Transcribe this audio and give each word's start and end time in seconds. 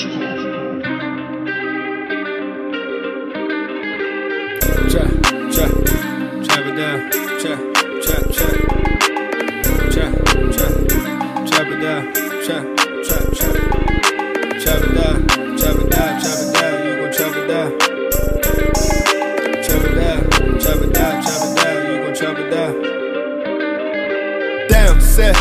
Trap, 0.00 0.08
trap, 5.52 5.72
trap 6.42 6.64
it 6.64 6.74
down. 6.74 6.98
Trap, 7.38 7.60
trap, 8.00 8.24
trap. 8.32 8.56
Trap, 9.92 10.12
trap, 10.56 10.72
trap 11.46 11.68
it 11.68 11.80
down. 11.82 12.02
Trap, 12.40 12.64
trap, 13.04 13.24
trap. 13.36 13.56
Trap 14.58 14.80
it 14.80 14.92
down, 14.96 15.16
trap 15.58 15.76
it 15.76 15.90
down, 15.90 16.12
trap 16.16 16.38
it 16.40 16.48
down. 16.54 16.74
You 16.86 16.92
gon' 16.96 17.12
trap 17.12 17.34
it 17.36 17.44
down. 17.46 17.68
Trap 19.62 19.84
it 19.84 19.92
down, 20.00 20.20
trap 20.60 20.80
it 20.80 20.90
down, 20.94 21.14
trap 21.20 21.42
it 21.44 21.52
down. 21.60 21.76
You 21.84 21.96
gon' 22.00 22.14
trap 22.14 22.38
it 22.38 22.48
down. 22.50 22.72
Damn, 24.70 24.96
set. 25.02 25.36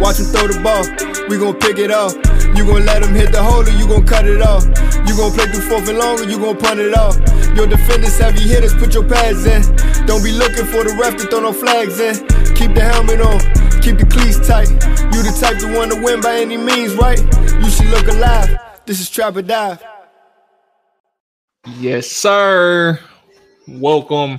Watch 0.00 0.18
him 0.18 0.26
throw 0.26 0.46
the 0.48 0.60
ball. 0.62 0.84
We 1.28 1.36
gon' 1.36 1.56
pick 1.56 1.76
it 1.76 1.90
off. 1.90 2.25
You 2.56 2.64
gon' 2.64 2.86
let 2.86 3.02
him 3.02 3.14
hit 3.14 3.32
the 3.32 3.42
hole 3.42 3.62
or 3.62 3.70
you 3.70 3.86
gon' 3.86 4.06
cut 4.06 4.26
it 4.26 4.40
off. 4.40 4.64
You 5.06 5.14
gon' 5.14 5.30
play 5.32 5.44
through 5.52 5.68
fourth 5.68 5.88
and 5.88 5.98
long 5.98 6.18
or 6.20 6.24
you 6.24 6.38
gon' 6.38 6.56
punt 6.56 6.80
it 6.80 6.96
off. 6.96 7.16
Your 7.54 7.66
defenders, 7.66 8.18
heavy 8.18 8.48
hitters, 8.48 8.74
put 8.74 8.94
your 8.94 9.04
pads 9.06 9.44
in. 9.44 9.60
Don't 10.06 10.24
be 10.24 10.32
looking 10.32 10.64
for 10.64 10.82
the 10.82 10.96
ref 10.98 11.16
to 11.16 11.24
throw 11.28 11.40
no 11.40 11.52
flags 11.52 12.00
in. 12.00 12.14
Keep 12.54 12.74
the 12.74 12.80
helmet 12.80 13.20
on, 13.20 13.40
keep 13.82 13.98
the 13.98 14.06
cleats 14.06 14.40
tight. 14.46 14.70
You 15.12 15.22
the 15.22 15.36
type 15.38 15.58
to 15.60 15.76
want 15.76 15.92
to 15.92 16.02
win 16.02 16.22
by 16.22 16.40
any 16.40 16.56
means, 16.56 16.94
right? 16.94 17.20
You 17.62 17.68
should 17.68 17.86
look 17.86 18.08
alive. 18.08 18.56
This 18.86 19.00
is 19.00 19.10
Trap 19.10 19.36
or 19.36 19.42
Dive. 19.42 19.84
Yes, 21.78 22.06
sir. 22.06 22.98
Welcome 23.68 24.38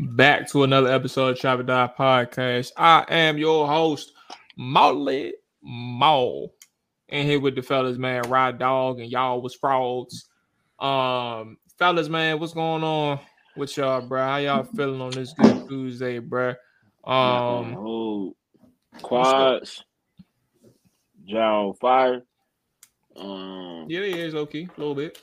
back 0.00 0.50
to 0.50 0.64
another 0.64 0.90
episode 0.90 1.28
of 1.28 1.38
Trap 1.38 1.60
or 1.60 1.62
Dive 1.62 1.90
Podcast. 1.96 2.72
I 2.76 3.04
am 3.08 3.38
your 3.38 3.68
host, 3.68 4.12
Molly 4.56 5.34
Mual. 5.64 6.55
And 7.08 7.28
here 7.28 7.40
with 7.40 7.54
the 7.54 7.62
fellas, 7.62 7.98
man, 7.98 8.22
Ride 8.28 8.58
Dog, 8.58 9.00
and 9.00 9.10
y'all 9.10 9.40
was 9.40 9.54
frauds. 9.54 10.28
Um, 10.78 11.56
fellas, 11.78 12.08
man, 12.08 12.40
what's 12.40 12.52
going 12.52 12.82
on 12.82 13.20
with 13.56 13.76
y'all, 13.76 14.00
bro? 14.02 14.22
How 14.22 14.36
y'all 14.38 14.64
feeling 14.64 15.00
on 15.00 15.10
this 15.12 15.32
good 15.32 15.68
Tuesday, 15.68 16.18
bro? 16.18 16.50
Um, 17.04 17.76
oh, 17.78 18.36
quads, 19.02 19.84
Jow 21.24 21.76
fire. 21.80 22.22
Um, 23.16 23.86
yeah, 23.88 24.00
it 24.00 24.16
is 24.16 24.34
okay, 24.34 24.64
a 24.64 24.80
little 24.80 24.94
bit. 24.94 25.22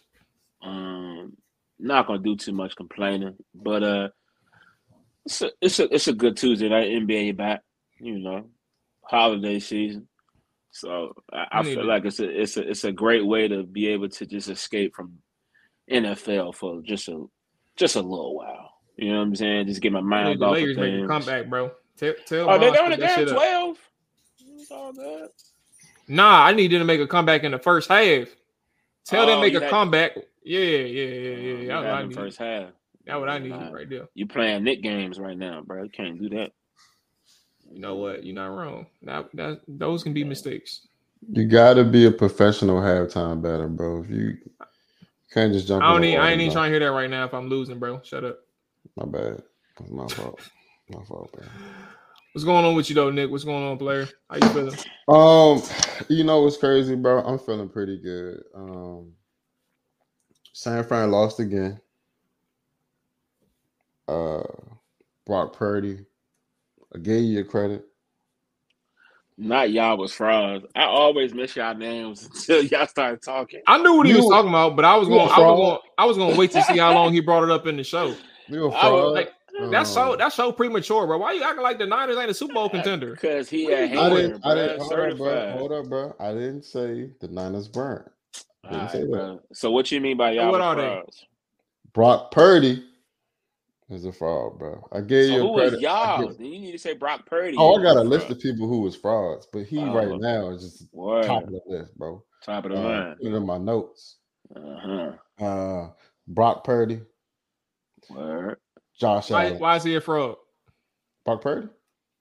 um, 0.62 1.36
not 1.80 2.08
gonna 2.08 2.20
do 2.20 2.36
too 2.38 2.54
much 2.54 2.76
complaining, 2.76 3.36
but 3.54 3.84
uh, 3.84 4.10
it's 5.26 5.42
a 5.42 5.52
it's 5.62 5.80
a 5.80 5.94
it's 5.94 6.08
a 6.08 6.14
good 6.14 6.38
Tuesday 6.38 6.70
night. 6.70 6.88
NBA 6.90 7.36
back, 7.36 7.62
you 8.00 8.20
know, 8.20 8.48
holiday 9.02 9.60
season. 9.60 10.08
So 10.76 11.14
I, 11.32 11.46
I 11.60 11.64
feel 11.64 11.86
like 11.86 12.04
it's 12.06 12.20
a 12.20 12.28
it's 12.42 12.58
a 12.58 12.68
it's 12.70 12.84
a 12.84 12.92
great 12.92 13.26
way 13.26 13.48
to 13.48 13.64
be 13.64 13.88
able 13.90 14.10
to 14.10 14.26
just 14.26 14.50
escape 14.50 14.96
from 14.96 15.20
NFL 15.90 16.56
for 16.56 16.82
just 16.82 17.08
a 17.08 17.26
just 17.76 17.96
a 17.96 18.02
little 18.02 18.36
while. 18.36 18.72
You 18.98 19.12
know 19.12 19.18
what 19.20 19.24
I'm 19.28 19.36
saying? 19.36 19.68
Just 19.68 19.82
get 19.82 19.92
my 19.92 20.02
mind 20.02 20.40
the 20.42 20.46
off 20.46 20.52
of 20.52 20.58
Lakers 20.58 20.78
make 20.78 21.04
a 21.04 21.08
comeback, 21.08 21.48
bro. 21.50 21.72
Tell, 21.98 22.14
tell 22.26 22.50
Oh, 22.50 22.58
they 22.60 22.76
only 22.78 22.98
put 22.98 23.02
down 23.02 23.28
twelve. 23.28 23.78
It's 24.58 24.72
all 24.72 24.94
good. 24.94 25.30
Nah, 26.08 26.44
I 26.46 26.54
need 26.54 26.72
them 26.72 26.80
to 26.80 26.86
make 26.86 27.00
a 27.00 27.08
comeback 27.08 27.44
in 27.44 27.52
the 27.52 27.60
first 27.60 27.88
half. 27.90 28.28
Tell 29.06 29.26
them 29.28 29.38
Oh, 29.38 29.42
make 29.42 29.54
a 29.54 29.60
had- 29.62 29.70
comeback. 29.70 30.16
Yeah, 30.44 30.60
yeah, 30.60 30.78
yeah, 30.86 31.04
yeah. 31.04 31.38
You 31.38 31.58
yeah. 31.58 31.68
That's 31.68 31.84
what 31.84 31.86
I 31.94 32.00
them 32.02 32.10
need. 32.10 32.16
first 32.18 32.38
half. 32.40 32.70
That's 33.06 33.20
what 33.20 33.30
I 33.30 33.38
need 33.38 33.50
Nah. 33.50 33.70
right 33.72 33.90
there. 33.90 34.08
You 34.14 34.28
playing 34.28 34.64
Nick 34.64 34.82
games 34.82 35.20
right 35.20 35.38
now, 35.38 35.62
bro. 35.62 35.84
You 35.84 35.90
can't 35.90 36.20
do 36.20 36.30
that. 36.30 36.52
You 37.74 37.80
know 37.80 37.96
what? 37.96 38.24
You're 38.24 38.36
not 38.36 38.56
wrong. 38.56 38.86
That, 39.02 39.30
that 39.34 39.62
those 39.68 40.04
can 40.04 40.14
be 40.14 40.24
mistakes. 40.24 40.88
You 41.32 41.46
gotta 41.46 41.84
be 41.84 42.06
a 42.06 42.12
professional 42.12 42.82
halftime 42.82 43.42
batter, 43.42 43.68
bro. 43.68 44.04
If 44.04 44.10
you, 44.10 44.18
you 44.18 44.38
can't 45.34 45.54
just 45.54 45.68
jump. 45.68 45.84
I 45.84 45.92
don't 45.92 46.02
need. 46.02 46.18
I 46.18 46.32
ain't 46.32 46.42
even 46.42 46.54
trying 46.54 46.72
to 46.72 46.78
hear 46.78 46.86
that 46.86 46.94
right 46.94 47.10
now. 47.10 47.26
If 47.26 47.34
I'm 47.34 47.48
losing, 47.48 47.80
bro, 47.80 48.02
shut 48.04 48.24
up. 48.24 48.42
My 48.96 49.06
bad. 49.06 49.42
That's 49.80 49.92
my 49.92 50.08
fault. 50.08 50.40
My 50.90 51.04
fault, 51.06 51.32
bro. 51.32 51.46
What's 52.34 52.46
going 52.46 52.66
on 52.66 52.76
with 52.76 52.90
you 52.90 52.96
though, 52.96 53.10
Nick? 53.10 53.32
What's 53.32 53.44
going 53.44 53.64
on, 53.64 53.78
player? 53.78 54.08
How 54.30 54.38
you 54.38 54.50
feeling? 54.50 54.78
Um, 55.08 55.62
you 56.10 56.24
know 56.24 56.44
what's 56.44 56.58
crazy, 56.58 56.96
bro? 56.96 57.22
I'm 57.24 57.40
feeling 57.40 57.70
pretty 57.70 57.98
good. 57.98 58.44
Um, 58.54 59.14
San 60.54 60.84
Fran 60.84 61.12
lost 61.12 61.40
again. 61.40 61.80
Uh, 64.08 64.44
Brock 65.26 65.54
Purdy. 65.54 66.06
I 66.96 67.00
gave 67.00 67.24
you 67.24 67.32
your 67.34 67.46
credit. 67.46 67.86
Not 69.38 69.72
y'all 69.72 69.98
was 69.98 70.14
frauds. 70.14 70.66
I 70.76 70.84
always 70.84 71.34
miss 71.34 71.56
y'all 71.56 71.76
names 71.76 72.24
until 72.34 72.64
y'all 72.64 72.88
started 72.88 73.22
talking. 73.22 73.62
I 73.68 73.78
knew 73.82 73.96
what 73.98 74.06
he 74.06 74.14
You- 74.14 74.20
was 74.20 74.30
talking 74.30 74.50
about, 74.50 74.76
but 74.76 74.86
I 74.86 74.96
was 74.96 75.08
going. 75.08 75.30
I 75.30 75.40
was 75.42 75.56
going. 75.58 75.80
I 75.98 76.06
was 76.06 76.18
going 76.18 76.34
to 76.34 76.40
wait 76.40 76.52
to 76.52 76.62
see 76.64 76.78
how 76.78 76.94
long 76.94 77.14
he 77.14 77.20
brought 77.20 77.44
it 77.44 77.52
up 77.52 77.68
in 77.68 77.78
the 77.78 77.84
show. 77.84 78.16
You 78.50 78.66
a 78.66 78.72
I 78.72 78.90
fraud. 78.90 78.92
was 78.92 79.14
Like 79.16 79.34
that's 79.72 79.90
so. 79.90 80.14
Um, 80.14 80.18
That's 80.18 80.36
so 80.36 80.52
premature, 80.52 81.08
bro. 81.08 81.18
Why 81.18 81.34
you 81.34 81.44
acting 81.44 81.64
like 81.64 81.80
the 81.80 81.86
Niners 81.88 82.18
ain't 82.18 82.30
a 82.30 82.34
Super 82.34 82.54
Bowl 82.54 82.70
contender? 82.70 83.14
Because 83.22 83.50
he 83.50 83.66
had 83.66 83.90
you 83.92 83.98
I 84.00 84.10
didn't. 84.10 84.46
I 84.46 84.56
didn't. 84.56 84.78
bro. 84.78 84.86
Hold 84.86 85.00
up, 85.12 85.18
bro. 85.18 85.52
Hold 85.52 85.72
up, 85.72 85.90
bro. 85.90 86.16
I 86.20 86.34
didn't 86.34 86.66
say 86.66 87.10
the 87.22 87.28
Niners 87.30 87.68
burnt. 87.70 88.10
Didn't 88.70 88.82
All 88.82 88.90
say 88.90 89.00
right, 89.00 89.12
that. 89.12 89.42
So 89.54 89.72
what 89.72 89.92
you 89.92 90.02
mean 90.02 90.18
by 90.18 90.32
y'all 90.32 90.52
what 90.52 90.60
was 90.60 90.66
are 90.66 90.76
they? 90.76 90.82
frauds? 90.82 91.26
Brock 91.94 92.32
Purdy 92.32 92.86
is 93.94 94.06
a 94.06 94.12
fraud, 94.12 94.58
bro. 94.60 94.88
I 94.92 95.02
gave 95.02 95.28
So 95.30 95.36
you 95.36 95.42
who 95.42 95.54
credit. 95.56 95.80
I 95.80 95.82
y'all? 95.82 96.28
give- 96.28 96.38
Then 96.38 96.48
you 96.48 96.60
need 96.60 96.72
to 96.74 96.78
say 96.80 96.94
Brock 96.94 97.26
Purdy. 97.26 97.58
Oh, 97.60 97.80
I 97.80 97.84
got 97.84 97.98
a 97.98 98.02
a 98.02 98.04
list 98.04 98.30
of 98.30 98.40
people 98.40 98.68
who 98.68 98.82
was 98.82 98.96
frauds, 98.96 99.48
but 99.52 99.64
he 99.64 99.80
Oh, 99.80 99.94
right 99.94 100.20
now 100.20 100.50
is 100.50 100.64
just 100.64 100.94
Word. 100.94 101.26
top 101.26 101.44
of 101.44 101.50
the 101.50 101.62
list, 101.68 101.96
bro. 101.98 102.24
Top 102.44 102.66
of 102.66 102.72
the 102.72 102.78
Uh, 102.78 102.82
line. 102.84 103.16
put 103.22 103.32
it 103.32 103.36
in 103.36 103.46
my 103.46 103.58
notes. 103.58 104.18
Uh 104.56 105.16
huh. 105.40 105.44
Uh, 105.46 105.92
Brock 106.28 106.64
Purdy, 106.64 107.02
Word. 108.10 108.58
Josh 109.00 109.32
Why, 109.32 109.48
Allen. 109.48 109.60
why 109.60 109.76
is 109.78 109.84
he 109.84 109.96
a 109.96 110.02
fraud? 110.02 110.36
Brock 111.26 111.42
Purdy. 111.42 111.68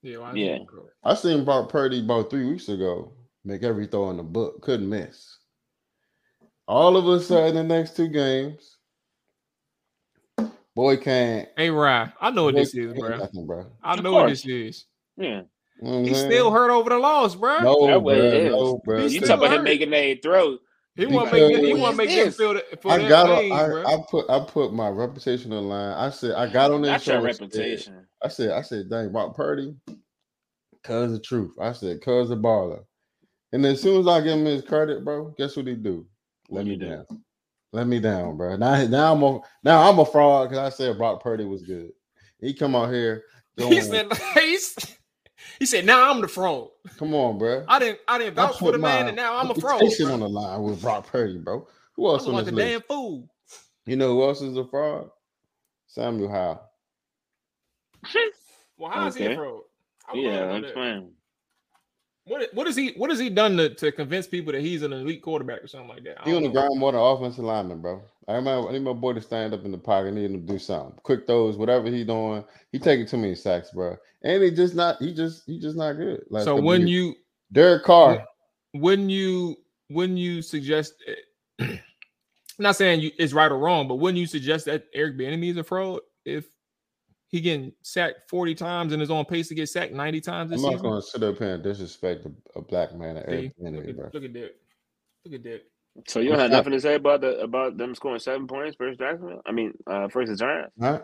Yeah. 0.01 0.17
Why 0.19 0.29
is 0.31 0.35
he 0.35 0.45
Yeah. 0.45 0.55
a 0.61 0.65
fraud? 0.65 0.87
I 1.03 1.13
seen 1.15 1.45
Brock 1.45 1.69
Purdy 1.69 1.99
about 1.99 2.29
three 2.29 2.45
weeks 2.49 2.69
ago 2.69 3.13
make 3.45 3.63
every 3.63 3.87
throw 3.87 4.09
in 4.09 4.17
the 4.17 4.23
book, 4.23 4.61
couldn't 4.61 4.87
miss. 4.89 5.37
All 6.67 6.95
of 6.95 7.07
a 7.07 7.19
sudden, 7.19 7.55
the 7.55 7.63
next 7.63 7.95
two 7.97 8.07
games, 8.07 8.77
boy 10.75 10.97
can't. 10.97 11.49
Hey, 11.57 11.69
Ry, 11.69 12.11
I 12.21 12.31
know 12.31 12.45
what 12.45 12.55
this 12.55 12.73
is, 12.75 12.93
bro. 12.93 13.17
nothing, 13.17 13.45
bro. 13.45 13.67
I 13.83 13.99
know 14.01 14.13
what 14.13 14.29
this 14.29 14.45
is. 14.45 14.85
Yeah. 15.17 15.41
You 15.81 15.91
know 15.91 16.03
He's 16.03 16.17
still 16.19 16.51
hurt 16.51 16.71
over 16.71 16.89
the 16.89 16.97
loss, 16.97 17.35
bro. 17.35 17.59
No, 17.59 17.87
That 17.87 17.93
bro. 17.93 17.99
way 17.99 18.17
it 18.19 18.33
is. 18.45 18.51
No, 18.51 18.81
bro. 18.85 19.01
You 19.01 19.09
still 19.09 19.21
talking 19.27 19.45
about 19.47 19.57
him 19.57 19.63
making 19.63 19.93
a 19.93 20.15
throw? 20.15 20.57
He 20.95 21.07
want 21.07 21.29
to 21.29 21.33
make 21.35 21.55
he 21.55 21.61
Because- 21.61 21.79
want 21.81 21.91
to 21.93 21.97
make 22.05 22.09
them 22.15 22.31
feel 22.31 22.53
that 22.53 22.81
for 22.81 22.91
I 22.91 22.97
that 22.99 23.09
got 23.09 23.39
pain, 23.39 23.51
on, 23.51 23.69
bro. 23.69 23.81
I, 23.83 23.93
I 23.93 23.97
put 24.09 24.29
I 24.29 24.39
put 24.45 24.73
my 24.73 24.89
reputation 24.89 25.51
on 25.51 25.67
line. 25.67 25.93
I 25.97 26.09
said 26.11 26.33
I 26.35 26.47
got 26.47 26.71
on 26.71 26.83
that 26.83 26.89
That's 26.89 27.03
show. 27.05 27.13
your 27.13 27.25
and 27.27 27.35
said- 27.35 27.41
reputation. 27.43 28.07
I 28.23 28.27
said 28.27 28.51
I 28.51 28.61
said 28.61 28.89
dang 28.91 29.11
Brock 29.11 29.35
Purdy, 29.35 29.75
cuz 30.83 31.11
the 31.11 31.19
truth. 31.19 31.51
I 31.59 31.71
said 31.73 31.99
cuz 32.01 32.29
the 32.29 32.37
baller. 32.37 32.83
And 33.51 33.65
as 33.65 33.81
soon 33.81 33.99
as 34.01 34.07
I 34.07 34.21
give 34.21 34.33
him 34.37 34.45
his 34.45 34.61
credit, 34.63 35.03
bro, 35.03 35.33
guess 35.37 35.55
what 35.57 35.67
he 35.67 35.73
do? 35.75 36.05
Let 36.49 36.59
What 36.59 36.65
me 36.65 36.71
you 36.73 36.77
do? 36.77 37.05
Down. 37.73 37.79
Let 37.79 37.87
me 37.87 37.99
down, 37.99 38.37
bro. 38.37 38.55
Now 38.57 38.85
now 38.87 39.13
I'm 39.13 39.23
a 39.23 39.41
now 39.63 39.89
I'm 39.89 39.99
a 39.99 40.05
fraud 40.05 40.49
because 40.49 40.73
I 40.73 40.75
said 40.75 40.97
Brock 40.97 41.23
Purdy 41.23 41.45
was 41.45 41.63
good. 41.63 41.91
He 42.39 42.53
come 42.53 42.75
out 42.75 42.91
here. 42.93 43.23
he 43.57 43.81
said 43.81 44.11
he's, 44.35 44.75
he 45.59 45.65
said 45.65 45.85
now 45.85 46.11
I'm 46.11 46.21
the 46.21 46.27
fraud. 46.27 46.69
"Come 46.97 47.15
on, 47.15 47.37
bro." 47.37 47.65
I 47.67 47.79
didn't 47.79 47.99
I 48.07 48.17
didn't 48.19 48.35
I 48.37 48.47
vouch 48.47 48.59
for 48.59 48.71
the 48.71 48.79
man, 48.79 49.07
and 49.07 49.15
now 49.17 49.35
I'm 49.37 49.51
a 49.51 49.55
fraud. 49.55 49.79
reputation 49.79 50.05
bro. 50.05 50.13
on 50.13 50.19
the 50.21 50.29
line 50.29 50.63
with 50.63 50.81
Brock 50.81 51.07
Purdy, 51.07 51.39
bro. 51.39 51.67
Who 51.95 52.07
I 52.07 52.09
else 52.13 52.21
look 52.21 52.29
on 52.29 52.35
like 52.35 52.45
this 52.45 52.49
a 52.49 52.51
list? 52.51 52.67
damn 52.67 52.81
fool. 52.81 53.29
You 53.85 53.95
know 53.97 54.09
who 54.13 54.23
else 54.23 54.41
is 54.41 54.57
a 54.57 54.65
fraud? 54.65 55.09
Sam 55.87 56.19
Howell. 56.27 56.61
Well, 58.77 58.91
how 58.91 59.07
is 59.07 59.15
he 59.15 59.25
a 59.25 59.29
Okay. 59.29 59.35
fraud? 59.35 59.61
I 60.07 60.15
would 60.15 60.25
love 60.25 60.33
to 60.33 60.45
Yeah, 60.47 60.59
that. 60.59 60.75
What 62.25 62.49
what 62.53 62.67
is 62.67 62.75
he 62.75 62.93
what 62.95 63.09
has 63.09 63.19
he 63.19 63.29
done 63.29 63.57
to, 63.57 63.69
to 63.75 63.91
convince 63.91 64.27
people 64.27 64.53
that 64.53 64.61
he's 64.61 64.81
an 64.81 64.93
elite 64.93 65.21
quarterback 65.21 65.61
or 65.61 65.67
something 65.67 65.89
like 65.89 66.03
that? 66.03 66.25
He 66.25 66.33
on 66.33 66.43
the 66.43 66.49
ground 66.49 66.79
more 66.79 66.93
than 66.93 67.01
offensive 67.01 67.43
lineman, 67.43 67.81
bro. 67.81 68.01
I 68.29 68.35
remember 68.35 68.69
I 68.69 68.71
need 68.71 68.83
my 68.83 68.93
boy 68.93 69.13
to 69.13 69.21
stand 69.21 69.53
up 69.53 69.65
in 69.65 69.71
the 69.71 69.77
pocket, 69.77 70.13
need 70.13 70.31
him 70.31 70.45
to 70.45 70.53
do 70.53 70.57
something. 70.57 70.97
Quick 71.03 71.27
throws, 71.27 71.57
whatever 71.57 71.89
he 71.89 72.05
doing. 72.05 72.45
He 72.71 72.79
taking 72.79 73.05
too 73.05 73.17
many 73.17 73.35
sacks, 73.35 73.71
bro. 73.71 73.97
And 74.21 74.41
he 74.41 74.51
just 74.51 74.73
not 74.73 74.97
he 74.99 75.13
just 75.13 75.43
he 75.45 75.59
just 75.59 75.75
not 75.75 75.93
good. 75.93 76.23
Like 76.29 76.45
So 76.45 76.55
when 76.55 76.87
you 76.87 77.15
Derek 77.51 77.83
Carr, 77.83 78.25
when 78.71 79.09
you 79.09 79.57
when 79.89 80.15
you 80.15 80.41
suggest 80.41 80.93
I'm 81.59 81.69
eh, 81.71 81.77
not 82.57 82.77
saying 82.77 83.01
you 83.01 83.11
it's 83.19 83.33
right 83.33 83.51
or 83.51 83.57
wrong, 83.57 83.89
but 83.89 83.95
when 83.95 84.15
you 84.15 84.27
suggest 84.27 84.65
that 84.67 84.85
Eric 84.93 85.17
Bieniemy 85.17 85.51
is 85.51 85.57
a 85.57 85.63
fraud 85.63 85.99
if 86.23 86.45
he 87.33 87.41
getting 87.41 87.73
sacked 87.81 88.29
40 88.29 88.53
times 88.53 88.93
and 88.93 89.01
is 89.01 89.09
on 89.09 89.25
pace 89.25 89.47
to 89.47 89.55
get 89.55 89.67
sacked 89.67 89.91
90 89.91 90.21
times 90.21 90.51
I'm 90.51 90.61
this 90.61 90.61
not 90.71 90.81
gonna 90.83 91.01
sit 91.01 91.23
up 91.23 91.39
here 91.39 91.55
and 91.55 91.63
disrespect 91.63 92.27
a, 92.27 92.59
a 92.59 92.61
black 92.61 92.93
man 92.93 93.17
at 93.17 93.25
See? 93.27 93.31
Eric 93.33 93.51
look, 93.57 93.73
Bieniemy, 93.73 93.95
bro. 93.97 94.09
look 94.13 94.23
at 94.23 94.33
that. 94.33 94.55
Look 95.25 95.33
at 95.33 95.43
that. 95.43 95.61
So 96.07 96.19
you 96.19 96.29
don't 96.29 96.37
have 96.39 96.51
nothing 96.51 96.73
to 96.73 96.79
say 96.79 96.93
about 96.93 97.21
the 97.21 97.39
about 97.39 97.77
them 97.77 97.95
scoring 97.95 98.19
seven 98.19 98.45
points 98.45 98.75
versus 98.77 98.97
Jacksonville? 98.99 99.41
I 99.47 99.51
mean, 99.51 99.73
uh, 99.87 100.07
versus 100.09 100.39
Giants. 100.39 100.71
Huh? 100.79 100.99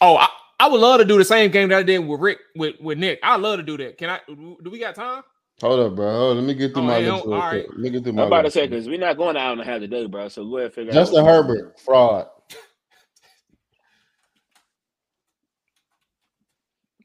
Oh, 0.00 0.16
I, 0.16 0.26
I 0.58 0.68
would 0.68 0.80
love 0.80 0.98
to 0.98 1.04
do 1.04 1.16
the 1.16 1.24
same 1.24 1.50
game 1.52 1.68
that 1.68 1.78
I 1.78 1.82
did 1.84 2.00
with 2.00 2.20
Ric 2.20 2.38
with, 2.56 2.74
with 2.80 2.98
Nick. 2.98 3.20
I 3.22 3.36
love 3.36 3.58
to 3.58 3.62
do 3.62 3.76
that. 3.76 3.98
Can 3.98 4.10
I 4.10 4.18
do 4.28 4.68
we 4.70 4.80
got 4.80 4.96
time? 4.96 5.22
Hold 5.60 5.78
up, 5.78 5.94
bro. 5.94 6.10
Hold 6.10 6.30
on, 6.32 6.36
let 6.38 6.46
me 6.46 6.54
get 6.54 6.72
through 6.72 6.82
Oh, 6.82 6.86
my 6.86 6.94
hell, 6.98 7.14
list 7.18 7.26
real 7.26 7.38
right. 7.38 7.68
Let 7.68 7.78
me 7.78 7.90
get 7.90 8.02
through 8.02 8.10
I'm 8.12 8.16
my 8.16 8.26
about 8.26 8.42
to 8.42 8.50
say 8.50 8.66
because 8.66 8.88
we're 8.88 8.98
not 8.98 9.16
going 9.16 9.36
out 9.36 9.52
and 9.58 9.62
have 9.62 9.80
today, 9.80 10.06
bro. 10.06 10.26
So 10.28 10.44
go 10.44 10.56
ahead 10.56 10.64
and 10.66 10.74
figure 10.74 10.92
Justin 10.92 11.20
out. 11.20 11.24
what- 11.24 11.30
Herbert, 11.32 11.80
fraud. 11.80 12.26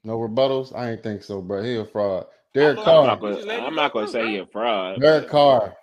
No 0.04 0.18
rebuttals? 0.18 0.74
I 0.76 0.92
ain't 0.92 1.02
think 1.02 1.22
so, 1.22 1.40
bro. 1.40 1.62
He 1.62 1.76
a 1.76 1.84
fraud. 1.84 2.26
Derek 2.54 2.78
I'm 2.78 2.80
I'm 2.80 2.84
Carr. 2.84 3.06
not 3.06 3.20
gonna. 3.20 3.52
I'm 3.66 3.74
not 3.74 3.92
gonna 3.92 4.08
say 4.08 4.26
he 4.28 4.36
a 4.38 4.46
fraud. 4.46 5.00
Derek 5.00 5.28
Carr. 5.28 5.74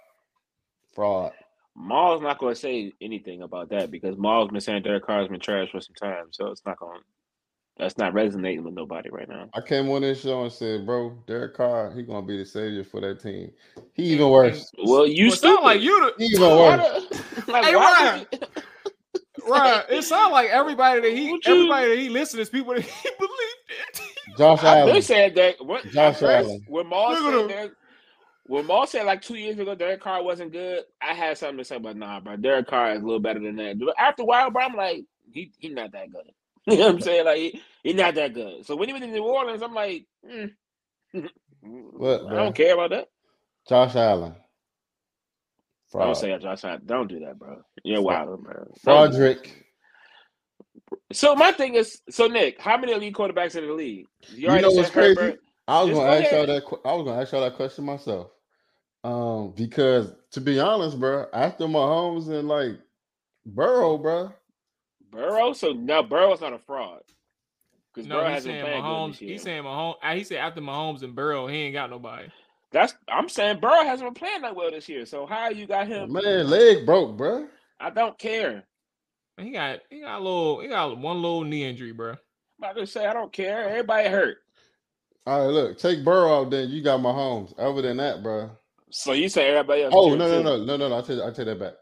Fraud. 0.94 1.32
Mual's 1.78 2.22
not 2.22 2.38
gonna 2.40 2.56
say 2.56 2.94
anything 3.02 3.42
about 3.42 3.70
that 3.70 3.92
because 3.92 4.18
Mual's 4.18 4.50
been 4.50 4.62
saying 4.62 4.84
Derek 4.84 5.06
Carr's 5.06 5.28
been 5.28 5.40
trash 5.42 5.70
for 5.72 5.82
some 5.82 5.96
time, 5.96 6.26
so 6.32 6.48
it's 6.48 6.66
not 6.66 6.78
gonna. 6.80 7.00
That's 7.78 7.98
not 7.98 8.14
resonating 8.14 8.64
with 8.64 8.74
nobody 8.74 9.10
right 9.10 9.28
now. 9.28 9.50
I 9.54 9.60
came 9.60 9.90
on 9.92 10.02
this 10.02 10.22
show 10.22 10.44
and 10.44 10.52
said, 10.52 10.86
bro, 10.86 11.10
Derek 11.28 11.56
Carr, 11.56 11.92
he 11.94 12.04
gonna 12.04 12.26
be 12.26 12.38
the 12.38 12.46
savior 12.46 12.86
for 12.86 13.02
that 13.02 13.20
team. 13.20 13.52
He 13.94 14.04
even 14.14 14.30
worse. 14.30 14.72
Well, 14.82 15.06
you 15.06 15.26
Well, 15.26 15.34
it 15.34 15.40
sound 15.40 15.64
like 15.66 15.82
you, 15.82 16.12
He 16.18 16.30
the, 16.30 16.36
even 16.36 16.50
Why 16.56 16.78
worse. 16.78 17.06
the- 17.10 17.44
like, 17.52 17.66
Hey, 17.66 17.76
why 17.76 17.84
Ryan. 18.02 18.20
would 18.32 18.40
you- 18.42 18.48
right? 19.48 19.86
It 19.90 20.04
sounds 20.04 20.32
like 20.32 20.50
everybody 20.50 21.02
that 21.02 21.14
he, 21.14 21.40
everybody 21.46 21.90
that 21.90 22.00
he 22.00 22.10
listens 22.10 22.42
is 22.42 22.50
people 22.50 22.74
that 22.74 22.84
he 22.84 23.10
believed 23.20 23.34
in. 23.70 24.36
Josh 24.38 24.64
I've 24.64 24.86
been 24.86 24.98
Allen. 24.98 25.02
saying 25.02 25.36
that. 25.36 25.66
What, 25.66 25.86
Josh 25.90 26.18
first, 26.20 26.50
Allen. 26.50 26.64
When 26.68 26.88
Mual 26.88 27.18
said 27.18 27.34
him. 27.36 27.48
Derek, 27.48 27.74
when 28.46 28.68
Mual 28.68 28.88
said 28.88 29.06
like 29.06 29.22
two 29.22 29.36
years 29.36 29.58
ago 29.60 29.76
Derek 29.76 30.02
Carr 30.02 30.24
wasn't 30.24 30.52
good, 30.52 30.84
I 31.02 31.14
had 31.14 31.38
something 31.38 31.60
to 31.60 31.66
say 31.66 31.78
about 31.78 31.98
nah, 31.98 32.20
bro. 32.20 32.38
Derek 32.38 32.68
Carr 32.68 32.94
is 32.94 33.02
a 33.02 33.06
little 33.06 33.20
better 33.20 33.40
than 33.40 33.56
that. 33.58 33.80
But 33.80 33.96
after 34.00 34.24
a 34.24 34.26
while, 34.26 34.52
bro, 34.52 34.64
I'm 34.64 34.76
like, 34.76 35.06
he 35.32 35.52
he 35.60 35.70
not 35.70 35.92
that 35.94 36.12
good. 36.12 36.32
You 36.68 36.78
know 36.80 36.88
what 36.88 36.96
I'm 36.96 37.02
saying? 37.02 37.26
Like 37.26 37.38
he, 37.38 37.62
he 37.84 37.94
not 37.94 38.16
that 38.16 38.34
good. 38.34 38.66
So 38.66 38.76
when 38.76 38.90
he 38.90 38.94
was 38.94 39.04
in 39.04 39.12
New 39.12 39.24
Orleans, 39.24 39.62
I'm 39.62 39.76
like, 39.76 40.08
mm. 40.28 40.52
What, 41.62 42.26
I 42.28 42.36
don't 42.36 42.56
care 42.56 42.74
about 42.74 42.90
that. 42.92 43.08
Josh 43.68 43.96
Allen. 43.96 44.36
Don't 45.94 46.16
say 46.16 46.38
Josh. 46.40 46.64
Allen. 46.64 46.82
Don't 46.86 47.08
do 47.08 47.20
that, 47.20 47.38
bro. 47.40 47.62
You're 47.86 48.02
wild, 48.04 48.44
bro. 48.44 48.68
Don't 48.88 49.12
do 49.12 49.20
that. 49.22 49.38
Frederick. 49.38 49.66
So 51.14 51.36
my 51.36 51.52
thing 51.54 51.76
is, 51.76 52.02
so 52.10 52.28
Nick, 52.28 52.62
how 52.62 52.78
many 52.78 52.94
elite 52.94 53.16
quarterbacks 53.16 53.56
in 53.56 53.68
the 53.68 53.74
league? 53.74 54.08
You 54.46 54.50
You 54.50 54.60
know 54.62 54.72
said 54.72 54.76
what's 54.76 54.92
crazy? 54.92 55.16
Herbert. 55.18 55.40
I 55.68 55.82
was 55.84 55.92
Just 55.92 55.94
gonna 55.94 56.10
go 56.10 56.14
ask 56.14 56.32
y'all 56.32 56.48
that. 56.48 56.64
I 56.86 56.94
was 56.94 57.06
gonna 57.06 57.22
ask 57.22 57.32
y'all 57.34 57.42
that 57.42 57.56
question 57.56 57.86
myself. 57.86 58.30
Um, 59.04 59.54
because 59.56 60.14
to 60.32 60.42
be 60.42 60.60
honest, 60.60 61.00
bro, 61.00 61.28
after 61.34 61.66
Mahomes 61.66 62.30
and 62.30 62.48
like 62.48 62.80
Burrow, 63.46 63.98
bro, 63.98 64.34
Burrow. 65.12 65.54
So 65.54 65.74
now 65.74 66.04
Burrow's 66.04 66.42
not 66.42 66.54
a 66.54 66.60
fraud 66.60 67.02
because 67.94 68.08
No, 68.08 68.18
Burrow 68.18 68.26
he's 68.26 68.34
hasn't 68.36 68.54
saying 68.54 68.66
been 68.66 68.84
playing 68.84 68.84
Mahomes. 68.84 69.18
He's 69.18 69.44
saying 69.44 69.64
Mahomes. 69.64 69.96
He 70.14 70.24
said 70.24 70.38
after 70.40 70.62
Mahomes 70.62 71.04
and 71.04 71.16
Burrow, 71.16 71.48
he 71.48 71.58
ain't 71.58 71.74
got 71.74 71.90
nobody. 71.90 72.28
That's 72.72 72.96
I'm 73.10 73.30
saying 73.30 73.60
Burrow 73.62 73.84
hasn't 73.84 74.08
been 74.08 74.16
playing 74.16 74.42
that 74.42 74.56
well 74.56 74.72
this 74.72 74.90
year. 74.90 75.06
So 75.06 75.26
how 75.26 75.50
you 75.50 75.68
got 75.68 75.88
him? 75.88 76.12
man, 76.12 76.50
leg 76.50 76.86
broke, 76.86 77.18
bro. 77.18 77.48
I 77.80 77.90
don't 77.90 78.18
care. 78.18 78.64
He 79.38 79.52
got 79.52 79.80
he 79.90 80.02
got 80.02 80.20
a 80.20 80.24
little 80.24 80.62
he 80.62 80.68
got 80.68 80.98
one 80.98 81.22
little 81.22 81.44
knee 81.44 81.66
injury, 81.66 81.92
bro. 81.92 82.12
I'm 82.12 82.18
about 82.60 82.78
to 82.78 82.88
say 82.88 83.06
I 83.06 83.14
don't 83.14 83.34
care. 83.34 83.70
Everybody 83.70 84.10
hurt. 84.10 84.38
All 85.28 85.40
right, 85.40 85.54
look, 85.54 85.78
take 85.80 86.06
Burrow 86.06 86.42
out, 86.42 86.52
then 86.52 86.70
you 86.70 86.84
got 86.84 87.00
Mahomes. 87.00 87.54
Other 87.58 87.82
than 87.82 87.98
that, 87.98 88.22
bro. 88.24 88.52
So 88.92 89.14
you 89.14 89.28
say 89.28 89.50
everybody 89.50 89.84
else? 89.84 89.94
Oh 89.96 90.16
no, 90.16 90.30
no, 90.30 90.42
no, 90.42 90.64
no, 90.64 90.78
no, 90.78 90.88
no. 90.88 90.98
I 90.98 91.02
take 91.02 91.20
I 91.20 91.32
take 91.32 91.48
that 91.48 91.60
back. 91.60 91.74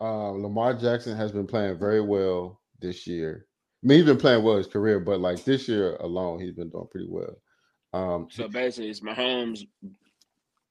Um, 0.00 0.42
Lamar 0.42 0.74
Jackson 0.74 1.16
has 1.16 1.32
been 1.32 1.46
playing 1.46 1.78
very 1.78 2.00
well 2.00 2.60
this 2.80 3.06
year. 3.06 3.46
I 3.82 3.86
mean, 3.86 3.98
he's 3.98 4.06
been 4.06 4.16
playing 4.16 4.42
well 4.42 4.56
his 4.56 4.66
career, 4.66 4.98
but 4.98 5.20
like 5.20 5.44
this 5.44 5.68
year 5.68 5.96
alone, 5.96 6.40
he's 6.40 6.52
been 6.54 6.70
doing 6.70 6.88
pretty 6.90 7.08
well. 7.08 7.36
Um, 7.92 8.28
So 8.30 8.48
basically, 8.48 8.90
it's 8.90 9.00
Mahomes, 9.00 9.66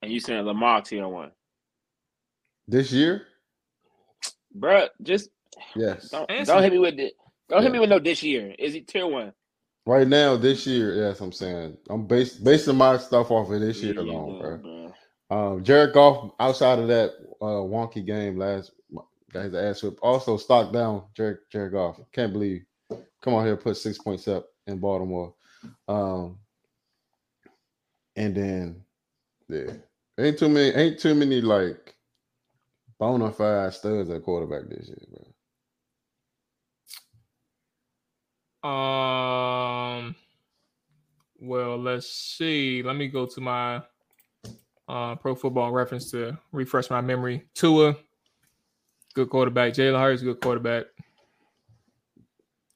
and 0.01 0.11
you 0.11 0.19
saying 0.19 0.45
Lamar 0.45 0.81
tier 0.81 1.07
one, 1.07 1.31
this 2.67 2.91
year, 2.91 3.27
Bruh, 4.57 4.89
Just 5.01 5.29
yes. 5.75 6.09
don't 6.09 6.29
Answer. 6.29 6.53
don't 6.53 6.63
hit 6.63 6.73
me 6.73 6.79
with 6.79 6.99
it. 6.99 7.13
Don't 7.49 7.61
hit 7.61 7.71
me 7.71 7.79
with 7.79 7.89
no 7.89 7.99
this 7.99 8.23
year. 8.23 8.55
Is 8.57 8.73
he 8.73 8.81
tier 8.81 9.07
one? 9.07 9.33
Right 9.85 10.07
now, 10.07 10.37
this 10.37 10.65
year, 10.65 10.95
yes, 10.95 11.19
I'm 11.19 11.33
saying 11.33 11.77
I'm 11.89 12.07
bas- 12.07 12.37
basing 12.37 12.77
my 12.77 12.97
stuff 12.97 13.31
off 13.31 13.49
of 13.51 13.59
this 13.59 13.81
year 13.81 13.93
There 13.93 14.03
you 14.05 14.11
alone, 14.11 14.39
go, 14.39 14.57
bro. 14.57 14.93
Um, 15.55 15.63
Jared 15.63 15.93
Goff, 15.93 16.31
outside 16.39 16.79
of 16.79 16.87
that 16.87 17.11
uh, 17.41 17.45
wonky 17.65 18.05
game 18.05 18.37
last, 18.37 18.71
got 19.33 19.43
his 19.45 19.55
ass 19.55 19.83
whipped. 19.83 19.99
Also, 20.01 20.37
stock 20.37 20.71
down 20.71 21.03
Jared, 21.17 21.39
Jared 21.51 21.73
Goff. 21.73 21.99
Can't 22.13 22.31
believe, 22.31 22.61
come 23.21 23.33
on 23.33 23.45
here, 23.45 23.57
put 23.57 23.75
six 23.75 23.97
points 23.97 24.27
up 24.27 24.45
in 24.67 24.79
Baltimore. 24.79 25.33
Um, 25.87 26.37
and 28.15 28.35
then, 28.35 28.83
yeah, 29.49 29.73
ain't 30.19 30.37
too 30.39 30.49
many, 30.49 30.69
ain't 30.75 30.99
too 30.99 31.15
many 31.15 31.41
like 31.41 31.92
bona 32.99 33.31
fide 33.31 33.73
studs 33.73 34.09
at 34.09 34.23
quarterback 34.23 34.69
this 34.69 34.87
year, 34.87 34.97
bro. 35.09 35.25
Um. 38.69 40.15
Well, 41.39 41.77
let's 41.77 42.07
see. 42.07 42.81
Let 42.81 42.95
me 42.95 43.09
go 43.09 43.25
to 43.25 43.41
my 43.41 43.81
uh, 44.87 45.15
Pro 45.15 45.35
Football 45.35 45.71
Reference 45.71 46.09
to 46.11 46.37
refresh 46.53 46.89
my 46.89 47.01
memory. 47.01 47.43
Tua, 47.53 47.97
good 49.13 49.29
quarterback. 49.29 49.73
Jalen 49.73 49.99
Hurts, 49.99 50.21
good 50.21 50.39
quarterback. 50.39 50.85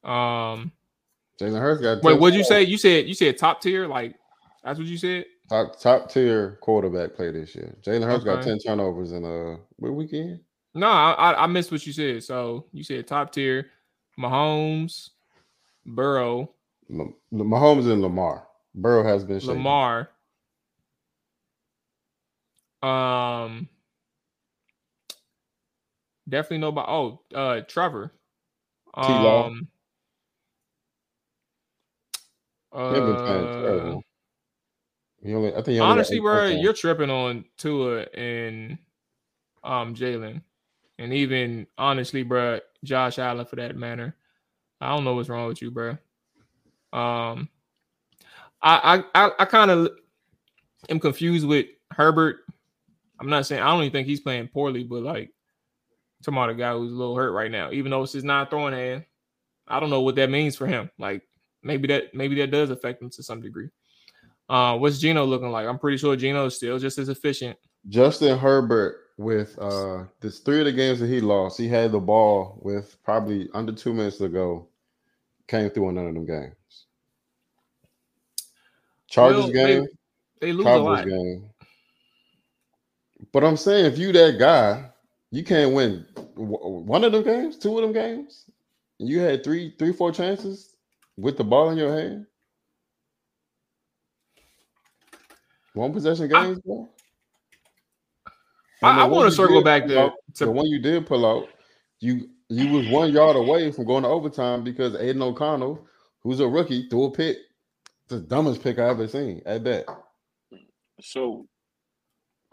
Um. 0.04 0.74
Jalen 1.40 1.62
Hurts 1.62 1.81
got 1.81 2.04
Wait, 2.04 2.19
what'd 2.19 2.36
you 2.36 2.44
say? 2.44 2.64
You 2.64 2.78
said 2.78 3.08
you 3.08 3.14
said 3.14 3.38
top 3.38 3.62
tier. 3.62 3.88
Like 3.88 4.16
that's 4.64 4.80
what 4.80 4.88
you 4.88 4.98
said. 4.98 5.25
Top 5.49 5.79
top 5.79 6.11
tier 6.11 6.57
quarterback 6.61 7.15
play 7.15 7.31
this 7.31 7.55
year. 7.55 7.77
Jalen 7.81 8.03
Hurts 8.03 8.25
got 8.25 8.44
ten 8.44 8.59
turnovers 8.59 9.13
in 9.13 9.23
a 9.23 9.57
what 9.77 9.94
weekend? 9.94 10.41
No, 10.73 10.88
I, 10.88 11.44
I 11.44 11.47
missed 11.47 11.71
what 11.71 11.85
you 11.88 11.94
said. 11.94 12.23
So 12.23 12.65
you 12.73 12.83
said 12.83 13.07
top 13.07 13.31
tier, 13.31 13.67
Mahomes, 14.19 15.11
Burrow, 15.85 16.51
Lam- 16.89 17.15
Mahomes 17.33 17.89
and 17.91 18.01
Lamar. 18.01 18.45
Burrow 18.75 19.03
has 19.03 19.23
been 19.23 19.39
shaky. 19.39 19.53
Lamar. 19.53 20.09
Um, 22.83 23.69
definitely 26.27 26.59
nobody. 26.59 26.88
Oh, 26.89 27.21
uh, 27.33 27.61
Trevor. 27.61 28.13
T-Law. 28.95 29.47
Um, 29.47 29.67
He 32.73 32.95
ain't 32.97 33.05
been 33.05 33.15
playing 33.15 33.45
uh, 33.45 33.99
only, 35.25 35.56
I 35.56 35.62
think 35.62 35.81
honestly, 35.81 36.19
bro, 36.19 36.48
you're 36.48 36.74
tripping 36.74 37.09
on 37.09 37.45
Tua 37.57 38.04
and 38.14 38.78
um 39.64 39.95
Jalen, 39.95 40.42
and 41.00 41.14
even 41.14 41.68
honestly, 41.78 42.24
bro, 42.24 42.59
Josh 42.83 43.19
Allen 43.19 43.45
for 43.45 43.56
that 43.57 43.76
matter. 43.76 44.16
I 44.80 44.90
don't 44.90 45.04
know 45.04 45.16
what's 45.16 45.30
wrong 45.30 45.47
with 45.47 45.62
you, 45.62 45.71
bro. 45.71 45.92
Um, 46.94 47.50
I 48.62 49.04
I 49.14 49.26
I, 49.26 49.31
I 49.40 49.45
kind 49.45 49.71
of 49.71 49.90
am 50.90 51.00
confused 51.00 51.47
with 51.47 51.68
Herbert. 51.92 52.38
I'm 53.19 53.30
not 53.30 53.45
saying 53.45 53.62
I 53.62 53.68
don't 53.68 53.81
even 53.81 53.92
think 53.92 54.07
he's 54.07 54.21
playing 54.21 54.50
poorly, 54.50 54.83
but 54.83 55.02
like 55.02 55.31
talking 56.24 56.38
about 56.38 56.50
a 56.50 56.56
guy 56.56 56.74
who's 56.74 56.92
a 56.92 56.95
little 56.95 57.16
hurt 57.16 57.31
right 57.31 57.52
now, 57.52 57.71
even 57.71 57.92
though 57.92 58.04
it's 58.04 58.14
his 58.14 58.24
non 58.24 58.47
throwing 58.47 58.74
hand. 58.74 59.06
I 59.68 59.80
don't 59.80 59.90
know 59.90 60.02
what 60.02 60.16
that 60.16 60.30
means 60.30 60.56
for 60.56 60.68
him. 60.68 60.90
Like 60.97 61.24
maybe 61.64 61.88
that 61.88 62.14
maybe 62.14 62.36
that 62.36 62.52
does 62.52 62.69
affect 62.69 63.02
him 63.02 63.09
to 63.12 63.24
some 63.24 63.42
degree. 63.42 63.69
Uh, 64.49 64.77
what's 64.77 64.99
Gino 64.99 65.25
looking 65.25 65.51
like? 65.51 65.68
I'm 65.68 65.80
pretty 65.80 65.97
sure 65.97 66.16
Gino 66.16 66.45
is 66.45 66.56
still 66.56 66.80
just 66.80 66.97
as 66.97 67.09
efficient. 67.09 67.57
Justin 67.89 68.37
Herbert 68.37 69.01
with 69.18 69.57
uh 69.59 70.04
this 70.19 70.39
three 70.39 70.59
of 70.59 70.66
the 70.66 70.71
games 70.71 70.99
that 70.99 71.07
he 71.07 71.19
lost, 71.21 71.57
he 71.57 71.68
had 71.68 71.92
the 71.92 71.99
ball 71.99 72.59
with 72.61 73.01
probably 73.04 73.49
under 73.54 73.71
two 73.73 73.94
minutes 73.94 74.18
to 74.18 74.30
go. 74.30 74.68
Came 75.47 75.69
through 75.69 75.89
in 75.89 75.95
none 75.95 76.07
of 76.07 76.13
them 76.13 76.25
games. 76.25 76.85
Chargers 79.09 79.45
Well, 79.45 79.51
game, 79.54 79.87
They 80.42 80.51
lose 80.51 80.66
a 80.68 80.77
lot. 80.77 81.06
game. 81.07 81.49
But 83.31 83.44
I'm 83.45 83.56
saying 83.57 83.85
if 83.85 83.97
you 83.97 84.11
that 84.11 84.37
guy, 84.37 84.89
you 85.31 85.44
can't 85.44 85.73
win 85.73 86.06
one 86.35 87.04
of 87.04 87.11
them 87.13 87.23
games, 87.23 87.57
two 87.57 87.77
of 87.77 87.81
them 87.81 87.94
games. 87.94 88.45
and 88.99 89.07
You 89.07 89.19
had 89.19 89.44
three, 89.44 89.73
three, 89.80 89.94
four 89.94 90.11
chances 90.11 90.75
with 91.16 91.37
the 91.37 91.44
ball 91.44 91.69
in 91.69 91.77
your 91.77 91.95
hand. 91.97 92.25
One 95.78 95.94
possession 95.94 96.34
I- 96.34 96.46
games, 96.48 96.60
bro. 96.60 96.90
I, 98.84 99.02
I 99.02 99.04
want 99.06 99.28
to 99.30 99.36
circle 99.36 99.64
back 99.64 99.84
pull 99.84 99.92
to, 99.92 100.00
out- 100.02 100.14
the 100.38 100.52
one 100.52 100.68
you 100.68 100.80
did 100.80 101.07
pull 101.07 101.26
out. 101.26 101.48
You 102.00 102.30
you 102.50 102.72
was 102.72 102.88
one 102.90 103.12
yard 103.12 103.36
away 103.36 103.72
from 103.72 103.86
going 103.86 104.04
to 104.04 104.10
overtime 104.10 104.64
because 104.64 104.96
Aidan 104.96 105.22
O'Connell, 105.22 105.86
who's 106.22 106.40
a 106.40 106.48
rookie, 106.48 106.88
threw 106.90 107.06
a 107.06 107.12
pick. 107.12 107.38
The 108.07 108.19
dumbest 108.19 108.62
pick 108.64 108.78
I 108.80 108.88
ever 108.90 109.07
seen. 109.07 109.42
At 109.46 109.64
that, 109.66 109.86
So, 111.02 111.46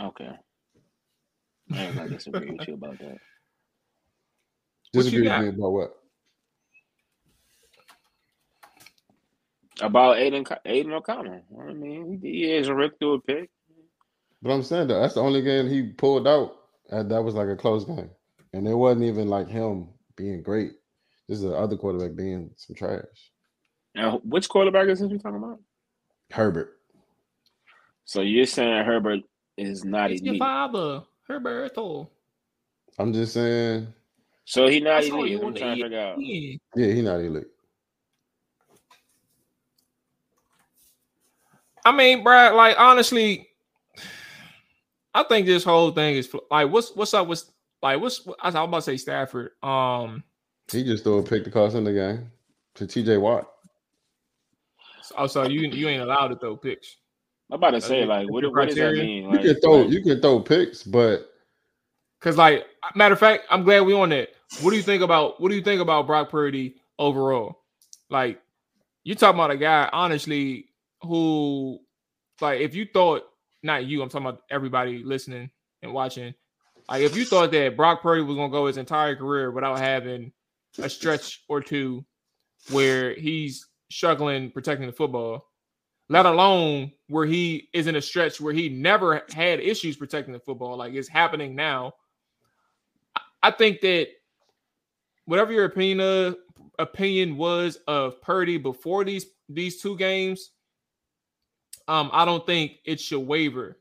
okay. 0.02 0.30
I 1.72 1.76
ain't 1.84 1.96
gonna 1.96 2.08
disagree 2.08 2.50
with 2.50 2.66
you 2.66 2.74
about 2.74 2.98
that. 2.98 3.18
Disagree 4.92 5.28
with 5.28 5.40
me 5.42 5.48
about 5.48 5.70
what? 5.72 5.96
About 9.80 10.18
Aidan, 10.18 10.44
Co- 10.44 10.58
Aidan 10.64 10.92
O'Connell. 10.92 11.42
I 11.68 11.72
mean, 11.72 12.20
he, 12.22 12.30
he 12.30 12.52
is 12.52 12.68
a 12.68 12.74
Rick 12.74 12.92
through 12.98 13.14
a 13.14 13.20
pick. 13.20 13.50
But 14.42 14.52
I'm 14.52 14.62
saying 14.62 14.88
that 14.88 14.94
that's 14.94 15.14
the 15.14 15.20
only 15.20 15.42
game 15.42 15.68
he 15.68 15.82
pulled 15.82 16.28
out. 16.28 16.52
And 16.90 17.10
that 17.10 17.22
was 17.22 17.34
like 17.34 17.48
a 17.48 17.56
close 17.56 17.84
game, 17.84 18.10
and 18.52 18.68
it 18.68 18.74
wasn't 18.74 19.04
even 19.06 19.26
like 19.28 19.48
him 19.48 19.88
being 20.16 20.42
great. 20.42 20.72
This 21.28 21.38
is 21.38 21.44
the 21.44 21.54
other 21.56 21.76
quarterback 21.76 22.14
being 22.14 22.50
some 22.56 22.76
trash. 22.76 23.32
Now, 23.94 24.20
which 24.22 24.48
quarterback 24.50 24.88
is 24.88 25.00
this 25.00 25.10
we 25.10 25.18
talking 25.18 25.38
about? 25.38 25.60
Herbert. 26.30 26.76
So 28.04 28.20
you're 28.20 28.44
saying 28.44 28.84
Herbert 28.84 29.20
is 29.56 29.82
not 29.84 30.10
It's 30.10 30.20
your 30.20 30.32
elite? 30.34 30.40
father, 30.40 31.02
Herberto. 31.28 32.10
I'm 32.98 33.14
just 33.14 33.32
saying, 33.32 33.86
So 34.44 34.68
he 34.68 34.80
not 34.80 34.96
I 35.04 35.08
saw 35.08 35.20
elite. 35.20 35.30
you 35.32 35.42
I'm 35.42 35.54
trying 35.54 35.76
to 35.78 35.82
figure 35.84 35.98
out. 35.98 36.16
Yeah. 36.20 36.56
yeah, 36.76 36.92
he 36.94 37.00
not 37.02 37.20
elite. 37.20 37.46
I 41.84 41.92
mean, 41.92 42.22
Brad, 42.24 42.54
like 42.54 42.76
honestly, 42.78 43.48
I 45.14 45.22
think 45.24 45.46
this 45.46 45.64
whole 45.64 45.90
thing 45.92 46.16
is 46.16 46.34
like, 46.50 46.70
what's 46.70 46.94
what's 46.94 47.14
up 47.14 47.26
with 47.28 47.44
like 47.82 48.00
what's 48.00 48.26
I 48.40 48.46
was 48.48 48.54
about 48.54 48.74
to 48.76 48.82
say 48.82 48.96
Stafford. 48.96 49.50
Um, 49.62 50.24
He 50.72 50.82
just 50.84 51.04
threw 51.04 51.18
a 51.18 51.22
pick 51.22 51.44
to 51.44 51.50
cost 51.50 51.76
him 51.76 51.84
the 51.84 51.92
game 51.92 52.30
to 52.76 52.86
T.J. 52.86 53.18
Watt. 53.18 53.48
oh, 55.16 55.26
so 55.26 55.44
you 55.44 55.68
you 55.68 55.88
ain't 55.88 56.02
allowed 56.02 56.28
to 56.28 56.36
throw 56.36 56.56
picks. 56.56 56.96
I'm 57.50 57.56
about 57.56 57.72
to 57.72 57.80
say, 57.80 57.98
your- 57.98 58.06
like, 58.08 58.26
that's 58.26 58.32
what, 58.32 58.52
what 58.52 58.66
does 58.66 58.74
that 58.76 58.80
criteria? 58.80 59.02
mean? 59.04 59.30
You 59.30 59.38
can 59.38 59.60
throw 59.60 59.76
like, 59.82 59.90
you 59.90 60.02
can 60.02 60.20
throw 60.20 60.40
picks, 60.40 60.82
but 60.82 61.30
Cause 62.20 62.38
like 62.38 62.64
matter 62.94 63.12
of 63.12 63.20
fact, 63.20 63.44
I'm 63.50 63.64
glad 63.64 63.82
we 63.82 63.92
on 63.92 64.08
that. 64.08 64.30
What 64.62 64.70
do 64.70 64.76
you 64.76 64.82
think 64.82 65.02
about 65.02 65.40
what 65.40 65.50
do 65.50 65.54
you 65.54 65.62
think 65.62 65.82
about 65.82 66.06
Brock 66.06 66.30
Purdy 66.30 66.76
overall? 66.98 67.60
Like 68.08 68.40
you 69.02 69.14
talking 69.14 69.38
about 69.38 69.50
a 69.50 69.58
guy, 69.58 69.90
honestly, 69.92 70.70
who 71.04 71.80
like 72.40 72.60
if 72.60 72.74
you 72.74 72.86
thought 72.92 73.22
not 73.62 73.86
you, 73.86 74.02
I'm 74.02 74.08
talking 74.08 74.26
about 74.26 74.42
everybody 74.50 75.02
listening 75.02 75.50
and 75.82 75.92
watching. 75.92 76.34
Like 76.88 77.02
if 77.02 77.16
you 77.16 77.24
thought 77.24 77.50
that 77.52 77.76
Brock 77.76 78.02
Purdy 78.02 78.22
was 78.22 78.36
gonna 78.36 78.50
go 78.50 78.66
his 78.66 78.76
entire 78.76 79.16
career 79.16 79.50
without 79.50 79.78
having 79.78 80.32
a 80.78 80.88
stretch 80.88 81.42
or 81.48 81.60
two 81.60 82.04
where 82.70 83.14
he's 83.14 83.66
struggling 83.90 84.50
protecting 84.50 84.86
the 84.86 84.92
football, 84.92 85.46
let 86.08 86.26
alone 86.26 86.92
where 87.08 87.26
he 87.26 87.68
is 87.72 87.86
in 87.86 87.96
a 87.96 88.02
stretch 88.02 88.40
where 88.40 88.52
he 88.52 88.68
never 88.68 89.22
had 89.32 89.60
issues 89.60 89.96
protecting 89.96 90.32
the 90.32 90.40
football, 90.40 90.76
like 90.76 90.94
it's 90.94 91.08
happening 91.08 91.54
now. 91.54 91.92
I- 93.42 93.50
think 93.50 93.80
that 93.82 94.08
whatever 95.26 95.52
your 95.52 95.64
opinion 95.66 96.36
opinion 96.78 97.36
was 97.36 97.76
of 97.86 98.20
Purdy 98.20 98.56
before 98.58 99.04
these 99.04 99.26
these 99.48 99.80
two 99.80 99.96
games, 99.96 100.50
um, 101.88 102.10
I 102.12 102.24
don't 102.24 102.44
think 102.46 102.78
it 102.84 103.00
should 103.00 103.20
waver. 103.20 103.78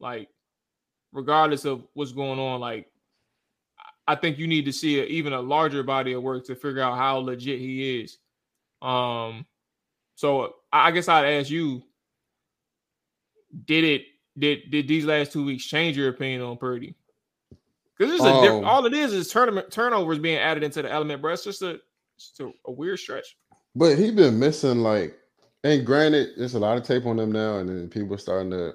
Like, 0.00 0.28
regardless 1.12 1.64
of 1.64 1.84
what's 1.94 2.12
going 2.12 2.38
on, 2.38 2.60
like 2.60 2.90
I 4.06 4.14
think 4.14 4.38
you 4.38 4.46
need 4.46 4.66
to 4.66 4.72
see 4.72 5.00
a, 5.00 5.04
even 5.04 5.32
a 5.32 5.40
larger 5.40 5.82
body 5.82 6.12
of 6.12 6.22
work 6.22 6.44
to 6.46 6.54
figure 6.54 6.80
out 6.82 6.96
how 6.96 7.16
legit 7.18 7.58
he 7.58 8.00
is. 8.02 8.18
Um, 8.82 9.46
so 10.14 10.56
I 10.72 10.90
guess 10.90 11.08
I'd 11.08 11.26
ask 11.26 11.50
you: 11.50 11.82
Did 13.64 13.84
it 13.84 14.02
did 14.38 14.70
did 14.70 14.86
these 14.88 15.04
last 15.06 15.32
two 15.32 15.44
weeks 15.44 15.64
change 15.64 15.96
your 15.96 16.10
opinion 16.10 16.42
on 16.42 16.56
Purdy? 16.58 16.94
Because 17.96 18.12
this 18.12 18.20
is 18.20 18.26
a 18.26 18.40
diff- 18.42 18.50
Um, 18.52 18.64
all 18.66 18.84
it 18.84 18.92
is 18.92 19.14
is 19.14 19.28
tournament 19.30 19.70
turnovers 19.70 20.18
being 20.18 20.36
added 20.36 20.62
into 20.62 20.82
the 20.82 20.92
element, 20.92 21.22
bro. 21.22 21.32
It's 21.32 21.44
just 21.44 21.62
a 21.62 21.80
just 22.18 22.38
a, 22.40 22.52
a 22.66 22.70
weird 22.72 22.98
stretch. 22.98 23.36
but 23.74 23.96
he's 23.98 24.12
been 24.12 24.38
missing 24.38 24.80
like. 24.80 25.18
And 25.64 25.84
granted, 25.84 26.30
there's 26.36 26.54
a 26.54 26.58
lot 26.60 26.78
of 26.78 26.84
tape 26.84 27.06
on 27.06 27.16
them 27.16 27.32
now, 27.32 27.56
and 27.58 27.68
then 27.68 27.88
people 27.88 28.18
starting 28.18 28.50
to 28.50 28.74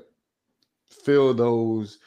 fill 0.89 1.33
those. 1.33 1.99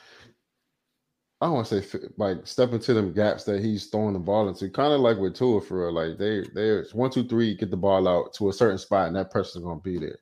I 1.40 1.46
don't 1.46 1.54
want 1.56 1.66
to 1.68 1.82
say 1.82 1.98
like 2.16 2.46
step 2.46 2.72
into 2.72 2.94
them 2.94 3.12
gaps 3.12 3.44
that 3.44 3.62
he's 3.62 3.86
throwing 3.86 4.14
the 4.14 4.18
ball 4.18 4.48
into. 4.48 4.70
Kind 4.70 4.92
of 4.92 5.00
like 5.00 5.18
with 5.18 5.34
Tua 5.34 5.60
for 5.60 5.86
real. 5.86 5.92
Like 5.92 6.18
they 6.18 6.44
there's 6.54 6.94
one, 6.94 7.10
two, 7.10 7.26
three, 7.26 7.54
get 7.56 7.70
the 7.70 7.76
ball 7.76 8.08
out 8.08 8.34
to 8.34 8.48
a 8.48 8.52
certain 8.52 8.78
spot, 8.78 9.08
and 9.08 9.16
that 9.16 9.30
person's 9.30 9.64
gonna 9.64 9.80
be 9.80 9.98
there. 9.98 10.18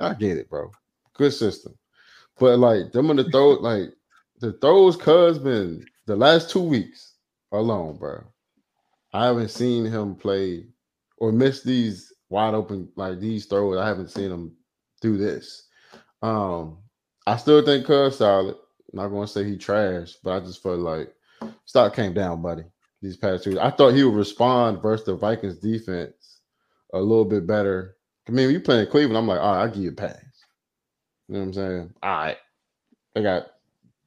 I 0.00 0.14
get 0.14 0.38
it, 0.38 0.50
bro. 0.50 0.70
Good 1.14 1.32
system. 1.32 1.74
But 2.38 2.58
like 2.58 2.92
them 2.92 3.10
on 3.10 3.16
the 3.16 3.24
throw, 3.30 3.50
like 3.60 3.90
the 4.40 4.52
throws, 4.54 4.96
cuz 4.96 5.38
been 5.38 5.84
the 6.06 6.16
last 6.16 6.50
two 6.50 6.62
weeks 6.62 7.14
alone, 7.52 7.96
bro. 7.98 8.24
I 9.12 9.26
haven't 9.26 9.50
seen 9.50 9.84
him 9.86 10.14
play 10.14 10.66
or 11.18 11.32
miss 11.32 11.62
these 11.62 12.09
wide 12.30 12.54
open 12.54 12.88
like 12.96 13.20
these 13.20 13.44
throws. 13.46 13.76
I 13.76 13.86
haven't 13.86 14.10
seen 14.10 14.30
him 14.30 14.52
do 15.02 15.18
this. 15.18 15.68
Um, 16.22 16.78
I 17.26 17.36
still 17.36 17.64
think 17.64 17.86
Cuz 17.86 18.16
solid. 18.16 18.56
Not 18.92 19.08
gonna 19.08 19.26
say 19.26 19.44
he 19.44 19.56
trash, 19.56 20.14
but 20.24 20.32
I 20.32 20.40
just 20.40 20.62
felt 20.62 20.80
like 20.80 21.12
stock 21.64 21.94
came 21.94 22.14
down, 22.14 22.40
buddy. 22.40 22.64
These 23.02 23.16
past 23.16 23.44
two, 23.44 23.58
I 23.60 23.70
thought 23.70 23.94
he 23.94 24.04
would 24.04 24.14
respond 24.14 24.82
versus 24.82 25.06
the 25.06 25.14
Vikings 25.14 25.58
defense 25.58 26.40
a 26.92 26.98
little 26.98 27.24
bit 27.24 27.46
better. 27.46 27.96
I 28.28 28.32
mean, 28.32 28.50
you 28.50 28.60
playing 28.60 28.88
Cleveland, 28.88 29.16
I'm 29.16 29.26
like, 29.26 29.40
all 29.40 29.54
right, 29.54 29.62
I'll 29.62 29.68
give 29.68 29.82
you 29.82 29.90
a 29.90 29.92
pass. 29.92 30.16
You 31.28 31.34
know 31.34 31.40
what 31.40 31.46
I'm 31.46 31.52
saying? 31.54 31.94
All 32.02 32.10
right. 32.10 32.36
They 33.14 33.22
got 33.22 33.46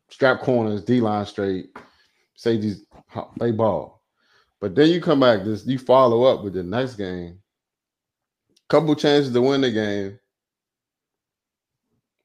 strap 0.10 0.42
corners, 0.42 0.84
D 0.84 1.02
line 1.02 1.26
straight, 1.26 1.76
safeties, 2.36 2.86
they 3.40 3.52
ball. 3.52 4.04
But 4.62 4.76
then 4.76 4.90
you 4.90 5.02
come 5.02 5.22
back, 5.22 5.44
this 5.44 5.66
you 5.66 5.80
follow 5.80 6.24
up 6.24 6.44
with 6.44 6.54
the 6.54 6.64
next 6.64 6.96
game. 6.96 7.40
Couple 8.74 8.96
chances 8.96 9.32
to 9.34 9.42
win 9.44 9.62
the 9.62 9.72
game, 9.72 10.20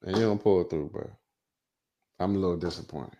and 0.03 0.17
you 0.17 0.23
don't 0.23 0.41
pull 0.43 0.61
it 0.61 0.71
through, 0.71 0.89
bro. 0.89 1.09
I'm 2.19 2.35
a 2.35 2.39
little 2.39 2.57
disappointed 2.57 3.17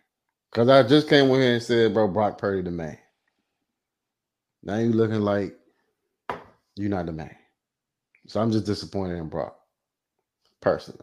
because 0.52 0.70
I 0.70 0.84
just 0.84 1.08
came 1.10 1.28
in 1.30 1.42
here 1.42 1.54
and 1.54 1.64
said, 1.64 1.94
bro, 1.94 2.08
Brock 2.08 2.40
Purdy 2.40 2.64
the 2.64 2.72
man. 2.72 2.98
Now 4.64 4.78
you 4.78 4.92
looking 4.94 5.22
like 5.22 5.56
you're 6.76 6.90
not 6.90 7.06
the 7.08 7.14
man. 7.14 7.36
So 8.28 8.42
I'm 8.42 8.52
just 8.52 8.66
disappointed 8.66 9.18
in 9.18 9.30
Brock, 9.30 9.58
personally. 10.62 11.02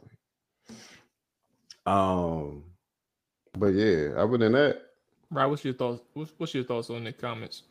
Um, 1.86 2.64
but 3.58 3.68
yeah, 3.68 4.10
other 4.16 4.38
than 4.38 4.52
that, 4.52 4.82
Right? 5.30 5.46
What's 5.46 5.64
your 5.64 5.74
thoughts? 5.74 6.02
What's, 6.14 6.32
what's 6.38 6.54
your 6.54 6.64
thoughts 6.64 6.90
on 6.90 7.04
the 7.04 7.12
comments? 7.12 7.62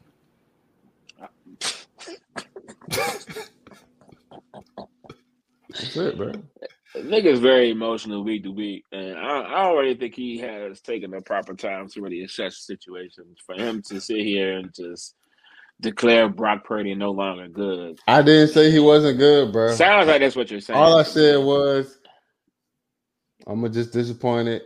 that's 5.76 5.98
it, 5.98 6.18
bro. 6.18 6.32
Nigga's 6.96 7.40
very 7.40 7.72
emotional 7.72 8.24
week 8.24 8.44
to 8.44 8.52
week, 8.52 8.86
and 8.92 9.18
I, 9.18 9.42
I 9.44 9.64
don't 9.64 10.00
think 10.00 10.16
he 10.16 10.38
has 10.40 10.80
taken 10.82 11.12
the 11.12 11.22
proper 11.22 11.54
time 11.54 11.90
to 11.90 12.02
really 12.02 12.24
assess 12.24 12.60
situations. 12.60 13.40
For 13.46 13.56
him 13.56 13.82
to 13.90 14.00
sit 14.00 14.20
here 14.22 14.58
and 14.58 14.74
just 14.74 15.16
declare 15.82 16.30
Brock 16.30 16.64
Purdy 16.64 16.96
no 16.96 17.12
longer 17.12 17.50
good, 17.50 18.00
I 18.08 18.22
didn't 18.22 18.54
say 18.54 18.72
he 18.72 18.80
wasn't 18.80 19.18
good, 19.18 19.52
bro. 19.52 19.74
sounds 19.74 20.08
like 20.08 20.22
that's 20.22 20.36
what 20.38 20.50
you're 20.50 20.62
saying. 20.62 20.80
All 20.80 20.98
I 20.98 21.04
said 21.04 21.38
was, 21.44 22.00
I'm 23.46 23.62
gonna 23.62 23.74
just 23.74 23.92
disappointed. 23.92 24.62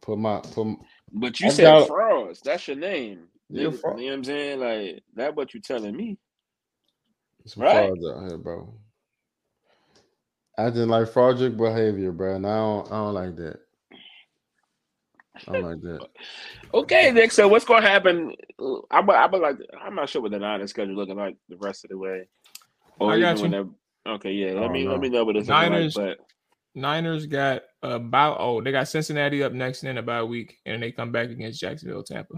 Put 0.00 0.18
my 0.18 0.40
put. 0.40 0.64
My, 0.66 0.76
but 1.12 1.38
you 1.40 1.48
I 1.48 1.50
said 1.50 1.64
got- 1.64 1.88
frauds. 1.88 2.40
That's 2.40 2.66
your 2.68 2.78
name. 2.78 3.24
Yeah, 3.50 3.62
you, 3.64 3.72
fraud. 3.72 3.98
you 4.00 4.06
know 4.06 4.12
what 4.12 4.16
I'm 4.18 4.24
saying? 4.24 4.60
Like 4.60 5.02
that. 5.16 5.34
What 5.36 5.52
you 5.52 5.60
telling 5.60 5.94
me? 5.94 6.16
some 7.44 7.62
Right. 7.64 7.86
frauds 7.88 8.06
out 8.06 8.28
here, 8.28 8.38
bro. 8.38 8.72
I 10.66 10.70
didn't 10.70 10.88
like 10.88 11.08
fraudulent 11.12 11.56
behavior, 11.56 12.12
bro, 12.12 12.36
and 12.36 12.46
I 12.46 12.56
don't, 12.56 12.86
I 12.86 12.90
don't 12.96 13.14
like 13.14 13.36
that. 13.36 13.60
I 15.48 15.52
don't 15.52 15.62
like 15.64 15.80
that. 15.82 16.06
Okay, 16.74 17.10
Nick. 17.12 17.32
So 17.32 17.48
what's 17.48 17.64
going 17.64 17.82
to 17.82 17.88
happen? 17.88 18.34
I'm, 18.90 19.08
I'm 19.10 19.30
like, 19.32 19.56
I'm 19.80 19.94
not 19.94 20.08
sure 20.08 20.20
what 20.22 20.32
the 20.32 20.38
Niners 20.38 20.70
schedule 20.70 20.94
looking 20.94 21.16
like 21.16 21.36
the 21.48 21.56
rest 21.56 21.84
of 21.84 21.90
the 21.90 21.98
way. 21.98 22.28
Or 22.98 23.12
I 23.12 23.20
got 23.20 23.36
you. 23.36 23.42
when 23.42 23.50
they're- 23.50 23.68
Okay, 24.14 24.32
yeah. 24.32 24.52
Let 24.52 24.64
Oh, 24.64 24.68
me 24.70 24.84
no. 24.84 24.92
let 24.92 25.00
me 25.00 25.08
know 25.10 25.24
what 25.24 25.36
it's 25.36 25.48
Niners- 25.48 25.94
like. 25.96 26.16
But 26.18 26.26
Niners 26.74 27.26
got 27.26 27.62
about 27.82 28.36
oh 28.40 28.62
they 28.62 28.72
got 28.72 28.88
Cincinnati 28.88 29.42
up 29.42 29.52
next 29.52 29.82
and 29.82 29.88
then 29.88 29.98
about 29.98 30.22
a 30.22 30.26
week 30.26 30.56
and 30.64 30.82
they 30.82 30.90
come 30.92 31.10
back 31.12 31.28
against 31.28 31.60
Jacksonville, 31.60 32.02
Tampa. 32.04 32.34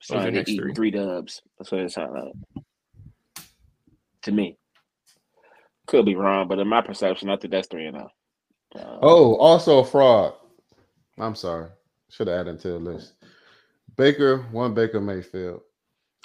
sound 0.00 0.20
the 0.20 0.24
like 0.24 0.32
they're 0.32 0.42
eating 0.42 0.58
three. 0.60 0.74
three 0.74 0.90
dubs. 0.90 1.42
That's 1.58 1.70
what 1.72 1.80
it 1.82 1.90
sounds 1.92 2.12
like 2.54 3.44
to 4.22 4.32
me. 4.32 4.56
Could 5.86 6.06
be 6.06 6.14
wrong, 6.16 6.48
but 6.48 6.58
in 6.58 6.68
my 6.68 6.80
perception, 6.80 7.28
I 7.30 7.36
think 7.36 7.52
that's 7.52 7.68
three 7.68 7.86
and 7.86 7.96
zero. 7.96 8.10
Uh, 8.74 8.98
Oh, 9.02 9.36
also 9.36 9.80
a 9.80 9.84
fraud. 9.84 10.34
I'm 11.18 11.34
sorry. 11.34 11.68
Should 12.10 12.28
have 12.28 12.40
added 12.40 12.60
to 12.60 12.68
the 12.68 12.78
list. 12.78 13.14
Baker, 13.96 14.38
one 14.50 14.74
Baker 14.74 15.00
Mayfield. 15.00 15.60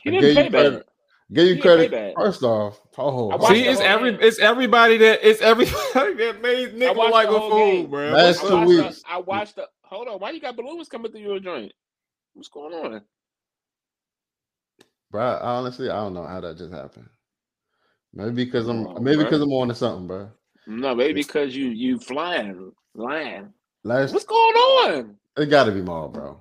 he 0.02 0.12
didn't 0.12 0.24
gave 0.36 0.52
play 0.52 0.70
bad. 0.70 0.84
Give 1.32 1.48
you 1.48 1.62
didn't 1.62 1.90
credit. 1.90 2.14
First 2.16 2.42
off, 2.42 2.80
oh, 2.98 3.54
See, 3.54 3.66
it's 3.68 3.82
every 3.82 4.12
game. 4.12 4.20
it's 4.24 4.40
everybody 4.40 4.98
that 4.98 5.20
it's 5.22 5.42
everybody 5.42 5.76
that 6.16 6.40
made 6.42 6.74
Nick 6.74 6.96
look 6.98 7.12
like 7.12 7.28
a 7.28 7.32
fool, 7.32 7.50
game. 7.58 7.90
bro. 7.90 8.10
Last 8.12 8.44
I 8.44 8.48
two 8.48 8.56
watched 8.56 8.68
weeks. 8.68 9.02
The, 9.04 9.12
I 9.12 9.18
watched 9.18 9.56
the. 9.58 9.68
Hold 9.84 10.08
on, 10.08 10.20
why 10.20 10.32
you 10.32 10.42
got 10.42 10.56
balloons 10.56 10.90
coming 10.90 11.12
through 11.12 11.22
your 11.22 11.40
joint? 11.40 11.72
What's 12.34 12.50
going 12.50 12.74
on? 12.74 13.02
bro. 15.12 15.40
Honestly, 15.42 15.90
I 15.90 15.98
don't 15.98 16.14
know 16.16 16.26
how 16.26 16.40
that 16.42 16.58
just 16.58 16.74
happened. 16.74 17.10
Maybe 18.14 18.46
because 18.46 18.68
I'm 18.68 18.88
Oh, 18.88 19.00
maybe 19.00 19.24
because 19.24 19.42
I'm 19.42 19.52
on 19.52 19.68
to 19.70 19.76
something, 19.76 20.08
bro. 20.08 20.30
No, 20.68 20.96
maybe 20.96 21.14
because 21.22 21.56
you 21.56 21.68
you 21.68 22.00
flying, 22.00 22.72
lying. 22.96 23.54
Last 23.84 24.14
What's 24.14 24.26
going 24.26 24.56
on? 24.56 25.16
It 25.38 25.46
got 25.48 25.66
to 25.66 25.72
be 25.72 25.82
Mual, 25.82 26.12
bro. 26.12 26.40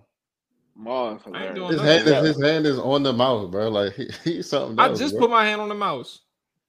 Mual 0.79 1.17
is 1.17 1.23
I 1.33 1.47
ain't 1.47 1.57
hilarious. 1.57 1.57
doing 1.57 1.71
His 1.73 1.81
hand, 1.81 2.09
is, 2.09 2.37
his 2.37 2.45
hand 2.45 2.67
is 2.67 2.79
on 2.79 3.03
the 3.03 3.13
mouse, 3.13 3.51
bro. 3.51 3.69
Like 3.69 3.93
he, 3.97 4.09
he's 4.25 4.49
something. 4.49 4.79
I 4.79 4.89
else, 4.89 4.99
just 4.99 5.15
bro. 5.15 5.23
put 5.27 5.31
my 5.31 5.45
hand 5.45 5.61
on 5.61 5.69
the 5.69 5.75
mouse. 5.75 6.21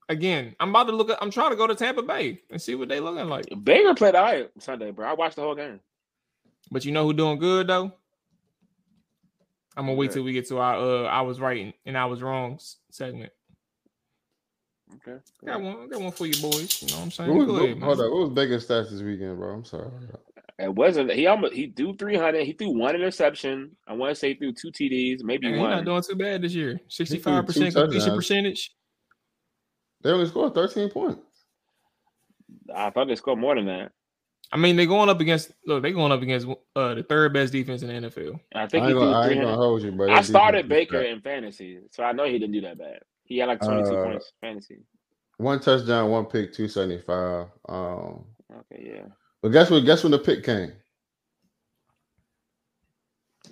Again, 0.10 0.56
I'm 0.60 0.70
about 0.70 0.88
to 0.88 0.94
look 0.94 1.10
at 1.12 1.20
I'm 1.22 1.32
trying 1.32 1.52
to 1.52 1.56
go 1.56 1.68
to 1.68 1.76
Tampa 1.76 2.02
Bay 2.02 2.42
and 2.50 2.62
see 2.62 2.76
what 2.76 2.90
they 2.90 3.00
looking 3.00 3.28
like. 3.30 3.46
Baker 3.64 3.94
played 3.94 4.16
all 4.16 4.24
right 4.24 4.50
Sunday, 4.60 4.92
bro. 4.92 5.08
I 5.08 5.14
watched 5.14 5.36
the 5.36 5.44
whole 5.44 5.56
game. 5.56 5.80
But 6.72 6.84
you 6.86 6.92
know 6.92 7.04
who 7.06 7.14
doing 7.14 7.38
good 7.40 7.68
though? 7.68 7.94
I'm 9.78 9.86
gonna 9.86 9.94
wait 9.94 10.12
till 10.12 10.24
we 10.24 10.34
get 10.34 10.48
to 10.50 10.58
our 10.58 10.76
uh 10.76 11.04
I 11.08 11.22
was 11.22 11.40
right 11.40 11.62
and- 11.62 11.74
and 11.86 11.98
I 11.98 12.06
was 12.06 12.22
wrong 12.22 12.60
segment. 12.92 13.32
Okay. 14.96 15.20
Got 15.46 15.62
one, 15.62 15.90
got 15.90 16.02
one 16.02 16.12
for 16.12 16.26
you 16.26 16.42
boys. 16.42 16.82
You 16.82 16.90
know 16.90 16.98
what 16.98 17.04
I'm 17.04 17.12
saying? 17.12 17.30
What 17.30 17.38
was, 17.38 17.48
Go 17.48 17.54
what, 17.54 17.64
ahead, 17.64 17.78
man. 17.78 17.86
hold 17.86 18.02
up. 18.02 18.12
What 18.12 18.20
was 18.22 18.30
Baker's 18.30 18.68
stats 18.68 18.90
this 18.92 19.02
weekend, 19.02 19.38
bro? 19.38 19.54
I'm 19.54 19.66
sorry. 19.66 19.90
It 20.58 20.76
wasn't. 20.76 21.12
He 21.14 21.26
almost 21.28 21.54
he 21.54 21.68
threw 21.68 21.96
three 21.96 22.18
hundred. 22.18 22.46
He 22.46 22.54
threw 22.54 22.78
one 22.78 22.96
interception. 22.96 23.76
I 23.88 23.94
want 23.94 24.12
to 24.12 24.16
say 24.16 24.30
he 24.30 24.34
threw 24.36 24.52
two 24.52 24.72
TDs, 24.72 25.24
maybe 25.24 25.48
Man, 25.48 25.54
he's 25.54 25.62
one. 25.62 25.72
not 25.72 25.86
doing 25.86 26.02
too 26.02 26.16
bad 26.16 26.42
this 26.42 26.54
year. 26.54 26.80
65 26.90 27.46
percent 27.46 27.74
completion 27.74 28.02
touchdowns. 28.02 28.16
percentage. 28.18 28.76
They 30.02 30.12
only 30.12 30.28
scored 30.28 30.56
13 30.56 30.90
points. 30.90 31.22
I 32.74 32.90
thought 32.90 33.08
they 33.08 33.16
scored 33.16 33.40
more 33.40 33.56
than 33.56 33.66
that. 33.66 33.92
I 34.52 34.58
mean, 34.58 34.76
they're 34.76 34.86
going 34.86 35.10
up 35.10 35.20
against 35.20 35.52
look, 35.66 35.84
they're 35.84 35.92
going 35.92 36.12
up 36.12 36.22
against 36.22 36.48
uh 36.76 36.96
the 36.96 37.04
third 37.04 37.34
best 37.34 37.54
defense 37.54 37.82
in 37.84 37.88
the 37.88 38.10
NFL. 38.10 38.40
I 38.54 38.64
I 38.64 38.68
think 38.68 38.84
he 38.86 38.90
ain't, 38.90 39.00
threw 39.00 39.00
gonna, 39.00 39.18
I 39.18 39.30
ain't 39.30 39.42
gonna 39.42 39.56
hold 39.56 39.84
you, 39.84 39.92
bro. 39.92 40.12
I 40.12 40.22
started 40.22 40.68
Baker 40.68 41.02
in 41.02 41.22
fantasy, 41.22 41.80
so 41.92 42.04
I 42.04 42.12
know 42.12 42.26
he 42.26 42.34
didn't 42.34 42.52
do 42.52 42.62
that 42.62 42.78
bad. 42.78 43.00
He 43.30 43.38
had 43.38 43.48
like 43.48 43.62
twenty 43.62 43.84
two 43.90 43.96
Uh, 43.96 44.04
points 44.04 44.34
fantasy. 44.42 44.80
One 45.38 45.60
touchdown, 45.62 46.10
one 46.10 46.26
pick, 46.26 46.52
275. 46.52 47.48
Um, 47.70 48.26
Okay, 48.52 48.92
yeah. 48.96 49.06
but 49.42 49.50
guess 49.50 49.70
what? 49.70 49.86
Guess 49.86 50.04
when 50.04 50.12
the 50.12 50.20
pick 50.20 50.44
came? 50.44 50.74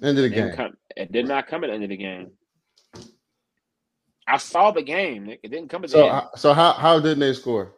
End 0.02 0.18
of 0.18 0.18
the 0.18 0.26
It, 0.26 0.30
didn't 0.32 0.48
game. 0.50 0.56
come, 0.56 0.78
it 0.98 1.12
did 1.12 1.28
not 1.28 1.48
come 1.48 1.64
at 1.64 1.68
the 1.68 1.74
end 1.74 1.84
of 1.84 1.90
the 1.90 1.98
game. 1.98 2.32
I 4.28 4.38
saw 4.38 4.72
the 4.72 4.82
game. 4.82 5.26
Nick. 5.28 5.40
It 5.44 5.50
didn't 5.50 5.70
come 5.70 5.84
at 5.86 5.90
the 5.92 5.98
So, 5.98 6.04
end. 6.04 6.12
how- 6.12 6.32
so 6.36 6.54
how 6.54 6.74
how 6.74 7.00
didn't 7.00 7.20
they 7.20 7.34
score 7.34 7.74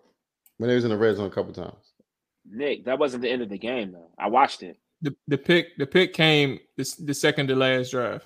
when 0.58 0.70
they 0.70 0.76
was 0.76 0.86
in 0.86 0.90
the 0.90 0.98
red 0.98 1.16
zone 1.18 1.28
a 1.28 1.30
couple 1.30 1.54
times? 1.54 1.94
Nick, 2.50 2.86
that 2.86 2.98
wasn't 2.98 3.22
the 3.22 3.30
end 3.30 3.44
of 3.44 3.50
the 3.50 3.58
game 3.60 3.92
though. 3.92 4.10
I 4.18 4.28
watched 4.28 4.64
it. 4.64 4.78
The 5.02 5.16
the 5.28 5.38
pick 5.38 5.78
the 5.78 5.86
pick 5.86 6.14
came 6.14 6.60
the, 6.78 6.96
the 7.00 7.14
second 7.14 7.48
to 7.50 7.56
last 7.56 7.92
drive. 7.92 8.26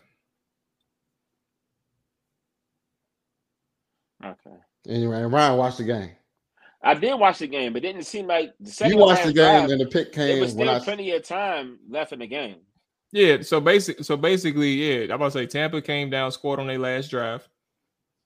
Okay. 4.88 5.04
And 5.04 5.14
and 5.14 5.32
Ryan 5.32 5.58
watched 5.58 5.78
the 5.78 5.84
game. 5.86 6.12
I 6.86 6.94
did 6.96 7.18
watch 7.18 7.40
the 7.40 7.48
game, 7.48 7.72
but 7.72 7.84
it 7.84 7.94
didn't 7.94 8.04
seem 8.04 8.28
like 8.28 8.54
the 8.60 8.70
second 8.70 8.94
You 8.94 9.00
watched 9.00 9.24
the 9.24 9.32
game, 9.32 9.68
drive, 9.68 9.70
and 9.70 9.80
the 9.80 9.86
pick 9.86 10.12
came. 10.12 10.28
there 10.28 10.34
came 10.36 10.42
was 10.42 10.54
when 10.54 10.68
still 10.68 10.82
I. 10.82 10.84
plenty 10.84 11.12
of 11.12 11.24
time 11.24 11.80
left 11.90 12.12
in 12.12 12.20
the 12.20 12.28
game. 12.28 12.58
Yeah, 13.14 13.42
so 13.42 13.62
basic 13.62 14.04
so 14.04 14.18
basically, 14.18 14.72
yeah, 14.74 15.04
I'm 15.04 15.12
about 15.12 15.32
to 15.32 15.40
say 15.40 15.46
Tampa 15.46 15.82
came 15.82 16.10
down, 16.10 16.32
scored 16.32 16.60
on 16.60 16.68
their 16.68 16.80
last 16.80 17.10
drive. 17.10 17.48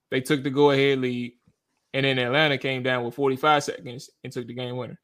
They 0.09 0.21
took 0.21 0.41
the 0.43 0.49
go 0.49 0.71
ahead 0.71 0.99
lead, 0.99 1.33
and 1.93 2.05
then 2.05 2.17
Atlanta 2.17 2.57
came 2.57 2.83
down 2.83 3.03
with 3.03 3.13
45 3.13 3.63
seconds 3.63 4.09
and 4.23 4.33
took 4.33 4.47
the 4.47 4.53
game 4.53 4.77
winner. 4.77 4.99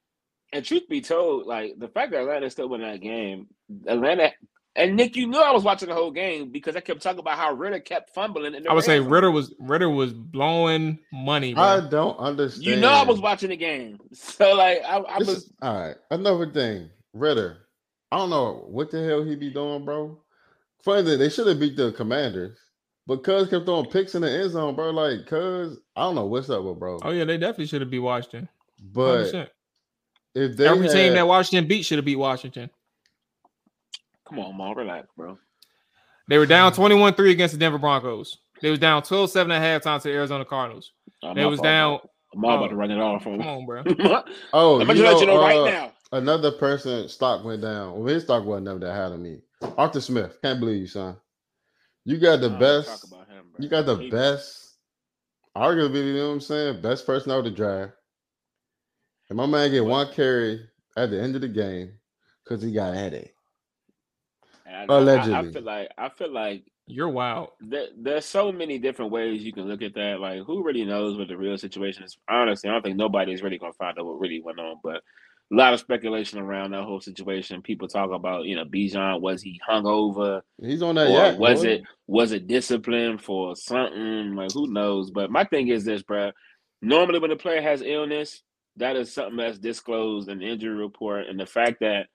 And 0.54 0.64
truth 0.64 0.88
be 0.90 1.02
told, 1.02 1.46
like 1.46 1.74
the 1.78 1.90
fact 1.90 2.12
that 2.12 2.22
Atlanta 2.22 2.50
still 2.50 2.70
won 2.70 2.82
that 2.82 3.02
game, 3.02 3.48
Atlanta 3.86 4.32
and 4.76 4.96
Nick, 4.96 5.16
you 5.16 5.28
knew 5.28 5.40
I 5.40 5.52
was 5.52 5.64
watching 5.64 5.90
the 5.90 5.94
whole 5.96 6.12
game 6.12 6.50
because 6.50 6.76
I 6.76 6.80
kept 6.80 7.02
talking 7.02 7.20
about 7.20 7.38
how 7.38 7.54
Ridder 7.54 7.80
kept 7.80 8.14
fumbling. 8.14 8.56
In 8.56 8.64
the 8.64 8.70
I 8.70 8.74
would 8.74 8.84
say 8.84 8.98
zone. 9.00 9.10
Ridder 9.10 9.30
was 9.32 9.54
Ridder 9.60 9.90
was 9.90 10.14
blowing 10.14 11.00
money. 11.12 11.54
Bro. 11.54 11.64
I 11.64 11.90
don't 11.90 12.18
understand. 12.18 12.64
You 12.66 12.76
know 12.78 12.90
I 12.90 13.04
was 13.04 13.20
watching 13.22 13.50
the 13.50 13.58
game, 13.58 14.00
so 14.14 14.54
like 14.56 14.80
I, 14.86 14.98
I 14.98 15.18
was. 15.20 15.30
is- 15.30 15.54
all 15.62 15.80
right. 15.80 15.96
Another 16.12 16.50
thing, 16.50 16.90
Ridder. 17.14 17.58
I 18.12 18.18
don't 18.18 18.30
know 18.30 18.66
what 18.68 18.92
the 18.92 19.04
hell 19.04 19.24
he 19.24 19.36
be 19.36 19.50
doing, 19.50 19.86
bro. 19.86 20.20
Funny 20.84 21.02
that 21.04 21.18
they 21.18 21.30
should 21.30 21.48
have 21.48 21.60
beat 21.60 21.76
the 21.78 21.92
Commanders, 21.94 22.58
but 23.08 23.24
Cuz 23.24 23.50
kept 23.50 23.66
throwing 23.66 23.90
picks 23.90 24.16
in 24.16 24.22
the 24.22 24.30
end 24.32 24.52
zone, 24.52 24.76
bro. 24.76 24.90
Like 24.92 25.26
Cuz, 25.28 25.78
I 25.96 26.02
don't 26.02 26.16
know 26.16 26.26
what's 26.26 26.50
up 26.50 26.64
with 26.64 26.80
bro. 26.80 27.00
oh 27.04 27.12
yeah, 27.12 27.26
they 27.26 27.38
definitely 27.38 27.68
should 27.68 27.82
have 27.82 27.90
beat 27.92 28.00
Washington. 28.00 28.50
but 28.92 29.26
100%. 29.26 29.48
if 30.36 30.58
they 30.58 30.68
Every 30.68 30.90
team 30.90 31.14
that 31.14 31.28
Washington 31.28 31.68
beat 31.68 31.84
should 31.86 31.98
have 32.00 32.06
beat 32.06 32.18
Washington. 32.18 32.70
Come 34.34 34.46
on, 34.46 34.58
Mom, 34.58 34.76
relax, 34.76 35.08
bro. 35.16 35.38
They 36.28 36.40
were 36.40 36.48
down 36.48 36.72
21-3 36.72 37.32
against 37.32 37.54
the 37.54 37.60
Denver 37.60 37.78
Broncos. 37.78 38.40
They 38.64 38.72
was 38.72 38.80
down 38.80 39.04
12-7 39.04 39.54
at 39.54 39.84
halftime 39.84 40.02
to 40.02 40.08
the 40.08 40.14
Arizona 40.16 40.44
Cardinals. 40.44 40.92
Oh, 41.22 41.36
They 41.36 41.46
was 41.46 41.60
fault, 41.60 41.66
down. 41.66 42.00
I'm 42.34 42.44
all 42.46 42.56
about 42.56 42.66
oh, 42.66 42.70
to 42.70 42.76
run 42.76 42.90
it 42.90 43.00
off 43.00 43.22
from. 43.22 43.38
Come 43.38 43.48
on, 43.48 43.66
bro. 43.68 43.80
I'm 43.82 43.86
oh, 44.54 44.80
gonna 44.80 44.94
you 44.96 45.04
let 45.04 45.14
know, 45.14 45.20
you 45.20 45.26
know 45.28 45.40
right 45.40 45.58
uh, 45.58 45.66
now. 45.66 45.94
Another 46.14 46.52
person 46.52 47.08
stock 47.10 47.44
went 47.44 47.62
down. 47.62 47.94
Well, 47.94 48.06
his 48.06 48.24
stock 48.24 48.44
wasn't 48.44 48.66
never 48.66 48.80
that 48.80 48.94
high 48.96 49.10
to 49.10 49.18
me. 49.18 49.42
Arthur 49.78 50.02
Smith, 50.02 50.40
can't 50.42 50.60
believe 50.60 50.82
you, 50.82 50.88
son. 50.88 51.16
You 52.06 52.18
got 52.18 52.40
the 52.40 52.48
I 52.48 52.50
don't 52.50 52.60
best. 52.60 52.88
talk 52.90 53.04
about 53.12 53.28
him, 53.30 53.46
bro. 53.52 53.64
You 53.64 53.70
got 53.70 53.86
the 53.86 53.98
He- 53.98 54.10
best, 54.10 54.78
arguably, 55.56 56.08
you 56.08 56.14
know 56.16 56.28
what 56.30 56.34
I'm 56.34 56.42
saying? 56.42 56.82
Best 56.82 57.06
person 57.06 57.32
out 57.32 57.40
of 57.40 57.46
the 57.46 57.52
draft. 57.52 57.94
And 59.30 59.38
my 59.38 59.46
man 59.46 59.70
get 59.70 59.86
one 59.86 60.12
carry 60.12 60.68
at 60.98 61.12
the 61.12 61.22
end 61.22 61.36
of 61.36 61.42
the 61.42 61.48
game 61.48 61.94
because 62.44 62.64
he 62.64 62.72
got 62.72 62.94
a 62.94 62.98
headache. 62.98 63.33
And 64.74 64.92
I- 64.92 64.96
I- 64.96 65.40
I, 65.40 65.52
feel 65.52 65.62
like 65.62 65.90
I 65.98 66.10
feel 66.10 66.32
like 66.32 66.64
You're 66.88 67.10
wild. 67.10 67.50
there, 67.62 67.88
there's 67.98 68.26
so 68.26 68.52
many 68.52 68.78
different 68.80 69.12
ways 69.12 69.44
you 69.44 69.54
can 69.54 69.68
look 69.68 69.82
at 69.82 69.94
that. 69.96 70.20
Like, 70.20 70.42
who 70.44 70.64
really 70.64 70.84
knows 70.86 71.18
what 71.18 71.28
the 71.30 71.38
real 71.38 71.58
situation 71.58 72.04
is? 72.04 72.18
Honestly, 72.30 72.70
I 72.70 72.74
don't 72.74 72.82
think 72.84 72.98
nobody's 72.98 73.42
really 73.44 73.58
gonna 73.60 73.74
find 73.74 73.98
out 73.98 74.06
what 74.06 74.20
really 74.20 74.42
went 74.42 74.60
on. 74.60 74.78
But 74.84 75.02
a 75.52 75.56
lot 75.56 75.74
of 75.74 75.80
speculation 75.80 76.40
around 76.40 76.72
that 76.72 76.84
whole 76.84 77.00
situation. 77.02 77.62
People 77.62 77.88
talk 77.88 78.12
about, 78.12 78.46
you 78.46 78.56
know, 78.56 78.66
Bijan 78.66 79.22
was 79.22 79.42
he 79.42 79.60
hungover? 79.70 80.42
He's 80.62 80.82
on 80.82 80.96
that 80.96 81.08
Or 81.10 81.12
yak. 81.32 81.38
was 81.38 81.62
boy. 81.62 81.68
it 81.70 81.84
was 82.08 82.32
it 82.32 82.48
discipline 82.48 83.18
for 83.20 83.56
something? 83.56 84.36
Like 84.36 84.52
who 84.52 84.72
knows? 84.74 85.12
But 85.12 85.30
my 85.32 85.44
thing 85.44 85.68
is 85.68 85.86
this, 85.86 86.02
bro. 86.02 86.32
Normally, 86.82 87.20
when 87.20 87.32
a 87.32 87.36
player 87.36 87.62
has 87.62 87.82
illness, 87.82 88.42
that 88.78 88.96
is 88.96 89.14
something 89.14 89.38
that's 89.38 89.60
disclosed 89.60 90.28
in 90.30 90.40
the 90.40 90.46
injury 90.48 90.74
report, 90.76 91.28
and 91.28 91.40
the 91.40 91.46
fact 91.46 91.80
that 91.82 92.08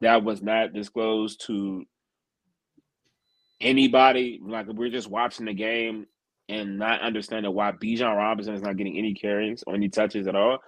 that 0.00 0.22
was 0.24 0.42
not 0.42 0.72
disclosed 0.72 1.44
to 1.46 1.84
anybody, 3.60 4.40
like 4.44 4.66
we're 4.68 4.90
just 4.90 5.08
watching 5.08 5.46
the 5.46 5.54
game 5.54 6.06
and 6.48 6.78
not 6.78 7.00
understanding 7.00 7.52
why 7.54 7.72
Bijan 7.72 8.16
Robinson 8.16 8.54
is 8.54 8.62
not 8.62 8.76
getting 8.76 8.98
any 8.98 9.14
carries 9.14 9.62
or 9.66 9.74
any 9.74 9.88
touches 9.88 10.26
at 10.26 10.34
all, 10.34 10.58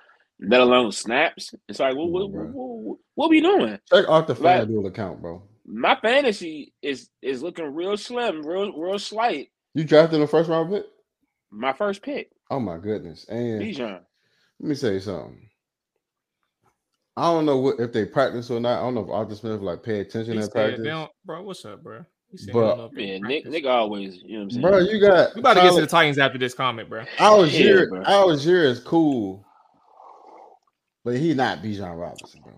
let 0.40 0.61
alone 0.61 0.92
snaps. 0.92 1.55
It's 1.68 1.81
like, 1.81 1.94
what, 1.96 2.09
what, 2.11 2.31
what, 2.31 2.48
what, 2.53 2.98
what 3.14 3.31
we 3.31 3.40
doing? 3.40 3.79
Check 3.92 4.07
out 4.09 4.27
the 4.27 4.35
Like- 4.35 4.68
FanDuel 4.68 4.87
account, 4.87 5.20
bro. 5.20 5.42
my 5.66 5.96
fantasy 6.00 6.72
is 6.83 7.09
is 7.22 7.42
looking 7.42 7.74
real 7.74 7.96
slim, 7.96 8.42
real 8.46 8.72
real 8.79 8.98
slight. 8.98 9.48
You 9.74 9.85
drafted 9.85 10.20
the 10.20 10.27
first 10.27 10.48
round 10.48 10.70
pick? 10.72 10.85
My 11.50 11.72
first 11.72 12.03
pick, 12.03 12.31
Oh 12.50 12.61
my 12.61 12.79
goodness. 12.79 13.27
And 13.29 13.61
Bijan. 13.62 14.00
let 14.61 14.68
me 14.68 14.74
say 14.74 14.98
something. 15.00 15.48
I 17.16 17.31
don't 17.33 17.46
know 17.46 17.59
what 17.59 17.79
if 17.79 17.92
they 17.92 18.05
practice 18.05 18.50
or 18.50 18.59
not. 18.61 18.79
I 18.79 18.83
don't 18.83 18.94
know 18.94 19.05
if 19.05 19.11
Arthur 19.11 19.37
Smith 19.37 19.61
like 19.61 19.83
pay 19.83 20.00
attention 20.00 20.35
He 20.35 20.40
at 20.40 20.50
practice. 20.50 20.81
they 20.83 20.88
don't- 20.88 21.11
bro, 21.24 21.42
what's 21.42 21.64
up, 21.64 21.83
bro? 21.83 22.05
He 22.31 22.38
said, 22.38 22.53
But- 22.53 22.64
I 22.64 22.68
don't 22.68 22.79
know 22.79 22.85
if 22.87 22.92
they 22.92 23.05
Yeah, 23.05 23.18
Nick. 23.18 23.46
Nick 23.46 23.66
always, 23.66 24.16
you 24.22 24.33
know 24.33 24.38
what 24.38 24.42
I'm 24.44 24.50
saying. 24.50 24.62
Bro, 24.62 24.79
you 24.81 25.00
got 25.00 25.35
We 25.37 25.40
about 25.40 25.55
to 25.55 25.61
get 25.61 25.74
to 25.74 25.81
the 25.81 25.87
Titans 25.87 26.18
after 26.18 26.38
this 26.38 26.55
comment, 26.55 26.88
bro. 26.90 27.05
Allgeier, 27.18 27.81
Yeah, 27.81 27.85
bro. 27.88 28.03
Allgeier 28.03 28.64
is 28.64 28.81
cool, 28.81 29.44
but 31.05 31.16
he 31.16 31.35
not 31.35 31.59
Bijan 31.59 31.96
Robinson, 31.96 32.40
bro. 32.42 32.55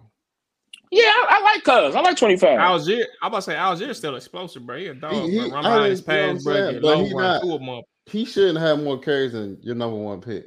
yeah, 0.90 1.02
I, 1.04 1.26
I 1.28 1.42
like 1.42 1.62
Cuz. 1.64 1.94
I 1.94 2.00
like 2.00 2.16
25. 2.16 2.58
Allgeier, 2.58 3.04
I'm 3.20 3.28
about 3.28 3.36
to 3.38 3.42
say 3.42 3.54
Allgeier's 3.56 3.98
still 3.98 4.16
explosive, 4.16 4.64
bro. 4.64 4.78
He 4.78 4.86
a 4.86 4.94
dog, 4.94 5.12
He- 5.12 5.32
he- 5.32 5.38
bro. 5.40 5.50
Run 5.50 5.66
I 5.66 5.68
behind 5.74 5.90
his 5.90 6.00
didn't- 6.00 6.16
you 6.16 6.26
know 6.28 6.32
pass, 6.36 6.44
bro. 6.44 6.52
saying? 6.54 6.72
Get 6.72 6.82
But 6.82 6.88
low, 6.98 7.04
he 7.04 7.12
run 7.14 7.22
not- 7.24 7.40
through 7.42 7.56
him 7.56 7.68
up. 7.68 7.84
He 8.06 8.24
shouldn't 8.24 8.58
have 8.58 8.82
more 8.82 8.98
carries 8.98 9.32
than 9.32 9.58
your 9.60 9.74
number 9.74 9.96
one 9.98 10.22
pick. 10.22 10.46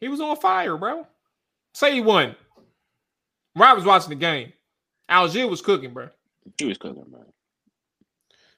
He 0.00 0.08
was 0.08 0.20
on 0.20 0.36
fire, 0.36 0.76
bro. 0.76 1.06
Say 1.74 1.94
he 1.94 2.00
won. 2.02 2.34
Rob 3.56 3.76
was 3.76 3.84
watching 3.84 4.10
the 4.10 4.16
game. 4.16 4.52
Allgeier 5.10 5.48
was 5.48 5.60
cooking, 5.60 5.92
bro. 5.92 6.08
he 6.58 6.66
was 6.66 6.78
cooking, 6.78 7.04
bro. 7.08 7.24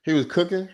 He 0.04 0.12
was 0.12 0.26
cooking. 0.26 0.68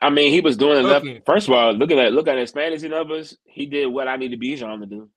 I 0.00 0.10
mean, 0.10 0.32
he 0.32 0.40
was 0.40 0.56
doing 0.56 0.78
enough. 0.84 1.02
Cooking. 1.02 1.22
First 1.26 1.48
of 1.48 1.54
all, 1.54 1.72
look 1.72 1.90
at 1.90 1.96
that. 1.96 2.12
Look 2.12 2.28
at 2.28 2.38
his 2.38 2.50
fantasy 2.50 2.88
numbers. 2.88 3.36
He 3.44 3.66
did 3.66 3.86
what 3.86 4.08
I 4.08 4.16
need 4.16 4.30
needed 4.30 4.60
Bijan 4.60 4.80
to 4.80 4.86
do. 4.86 5.08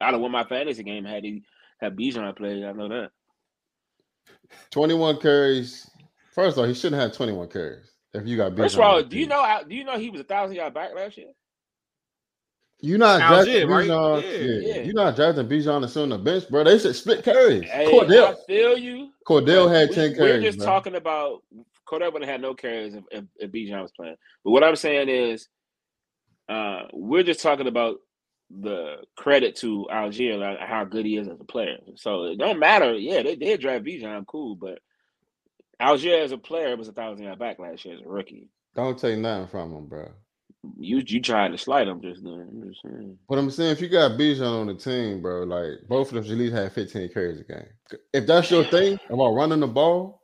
I'd 0.00 0.12
have 0.12 0.20
won 0.20 0.32
my 0.32 0.44
fantasy 0.44 0.82
game 0.82 1.04
had 1.04 1.24
he 1.24 1.42
had 1.80 1.96
Bijan 1.96 2.36
played. 2.36 2.64
I 2.64 2.72
know 2.72 2.88
that. 2.88 3.10
21 4.70 5.20
carries. 5.20 5.88
First 6.34 6.56
of 6.56 6.60
all, 6.62 6.68
he 6.68 6.74
shouldn't 6.74 7.00
have 7.00 7.12
21 7.12 7.48
carries. 7.48 7.90
If 8.14 8.26
you 8.26 8.36
got 8.36 8.56
First 8.56 8.74
of 8.74 8.80
all, 8.82 9.02
do 9.02 9.16
you 9.16 9.22
team. 9.26 9.30
know? 9.30 9.60
Do 9.68 9.74
you 9.74 9.84
know 9.84 9.98
he 9.98 10.10
was 10.10 10.20
a 10.20 10.24
thousand 10.24 10.56
yard 10.56 10.74
back 10.74 10.94
last 10.94 11.16
year? 11.16 11.28
You 12.84 12.98
not 12.98 13.20
Allgeier, 13.20 13.28
drafting 13.28 13.68
right? 13.68 13.88
Bijan? 13.88 14.22
Yeah, 14.22 14.30
Yeah, 14.30 14.74
yeah. 14.76 14.82
you 14.82 14.92
not 14.92 15.14
drafting 15.16 15.48
Bijan 15.48 15.82
to 15.82 15.88
sit 15.88 16.02
on 16.02 16.08
the 16.10 16.18
bench, 16.18 16.48
bro. 16.48 16.64
They 16.64 16.78
should 16.78 16.96
split 16.96 17.24
carries. 17.24 17.62
Hey, 17.70 17.86
Cordell, 17.86 18.32
I 18.32 18.46
feel 18.46 18.76
you. 18.76 19.10
Cordell 19.26 19.72
had 19.72 19.88
we- 19.90 19.94
10 19.94 20.10
We're 20.10 20.16
carries. 20.16 20.44
just 20.44 20.58
bro. 20.58 20.66
talking 20.66 20.94
about 20.96 21.42
Cordell 21.88 22.12
would 22.12 22.22
have 22.22 22.30
had 22.30 22.40
no 22.42 22.54
carries 22.54 22.94
if, 22.94 23.04
if, 23.12 23.24
if 23.36 23.52
Bijan 23.52 23.82
was 23.82 23.92
playing. 23.92 24.16
But 24.44 24.50
what 24.50 24.64
I'm 24.64 24.74
saying 24.76 25.08
is, 25.08 25.48
uh, 26.48 26.82
we're 26.92 27.22
just 27.22 27.40
talking 27.40 27.68
about 27.68 27.98
the 28.50 28.96
credit 29.16 29.54
to 29.56 29.86
Allgeier, 29.90 30.38
like 30.38 30.58
how 30.58 30.84
good 30.84 31.06
he 31.06 31.16
is 31.16 31.28
as 31.28 31.40
a 31.40 31.44
player. 31.44 31.78
So 31.94 32.24
it 32.24 32.38
don't 32.38 32.58
matter. 32.58 32.94
Yeah, 32.94 33.22
they 33.22 33.36
did 33.36 33.60
draft 33.60 33.84
Bijan, 33.84 34.26
cool, 34.26 34.56
but 34.56 34.80
Allgeier 35.80 36.22
as 36.22 36.32
a 36.32 36.38
player 36.38 36.76
was 36.76 36.88
a 36.88 36.92
thousand 36.92 37.24
yard 37.24 37.38
back 37.38 37.58
last 37.60 37.84
year 37.84 37.94
as 37.94 38.00
a 38.02 38.08
rookie. 38.08 38.48
Don't 38.74 38.98
take 38.98 39.18
nothing 39.18 39.46
from 39.48 39.72
him, 39.72 39.86
bro. 39.86 40.10
You 40.78 41.02
you 41.04 41.20
trying 41.20 41.52
to 41.52 41.58
slide 41.58 41.88
him 41.88 42.00
just 42.00 42.22
then. 42.22 42.48
I'm 42.48 42.68
just 42.68 42.82
saying. 42.82 43.18
But 43.28 43.38
I'm 43.38 43.50
saying 43.50 43.72
if 43.72 43.80
you 43.80 43.88
got 43.88 44.12
Bijan 44.12 44.60
on 44.60 44.68
the 44.68 44.74
team, 44.74 45.20
bro, 45.20 45.42
like 45.42 45.88
both 45.88 46.08
of 46.08 46.14
them 46.14 46.24
should 46.24 46.32
at 46.32 46.38
least 46.38 46.54
have 46.54 46.72
15 46.72 47.08
carries 47.08 47.40
a 47.40 47.44
game. 47.44 47.66
If 48.12 48.26
that's 48.26 48.50
your 48.50 48.64
thing 48.64 48.98
about 49.10 49.34
running 49.34 49.60
the 49.60 49.66
ball, 49.66 50.22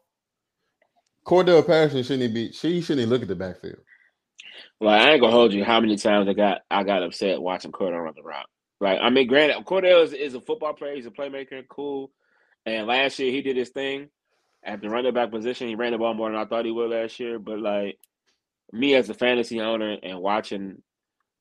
Cordell 1.26 1.66
Patterson 1.66 2.04
shouldn't 2.04 2.32
be 2.34 2.52
she 2.52 2.80
shouldn't 2.80 3.08
look 3.08 3.22
at 3.22 3.28
the 3.28 3.34
backfield. 3.34 3.78
Like 4.80 5.02
I 5.02 5.12
ain't 5.12 5.20
gonna 5.20 5.32
hold 5.32 5.52
you. 5.52 5.64
How 5.64 5.80
many 5.80 5.96
times 5.96 6.28
I 6.28 6.34
got 6.34 6.60
I 6.70 6.84
got 6.84 7.02
upset 7.02 7.42
watching 7.42 7.72
Cordell 7.72 8.04
run 8.04 8.14
the 8.16 8.22
route? 8.22 8.46
Like 8.80 9.00
I 9.02 9.10
mean, 9.10 9.26
granted, 9.26 9.64
Cordell 9.66 10.04
is, 10.04 10.12
is 10.12 10.34
a 10.34 10.40
football 10.40 10.72
player. 10.72 10.94
He's 10.94 11.06
a 11.06 11.10
playmaker, 11.10 11.66
cool. 11.68 12.12
And 12.64 12.86
last 12.86 13.18
year 13.18 13.32
he 13.32 13.42
did 13.42 13.56
his 13.56 13.70
thing 13.70 14.08
at 14.62 14.80
the 14.80 14.88
running 14.88 15.14
back 15.14 15.30
position. 15.30 15.68
He 15.68 15.74
ran 15.74 15.92
the 15.92 15.98
ball 15.98 16.14
more 16.14 16.30
than 16.30 16.38
I 16.38 16.44
thought 16.44 16.64
he 16.64 16.70
would 16.70 16.90
last 16.90 17.18
year. 17.18 17.38
But 17.38 17.58
like 17.58 17.98
me 18.72 18.94
as 18.94 19.08
a 19.08 19.14
fantasy 19.14 19.60
owner 19.60 19.96
and 20.02 20.20
watching 20.20 20.82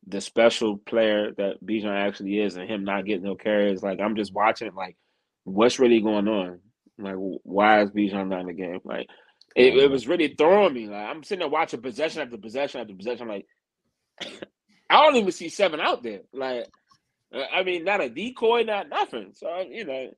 the 0.08 0.22
special 0.22 0.78
player 0.78 1.34
that 1.38 1.64
Bijan 1.64 1.94
actually 1.94 2.40
is 2.40 2.56
and 2.56 2.70
him 2.70 2.84
not 2.84 3.06
getting 3.06 3.24
no 3.24 3.36
carries, 3.36 3.84
like 3.84 4.00
I'm 4.00 4.16
just 4.16 4.34
watching 4.34 4.74
like 4.74 4.96
what's 5.44 5.80
really 5.80 6.02
going 6.02 6.28
on? 6.28 6.60
Like 6.98 7.16
why 7.18 7.82
is 7.82 7.92
Bijan 7.92 8.30
not 8.30 8.42
in 8.42 8.48
the 8.48 8.54
game? 8.54 8.80
Like 8.84 9.08
it, 9.56 9.74
it 9.74 9.74
mm-hmm. 9.74 9.92
was 9.92 10.08
really 10.08 10.36
throwing 10.38 10.74
me. 10.74 10.88
Like 10.88 11.08
I'm 11.08 11.24
sitting 11.24 11.40
there 11.40 11.50
watching 11.50 11.82
possession 11.82 12.22
after 12.22 12.38
possession 12.38 12.82
after 12.82 12.96
possession. 12.96 13.24
I'm 13.24 13.28
like 13.30 13.46
I 14.90 15.04
don't 15.04 15.16
even 15.18 15.32
see 15.32 15.50
seven 15.50 15.80
out 15.82 16.04
there. 16.04 16.22
Like 16.34 16.68
uh, 17.34 17.44
I 17.54 17.64
mean, 17.64 17.84
not 17.84 18.02
a 18.02 18.10
decoy, 18.10 18.64
not 18.64 18.90
nothing. 18.90 19.32
So 19.34 19.64
you 19.70 19.86
know, 19.86 20.12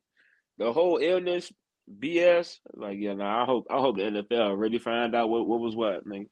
the 0.57 0.71
whole 0.71 0.97
illness 0.97 1.51
BS. 1.99 2.57
Like 2.73 2.97
yeah, 2.99 3.13
no, 3.13 3.25
I 3.25 3.45
hope 3.45 3.67
I 3.69 3.79
hope 3.79 3.97
the 3.97 4.03
NFL 4.03 4.59
really 4.59 4.79
find 4.79 5.15
out 5.15 5.29
what, 5.29 5.47
what 5.47 5.59
was 5.59 5.75
what. 5.75 6.05
Like, 6.05 6.27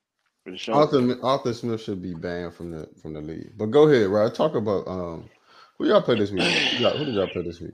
for 0.47 0.51
the 0.51 0.57
show. 0.57 0.73
Arthur, 0.73 1.17
Arthur 1.23 1.53
Smith 1.53 1.81
should 1.81 2.01
be 2.01 2.13
banned 2.13 2.53
from 2.53 2.71
the 2.71 2.87
from 3.01 3.13
the 3.13 3.21
league. 3.21 3.51
But 3.57 3.67
go 3.67 3.89
ahead, 3.89 4.07
right? 4.07 4.33
Talk 4.33 4.55
about 4.55 4.87
um 4.87 5.29
who 5.77 5.87
y'all 5.87 6.01
play 6.01 6.17
this 6.17 6.31
week. 6.31 6.41
Who 6.41 7.05
did 7.05 7.15
y'all 7.15 7.27
play 7.27 7.41
this 7.43 7.59
week? 7.59 7.73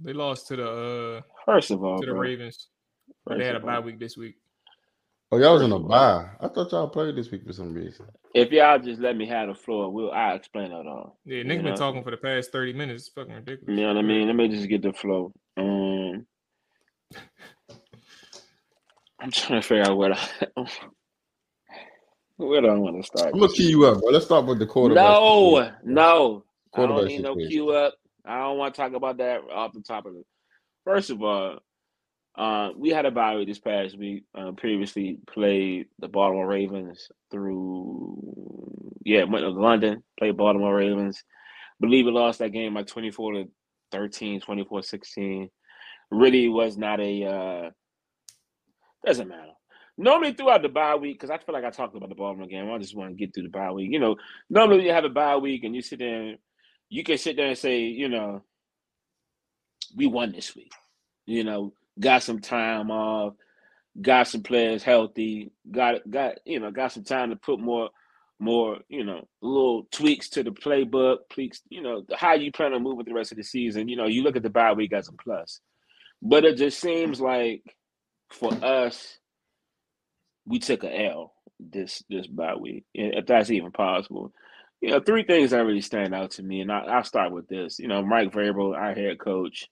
They 0.00 0.14
lost 0.14 0.48
to 0.48 0.56
the 0.56 0.70
uh 0.70 1.20
first 1.44 1.70
of 1.70 1.84
all 1.84 2.00
to 2.00 2.06
the 2.06 2.12
bro. 2.12 2.20
Ravens. 2.22 2.68
First 3.26 3.38
they 3.38 3.44
had 3.44 3.56
a 3.56 3.60
bye 3.60 3.80
week 3.80 3.98
this 4.00 4.16
week. 4.16 4.36
Oh, 5.30 5.38
y'all 5.38 5.54
was 5.54 5.62
in 5.62 5.72
a 5.72 5.76
of 5.76 5.88
bye. 5.88 6.30
I 6.40 6.48
thought 6.48 6.72
y'all 6.72 6.88
played 6.88 7.16
this 7.16 7.30
week 7.30 7.44
for 7.46 7.52
some 7.52 7.74
reason. 7.74 8.06
If 8.32 8.50
y'all 8.50 8.78
just 8.78 9.00
let 9.00 9.16
me 9.16 9.26
have 9.26 9.48
the 9.48 9.54
floor, 9.54 9.90
we'll 9.90 10.12
I'll 10.12 10.36
explain 10.36 10.70
it 10.72 10.86
all. 10.86 11.18
Yeah, 11.26 11.38
You 11.38 11.44
Nick 11.44 11.58
been 11.62 11.72
know? 11.72 11.76
talking 11.76 12.02
for 12.02 12.12
the 12.12 12.16
past 12.16 12.52
30 12.52 12.72
minutes. 12.72 13.06
It's 13.06 13.12
fucking 13.14 13.34
ridiculous. 13.34 13.68
You 13.68 13.82
know 13.82 13.88
what 13.88 13.98
I 13.98 14.02
mean? 14.02 14.26
Let 14.28 14.36
me 14.36 14.48
just 14.48 14.68
get 14.68 14.82
the 14.82 14.92
flow. 14.92 15.32
Um, 15.56 16.26
I'm 19.20 19.30
trying 19.30 19.60
to 19.60 19.66
figure 19.66 19.84
out 19.84 19.96
what 19.96 20.12
I 20.12 20.28
where 22.36 22.60
do 22.60 22.68
I 22.68 22.74
want 22.74 22.96
to 22.96 23.06
start. 23.06 23.32
I'm 23.32 23.40
gonna 23.40 23.52
key 23.52 23.68
you 23.70 23.86
up, 23.86 24.00
bro. 24.00 24.10
Let's 24.10 24.26
start 24.26 24.46
with 24.46 24.58
the 24.58 24.66
quarterback. 24.66 25.04
No, 25.04 25.72
no, 25.84 26.44
I 26.74 26.86
don't 26.86 27.06
need 27.06 27.22
no 27.22 27.34
situation. 27.34 27.50
cue 27.50 27.70
up. 27.70 27.94
I 28.24 28.38
don't 28.38 28.58
want 28.58 28.74
to 28.74 28.80
talk 28.80 28.92
about 28.92 29.18
that 29.18 29.40
off 29.52 29.72
the 29.72 29.80
top 29.80 30.06
of 30.06 30.14
it. 30.16 30.26
First 30.84 31.10
of 31.10 31.22
all, 31.22 31.58
uh, 32.36 32.70
we 32.76 32.90
had 32.90 33.06
a 33.06 33.10
bye 33.10 33.36
week 33.36 33.48
this 33.48 33.58
past 33.58 33.98
week. 33.98 34.24
Uh, 34.34 34.52
previously 34.52 35.18
played 35.32 35.86
the 35.98 36.08
Baltimore 36.08 36.46
Ravens 36.46 37.08
through, 37.30 38.92
yeah, 39.04 39.24
went 39.24 39.44
to 39.44 39.50
London, 39.50 40.02
played 40.18 40.36
Baltimore 40.36 40.74
Ravens. 40.74 41.22
Believe 41.80 42.04
we 42.04 42.10
lost 42.10 42.38
that 42.40 42.52
game 42.52 42.74
by 42.74 42.82
24 42.82 43.32
to 43.32 43.44
13, 43.92 44.40
24 44.40 44.82
16. 44.82 45.48
Really 46.10 46.48
was 46.48 46.76
not 46.76 47.00
a, 47.00 47.24
uh, 47.24 47.70
doesn't 49.04 49.28
matter. 49.28 49.52
Normally 49.98 50.32
throughout 50.32 50.62
the 50.62 50.68
bye 50.68 50.94
week, 50.94 51.18
because 51.18 51.30
I 51.30 51.38
feel 51.38 51.54
like 51.54 51.64
I 51.64 51.70
talked 51.70 51.96
about 51.96 52.10
the 52.10 52.14
Baltimore 52.14 52.46
game. 52.46 52.70
I 52.70 52.78
just 52.78 52.94
want 52.94 53.10
to 53.10 53.16
get 53.16 53.32
through 53.32 53.44
the 53.44 53.48
bye 53.48 53.70
week. 53.70 53.90
You 53.90 53.98
know, 53.98 54.16
normally 54.50 54.84
you 54.84 54.92
have 54.92 55.04
a 55.04 55.10
bye 55.10 55.36
week 55.36 55.64
and 55.64 55.74
you 55.74 55.80
sit 55.80 56.00
there, 56.00 56.36
you 56.90 57.02
can 57.02 57.16
sit 57.16 57.36
there 57.36 57.46
and 57.46 57.58
say, 57.58 57.80
you 57.80 58.08
know, 58.08 58.42
we 59.94 60.06
won 60.06 60.32
this 60.32 60.54
week. 60.54 60.72
You 61.24 61.44
know, 61.44 61.72
got 61.98 62.22
some 62.22 62.40
time 62.40 62.90
off, 62.90 63.34
got 64.00 64.28
some 64.28 64.42
players 64.42 64.82
healthy, 64.82 65.50
got 65.70 66.08
got 66.08 66.34
you 66.44 66.60
know, 66.60 66.70
got 66.70 66.92
some 66.92 67.04
time 67.04 67.30
to 67.30 67.36
put 67.36 67.58
more 67.58 67.90
more, 68.38 68.78
you 68.88 69.02
know, 69.02 69.26
little 69.40 69.88
tweaks 69.90 70.28
to 70.28 70.42
the 70.42 70.50
playbook, 70.50 71.18
tweaks, 71.30 71.62
you 71.70 71.80
know, 71.80 72.04
how 72.14 72.34
you 72.34 72.52
plan 72.52 72.74
on 72.74 72.82
moving 72.82 73.06
the 73.06 73.14
rest 73.14 73.32
of 73.32 73.38
the 73.38 73.44
season. 73.44 73.88
You 73.88 73.96
know, 73.96 74.06
you 74.06 74.22
look 74.22 74.36
at 74.36 74.42
the 74.42 74.50
bye 74.50 74.74
week 74.74 74.92
as 74.92 75.08
a 75.08 75.12
plus. 75.12 75.60
But 76.20 76.44
it 76.44 76.56
just 76.56 76.78
seems 76.80 77.20
like 77.20 77.62
for 78.30 78.52
us, 78.62 79.18
we 80.46 80.58
took 80.58 80.84
a 80.84 81.06
L 81.06 81.34
this 81.58 82.02
this 82.08 82.26
bye 82.26 82.54
week, 82.54 82.84
if 82.94 83.26
that's 83.26 83.50
even 83.50 83.72
possible. 83.72 84.32
You 84.80 84.90
know, 84.90 85.00
three 85.00 85.24
things 85.24 85.50
that 85.50 85.64
really 85.64 85.80
stand 85.80 86.14
out 86.14 86.32
to 86.32 86.42
me, 86.42 86.60
and 86.60 86.70
I, 86.70 86.80
I'll 86.80 87.04
start 87.04 87.32
with 87.32 87.48
this. 87.48 87.78
You 87.78 87.88
know, 87.88 88.02
Mike 88.02 88.32
Vrabel, 88.32 88.76
our 88.76 88.94
head 88.94 89.18
coach, 89.18 89.68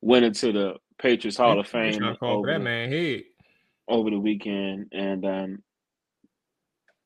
went 0.00 0.24
into 0.24 0.52
the 0.52 0.74
Patriots 0.98 1.36
Hall 1.36 1.60
of 1.60 1.68
Fame 1.68 1.94
tryna 1.94 2.18
call 2.18 2.28
for 2.28 2.38
over 2.38 2.46
that 2.48 2.58
the, 2.58 2.64
man 2.64 2.90
head. 2.90 3.22
over 3.86 4.10
the 4.10 4.18
weekend, 4.18 4.86
and 4.92 5.24
um, 5.26 5.62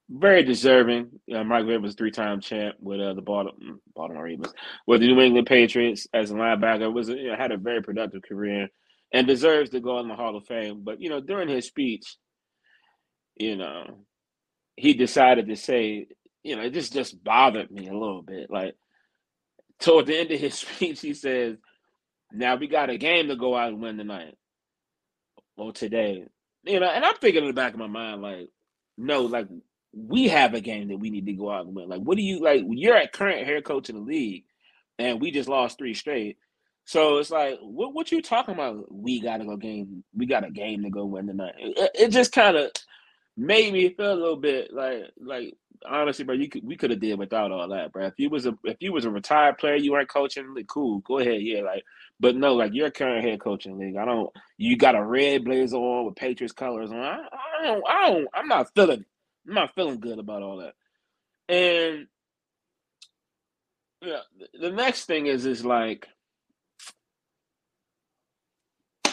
very 0.09 0.45
deserving. 0.45 1.11
Uh, 1.33 1.43
Mike 1.43 1.65
Vrabel 1.65 1.83
was 1.83 1.95
three-time 1.95 2.41
champ 2.41 2.77
with 2.79 3.01
uh, 3.01 3.15
the 3.15 3.23
Baltimore, 3.23 3.79
Baltimore 3.95 4.25
Ravens, 4.25 4.53
with 4.87 5.01
the 5.01 5.09
New 5.09 5.21
England 5.21 5.47
Patriots 5.49 6.07
as 6.15 6.31
a 6.31 6.35
linebacker. 6.35 6.93
Was 6.93 7.09
you 7.09 7.29
know, 7.29 7.37
had 7.37 7.53
a 7.53 7.57
very 7.57 7.83
productive 7.83 8.23
career, 8.23 8.69
and 9.13 9.27
deserves 9.27 9.71
to 9.71 9.81
go 9.81 9.99
in 9.99 10.09
the 10.09 10.15
Hall 10.15 10.37
of 10.37 10.47
Fame. 10.47 10.83
But 10.85 11.01
you 11.01 11.09
know, 11.09 11.21
during 11.21 11.49
his 11.49 11.67
speech, 11.67 12.17
you 13.37 13.57
know, 13.57 13.99
he 14.77 14.95
decided 14.95 15.49
to 15.49 15.57
say, 15.57 16.09
you 16.43 16.57
know, 16.57 16.63
it 16.63 16.75
just 16.75 16.93
just 16.93 17.23
bothered 17.23 17.71
me 17.71 17.89
a 17.89 17.93
little 17.93 18.23
bit. 18.23 18.51
Like 18.51 18.77
toward 19.81 20.07
the 20.07 20.19
end 20.19 20.31
of 20.33 20.41
his 20.41 20.55
speech, 20.59 21.01
he 21.01 21.15
says, 21.15 21.57
"Now 22.33 22.57
we 22.57 22.69
got 22.69 22.91
a 22.91 22.99
game 22.99 23.29
to 23.29 23.37
go 23.37 23.57
out 23.57 23.71
and 23.71 23.83
win 23.83 23.99
tonight, 23.99 24.35
or 25.57 25.73
today." 25.73 26.27
You 26.65 26.81
know, 26.81 26.89
and 26.89 27.05
I'm 27.05 27.17
thinking 27.17 27.43
in 27.43 27.49
the 27.49 27.55
back 27.55 27.75
of 27.75 27.79
my 27.81 27.87
mind, 27.87 28.23
like, 28.23 28.49
no, 28.99 29.23
like 29.23 29.49
we 29.93 30.29
have 30.29 30.55
a 30.55 30.61
game 30.61 30.89
that 30.89 30.99
we 30.99 31.11
need 31.11 31.27
to 31.27 31.33
go 31.35 31.51
out 31.51 31.67
and 31.67 31.75
win. 31.77 31.89
Like, 31.89 32.01
what 32.01 32.17
do 32.17 32.23
you 32.23 32.41
like? 32.41 32.65
You're 32.69 32.97
a 32.97 33.09
current 33.09 33.47
head 33.47 33.65
coach 33.65 33.91
in 33.91 33.97
the 33.97 34.03
league, 34.03 34.45
and 34.99 35.21
we 35.21 35.31
just 35.31 35.49
lost 35.49 35.79
three 35.79 35.95
straight. 35.95 36.39
So 36.87 37.19
it's 37.19 37.31
like, 37.31 37.59
what 37.63 37.95
what 37.95 38.13
you 38.13 38.23
talking 38.23 38.55
about? 38.55 38.93
We 38.93 39.21
got 39.21 39.39
to 39.39 39.45
go 39.47 39.57
game. 39.57 40.05
We 40.17 40.27
got 40.27 40.47
a 40.47 40.51
game 40.51 40.83
to 40.85 40.91
go 40.91 41.07
win 41.07 41.27
tonight. 41.29 41.55
It, 41.59 41.91
it 41.95 42.09
just 42.11 42.33
kind 42.33 42.57
of 42.57 42.71
made 43.37 43.73
me 43.73 43.89
feel 43.91 44.13
a 44.13 44.15
little 44.15 44.37
bit 44.37 44.73
like 44.73 45.11
like 45.21 45.55
honestly, 45.87 46.25
bro. 46.25 46.35
You 46.35 46.49
could 46.49 46.67
we 46.67 46.77
could 46.77 46.91
have 46.91 47.01
did 47.01 47.19
without 47.19 47.53
all 47.53 47.69
that, 47.69 47.93
bro. 47.93 48.07
If 48.07 48.15
you 48.19 48.31
was 48.31 48.47
a 48.47 48.57
if 48.65 48.77
you 48.81 48.93
was 48.93 49.05
a 49.05 49.11
retired 49.11 49.59
player, 49.59 49.77
you 49.77 49.93
weren't 49.93 50.09
coaching. 50.09 50.55
Like, 50.55 50.67
cool, 50.67 51.01
go 51.01 51.19
ahead, 51.19 51.43
yeah. 51.43 51.63
Like, 51.63 51.83
but 52.21 52.37
no, 52.37 52.55
like 52.55 52.73
you're 52.75 52.87
a 52.87 52.93
current 52.93 53.25
head 53.25 53.41
coach 53.41 53.67
in 53.67 53.77
the 53.77 53.85
league. 53.85 53.97
I 53.97 54.05
don't. 54.05 54.31
You 54.57 54.77
got 54.77 54.97
a 54.97 55.05
red 55.05 55.45
blazer 55.45 55.77
on 55.77 56.07
with 56.07 56.17
Patriots 56.17 56.53
colors 56.53 56.91
on. 56.91 56.99
I, 56.99 57.19
I 57.61 57.67
don't. 57.67 57.85
I 57.89 58.11
don't. 58.11 58.29
I'm 58.35 58.49
not 58.49 58.73
feeling. 58.75 59.05
I'm 59.49 59.55
not 59.55 59.75
feeling 59.75 60.01
good 60.01 60.19
about 60.19 60.43
all 60.43 60.59
that. 60.59 60.75
And 61.49 62.07
yeah, 64.03 64.21
the 64.59 64.71
next 64.71 65.05
thing 65.05 65.27
is 65.27 65.45
is 65.47 65.65
like 65.65 66.09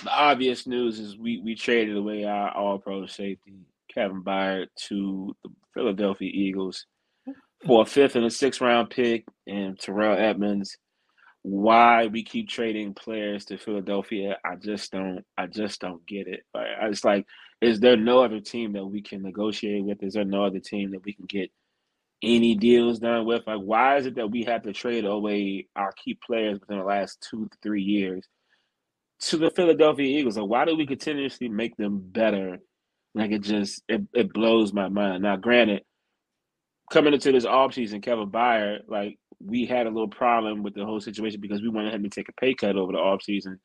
the 0.03 0.09
obvious 0.09 0.65
news 0.65 0.99
is 0.99 1.17
we 1.17 1.39
we 1.39 1.55
traded 1.55 1.97
away 1.97 2.23
our 2.23 2.51
All 2.51 2.79
Pro 2.79 3.05
safety 3.05 3.65
Kevin 3.93 4.23
Byard 4.23 4.67
to 4.87 5.35
the 5.43 5.49
Philadelphia 5.73 6.29
Eagles 6.33 6.85
mm-hmm. 7.27 7.67
for 7.67 7.83
a 7.83 7.85
fifth 7.85 8.15
and 8.15 8.25
a 8.25 8.29
sixth 8.29 8.61
round 8.61 8.89
pick 8.89 9.25
and 9.47 9.79
Terrell 9.79 10.17
Edmunds. 10.17 10.77
Why 11.43 12.05
we 12.05 12.23
keep 12.23 12.49
trading 12.49 12.93
players 12.93 13.45
to 13.45 13.57
Philadelphia, 13.57 14.37
I 14.45 14.55
just 14.57 14.91
don't. 14.91 15.23
I 15.37 15.47
just 15.47 15.81
don't 15.81 16.05
get 16.05 16.27
it. 16.27 16.41
Like, 16.53 16.67
I 16.79 16.89
just 16.89 17.03
like, 17.03 17.25
is 17.61 17.79
there 17.79 17.97
no 17.97 18.23
other 18.23 18.39
team 18.39 18.73
that 18.73 18.85
we 18.85 19.01
can 19.01 19.23
negotiate 19.23 19.83
with? 19.83 20.03
Is 20.03 20.13
there 20.13 20.23
no 20.23 20.45
other 20.45 20.59
team 20.59 20.91
that 20.91 21.03
we 21.03 21.13
can 21.13 21.25
get 21.25 21.49
any 22.21 22.55
deals 22.55 22.99
done 22.99 23.25
with? 23.25 23.43
Like, 23.47 23.59
why 23.59 23.97
is 23.97 24.05
it 24.05 24.15
that 24.15 24.29
we 24.29 24.43
have 24.43 24.63
to 24.63 24.73
trade 24.73 25.05
away 25.05 25.67
our 25.75 25.91
key 25.93 26.17
players 26.25 26.59
within 26.59 26.77
the 26.77 26.83
last 26.83 27.25
two 27.27 27.47
to 27.47 27.57
three 27.63 27.83
years 27.83 28.27
to 29.21 29.37
the 29.37 29.49
Philadelphia 29.51 30.05
Eagles? 30.05 30.37
Like, 30.37 30.49
why 30.49 30.65
do 30.65 30.75
we 30.75 30.85
continuously 30.85 31.49
make 31.49 31.75
them 31.77 31.99
better? 31.99 32.59
Like, 33.13 33.31
it 33.31 33.41
just 33.41 33.83
it, 33.87 34.01
it 34.13 34.33
blows 34.33 34.73
my 34.73 34.89
mind. 34.89 35.23
Now, 35.23 35.35
granted, 35.35 35.83
coming 36.91 37.13
into 37.13 37.31
this 37.31 37.45
offseason, 37.45 38.03
Kevin 38.03 38.29
Byard, 38.29 38.81
like 38.87 39.17
we 39.39 39.65
had 39.65 39.87
a 39.87 39.89
little 39.89 40.07
problem 40.07 40.61
with 40.61 40.75
the 40.75 40.85
whole 40.85 41.01
situation 41.01 41.41
because 41.41 41.61
we 41.61 41.69
wanted 41.69 41.93
him 41.93 42.03
to 42.03 42.09
take 42.09 42.29
a 42.29 42.33
pay 42.33 42.53
cut 42.53 42.75
over 42.75 42.91
the 42.91 42.97
offseason. 42.97 43.57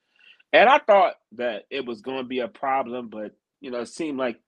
And 0.53 0.69
I 0.69 0.79
thought 0.79 1.15
that 1.33 1.65
it 1.71 1.85
was 1.85 2.01
going 2.01 2.19
to 2.19 2.25
be 2.25 2.39
a 2.39 2.49
problem, 2.49 3.09
but 3.09 3.33
you 3.61 3.71
know, 3.71 3.81
it 3.81 3.89
seemed 3.89 4.19
like 4.19 4.39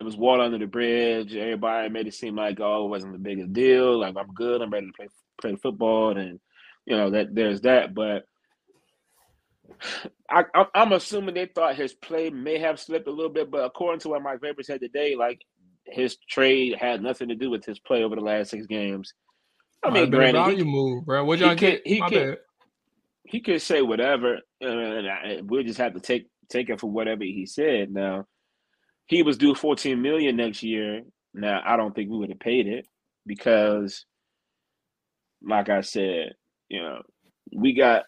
it 0.00 0.04
was 0.04 0.16
water 0.16 0.42
under 0.42 0.58
the 0.58 0.66
bridge. 0.66 1.34
Everybody 1.34 1.88
made 1.88 2.08
it 2.08 2.14
seem 2.14 2.34
like 2.34 2.58
oh, 2.60 2.84
it 2.84 2.88
wasn't 2.88 3.12
the 3.12 3.18
biggest 3.18 3.52
deal. 3.52 4.00
Like 4.00 4.16
I'm 4.16 4.34
good, 4.34 4.60
I'm 4.60 4.70
ready 4.70 4.86
to 4.86 4.92
play 4.92 5.08
play 5.40 5.56
football, 5.56 6.16
and 6.16 6.40
you 6.84 6.96
know 6.96 7.10
that 7.10 7.34
there's 7.34 7.60
that. 7.62 7.94
But 7.94 8.24
I, 10.30 10.44
I'm 10.74 10.92
assuming 10.92 11.34
they 11.34 11.46
thought 11.46 11.76
his 11.76 11.94
play 11.94 12.30
may 12.30 12.58
have 12.58 12.80
slipped 12.80 13.08
a 13.08 13.12
little 13.12 13.32
bit, 13.32 13.50
but 13.50 13.64
according 13.64 14.00
to 14.00 14.08
what 14.10 14.22
Mike 14.22 14.40
Vrabel 14.40 14.64
said 14.64 14.80
today, 14.80 15.16
like 15.16 15.40
his 15.86 16.16
trade 16.28 16.76
had 16.78 17.02
nothing 17.02 17.28
to 17.28 17.34
do 17.34 17.50
with 17.50 17.64
his 17.64 17.78
play 17.78 18.02
over 18.04 18.14
the 18.14 18.22
last 18.22 18.50
six 18.50 18.66
games. 18.66 19.12
I 19.84 19.90
mean, 19.90 20.10
granted, 20.10 20.38
value 20.38 20.56
he, 20.58 20.64
move, 20.64 21.04
bro. 21.04 21.24
What 21.24 21.38
y'all 21.40 21.50
he 21.50 21.56
get? 21.56 21.82
could- 21.84 21.90
he 21.90 22.00
could- 22.00 22.38
he 23.24 23.40
could 23.40 23.62
say 23.62 23.82
whatever, 23.82 24.40
and 24.60 25.08
I, 25.08 25.40
we'll 25.44 25.62
just 25.62 25.78
have 25.78 25.94
to 25.94 26.00
take 26.00 26.26
take 26.50 26.68
it 26.68 26.80
for 26.80 26.90
whatever 26.90 27.24
he 27.24 27.46
said. 27.46 27.90
Now, 27.90 28.26
he 29.06 29.22
was 29.22 29.38
due 29.38 29.54
14 29.54 30.02
million 30.02 30.36
next 30.36 30.62
year. 30.62 31.02
Now, 31.32 31.62
I 31.64 31.76
don't 31.76 31.94
think 31.94 32.10
we 32.10 32.18
would 32.18 32.28
have 32.30 32.40
paid 32.40 32.66
it 32.66 32.86
because, 33.24 34.04
like 35.42 35.68
I 35.68 35.80
said, 35.80 36.34
you 36.68 36.80
know, 36.82 37.02
we 37.54 37.72
got 37.74 38.04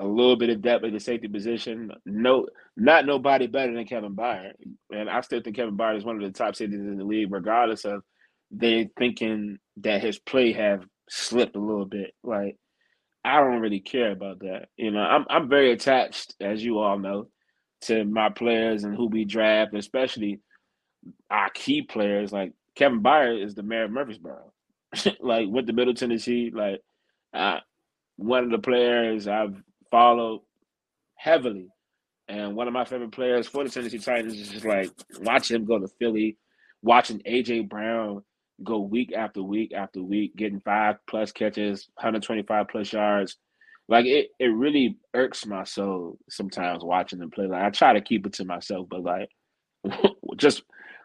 a 0.00 0.06
little 0.06 0.36
bit 0.36 0.50
of 0.50 0.62
depth 0.62 0.84
at 0.84 0.92
the 0.92 1.00
safety 1.00 1.28
position. 1.28 1.90
No, 2.04 2.46
not 2.76 3.06
nobody 3.06 3.46
better 3.46 3.72
than 3.72 3.86
Kevin 3.86 4.16
Byard, 4.16 4.54
and 4.90 5.08
I 5.08 5.20
still 5.20 5.40
think 5.40 5.56
Kevin 5.56 5.76
Byard 5.76 5.98
is 5.98 6.04
one 6.04 6.16
of 6.16 6.22
the 6.22 6.36
top 6.36 6.56
safeties 6.56 6.80
in 6.80 6.96
the 6.96 7.04
league, 7.04 7.32
regardless 7.32 7.84
of 7.84 8.02
they 8.50 8.88
thinking 8.98 9.58
that 9.78 10.02
his 10.02 10.18
play 10.18 10.52
have 10.52 10.84
slipped 11.08 11.56
a 11.56 11.60
little 11.60 11.86
bit. 11.86 12.14
Like 12.22 12.56
I 13.24 13.40
don't 13.40 13.60
really 13.60 13.80
care 13.80 14.12
about 14.12 14.40
that. 14.40 14.68
You 14.76 14.90
know, 14.90 15.00
I'm 15.00 15.24
I'm 15.28 15.48
very 15.48 15.72
attached, 15.72 16.34
as 16.40 16.64
you 16.64 16.78
all 16.78 16.98
know, 16.98 17.28
to 17.82 18.04
my 18.04 18.28
players 18.30 18.84
and 18.84 18.94
who 18.96 19.06
we 19.06 19.24
draft, 19.24 19.74
especially 19.74 20.40
our 21.30 21.50
key 21.50 21.82
players. 21.82 22.32
Like 22.32 22.52
Kevin 22.74 23.02
Byard 23.02 23.42
is 23.42 23.54
the 23.54 23.62
mayor 23.62 23.84
of 23.84 23.90
Murfreesboro. 23.90 24.52
like 25.20 25.46
went 25.48 25.66
to 25.66 25.72
Middle 25.72 25.94
Tennessee. 25.94 26.50
Like 26.54 26.80
uh, 27.32 27.58
one 28.16 28.44
of 28.44 28.50
the 28.50 28.58
players 28.58 29.26
I've 29.26 29.60
followed 29.94 30.40
heavily, 31.14 31.68
and 32.26 32.56
one 32.56 32.66
of 32.66 32.74
my 32.74 32.84
favorite 32.84 33.12
players 33.12 33.46
for 33.46 33.62
the 33.62 33.70
Tennessee 33.70 34.00
Titans 34.00 34.34
is 34.34 34.48
just 34.48 34.64
like 34.64 34.90
watching 35.20 35.54
him 35.54 35.64
go 35.64 35.78
to 35.78 35.86
Philly, 36.00 36.36
watching 36.82 37.20
AJ 37.20 37.68
Brown 37.68 38.24
go 38.64 38.80
week 38.80 39.12
after 39.16 39.40
week 39.40 39.72
after 39.72 40.02
week, 40.02 40.34
getting 40.34 40.58
five 40.58 40.96
plus 41.08 41.30
catches, 41.30 41.88
125 41.94 42.66
plus 42.66 42.92
yards. 42.92 43.36
Like 43.86 44.06
it, 44.06 44.30
it 44.40 44.46
really 44.46 44.98
irks 45.14 45.46
my 45.46 45.62
soul 45.62 46.18
sometimes 46.28 46.82
watching 46.82 47.20
them 47.20 47.30
play. 47.30 47.46
Like 47.46 47.62
I 47.62 47.70
try 47.70 47.92
to 47.92 48.00
keep 48.00 48.26
it 48.26 48.32
to 48.32 48.44
myself, 48.44 48.88
but 48.90 49.04
like 49.04 49.28
just 50.36 50.64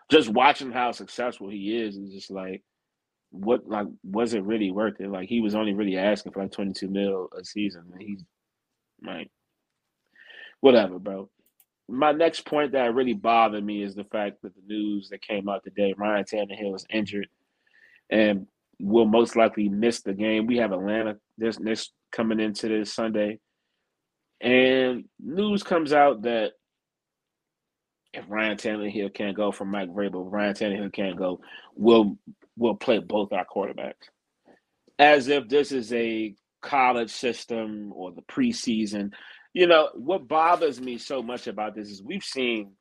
just 0.09 0.29
watching 0.29 0.71
how 0.71 0.93
successful 0.93 1.47
he 1.47 1.77
is 1.77 1.95
is 1.95 2.11
just 2.11 2.31
like 2.31 2.63
what 3.29 3.67
like 3.67 3.85
was 4.03 4.33
it 4.33 4.43
really 4.43 4.71
worth 4.71 4.99
it? 4.99 5.11
Like 5.11 5.29
he 5.29 5.41
was 5.41 5.53
only 5.53 5.75
really 5.75 5.95
asking 5.95 6.31
for 6.31 6.41
like 6.41 6.53
22 6.53 6.87
mil 6.87 7.29
a 7.39 7.45
season. 7.45 7.83
And 7.93 8.01
he's 8.01 8.23
like 9.03 9.29
whatever, 10.61 10.99
bro. 10.99 11.29
My 11.87 12.11
next 12.11 12.45
point 12.45 12.73
that 12.73 12.93
really 12.93 13.13
bothered 13.13 13.65
me 13.65 13.83
is 13.83 13.95
the 13.95 14.03
fact 14.03 14.41
that 14.43 14.53
the 14.55 14.61
news 14.67 15.09
that 15.09 15.21
came 15.21 15.49
out 15.49 15.63
today, 15.63 15.93
Ryan 15.97 16.23
Tannehill 16.23 16.75
is 16.75 16.85
injured 16.89 17.27
and 18.09 18.47
will 18.79 19.05
most 19.05 19.35
likely 19.35 19.69
miss 19.69 20.01
the 20.01 20.13
game. 20.13 20.45
We 20.45 20.57
have 20.57 20.71
Atlanta 20.71 21.17
this 21.37 21.57
this 21.57 21.89
coming 22.11 22.39
into 22.39 22.67
this 22.67 22.93
Sunday. 22.93 23.39
And 24.41 25.05
news 25.19 25.63
comes 25.63 25.91
out 25.91 26.21
that 26.23 26.53
if 28.13 28.25
Ryan 28.27 28.57
Tannehill 28.57 29.13
can't 29.13 29.35
go 29.35 29.51
from 29.51 29.69
Mike 29.69 29.89
Vrabel, 29.89 30.31
Ryan 30.31 30.53
Tannehill 30.53 30.93
can't 30.93 31.17
go, 31.17 31.41
we'll 31.75 32.17
we'll 32.57 32.75
play 32.75 32.99
both 32.99 33.33
our 33.33 33.45
quarterbacks. 33.45 34.09
As 34.97 35.27
if 35.27 35.47
this 35.47 35.71
is 35.71 35.93
a 35.93 36.35
college 36.61 37.11
system 37.11 37.91
or 37.93 38.11
the 38.11 38.21
preseason. 38.23 39.11
You 39.53 39.67
know, 39.67 39.89
what 39.95 40.27
bothers 40.27 40.79
me 40.79 40.97
so 40.97 41.23
much 41.23 41.47
about 41.47 41.75
this 41.75 41.89
is 41.89 42.03
we've 42.03 42.23
seen 42.23 42.73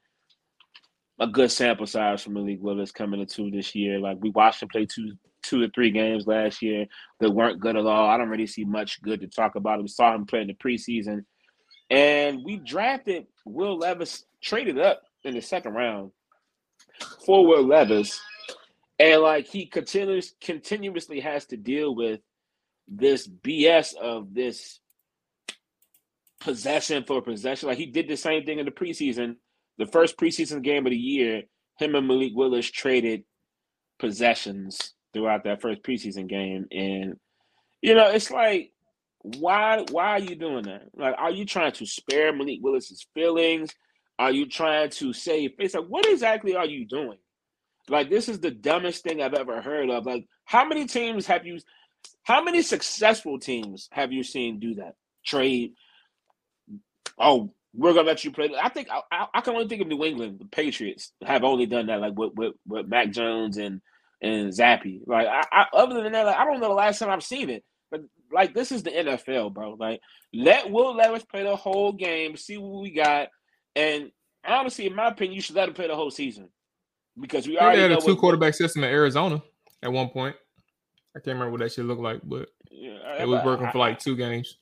a 1.18 1.26
good 1.26 1.50
sample 1.50 1.86
size 1.86 2.22
from 2.22 2.34
Malik 2.34 2.58
Willis 2.60 2.92
coming 2.92 3.20
into 3.20 3.50
this 3.50 3.74
year. 3.74 3.98
Like 3.98 4.18
we 4.20 4.30
watched 4.30 4.62
him 4.62 4.68
play 4.68 4.86
two 4.86 5.12
two 5.42 5.62
or 5.62 5.68
three 5.74 5.90
games 5.90 6.26
last 6.26 6.62
year 6.62 6.86
that 7.20 7.30
weren't 7.30 7.60
good 7.60 7.76
at 7.76 7.86
all. 7.86 8.08
I 8.08 8.16
don't 8.16 8.28
really 8.28 8.46
see 8.46 8.64
much 8.64 9.00
good 9.02 9.20
to 9.20 9.28
talk 9.28 9.54
about. 9.54 9.80
We 9.80 9.88
saw 9.88 10.14
him 10.14 10.26
play 10.26 10.42
in 10.42 10.48
the 10.48 10.54
preseason. 10.54 11.24
And 11.90 12.44
we 12.44 12.56
drafted 12.56 13.26
Will 13.46 13.78
Levis, 13.78 14.24
traded 14.42 14.78
up 14.78 15.02
in 15.24 15.34
the 15.34 15.40
second 15.40 15.72
round 15.72 16.12
for 17.24 17.46
Will 17.46 17.66
Levis. 17.66 18.20
And 18.98 19.22
like 19.22 19.46
he 19.46 19.66
continues 19.66 20.34
continuously 20.40 21.20
has 21.20 21.46
to 21.46 21.56
deal 21.56 21.94
with 21.94 22.20
this 22.88 23.28
BS 23.28 23.94
of 23.94 24.34
this 24.34 24.80
possession 26.40 27.04
for 27.04 27.22
possession. 27.22 27.68
Like 27.68 27.78
he 27.78 27.86
did 27.86 28.08
the 28.08 28.16
same 28.16 28.44
thing 28.44 28.58
in 28.58 28.66
the 28.66 28.72
preseason. 28.72 29.36
The 29.78 29.86
first 29.86 30.16
preseason 30.16 30.62
game 30.62 30.86
of 30.86 30.90
the 30.90 30.96
year, 30.96 31.42
him 31.78 31.94
and 31.94 32.08
Malik 32.08 32.32
Willis 32.34 32.70
traded 32.70 33.24
possessions 33.98 34.94
throughout 35.12 35.44
that 35.44 35.60
first 35.60 35.82
preseason 35.82 36.28
game. 36.28 36.66
And 36.70 37.16
you 37.80 37.94
know, 37.94 38.10
it's 38.10 38.30
like 38.30 38.72
why 39.22 39.84
why 39.90 40.10
are 40.10 40.20
you 40.20 40.36
doing 40.36 40.64
that? 40.64 40.84
Like, 40.96 41.14
are 41.18 41.30
you 41.30 41.44
trying 41.44 41.72
to 41.72 41.86
spare 41.86 42.32
Malik 42.32 42.58
Willis's 42.62 43.06
feelings? 43.14 43.74
Are 44.18 44.32
you 44.32 44.46
trying 44.46 44.90
to 44.90 45.12
save 45.12 45.54
face? 45.56 45.74
Like, 45.74 45.86
what 45.86 46.06
exactly 46.06 46.56
are 46.56 46.66
you 46.66 46.86
doing? 46.86 47.18
Like, 47.88 48.10
this 48.10 48.28
is 48.28 48.40
the 48.40 48.50
dumbest 48.50 49.04
thing 49.04 49.22
I've 49.22 49.34
ever 49.34 49.62
heard 49.62 49.90
of. 49.90 50.06
Like, 50.06 50.26
how 50.44 50.64
many 50.66 50.86
teams 50.86 51.26
have 51.26 51.46
you 51.46 51.58
how 52.22 52.42
many 52.42 52.62
successful 52.62 53.38
teams 53.38 53.88
have 53.92 54.12
you 54.12 54.22
seen 54.22 54.60
do 54.60 54.74
that? 54.74 54.94
Trade. 55.24 55.72
Oh, 57.18 57.52
we're 57.74 57.94
gonna 57.94 58.06
let 58.06 58.24
you 58.24 58.32
play. 58.32 58.50
I 58.60 58.68
think 58.68 58.88
I, 58.90 59.00
I, 59.10 59.26
I 59.34 59.40
can 59.40 59.54
only 59.54 59.68
think 59.68 59.82
of 59.82 59.88
New 59.88 60.04
England. 60.04 60.38
The 60.40 60.46
Patriots 60.46 61.12
have 61.24 61.44
only 61.44 61.66
done 61.66 61.86
that, 61.86 62.00
like 62.00 62.16
with 62.16 62.32
with, 62.34 62.54
with 62.66 62.86
Mac 62.86 63.10
Jones 63.10 63.56
and 63.56 63.80
and 64.20 64.52
Zappe. 64.52 65.00
Like, 65.06 65.26
I, 65.26 65.44
I, 65.52 65.66
other 65.72 66.02
than 66.02 66.12
that, 66.12 66.26
like, 66.26 66.36
I 66.36 66.44
don't 66.44 66.60
know 66.60 66.68
the 66.68 66.74
last 66.74 66.98
time 66.98 67.10
I've 67.10 67.22
seen 67.22 67.50
it. 67.50 67.64
But 67.90 68.02
like, 68.32 68.52
this 68.52 68.72
is 68.72 68.82
the 68.82 68.90
NFL, 68.90 69.54
bro. 69.54 69.76
Like, 69.78 70.00
let 70.34 70.70
Will 70.70 70.94
Levis 70.96 71.24
play 71.24 71.44
the 71.44 71.56
whole 71.56 71.92
game, 71.92 72.36
see 72.36 72.58
what 72.58 72.82
we 72.82 72.90
got, 72.90 73.28
and 73.76 74.10
honestly, 74.46 74.86
in 74.86 74.94
my 74.94 75.08
opinion, 75.08 75.34
you 75.34 75.40
should 75.40 75.56
let 75.56 75.68
him 75.68 75.74
play 75.74 75.86
the 75.86 75.96
whole 75.96 76.10
season 76.10 76.48
because 77.18 77.46
we 77.46 77.58
already 77.58 77.76
they 77.76 77.82
had 77.82 77.92
a 77.92 78.00
two 78.00 78.12
what- 78.12 78.18
quarterback 78.18 78.54
system 78.54 78.84
in 78.84 78.90
Arizona 78.90 79.42
at 79.82 79.92
one 79.92 80.08
point. 80.08 80.36
I 81.16 81.20
can't 81.20 81.34
remember 81.34 81.50
what 81.52 81.60
that 81.60 81.72
shit 81.72 81.84
looked 81.84 82.00
like, 82.02 82.20
but 82.22 82.48
Yeah, 82.70 83.22
it 83.22 83.26
was 83.28 83.44
working 83.44 83.66
I- 83.66 83.72
for 83.72 83.78
like 83.78 83.98
two 83.98 84.16
games. 84.16 84.58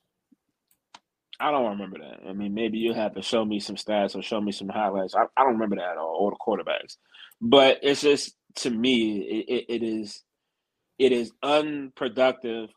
I 1.38 1.50
don't 1.50 1.68
remember 1.72 1.98
that. 1.98 2.20
I 2.26 2.32
mean, 2.32 2.54
maybe 2.54 2.78
you'll 2.78 2.94
have 2.94 3.14
to 3.14 3.20
show 3.20 3.44
me 3.44 3.60
some 3.60 3.76
stats 3.76 4.16
or 4.16 4.22
show 4.22 4.40
me 4.40 4.52
some 4.52 4.70
highlights. 4.70 5.14
I, 5.14 5.24
I 5.36 5.42
don't 5.44 5.52
remember 5.52 5.76
that 5.76 5.90
at 5.90 5.98
all, 5.98 6.16
or 6.18 6.30
the 6.30 6.36
quarterbacks. 6.38 6.96
But 7.42 7.80
it's 7.82 8.00
just 8.00 8.34
to 8.56 8.70
me, 8.70 9.18
it, 9.18 9.44
it, 9.48 9.64
it 9.68 9.82
is 9.82 10.22
it 10.98 11.12
is 11.12 11.30
unproductive. 11.42 12.70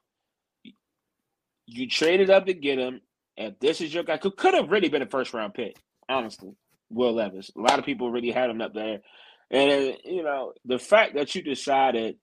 You 1.68 1.88
traded 1.88 2.30
up 2.30 2.48
to 2.48 2.54
get 2.54 2.80
him, 2.80 3.00
and 3.38 3.56
this 3.62 3.80
is 3.80 3.94
your 3.94 4.04
guy. 4.04 4.18
Could 4.18 4.36
could 4.36 4.54
have 4.56 4.70
really 4.70 4.90
been 4.90 5.04
a 5.04 5.08
first 5.08 5.34
round 5.34 5.54
pick, 5.54 5.78
honestly. 6.10 6.52
Will 6.90 7.14
Levis. 7.14 7.52
A 7.56 7.62
lot 7.62 7.80
of 7.80 7.86
people 7.86 8.12
really 8.12 8.32
had 8.32 8.50
him 8.50 8.60
up 8.60 8.74
there, 8.74 9.00
and 9.52 9.72
uh, 9.72 9.98
you 10.04 10.24
know 10.24 10.52
the 10.66 10.80
fact 10.80 11.16
that 11.16 11.34
you 11.34 11.44
decided 11.44 12.18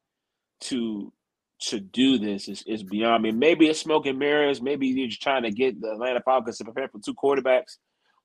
to 0.63 1.13
to 1.59 1.81
do 1.81 2.19
this 2.19 2.49
is, 2.49 2.63
is 2.67 2.83
beyond 2.83 3.23
me. 3.23 3.33
Maybe 3.33 3.69
it's 3.69 3.81
smoke 3.81 4.07
and 4.07 4.19
mirrors. 4.19 4.61
Maybe 4.61 4.89
you're 4.89 5.09
just 5.09 5.23
trying 5.23 5.45
to 5.45 5.51
get 5.51 5.81
the 5.81 5.93
Atlanta 5.93 6.21
Falcons 6.21 6.59
to 6.59 6.65
prepare 6.65 6.89
for 6.89 7.01
two 7.01 7.15
quarterbacks. 7.15 7.77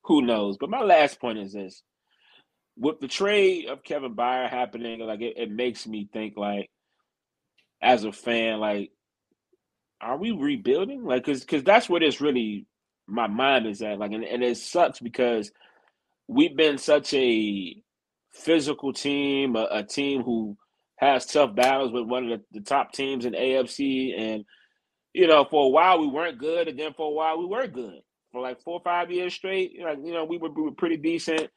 Who 0.04 0.22
knows? 0.22 0.56
But 0.58 0.70
my 0.70 0.82
last 0.82 1.20
point 1.20 1.38
is 1.38 1.52
this: 1.52 1.82
with 2.76 3.00
the 3.00 3.08
trade 3.08 3.68
of 3.68 3.84
Kevin 3.84 4.14
Byard 4.14 4.50
happening, 4.50 5.00
like 5.00 5.20
it, 5.20 5.34
it 5.36 5.50
makes 5.50 5.86
me 5.86 6.08
think, 6.12 6.36
like 6.36 6.70
as 7.80 8.04
a 8.04 8.12
fan, 8.12 8.58
like 8.58 8.90
are 10.02 10.18
we 10.18 10.32
rebuilding? 10.32 11.04
Like, 11.04 11.24
cause, 11.24 11.44
cause 11.44 11.62
that's 11.62 11.88
what 11.88 12.02
it's 12.02 12.20
really 12.20 12.66
my 13.06 13.28
mind 13.28 13.66
is 13.66 13.80
at. 13.82 13.98
Like, 13.98 14.12
and, 14.12 14.24
and 14.24 14.42
it 14.42 14.56
sucks 14.56 14.98
because 14.98 15.52
we've 16.26 16.56
been 16.56 16.76
such 16.76 17.14
a 17.14 17.76
physical 18.32 18.92
team, 18.92 19.54
a, 19.54 19.68
a 19.70 19.82
team 19.84 20.22
who 20.22 20.56
has 21.02 21.26
tough 21.26 21.54
battles 21.54 21.92
with 21.92 22.04
one 22.04 22.30
of 22.30 22.40
the, 22.52 22.60
the 22.60 22.64
top 22.64 22.92
teams 22.92 23.24
in 23.24 23.32
AFC. 23.32 24.18
And, 24.18 24.44
you 25.12 25.26
know, 25.26 25.44
for 25.44 25.66
a 25.66 25.68
while 25.68 26.00
we 26.00 26.06
weren't 26.06 26.38
good, 26.38 26.68
and 26.68 26.78
then 26.78 26.94
for 26.94 27.08
a 27.08 27.14
while 27.14 27.38
we 27.38 27.46
were 27.46 27.66
good. 27.66 28.00
For 28.30 28.40
like 28.40 28.62
four 28.62 28.74
or 28.74 28.82
five 28.82 29.10
years 29.10 29.34
straight, 29.34 29.74
like, 29.82 29.98
you 30.02 30.12
know, 30.12 30.24
we 30.24 30.38
were, 30.38 30.50
we 30.50 30.62
were 30.62 30.70
pretty 30.70 30.96
decent, 30.96 31.50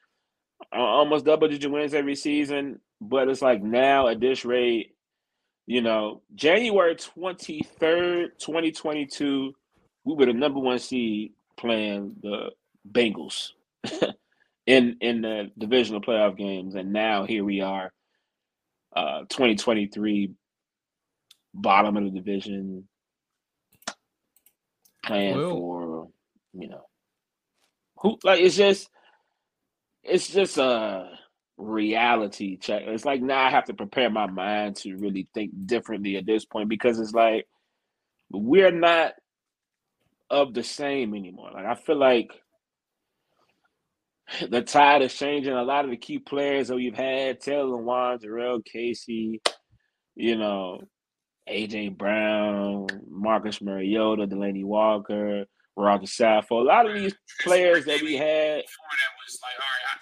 uh, 0.76 0.80
almost 0.80 1.26
double 1.26 1.48
digit 1.48 1.72
wins 1.72 1.94
every 1.94 2.16
season. 2.16 2.80
But 3.00 3.30
it's 3.30 3.42
like 3.42 3.62
now 3.62 4.08
at 4.08 4.20
this 4.20 4.46
rate, 4.46 4.96
you 5.68 5.82
know, 5.82 6.22
January 6.34 6.96
23rd, 6.96 8.30
2022, 8.40 9.54
we 10.06 10.14
were 10.14 10.26
the 10.26 10.34
number 10.34 10.60
one 10.60 10.80
seed 10.80 11.34
playing 11.58 12.16
the 12.22 12.50
Bengals 12.92 13.52
in 14.66 14.98
in 15.02 15.22
the 15.22 15.52
divisional 15.58 16.02
playoff 16.02 16.38
games. 16.38 16.76
And 16.76 16.94
now 16.94 17.26
here 17.26 17.44
we 17.44 17.62
are, 17.62 17.92
uh 18.96 19.22
2023, 19.30 20.32
bottom 21.54 21.98
of 21.98 22.04
the 22.04 22.10
division, 22.12 22.88
playing 25.06 25.38
Well- 25.38 25.50
for, 25.52 26.10
you 26.54 26.68
know, 26.70 26.86
Who 28.00 28.18
like 28.24 28.42
it's 28.42 28.56
just 28.56 28.90
it's 30.04 30.28
just 30.28 30.58
a 30.58 31.10
reality 31.58 32.58
check. 32.58 32.84
It's 32.86 33.06
like 33.06 33.22
now 33.22 33.44
I 33.44 33.50
have 33.50 33.66
to 33.66 33.74
prepare 33.74 34.10
my 34.10 34.28
mind 34.28 34.76
to 34.78 34.96
really 34.98 35.28
think 35.34 35.52
differently 35.66 36.18
at 36.18 36.26
this 36.26 36.46
point 36.46 36.70
because 36.70 37.00
it's 37.00 37.14
like 37.14 37.48
we're 38.32 38.72
not 38.72 39.14
of 40.30 40.54
the 40.54 40.64
same 40.64 41.16
anymore. 41.16 41.52
Like 41.54 41.66
I 41.66 41.76
feel 41.76 41.98
like 41.98 42.32
the 44.50 44.62
tide 44.62 45.02
is 45.02 45.14
changing. 45.14 45.54
A 45.54 45.64
lot 45.64 45.86
of 45.86 45.92
the 45.92 45.98
key 45.98 46.20
players 46.20 46.68
that 46.68 46.76
we've 46.76 46.96
had, 46.96 47.40
Taylor 47.40 47.78
Lewan, 47.78 48.22
Jurrell 48.22 48.64
Casey, 48.64 49.42
you 50.16 50.38
know, 50.38 50.82
AJ 51.50 51.98
Brown, 51.98 52.88
Marcus 53.10 53.62
Mariota, 53.62 54.26
Delanie 54.28 54.66
Walker, 54.66 55.46
Roger 55.78 56.08
Saffold. 56.08 56.62
A 56.62 56.64
lot 56.64 56.90
of 56.90 56.96
these 56.96 57.14
players 57.42 57.86
that 57.86 58.02
we 58.02 58.16
had, 58.16 58.64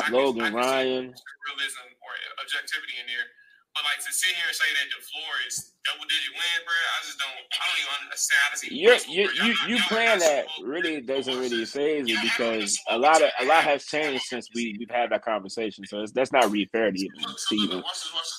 Logan 0.09 0.53
Ryan. 0.53 1.13
Realism 1.13 1.85
or 2.01 2.13
objectivity 2.41 2.93
in 3.01 3.07
there. 3.07 3.42
But 3.83 3.89
like 3.99 4.05
to 4.05 4.13
sit 4.13 4.31
here 4.35 4.47
and 4.47 4.55
say 4.55 4.63
that 4.79 4.87
the 4.95 5.03
floor 5.03 5.33
is 5.45 5.73
double 5.83 6.05
digit 6.07 6.31
win, 6.31 6.63
bro, 6.63 6.71
I 6.71 7.03
just 7.03 7.19
don't. 7.19 7.35
I 7.51 7.55
don't 7.67 7.79
even 7.83 7.95
understand 8.07 8.39
how 8.43 8.51
to 8.51 8.57
see. 8.57 8.71
You 8.71 8.95
you 9.11 9.29
you 9.43 9.55
you 9.67 9.83
playing 9.89 10.19
that 10.19 10.45
really 10.63 11.01
doesn't 11.01 11.37
really 11.37 11.65
phase 11.65 12.05
me 12.05 12.15
because 12.21 12.79
a 12.89 12.97
lot 12.97 13.21
of 13.21 13.29
a 13.41 13.45
lot 13.45 13.63
has 13.65 13.83
changed 13.83 14.23
since 14.23 14.47
we 14.55 14.77
we've 14.79 14.89
had 14.89 15.09
that 15.11 15.25
conversation. 15.25 15.83
So 15.85 16.05
that's 16.13 16.31
not 16.31 16.45
really 16.45 16.69
fair 16.71 16.91
to 16.91 16.97
even 16.97 17.19
to 17.49 17.55
even 17.55 17.83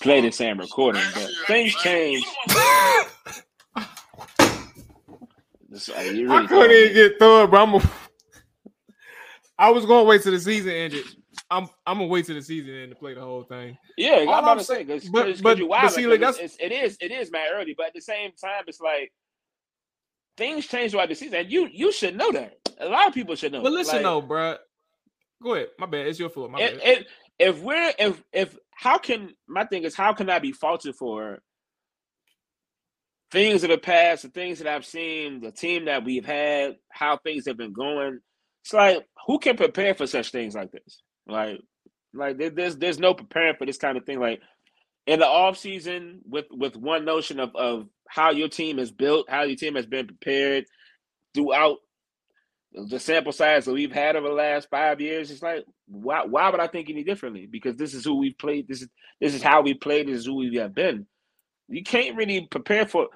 play 0.00 0.22
the 0.22 0.30
same 0.33 0.59
recording. 0.59 1.02
But 1.12 1.30
things 1.46 1.74
change. 1.76 2.24
This- 5.68 5.90
uh, 5.90 5.92
really 5.98 6.26
I 6.28 6.46
couldn't 6.46 6.70
even 6.70 6.94
get 6.94 7.18
through 7.18 7.42
it, 7.42 7.50
bro. 7.50 7.62
I'm 7.64 7.74
a, 7.74 7.90
I 9.59 9.70
was 9.70 9.85
going 9.85 10.04
to 10.04 10.09
wait 10.09 10.22
till 10.22 10.33
the 10.33 10.40
season 10.40 10.70
ended. 10.72 11.04
I'm 11.56 11.68
I'm 11.86 11.98
gonna 11.98 12.06
wait 12.06 12.26
till 12.26 12.34
the 12.34 12.42
season 12.42 12.74
end 12.74 12.90
to 12.90 12.96
play 12.96 13.14
the 13.14 13.20
whole 13.20 13.44
thing. 13.44 13.76
Yeah, 13.96 14.16
I'm 14.20 14.28
All 14.28 14.38
about 14.40 14.58
to 14.58 14.64
say 14.64 14.74
saying- 14.74 14.86
because 14.86 15.08
but- 15.08 15.42
but- 15.42 15.58
you're 15.58 15.68
but 15.68 15.88
see, 15.90 16.06
like, 16.06 16.20
like, 16.20 16.30
it's, 16.30 16.38
it's, 16.38 16.56
it 16.60 16.72
is 16.72 16.96
it 17.00 17.10
is 17.12 17.30
mad 17.30 17.48
early, 17.54 17.74
but 17.76 17.86
at 17.86 17.94
the 17.94 18.00
same 18.00 18.30
time, 18.32 18.64
it's 18.66 18.80
like 18.80 19.12
things 20.36 20.66
change 20.66 20.90
throughout 20.90 21.08
the 21.08 21.14
season. 21.14 21.34
And 21.40 21.50
you 21.52 21.68
you 21.72 21.92
should 21.92 22.16
know 22.16 22.32
that. 22.32 22.54
A 22.80 22.88
lot 22.88 23.06
of 23.08 23.14
people 23.14 23.36
should 23.36 23.52
know. 23.52 23.62
But 23.62 23.72
listen 23.72 23.96
Like, 23.96 24.02
though, 24.02 24.20
bro. 24.20 24.56
Go 25.42 25.54
ahead. 25.54 25.68
My 25.78 25.86
bad. 25.86 26.06
It's 26.06 26.18
your 26.18 26.28
fault. 26.30 26.50
My 26.50 26.58
it, 26.60 26.78
bad. 26.80 26.88
it, 26.98 27.06
if 27.38 27.60
we're 27.60 27.92
if 27.98 28.22
if 28.32 28.56
how 28.72 28.98
can 28.98 29.34
my 29.46 29.64
thing 29.64 29.84
is 29.84 29.94
how 29.94 30.12
can 30.12 30.28
I 30.30 30.38
be 30.40 30.52
faulted 30.52 30.96
for 30.96 31.38
things 33.30 33.64
of 33.64 33.70
the 33.70 33.78
past, 33.78 34.22
the 34.22 34.28
things 34.28 34.58
that 34.58 34.68
I've 34.68 34.86
seen, 34.86 35.40
the 35.40 35.50
team 35.52 35.86
that 35.86 36.04
we've 36.04 36.24
had, 36.24 36.76
how 36.90 37.16
things 37.18 37.46
have 37.46 37.56
been 37.56 37.72
going. 37.72 38.20
It's 38.64 38.72
like 38.72 39.06
who 39.26 39.38
can 39.38 39.56
prepare 39.56 39.94
for 39.94 40.06
such 40.06 40.30
things 40.30 40.54
like 40.54 40.72
this? 40.72 41.02
Like 41.26 41.60
like 42.12 42.37
there's 42.54 42.76
there's 42.76 42.98
no 42.98 43.14
preparing 43.14 43.56
for 43.56 43.66
this 43.66 43.78
kind 43.78 43.96
of 43.96 44.04
thing. 44.04 44.20
Like 44.20 44.40
in 45.06 45.20
the 45.20 45.26
off 45.26 45.56
season 45.58 46.20
with 46.28 46.46
with 46.50 46.76
one 46.76 47.04
notion 47.04 47.40
of 47.40 47.54
of 47.56 47.87
how 48.08 48.30
your 48.30 48.48
team 48.48 48.78
is 48.78 48.90
built, 48.90 49.28
how 49.28 49.42
your 49.42 49.56
team 49.56 49.74
has 49.74 49.87
been 49.87 50.06
prepared 50.06 50.64
throughout 51.34 51.78
the 52.72 52.98
sample 52.98 53.32
size 53.32 53.64
that 53.64 53.72
we've 53.72 53.92
had 53.92 54.16
over 54.16 54.28
the 54.28 54.34
last 54.34 54.68
five 54.68 55.00
years, 55.00 55.30
it's 55.30 55.42
like 55.42 55.64
why 55.87 56.24
why 56.24 56.48
would 56.50 56.60
I 56.60 56.66
think 56.66 56.90
any 56.90 57.04
differently? 57.04 57.46
Because 57.46 57.76
this 57.76 57.94
is 57.94 58.04
who 58.04 58.16
we've 58.18 58.38
played. 58.38 58.68
This 58.68 58.82
is 58.82 58.88
this 59.20 59.34
is 59.34 59.42
how 59.42 59.60
we 59.62 59.74
played. 59.74 60.08
This 60.08 60.20
is 60.20 60.26
who 60.26 60.37
we 60.37 60.56
have 60.56 60.74
been. 60.74 61.06
You 61.68 61.82
can't 61.82 62.16
really 62.16 62.46
prepare 62.50 62.87
for 62.87 63.08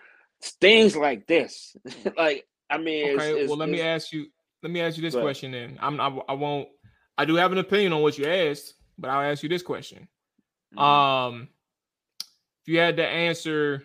things 0.61 0.97
like 0.97 1.27
this. 1.27 1.77
like 2.17 2.47
I 2.71 2.79
mean, 2.79 3.17
Okay. 3.17 3.33
it's- 3.33 3.49
well, 3.49 3.59
let 3.59 3.69
me 3.69 3.81
ask 3.81 4.13
you. 4.13 4.27
Let 4.63 4.73
me 4.73 4.81
ask 4.81 4.97
you 4.97 5.03
this 5.03 5.15
question. 5.15 5.53
Then 5.53 5.79
I'm. 5.81 6.01
I, 6.01 6.09
I 6.29 6.33
won't. 6.33 6.69
I 7.19 7.25
do 7.25 7.35
have 7.35 7.53
an 7.53 7.59
opinion 7.59 7.93
on 7.93 8.01
what 8.01 8.17
you 8.17 8.27
asked, 8.27 8.75
but 8.97 9.11
I'll 9.11 9.31
ask 9.31 9.43
you 9.43 9.49
this 9.49 9.63
question. 9.63 10.09
Mhm. 10.75 10.81
Um, 10.81 11.49
if 12.63 12.69
you 12.69 12.79
had 12.79 12.97
to 12.97 13.07
answer 13.07 13.83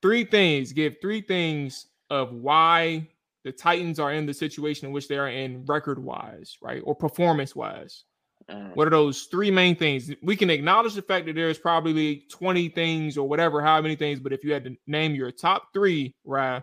three 0.00 0.24
things, 0.24 0.72
give 0.72 0.96
three 1.00 1.20
things 1.20 1.88
of 2.10 2.32
why 2.32 3.08
the 3.44 3.52
Titans 3.52 3.98
are 3.98 4.12
in 4.12 4.26
the 4.26 4.34
situation 4.34 4.86
in 4.86 4.92
which 4.92 5.08
they 5.08 5.18
are 5.18 5.28
in 5.28 5.64
record 5.66 5.98
wise, 5.98 6.56
right? 6.62 6.80
Or 6.84 6.94
performance 6.94 7.54
wise. 7.56 8.04
Uh, 8.48 8.70
What 8.74 8.86
are 8.86 8.90
those 8.90 9.24
three 9.24 9.50
main 9.50 9.76
things? 9.76 10.10
We 10.22 10.36
can 10.36 10.48
acknowledge 10.48 10.94
the 10.94 11.02
fact 11.02 11.26
that 11.26 11.34
there's 11.34 11.58
probably 11.58 12.20
20 12.30 12.68
things 12.68 13.18
or 13.18 13.28
whatever, 13.28 13.60
how 13.60 13.80
many 13.82 13.96
things, 13.96 14.20
but 14.20 14.32
if 14.32 14.44
you 14.44 14.52
had 14.52 14.64
to 14.64 14.76
name 14.86 15.14
your 15.14 15.30
top 15.32 15.72
three, 15.74 16.14
right, 16.24 16.62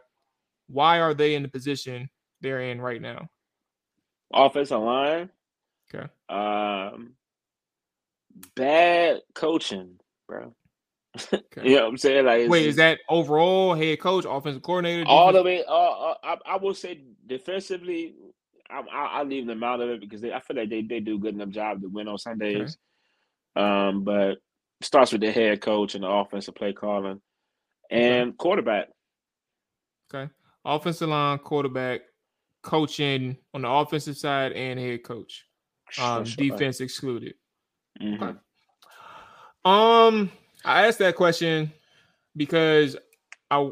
why 0.67 0.99
are 0.99 1.13
they 1.13 1.35
in 1.35 1.43
the 1.43 1.49
position 1.49 2.09
they're 2.41 2.61
in 2.61 2.81
right 2.81 3.01
now? 3.01 3.29
Offensive 4.35 4.81
line. 4.81 5.29
Okay. 5.93 6.07
Um, 6.29 7.13
bad 8.55 9.21
coaching, 9.33 9.99
bro. 10.27 10.53
Okay. 11.33 11.69
You 11.69 11.77
know 11.77 11.83
what 11.83 11.89
I'm 11.91 11.97
saying? 11.97 12.25
Like, 12.25 12.49
Wait, 12.49 12.65
is 12.65 12.75
that 12.75 12.99
overall 13.07 13.73
head 13.73 14.01
coach, 14.01 14.25
offensive 14.27 14.61
coordinator? 14.61 15.05
all 15.07 15.33
of 15.33 15.47
it. 15.47 15.65
Uh, 15.65 15.71
uh, 16.11 16.15
I, 16.21 16.37
I 16.45 16.57
will 16.57 16.73
say 16.73 16.99
defensively, 17.25 18.15
I, 18.69 18.81
I, 18.81 19.05
I 19.19 19.23
leave 19.23 19.47
them 19.47 19.63
out 19.63 19.79
of 19.79 19.89
it 19.89 20.01
because 20.01 20.19
they, 20.19 20.33
I 20.33 20.41
feel 20.41 20.57
like 20.57 20.69
they, 20.69 20.81
they 20.81 20.99
do 20.99 21.15
a 21.15 21.19
good 21.19 21.35
enough 21.35 21.49
job 21.49 21.81
to 21.81 21.87
win 21.87 22.09
on 22.09 22.17
Sundays. 22.17 22.77
Um, 23.55 24.03
but 24.03 24.31
it 24.31 24.39
starts 24.81 25.13
with 25.13 25.21
the 25.21 25.31
head 25.31 25.61
coach 25.61 25.95
and 25.95 26.03
the 26.03 26.09
offensive 26.09 26.55
play 26.55 26.73
calling 26.73 27.21
and 27.89 28.37
quarterback. 28.37 28.89
Okay. 30.13 30.31
Offensive 30.65 31.09
line, 31.09 31.37
quarterback, 31.39 32.01
coaching 32.65 33.37
on 33.53 33.61
the 33.61 33.69
offensive 33.69 34.17
side, 34.17 34.51
and 34.53 34.79
head 34.79 35.03
coach. 35.03 35.45
Um, 36.01 36.25
Sure. 36.25 36.49
defense 36.49 36.81
excluded. 36.81 37.35
Mhm. 38.01 38.39
Um, 39.63 40.31
I 40.65 40.87
asked 40.87 40.99
that 40.99 41.15
question 41.15 41.71
because 42.35 42.97
I 43.51 43.71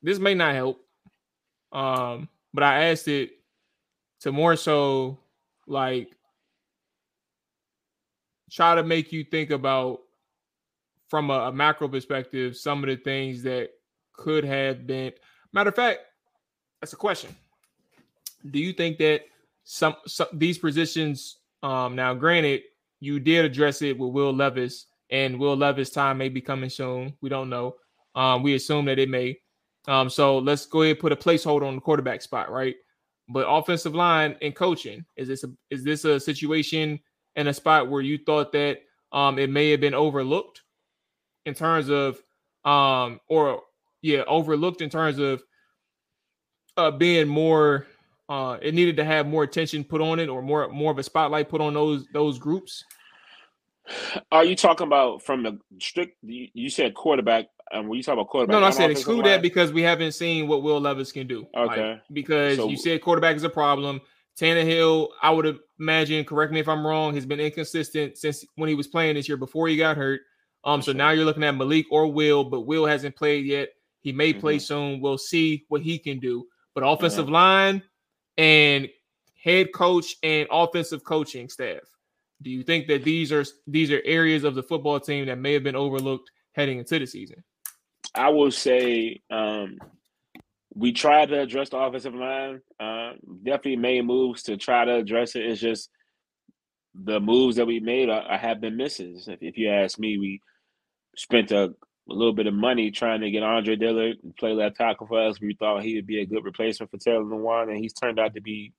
this 0.00 0.18
may 0.18 0.34
not 0.34 0.54
help. 0.54 0.84
Um, 1.72 2.28
but 2.54 2.62
I 2.64 2.90
asked 2.90 3.08
it 3.08 3.32
to 4.20 4.30
more 4.32 4.56
so 4.56 5.18
like 5.66 6.14
try 8.50 8.74
to 8.74 8.82
make 8.82 9.12
you 9.12 9.24
think 9.24 9.50
about 9.50 10.00
from 11.08 11.30
a, 11.30 11.48
a 11.48 11.52
macro 11.52 11.88
perspective 11.88 12.56
some 12.56 12.82
of 12.84 12.88
the 12.88 12.96
things 12.96 13.42
that 13.42 13.70
could 14.12 14.44
have 14.44 14.86
been 14.86 15.12
matter 15.52 15.70
of 15.70 15.74
fact 15.76 16.00
that's 16.80 16.92
a 16.92 16.96
question 16.96 17.34
do 18.50 18.58
you 18.58 18.72
think 18.72 18.98
that 18.98 19.22
some, 19.64 19.96
some 20.06 20.26
these 20.32 20.58
positions 20.58 21.38
um 21.62 21.94
now 21.94 22.12
granted 22.14 22.62
you 23.00 23.20
did 23.20 23.44
address 23.44 23.82
it 23.82 23.98
with 23.98 24.12
will 24.12 24.32
levis 24.32 24.86
and 25.10 25.38
will 25.38 25.56
levis 25.56 25.90
time 25.90 26.18
may 26.18 26.28
be 26.28 26.40
coming 26.40 26.70
soon. 26.70 27.14
We 27.20 27.28
don't 27.28 27.50
know. 27.50 27.76
Um 28.14 28.42
we 28.42 28.54
assume 28.54 28.86
that 28.86 28.98
it 28.98 29.08
may. 29.08 29.38
Um 29.86 30.08
so 30.10 30.38
let's 30.38 30.66
go 30.66 30.82
ahead 30.82 30.92
and 30.92 31.00
put 31.00 31.12
a 31.12 31.16
placeholder 31.16 31.66
on 31.66 31.76
the 31.76 31.80
quarterback 31.80 32.22
spot 32.22 32.50
right? 32.50 32.74
But 33.28 33.46
offensive 33.48 33.94
line 33.94 34.36
and 34.42 34.54
coaching 34.54 35.04
is 35.16 35.28
this 35.28 35.44
a 35.44 35.50
is 35.70 35.84
this 35.84 36.04
a 36.04 36.18
situation 36.18 36.98
and 37.36 37.48
a 37.48 37.54
spot 37.54 37.88
where 37.88 38.02
you 38.02 38.18
thought 38.18 38.52
that 38.52 38.78
um 39.12 39.38
it 39.38 39.50
may 39.50 39.70
have 39.70 39.80
been 39.80 39.94
overlooked 39.94 40.62
in 41.46 41.54
terms 41.54 41.88
of 41.88 42.20
um 42.64 43.20
or 43.28 43.62
yeah 44.02 44.22
overlooked 44.26 44.80
in 44.80 44.90
terms 44.90 45.18
of 45.18 45.42
uh 46.76 46.90
being 46.90 47.28
more 47.28 47.86
uh 48.28 48.56
it 48.62 48.74
needed 48.74 48.96
to 48.96 49.04
have 49.04 49.26
more 49.26 49.42
attention 49.42 49.82
put 49.84 50.00
on 50.00 50.18
it 50.18 50.28
or 50.28 50.42
more 50.42 50.68
more 50.68 50.90
of 50.92 50.98
a 50.98 51.02
spotlight 51.02 51.48
put 51.48 51.60
on 51.60 51.74
those 51.74 52.06
those 52.12 52.38
groups 52.38 52.84
Are 54.30 54.44
you 54.44 54.54
talking 54.54 54.86
about 54.86 55.22
from 55.22 55.42
the 55.42 55.58
strict? 55.80 56.16
You, 56.22 56.70
said 56.70 56.94
quarterback. 56.94 57.46
Um, 57.72 57.88
when 57.88 57.96
you 57.96 58.02
talk 58.02 58.12
about 58.14 58.28
quarterback, 58.28 58.52
no, 58.52 58.60
no, 58.60 58.66
I 58.66 58.70
said 58.70 58.90
exclude 58.92 59.24
that 59.24 59.42
because 59.42 59.72
we 59.72 59.82
haven't 59.82 60.12
seen 60.12 60.46
what 60.46 60.62
Will 60.62 60.80
Levis 60.80 61.10
can 61.10 61.26
do. 61.26 61.46
Like, 61.54 61.70
Okay. 61.72 62.00
because 62.12 62.58
So- 62.58 62.68
you 62.68 62.76
said 62.76 63.00
quarterback 63.02 63.34
is 63.34 63.42
a 63.44 63.48
problem. 63.50 64.00
Tannehill, 64.38 65.08
I 65.20 65.30
would 65.30 65.58
imagine, 65.80 66.24
correct 66.24 66.52
me 66.52 66.60
if 66.60 66.68
I'm 66.68 66.86
wrong, 66.86 67.14
has 67.14 67.26
been 67.26 67.40
inconsistent 67.40 68.16
since 68.18 68.44
when 68.54 68.68
he 68.68 68.74
was 68.76 68.86
playing 68.86 69.16
this 69.16 69.28
year 69.28 69.36
before 69.36 69.66
he 69.68 69.76
got 69.76 69.96
hurt. 69.96 70.20
Um, 70.64 70.80
so 70.80 70.92
sure. 70.92 70.94
now 70.98 71.10
you're 71.10 71.24
looking 71.24 71.42
at 71.44 71.56
Malik 71.56 71.86
or 71.90 72.06
Will, 72.06 72.44
but 72.44 72.60
Will 72.60 72.86
hasn't 72.86 73.16
played 73.16 73.46
yet. 73.46 73.70
He 74.00 74.12
may 74.12 74.32
play 74.32 74.56
Mhm. 74.58 74.62
soon. 74.62 75.00
We'll 75.00 75.18
see 75.18 75.64
what 75.68 75.82
he 75.82 75.98
can 75.98 76.20
do. 76.20 76.46
But 76.74 76.84
offensive 76.86 77.28
line 77.28 77.82
and 78.36 78.88
head 79.42 79.72
coach 79.72 80.16
and 80.22 80.48
offensive 80.50 81.04
coaching 81.04 81.48
staff. 81.48 81.80
Do 82.42 82.50
you 82.50 82.62
think 82.62 82.88
that 82.88 83.04
these 83.04 83.32
are 83.32 83.44
these 83.66 83.90
are 83.90 84.00
areas 84.04 84.44
of 84.44 84.54
the 84.54 84.62
football 84.62 84.98
team 84.98 85.26
that 85.26 85.38
may 85.38 85.52
have 85.52 85.62
been 85.62 85.76
overlooked 85.76 86.30
heading 86.52 86.78
into 86.78 86.98
the 86.98 87.06
season? 87.06 87.44
I 88.14 88.28
will 88.30 88.50
say 88.50 89.20
um, 89.30 89.78
we 90.74 90.92
tried 90.92 91.28
to 91.28 91.40
address 91.40 91.70
the 91.70 91.78
offensive 91.78 92.14
line. 92.14 92.60
Uh, 92.80 93.12
definitely 93.42 93.76
made 93.76 94.04
moves 94.04 94.42
to 94.44 94.56
try 94.56 94.84
to 94.84 94.96
address 94.96 95.36
it. 95.36 95.46
It's 95.46 95.60
just 95.60 95.88
the 96.94 97.20
moves 97.20 97.56
that 97.56 97.66
we 97.66 97.80
made 97.80 98.10
I, 98.10 98.18
are- 98.18 98.38
have 98.38 98.60
been 98.60 98.76
misses. 98.76 99.28
If, 99.28 99.38
if 99.40 99.56
you 99.56 99.70
ask 99.70 99.98
me, 99.98 100.18
we 100.18 100.40
spent 101.16 101.52
a, 101.52 101.74
a 102.10 102.12
little 102.12 102.32
bit 102.32 102.46
of 102.46 102.54
money 102.54 102.90
trying 102.90 103.20
to 103.20 103.30
get 103.30 103.42
Andre 103.42 103.76
Dillard 103.76 104.16
to 104.22 104.32
play 104.38 104.52
left 104.52 104.76
tackle 104.76 105.06
for 105.06 105.20
us. 105.20 105.40
We 105.40 105.54
thought 105.54 105.82
he 105.82 105.94
would 105.96 106.06
be 106.06 106.20
a 106.20 106.26
good 106.26 106.44
replacement 106.44 106.90
for 106.90 106.98
Taylor 106.98 107.24
Lewan, 107.24 107.68
and 107.68 107.78
he's 107.78 107.92
turned 107.92 108.18
out 108.18 108.34
to 108.34 108.40
be 108.40 108.72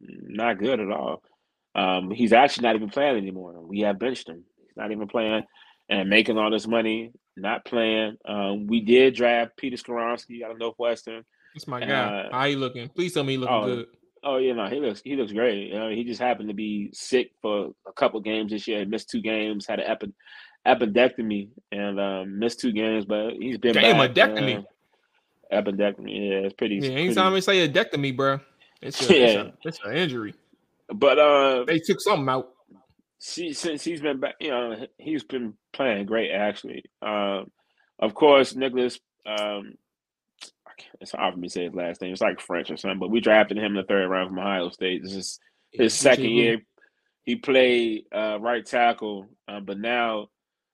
not 0.00 0.58
good 0.58 0.80
at 0.80 0.90
all. 0.90 1.22
Um, 1.74 2.10
he's 2.10 2.32
actually 2.32 2.64
not 2.64 2.76
even 2.76 2.90
playing 2.90 3.16
anymore. 3.16 3.54
We 3.60 3.80
have 3.80 3.98
benched 3.98 4.28
him. 4.28 4.44
He's 4.58 4.76
not 4.76 4.92
even 4.92 5.08
playing 5.08 5.44
and 5.88 6.10
making 6.10 6.38
all 6.38 6.50
this 6.50 6.66
money, 6.66 7.12
not 7.36 7.64
playing. 7.64 8.16
Um, 8.26 8.66
we 8.66 8.80
did 8.80 9.14
draft 9.14 9.56
Peter 9.56 9.76
Skoronski 9.76 10.42
out 10.42 10.50
of 10.50 10.58
Northwestern. 10.58 11.24
That's 11.54 11.66
my 11.66 11.80
guy. 11.80 11.86
Uh, 11.88 12.28
How 12.32 12.44
you 12.44 12.58
looking? 12.58 12.88
Please 12.88 13.14
tell 13.14 13.24
me 13.24 13.32
he 13.32 13.38
looking 13.38 13.54
oh, 13.54 13.66
good. 13.66 13.86
Oh, 14.24 14.36
you 14.36 14.54
know, 14.54 14.66
he 14.68 14.78
looks 14.78 15.02
he 15.04 15.16
looks 15.16 15.32
great. 15.32 15.72
Uh, 15.74 15.88
he 15.88 16.04
just 16.04 16.20
happened 16.20 16.48
to 16.48 16.54
be 16.54 16.90
sick 16.92 17.32
for 17.42 17.72
a 17.86 17.92
couple 17.92 18.20
games 18.20 18.52
this 18.52 18.68
year. 18.68 18.80
He 18.80 18.84
missed 18.84 19.10
two 19.10 19.20
games, 19.20 19.66
had 19.66 19.80
an 19.80 19.86
epi- 19.90 20.12
appendectomy, 20.66 21.48
and 21.72 21.98
um, 21.98 22.38
missed 22.38 22.60
two 22.60 22.72
games, 22.72 23.04
but 23.04 23.32
he's 23.34 23.58
been 23.58 23.74
Damn, 23.74 23.96
back. 23.98 24.10
appendectomy. 24.14 24.58
Uh, 25.52 25.60
appendectomy, 25.62 26.30
yeah, 26.30 26.46
it's 26.46 26.54
pretty. 26.54 26.76
Yeah, 26.76 26.80
pretty, 26.82 27.02
anytime 27.06 27.32
they 27.32 27.40
say 27.40 27.68
appendectomy, 27.68 28.16
bro, 28.16 28.38
it's 28.80 29.10
a, 29.10 29.18
Yeah. 29.18 29.50
it's, 29.64 29.80
an 29.84 29.96
injury. 29.96 30.34
But 30.94 31.18
uh, 31.18 31.64
They 31.64 31.78
took 31.80 32.00
something 32.00 32.28
out. 32.28 32.50
she, 33.20 33.52
since 33.52 33.82
he's 33.82 34.00
been 34.00 34.20
back, 34.20 34.34
you 34.40 34.50
know, 34.50 34.86
he's 34.98 35.24
been 35.24 35.54
playing 35.72 36.06
great 36.06 36.30
actually. 36.30 36.84
Um, 37.00 37.50
of 37.98 38.14
course, 38.14 38.54
Nicholas. 38.54 38.98
Um, 39.26 39.74
it's 41.00 41.12
hard 41.12 41.34
for 41.34 41.40
me 41.40 41.48
to 41.48 41.52
say 41.52 41.64
his 41.64 41.74
last 41.74 42.00
name. 42.00 42.12
It's 42.12 42.20
like 42.20 42.40
French 42.40 42.70
or 42.70 42.76
something. 42.76 42.98
But 42.98 43.10
we 43.10 43.20
drafted 43.20 43.58
him 43.58 43.72
in 43.72 43.74
the 43.74 43.82
third 43.84 44.08
round 44.08 44.30
from 44.30 44.38
Ohio 44.38 44.70
State. 44.70 45.02
This 45.02 45.14
is 45.14 45.40
his 45.70 45.94
second 45.94 46.30
year. 46.30 46.60
He 47.24 47.36
played 47.36 48.04
uh, 48.12 48.38
right 48.40 48.64
tackle, 48.64 49.28
uh, 49.46 49.60
but 49.60 49.78
now, 49.78 50.28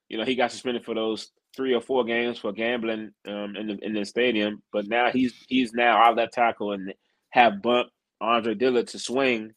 you 0.09 0.17
know, 0.17 0.25
he 0.25 0.35
got 0.35 0.51
suspended 0.51 0.85
for 0.85 0.95
those 0.95 1.31
three 1.55 1.75
or 1.75 1.81
four 1.81 2.05
games 2.05 2.39
for 2.39 2.53
gambling 2.53 3.11
um, 3.27 3.57
in 3.57 3.67
the 3.67 3.79
in 3.85 3.93
the 3.93 4.05
stadium. 4.05 4.63
But 4.73 4.87
now 4.87 5.11
he's 5.11 5.35
he's 5.49 5.73
now 5.73 5.97
our 5.97 6.15
left 6.15 6.33
tackle 6.33 6.73
and 6.73 6.95
have 7.31 7.61
bumped 7.63 7.93
Andre 8.21 8.55
Dillard 8.55 8.89
to 8.89 8.99
swing. 8.99 9.53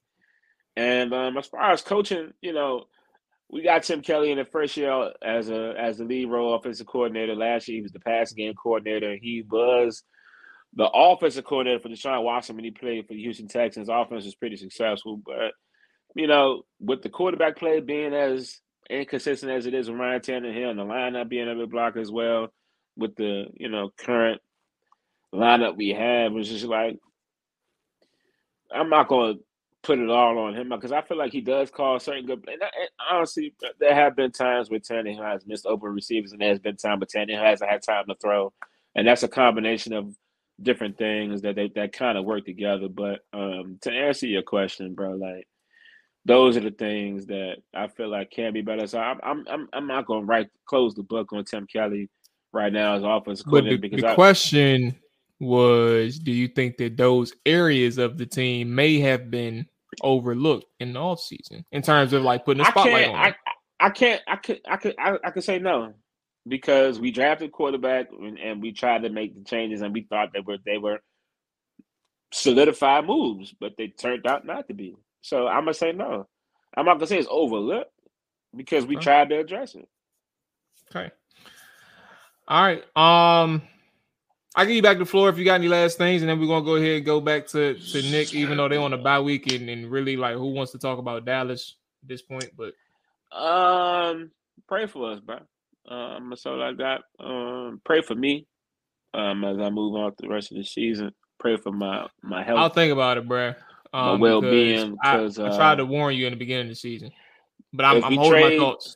And 0.75 1.13
um, 1.13 1.37
as 1.37 1.47
far 1.47 1.71
as 1.71 1.81
coaching, 1.81 2.31
you 2.41 2.53
know, 2.53 2.85
we 3.49 3.61
got 3.61 3.83
Tim 3.83 4.01
Kelly 4.01 4.31
in 4.31 4.37
the 4.37 4.45
first 4.45 4.77
year 4.77 5.11
as 5.21 5.49
a 5.49 5.73
as 5.77 5.97
the 5.97 6.05
lead 6.05 6.29
role 6.29 6.55
offensive 6.55 6.87
coordinator. 6.87 7.35
Last 7.35 7.67
year 7.67 7.77
he 7.77 7.81
was 7.81 7.91
the 7.91 7.99
passing 7.99 8.37
game 8.37 8.53
coordinator. 8.53 9.17
He 9.21 9.43
was 9.49 10.03
the 10.73 10.89
offensive 10.89 11.45
coordinator 11.45 11.79
for 11.79 11.89
Deshaun 11.89 12.23
Watson 12.23 12.55
when 12.55 12.65
he 12.65 12.71
played 12.71 13.07
for 13.07 13.13
the 13.13 13.21
Houston 13.21 13.47
Texans. 13.47 13.89
Offense 13.89 14.25
was 14.25 14.35
pretty 14.35 14.55
successful, 14.55 15.21
but 15.25 15.51
you 16.15 16.27
know, 16.27 16.63
with 16.79 17.01
the 17.01 17.09
quarterback 17.09 17.57
play 17.57 17.79
being 17.79 18.13
as 18.13 18.59
inconsistent 18.89 19.51
as 19.51 19.65
it 19.65 19.73
is 19.73 19.89
with 19.89 19.99
Ryan 19.99 20.21
Tannehill 20.21 20.71
and 20.71 20.79
the 20.79 20.83
lineup 20.83 21.29
being 21.29 21.49
a 21.49 21.55
bit 21.55 21.71
block 21.71 21.97
as 21.97 22.11
well, 22.11 22.49
with 22.97 23.15
the 23.15 23.45
you 23.55 23.69
know 23.69 23.91
current 23.97 24.41
lineup 25.33 25.77
we 25.77 25.89
have, 25.89 26.31
was 26.31 26.49
just 26.49 26.65
like 26.65 26.97
I'm 28.73 28.89
not 28.89 29.07
going 29.07 29.35
to 29.35 29.43
put 29.83 29.99
it 29.99 30.09
all 30.09 30.37
on 30.37 30.55
him 30.55 30.69
because 30.69 30.91
I 30.91 31.01
feel 31.01 31.17
like 31.17 31.31
he 31.31 31.41
does 31.41 31.71
call 31.71 31.99
certain 31.99 32.25
good. 32.25 32.43
And, 32.47 32.61
and 32.61 32.89
honestly, 33.09 33.53
there 33.79 33.95
have 33.95 34.15
been 34.15 34.31
times 34.31 34.69
where 34.69 34.79
Tannehill 34.79 35.23
has 35.23 35.45
missed 35.45 35.65
open 35.65 35.89
receivers, 35.89 36.31
and 36.31 36.41
there's 36.41 36.59
been 36.59 36.77
time 36.77 36.99
where 36.99 37.07
Tannehill 37.07 37.43
hasn't 37.43 37.69
had 37.69 37.83
time 37.83 38.05
to 38.07 38.15
throw, 38.21 38.53
and 38.95 39.07
that's 39.07 39.23
a 39.23 39.27
combination 39.27 39.93
of 39.93 40.15
different 40.63 40.97
things 40.97 41.41
that 41.41 41.55
they 41.55 41.69
that 41.75 41.93
kind 41.93 42.17
of 42.17 42.25
work 42.25 42.45
together. 42.45 42.87
But 42.87 43.21
um, 43.33 43.77
to 43.81 43.91
answer 43.91 44.27
your 44.27 44.43
question, 44.43 44.93
bro, 44.93 45.13
like 45.13 45.47
those 46.25 46.57
are 46.57 46.61
the 46.61 46.71
things 46.71 47.25
that 47.27 47.57
I 47.73 47.87
feel 47.87 48.09
like 48.09 48.31
can 48.31 48.53
be 48.53 48.61
better. 48.61 48.87
So 48.87 48.99
I'm 48.99 49.19
I'm 49.23 49.45
I'm, 49.49 49.67
I'm 49.73 49.87
not 49.87 50.05
going 50.05 50.21
to 50.21 50.25
write 50.25 50.49
close 50.65 50.93
the 50.95 51.03
book 51.03 51.33
on 51.33 51.45
Tim 51.45 51.67
Kelly 51.67 52.09
right 52.53 52.71
now 52.71 52.95
as 52.95 53.03
offensive 53.03 53.45
But 53.49 53.65
the, 53.65 53.77
because 53.77 54.01
the 54.01 54.09
I, 54.09 54.15
question 54.15 54.95
was, 55.39 56.19
do 56.19 56.31
you 56.31 56.47
think 56.47 56.77
that 56.77 56.97
those 56.97 57.33
areas 57.45 57.97
of 57.97 58.17
the 58.17 58.25
team 58.25 58.73
may 58.75 58.99
have 58.99 59.31
been 59.31 59.65
overlooked 60.01 60.65
in 60.79 60.93
the 60.93 60.99
offseason 60.99 61.65
in 61.71 61.81
terms 61.81 62.13
of 62.13 62.23
like 62.23 62.45
putting 62.45 62.61
a 62.61 62.67
I 62.67 62.69
spotlight 62.69 63.05
can't. 63.05 63.15
on 63.15 63.25
I. 63.25 63.35
I 63.83 63.89
can't. 63.89 64.21
I 64.27 64.35
could. 64.35 64.61
I 64.69 64.77
could. 64.77 64.95
I, 64.99 65.17
I 65.23 65.31
could 65.31 65.43
say 65.43 65.57
no 65.57 65.95
because 66.47 66.99
we 66.99 67.11
drafted 67.11 67.51
quarterback 67.51 68.07
and, 68.11 68.37
and 68.39 68.61
we 68.61 68.71
tried 68.71 69.03
to 69.03 69.09
make 69.09 69.35
the 69.35 69.43
changes 69.43 69.81
and 69.81 69.93
we 69.93 70.01
thought 70.03 70.33
they 70.33 70.39
were 70.41 70.57
they 70.65 70.77
were 70.77 70.99
solidified 72.31 73.05
moves, 73.05 73.53
but 73.59 73.73
they 73.77 73.87
turned 73.87 74.25
out 74.25 74.45
not 74.45 74.67
to 74.67 74.73
be. 74.73 74.95
So 75.21 75.47
I'm 75.47 75.61
gonna 75.61 75.73
say 75.73 75.91
no. 75.91 76.27
I'm 76.75 76.85
not 76.85 76.95
gonna 76.95 77.07
say 77.07 77.17
it's 77.19 77.27
overlooked 77.29 77.91
because 78.55 78.85
we 78.85 78.95
Okay. 78.95 79.03
tried 79.03 79.29
to 79.29 79.39
address 79.39 79.75
it. 79.75 79.87
Okay. 80.95 81.11
All 82.47 82.63
right. 82.63 82.83
Um, 82.95 83.61
I 84.55 84.65
give 84.65 84.75
you 84.75 84.81
back 84.81 84.97
the 84.97 85.05
floor 85.05 85.29
if 85.29 85.37
you 85.37 85.45
got 85.45 85.55
any 85.55 85.69
last 85.69 85.97
things, 85.97 86.21
and 86.21 86.29
then 86.29 86.39
we're 86.39 86.47
gonna 86.47 86.65
go 86.65 86.75
ahead 86.75 86.97
and 86.97 87.05
go 87.05 87.21
back 87.21 87.47
to, 87.47 87.75
to 87.75 88.01
Nick, 88.11 88.33
even 88.33 88.57
though 88.57 88.67
they're 88.67 88.81
on 88.81 88.93
a 88.93 88.97
bye 88.97 89.19
week 89.19 89.51
and, 89.51 89.69
and 89.69 89.89
really 89.89 90.17
like 90.17 90.35
who 90.35 90.51
wants 90.51 90.71
to 90.73 90.77
talk 90.79 90.99
about 90.99 91.25
Dallas 91.25 91.75
at 92.03 92.09
this 92.09 92.21
point. 92.21 92.51
But 92.57 92.73
Um, 93.35 94.31
pray 94.67 94.87
for 94.87 95.11
us, 95.11 95.19
bro. 95.21 95.39
Um, 95.87 96.29
that's 96.29 96.45
all 96.45 96.61
I 96.61 96.73
got. 96.73 97.01
Um, 97.19 97.81
pray 97.83 98.01
for 98.01 98.15
me. 98.15 98.47
Um, 99.13 99.43
as 99.43 99.57
I 99.59 99.69
move 99.69 99.95
on 99.95 100.13
the 100.19 100.29
rest 100.29 100.51
of 100.51 100.57
the 100.57 100.63
season. 100.63 101.11
Pray 101.39 101.57
for 101.57 101.71
my 101.71 102.07
my 102.21 102.43
health. 102.43 102.59
I'll 102.59 102.69
think 102.69 102.93
about 102.93 103.17
it, 103.17 103.27
bruh. 103.27 103.55
My 103.93 104.11
Um, 104.13 104.19
well-being, 104.21 104.91
because 104.91 104.99
I, 105.03 105.17
'cause, 105.17 105.39
I 105.39 105.55
tried 105.57 105.73
uh, 105.73 105.75
to 105.77 105.85
warn 105.85 106.15
you 106.15 106.27
in 106.27 106.31
the 106.33 106.37
beginning 106.37 106.67
of 106.67 106.69
the 106.69 106.75
season, 106.75 107.11
but 107.73 107.83
I'm, 107.85 108.03
I'm 108.05 108.15
holding 108.15 108.39
trade- 108.39 108.59
my 108.59 108.63
thoughts. 108.65 108.95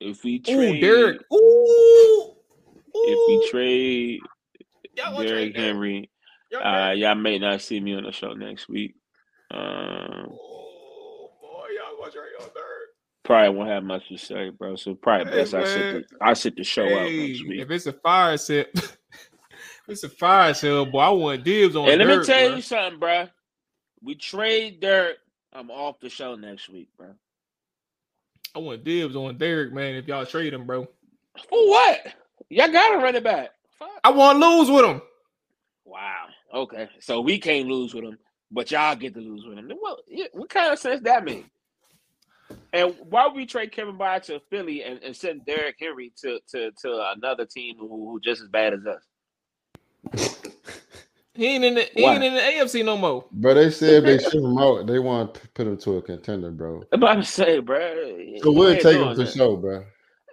if 0.00 0.24
we 0.24 0.36
Ooh, 0.36 0.54
trade, 0.54 0.80
Derrick. 0.80 1.20
Ooh. 1.32 2.32
if 2.94 3.18
we 3.28 3.46
trade 3.50 4.20
Y'all 4.96 5.12
wanna 5.14 5.26
Derrick 5.26 5.52
trade 5.52 5.54
Derrick? 5.54 5.66
Henry, 5.74 6.10
Y'all 6.50 6.64
uh, 6.66 6.90
y'all 6.92 7.14
may 7.16 7.38
not 7.38 7.60
see 7.60 7.78
me 7.80 7.94
on 7.94 8.04
the 8.04 8.12
show 8.12 8.32
next 8.32 8.68
week. 8.68 8.94
Um, 9.50 10.28
Oh, 10.32 11.30
boy, 11.42 11.66
y'all 11.76 11.98
gonna 11.98 12.10
trade 12.12 12.32
on 12.40 12.48
Derrick. 12.54 12.88
Probably 13.30 13.56
won't 13.56 13.68
have 13.70 13.84
much 13.84 14.08
to 14.08 14.16
say, 14.16 14.48
bro. 14.50 14.74
So 14.74 14.96
probably 14.96 15.30
Hey, 15.30 15.38
best 15.38 15.54
I 15.54 15.64
sit 15.64 16.08
the, 16.10 16.16
I 16.20 16.32
sit 16.32 16.56
the 16.56 16.64
show 16.64 16.82
out 16.82 17.12
next 17.12 17.46
week. 17.46 17.60
if 17.60 17.70
it's 17.70 17.86
a 17.86 17.92
fire 17.92 18.32
if 18.34 18.98
it's 19.86 20.02
a 20.02 20.08
fire 20.08 20.52
sale, 20.52 20.84
boy. 20.84 20.98
I 20.98 21.10
want 21.10 21.44
dibs 21.44 21.76
on 21.76 21.88
And 21.88 22.00
let 22.00 22.08
me 22.08 22.24
tell 22.24 22.50
bruh. 22.50 22.56
you 22.56 22.60
something, 22.60 22.98
bro. 22.98 23.28
We 24.02 24.16
trade 24.16 24.80
Dirt. 24.80 25.18
I'm 25.52 25.70
off 25.70 26.00
the 26.00 26.08
show 26.08 26.34
next 26.34 26.70
week, 26.70 26.88
bro. 26.98 27.10
I 28.56 28.58
want 28.58 28.82
dibs 28.82 29.14
on 29.14 29.38
Derrick, 29.38 29.72
man. 29.72 29.94
If 29.94 30.08
y'all 30.08 30.26
trade 30.26 30.52
him, 30.52 30.66
bro, 30.66 30.88
For 31.48 31.68
what? 31.68 32.08
Y'all 32.48 32.72
gotta 32.72 32.96
run 32.98 33.14
it 33.14 33.22
back. 33.22 33.50
Fuck. 33.78 33.90
I 34.02 34.10
want 34.10 34.42
to 34.42 34.48
lose 34.48 34.68
with 34.72 34.84
him. 34.84 35.02
Wow. 35.84 36.24
Okay. 36.52 36.88
So 36.98 37.20
we 37.20 37.38
can't 37.38 37.68
lose 37.68 37.94
with 37.94 38.02
him, 38.02 38.18
but 38.50 38.72
y'all 38.72 38.96
get 38.96 39.14
to 39.14 39.20
lose 39.20 39.44
with 39.46 39.56
him. 39.56 39.70
What, 39.78 40.00
what 40.32 40.48
kind 40.48 40.72
of 40.72 40.80
sense 40.80 41.00
that 41.02 41.24
make? 41.24 41.46
And 42.72 42.94
why 43.08 43.26
would 43.26 43.34
we 43.34 43.46
trade 43.46 43.72
Kevin 43.72 43.98
Byard 43.98 44.22
to 44.24 44.40
Philly 44.50 44.84
and, 44.84 45.02
and 45.02 45.14
send 45.16 45.44
Derrick 45.44 45.76
Henry 45.80 46.12
to, 46.22 46.38
to, 46.50 46.70
to 46.82 47.12
another 47.16 47.44
team 47.44 47.76
who, 47.78 47.88
who 47.88 48.20
just 48.20 48.42
as 48.42 48.48
bad 48.48 48.74
as 48.74 48.86
us? 48.86 50.36
He 51.34 51.46
ain't 51.46 51.64
in 51.64 51.74
the 51.76 51.88
he 51.94 52.02
Why? 52.02 52.14
ain't 52.16 52.24
in 52.24 52.34
the 52.34 52.40
AFC 52.40 52.84
no 52.84 52.98
more. 52.98 53.24
But 53.32 53.54
they 53.54 53.70
said 53.70 54.04
they 54.04 54.18
ship 54.18 54.34
him 54.34 54.58
out. 54.58 54.86
They 54.86 54.98
want 54.98 55.34
to 55.34 55.48
put 55.50 55.66
him 55.66 55.76
to 55.78 55.98
a 55.98 56.02
contender, 56.02 56.50
bro. 56.50 56.82
I'm 56.92 57.02
about 57.02 57.14
to 57.14 57.22
say, 57.22 57.60
bro. 57.60 57.94
So 58.42 58.50
you 58.50 58.52
we'll 58.52 58.72
ain't 58.72 58.82
take 58.82 58.98
him 58.98 59.14
to 59.14 59.24
that. 59.24 59.32
show, 59.32 59.56
bro. 59.56 59.84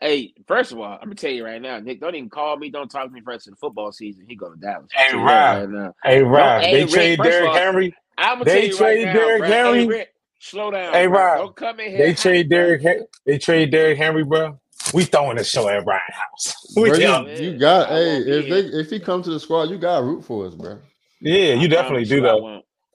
Hey, 0.01 0.33
first 0.47 0.71
of 0.71 0.79
all, 0.79 0.93
I'm 0.93 1.05
gonna 1.05 1.15
tell 1.15 1.31
you 1.31 1.45
right 1.45 1.61
now, 1.61 1.79
Nick. 1.79 2.01
Don't 2.01 2.15
even 2.15 2.29
call 2.29 2.57
me. 2.57 2.69
Don't 2.69 2.89
talk 2.89 3.05
to 3.05 3.11
me 3.11 3.21
for 3.21 3.33
the 3.33 3.37
of 3.37 3.43
the 3.45 3.55
football 3.55 3.91
season. 3.91 4.25
He 4.27 4.35
go 4.35 4.49
to 4.51 4.59
Dallas. 4.59 4.89
Hey, 4.91 5.15
Rob. 5.15 5.25
right 5.25 5.69
now. 5.69 5.93
Hey, 6.03 6.21
Rob, 6.21 6.61
hey, 6.61 6.71
they 6.71 6.83
Ric, 6.83 6.91
trade 6.91 7.17
first 7.17 7.29
of 7.29 7.43
Derrick 7.43 7.53
Henry. 7.53 7.95
I'm 8.17 8.35
gonna 8.39 8.45
They 8.45 8.51
tell 8.51 8.67
you 8.67 8.73
right 8.73 8.95
trade 8.95 9.05
now, 9.05 9.13
Derrick 9.13 9.39
bro. 9.39 9.47
Hey, 9.47 9.53
Henry. 9.53 9.85
Ric, 9.85 10.09
slow 10.39 10.71
down. 10.71 11.01
Hey, 11.01 11.07
bro. 11.07 11.25
Rob, 11.25 11.35
Don't 11.35 11.55
come 11.55 11.79
in 11.81 11.91
here. 11.91 12.05
They 12.05 12.13
trade 12.15 12.49
bro. 12.49 12.67
Derrick. 12.67 12.81
Hen- 12.83 13.07
They 13.25 13.37
trade 13.39 13.71
Derrick 13.71 13.97
Henry, 13.97 14.23
bro. 14.25 14.59
We 14.93 15.05
throwing 15.05 15.39
a 15.39 15.43
show 15.45 15.69
at 15.69 15.85
Ryan 15.85 16.01
House. 16.13 16.55
We 16.77 16.91
Bro, 16.91 16.97
you, 16.97 17.31
you 17.35 17.57
got 17.59 17.89
I 17.89 17.99
hey 17.99 18.17
if 18.19 18.49
they 18.49 18.59
if 18.61 18.89
he 18.91 18.99
comes 18.99 19.25
to 19.25 19.31
the 19.31 19.39
squad, 19.39 19.69
you 19.69 19.77
got 19.79 19.99
to 19.99 20.05
root 20.05 20.23
for 20.25 20.47
us, 20.47 20.55
bro. 20.55 20.79
yeah, 21.21 21.53
you 21.53 21.67
I 21.75 21.95
definitely 21.95 22.05
do 22.05 22.21
you 22.21 22.25
I 22.25 22.35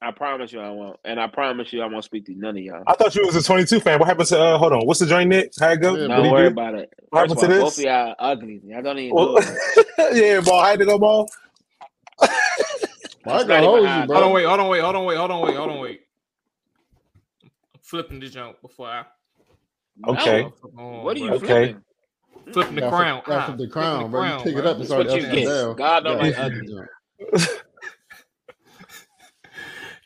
I 0.03 0.12
promise 0.12 0.53
you 0.53 0.61
I 0.61 0.70
won't. 0.70 0.99
And 1.05 1.20
I 1.20 1.28
promise 1.28 1.72
you 1.72 1.82
I 1.82 1.86
won't 1.86 2.05
speak 2.05 2.26
to 2.26 2.34
none 2.36 2.57
of 2.59 2.62
y'all. 2.64 2.86
I 2.86 2.95
thought 2.95 3.14
you 3.16 3.26
was 3.26 3.36
a 3.36 3.43
22 3.43 3.80
fan. 3.80 3.99
What 4.01 4.09
happened 4.09 4.28
to? 4.28 4.40
Uh, 4.40 4.59
hold 4.59 4.74
on. 4.74 4.86
What's 4.86 5.01
the 5.01 5.07
joint, 5.07 5.30
Nick? 5.30 5.53
How 5.61 5.70
it 5.70 5.78
go? 5.78 5.97
Yeah, 5.97 6.09
What 6.12 6.22
Don't 6.22 6.30
worry 6.30 6.49
do? 6.49 6.49
about 6.49 6.74
it. 6.76 6.93
What 7.11 7.20
First 7.20 7.36
happened 7.36 7.38
all, 7.38 7.40
to 7.40 7.49
both 7.51 7.74
this? 7.74 7.78
of 7.78 7.84
y'all 7.84 8.14
ugly. 8.18 8.61
Y'all 8.64 8.82
don't 8.82 8.99
even 8.99 9.16
Well, 9.16 9.34
know 9.34 9.43
yeah, 10.14 10.40
ball. 10.40 10.62
How 10.64 10.76
to 10.76 10.86
go, 10.86 10.99
ball? 10.99 11.30
I 13.26 13.38
It's 13.38 13.47
can 13.47 13.49
not 13.49 13.64
hold 13.64 13.82
even 13.82 13.82
you, 13.90 14.05
hot. 14.05 14.09
bro. 14.09 14.22
Hold 14.22 14.24
on, 14.24 14.32
wait, 14.32 14.47
hold 14.47 14.61
on, 14.61 14.68
wait, 14.70 14.80
hold 14.82 14.97
on, 14.97 15.05
wait, 15.07 15.16
hold 15.18 15.30
on, 15.32 15.43
wait, 15.43 15.57
hold 15.57 15.70
on, 15.70 15.80
wait. 15.80 16.01
I'm 17.93 17.99
flipping 17.99 18.20
the 18.20 18.28
jump 18.28 18.61
before 18.62 18.86
I 18.88 19.05
Okay. 20.09 20.43
No. 20.43 20.55
Oh, 20.78 21.03
What 21.03 21.16
are 21.16 21.20
you 21.20 21.28
bro. 21.28 21.36
Okay. 21.36 21.64
flipping? 21.66 21.82
flipping 22.55 22.76
the 22.76 22.82
crown? 22.88 23.22
flip- 23.22 23.26
got 23.26 23.43
Ah, 23.43 23.47
flip 23.47 23.59
the 23.59 23.64
flipping 23.64 23.72
crown, 23.72 24.11
bro. 24.11 24.22
You 24.24 24.45
pick 24.45 24.57
it 24.57 24.66
up 24.66 24.76
and 24.76 24.78
That's 24.78 24.88
start 24.88 25.07
what 25.07 25.14
you 25.14 25.22
upside 25.22 25.36
get. 25.36 25.47
down. 25.47 25.76
God 25.76 26.01
don't 26.05 26.14
Yeah, 26.14 26.22
like 26.24 26.34
flip 26.34 26.47
ugly. 26.53 26.66
jump. 26.68 26.88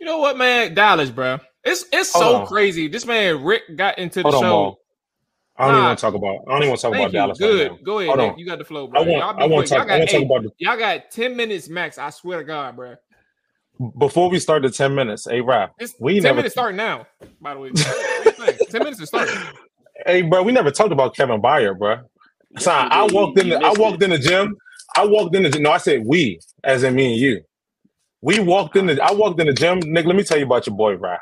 You 0.00 0.06
know 0.06 0.18
what, 0.18 0.36
man? 0.36 0.74
Dallas, 0.74 1.10
bro. 1.10 1.38
It's 1.64 1.84
it's 1.92 2.10
Hold 2.12 2.24
so 2.26 2.40
on. 2.40 2.46
crazy. 2.46 2.88
This 2.88 3.06
man 3.06 3.44
Ric 3.44 3.62
got 3.76 3.98
into 3.98 4.22
the 4.22 4.24
Hold 4.24 4.34
on, 4.34 4.40
show. 4.42 4.50
ball. 4.50 4.78
I 5.56 5.66
don't 5.66 5.74
even 5.76 5.86
want 5.86 5.98
to 5.98 6.02
talk 6.02 6.14
about. 6.14 6.36
I 6.46 6.50
don't 6.50 6.58
even 6.58 6.68
want 6.70 6.80
to 6.80 6.82
talk 6.82 6.92
Thank 6.92 7.02
about 7.02 7.12
you. 7.12 7.18
Dallas 7.20 7.38
Good. 7.40 7.66
right 7.68 7.78
now. 7.78 7.84
Go 7.84 7.98
ahead, 8.00 8.16
Hold 8.18 8.20
Nick. 8.30 8.38
You 8.38 8.46
got 8.46 8.58
the 8.58 8.64
flow, 8.64 8.86
bro. 8.88 9.00
I 9.00 9.04
want. 9.04 9.22
y'all 9.24 9.42
I 9.42 9.46
want 9.46 9.66
to 9.66 9.74
talk. 9.74 9.88
I 9.88 9.96
want 9.98 10.10
to 10.10 10.16
talk 10.18 10.24
about 10.26 10.42
the. 10.42 10.50
Y'all 10.58 10.76
got 10.78 11.10
ten 11.10 11.36
minutes 11.36 11.68
max. 11.68 11.98
I 11.98 12.10
swear 12.10 12.38
to 12.38 12.44
God, 12.44 12.76
bro. 12.76 12.96
Before 13.98 14.30
we 14.30 14.38
start 14.38 14.62
the 14.62 14.70
10 14.70 14.94
minutes, 14.94 15.26
hey 15.30 15.40
Rap, 15.42 15.72
It's 15.78 15.94
We 16.00 16.14
ten 16.14 16.22
never- 16.22 16.36
minutes 16.36 16.54
starting 16.54 16.76
now. 16.76 17.06
By 17.40 17.54
the 17.54 17.60
way, 17.60 17.70
What 17.70 17.76
do 17.76 18.44
you 18.44 18.46
think? 18.54 18.58
ten 18.70 18.80
minutes 18.82 19.00
to 19.00 19.06
start. 19.06 19.28
hey 20.06 20.22
bro, 20.22 20.42
we 20.42 20.52
never 20.52 20.70
talked 20.70 20.92
about 20.92 21.14
Kevin 21.14 21.42
Byard, 21.42 21.78
bro. 21.78 21.98
So 22.58 22.70
I 22.70 23.06
walked 23.12 23.38
in 23.38 23.50
the 23.50 23.58
I 23.58 23.72
walked 23.76 24.02
in 24.02 24.10
the 24.10 24.18
gym. 24.18 24.56
I 24.96 25.04
walked 25.04 25.34
in 25.34 25.42
the 25.42 25.50
gym. 25.50 25.62
No, 25.62 25.72
I 25.72 25.76
said 25.78 26.04
we, 26.06 26.38
as 26.64 26.84
in 26.84 26.94
me 26.94 27.12
and 27.12 27.20
you. 27.20 27.42
We 28.22 28.40
walked 28.40 28.76
in 28.76 28.86
the 28.86 28.98
I 29.02 29.12
walked 29.12 29.38
in 29.40 29.46
the 29.46 29.52
gym. 29.52 29.80
Nick, 29.84 30.06
let 30.06 30.16
me 30.16 30.22
tell 30.22 30.38
you 30.38 30.46
about 30.46 30.66
your 30.66 30.74
boy, 30.76 30.96
Rap. 30.96 31.20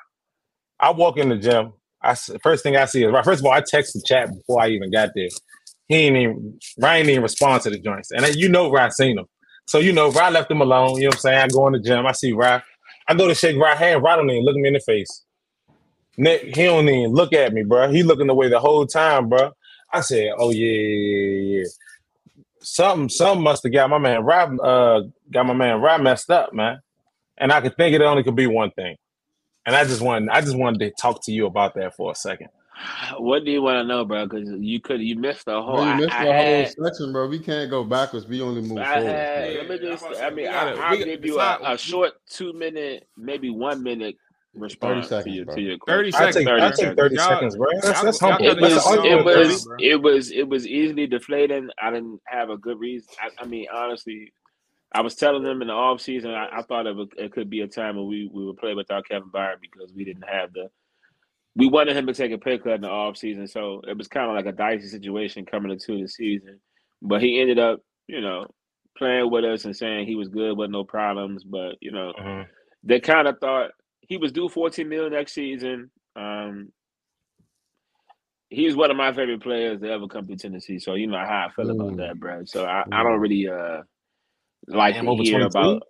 I 0.79 0.91
walk 0.91 1.19
in 1.19 1.31
the 1.31 1.37
gym. 1.37 1.73
I 2.03 2.15
first 2.43 2.63
thing 2.63 2.77
I 2.77 2.85
see 2.85 3.03
is 3.03 3.11
right. 3.13 3.25
First 3.25 3.41
of 3.41 3.47
all, 3.47 3.53
I 3.53 3.63
text 3.67 3.95
the 3.95 4.03
chat 4.07 4.29
before 4.33 4.63
I 4.63 4.69
even 4.69 4.93
got 4.93 5.11
there. 5.17 5.29
He 5.89 5.97
ain't 5.97 6.17
even 6.17 6.59
Ryan 6.79 7.01
didn't 7.07 7.11
even 7.11 7.23
respond 7.25 7.63
to 7.65 7.71
the 7.71 7.79
joints. 7.81 8.11
And 8.13 8.25
you 8.37 8.49
know 8.49 8.69
where 8.69 8.83
I 8.83 8.91
seen 8.91 9.19
him. 9.19 9.25
So 9.67 9.79
you 9.79 9.93
know, 9.93 10.11
Ryan 10.11 10.35
left 10.35 10.51
him 10.51 10.61
alone. 10.61 10.97
You 10.97 11.05
know 11.05 11.09
what 11.09 11.15
I'm 11.17 11.21
saying? 11.21 11.39
I 11.39 11.49
go 11.49 11.67
in 11.69 11.73
the 11.75 11.81
gym, 11.81 12.07
I 12.07 12.13
see 12.13 12.33
Ryan. 12.33 12.63
I 13.09 13.15
go 13.15 13.29
to 13.29 13.35
shake 13.35 13.57
Ryan's 13.59 13.81
hand, 13.81 14.03
Ryan 14.03 14.19
don't 14.21 14.31
even 14.31 14.45
look 14.45 14.57
me 14.57 14.69
in 14.69 14.75
the 14.75 14.81
face. 14.81 15.25
Nick, 16.17 16.57
he 16.57 16.65
don't 16.65 16.89
even 16.89 17.13
look 17.13 17.33
at 17.33 17.53
me, 17.53 17.63
bro. 17.65 17.91
He 17.91 18.03
looking 18.03 18.29
away 18.31 18.49
the 18.49 18.61
whole 18.61 18.87
time, 18.87 19.29
bro. 19.29 19.53
I 19.93 20.01
said, 20.01 20.33
"Oh 20.39 20.51
yeah, 20.51 20.67
yeah, 20.67 21.29
yeah, 21.29 21.59
yeah." 21.59 21.65
Something, 22.61 23.09
something 23.09 23.45
must 23.45 23.63
have 23.65 23.73
got 23.73 23.91
my 23.91 23.99
man 23.99 24.25
Rob, 24.25 24.61
uh, 24.61 25.03
got 25.31 25.47
my 25.47 25.55
man 25.55 25.81
Rob 25.81 26.01
messed 26.01 26.31
up, 26.31 26.55
man. 26.55 26.81
And 27.39 27.53
I 27.53 27.61
could 27.61 27.77
think 27.77 27.95
it 27.95 28.03
only 28.03 28.23
could 28.23 28.37
be 28.37 28.47
one 28.47 28.71
thing. 28.73 28.97
And 29.67 29.77
I 29.77 29.85
just 29.85 30.01
wanted, 30.03 30.31
I 30.31 30.41
just 30.41 30.57
wanted 30.57 30.81
to 30.81 30.93
talk 31.01 31.25
to 31.25 31.33
you 31.33 31.47
about 31.47 31.75
that 31.75 31.97
for 31.97 32.13
a 32.13 32.15
second. 32.15 32.49
What 33.19 33.45
do 33.45 33.51
you 33.51 33.63
want 33.63 33.77
to 33.77 33.85
know, 33.85 34.05
bro? 34.05 34.27
Because 34.27 34.49
you 34.59 34.81
could 34.81 35.01
you 35.01 35.17
missed 35.17 35.45
the 35.47 35.63
whole. 35.63 35.77
Bro, 35.77 35.91
you 35.91 35.97
missed 35.97 36.13
I 36.15 36.25
the 36.25 36.33
whole 36.33 36.43
had, 36.43 36.69
section, 36.71 37.13
bro. 37.13 37.29
We 37.29 37.39
can't 37.39 37.71
go 37.71 37.85
backwards. 37.85 38.27
We 38.27 38.43
only 38.43 38.63
move 38.63 38.79
I 38.79 38.95
forward. 38.97 39.11
had, 39.11 39.55
let 39.57 39.69
me 39.69 39.79
just. 39.79 40.05
I'm 40.05 40.09
about 40.13 40.19
to 40.19 40.25
I 40.25 40.29
say, 40.29 40.35
mean, 40.35 40.49
I, 40.49 40.53
gotta- 40.53 40.81
I'll 40.81 40.91
we- 40.99 41.05
give 41.05 41.25
you 41.25 41.39
a, 41.41 41.59
a 41.63 41.79
short 41.79 42.13
two 42.29 42.53
minute, 42.53 43.09
maybe 43.17 43.51
one 43.51 43.83
minute 43.83 44.17
response 44.55 45.09
to 45.09 45.17
seconds, 45.17 45.35
your 45.37 45.45
bro. 45.47 45.55
to 45.55 45.61
your 45.61 45.79
30 45.87 46.13
question. 46.13 46.27
I 46.27 46.31
take, 46.31 46.49
I 46.49 46.59
seconds, 46.71 46.79
take 46.81 46.97
thirty 46.97 47.17
seconds, 47.17 47.57
bro. 47.57 47.67
That's, 47.75 47.87
y'all- 47.97 48.05
that's 48.05 48.21
humble. 48.21 48.45
It 48.47 48.49
gotta 48.49 48.61
That's 48.61 48.75
was, 48.75 48.85
get 48.85 48.87
all 48.87 48.95
some 48.97 49.05
it 49.05 49.11
you 49.11 49.25
thirty, 49.25 49.49
was, 49.49 49.69
it 49.81 50.03
was, 50.03 50.31
it 50.33 50.49
was 50.49 50.67
easily 50.67 51.07
deflating. 51.07 51.69
I 51.81 51.91
didn't 51.91 52.21
have 52.27 52.51
a 52.51 52.57
good 52.57 52.79
reason. 52.79 53.09
I, 53.21 53.43
I 53.43 53.47
mean, 53.47 53.67
honestly, 53.73 54.33
I 54.93 55.01
was 55.01 55.15
telling 55.17 55.43
them 55.43 55.61
in 55.63 55.69
the 55.69 55.75
off 55.75 56.01
season, 56.01 56.31
I, 56.33 56.49
I 56.59 56.63
thought 56.63 56.87
it, 56.87 56.95
would, 56.97 57.13
it 57.19 57.33
could 57.33 57.51
be 57.51 57.61
a 57.63 57.69
time 57.69 57.97
when 57.97 58.07
we, 58.07 58.31
we 58.33 58.45
would 58.47 58.57
play 58.59 58.75
without 58.75 59.07
Kevin 59.09 59.29
Byron 59.33 59.59
because 59.61 59.93
we 59.93 60.05
didn't 60.05 60.25
have 60.29 60.53
the. 60.53 60.69
We 61.57 61.69
wanted 61.69 61.97
him 61.97 62.07
to 62.07 62.15
take 62.15 62.33
a 62.33 62.39
pay 62.39 62.59
cut 62.59 62.73
in 62.75 62.81
the 62.81 62.89
off 62.91 63.17
season, 63.17 63.47
so 63.47 63.81
it 63.87 63.97
was 63.97 64.09
kind 64.09 64.29
of 64.29 64.35
like 64.37 64.47
a 64.47 64.57
dicey 64.57 64.89
situation 64.89 65.47
coming 65.47 65.71
into 65.71 66.01
the 66.01 66.09
season. 66.09 66.61
But 67.01 67.23
he 67.23 67.41
ended 67.41 67.59
up, 67.59 67.81
you 68.09 68.21
know, 68.21 68.47
playing 68.99 69.31
with 69.31 69.45
us 69.45 69.65
and 69.65 69.77
saying 69.77 70.07
he 70.07 70.17
was 70.17 70.29
good 70.29 70.57
with 70.57 70.71
no 70.71 70.85
problems. 70.85 71.45
But 71.45 71.77
you 71.81 71.93
know, 71.93 72.13
Mhm. 72.19 72.47
they 72.83 73.01
kind 73.01 73.29
of 73.29 73.39
thought 73.41 73.71
he 74.01 74.17
was 74.17 74.33
due 74.33 74.49
14 74.49 74.89
million 74.89 75.13
next 75.13 75.33
season. 75.33 75.91
Um, 76.17 76.73
he's 78.51 78.77
one 78.77 78.91
of 78.91 78.97
my 78.97 79.13
favorite 79.13 79.43
players 79.43 79.81
to 79.81 79.91
ever 79.91 80.07
come 80.07 80.27
to 80.29 80.37
Tennessee. 80.37 80.79
So 80.79 80.95
you 80.95 81.07
know 81.07 81.19
how 81.19 81.47
I 81.49 81.53
feel 81.53 81.71
about 81.71 81.93
Mm. 81.93 81.97
that, 81.99 82.19
bro. 82.21 82.45
So 82.45 82.65
I, 82.65 82.85
I 82.93 83.03
don't 83.03 83.21
really 83.21 83.49
uh 83.49 83.83
like 84.67 84.95
Damn, 84.95 85.05
to 85.07 85.11
over 85.11 85.23
hear 85.23 85.41
22? 85.41 85.59
about. 85.59 85.83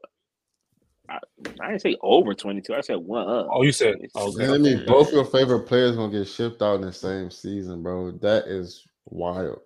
I, 1.08 1.18
I 1.60 1.68
didn't 1.68 1.82
say 1.82 1.96
over 2.02 2.34
22. 2.34 2.74
I 2.74 2.80
said 2.80 2.96
one 2.96 3.28
up. 3.28 3.48
Oh, 3.50 3.62
you 3.62 3.72
said 3.72 3.96
It's- 3.96 4.10
okay. 4.16 4.36
Man, 4.38 4.50
that 4.52 4.60
means 4.60 4.82
both 4.86 5.12
your 5.12 5.24
favorite 5.24 5.66
players 5.66 5.96
gonna 5.96 6.10
get 6.12 6.26
shipped 6.28 6.62
out 6.62 6.76
in 6.76 6.80
the 6.82 6.92
same 6.92 7.30
season, 7.30 7.82
bro. 7.82 8.12
That 8.22 8.44
is 8.46 8.82
wild. 9.06 9.60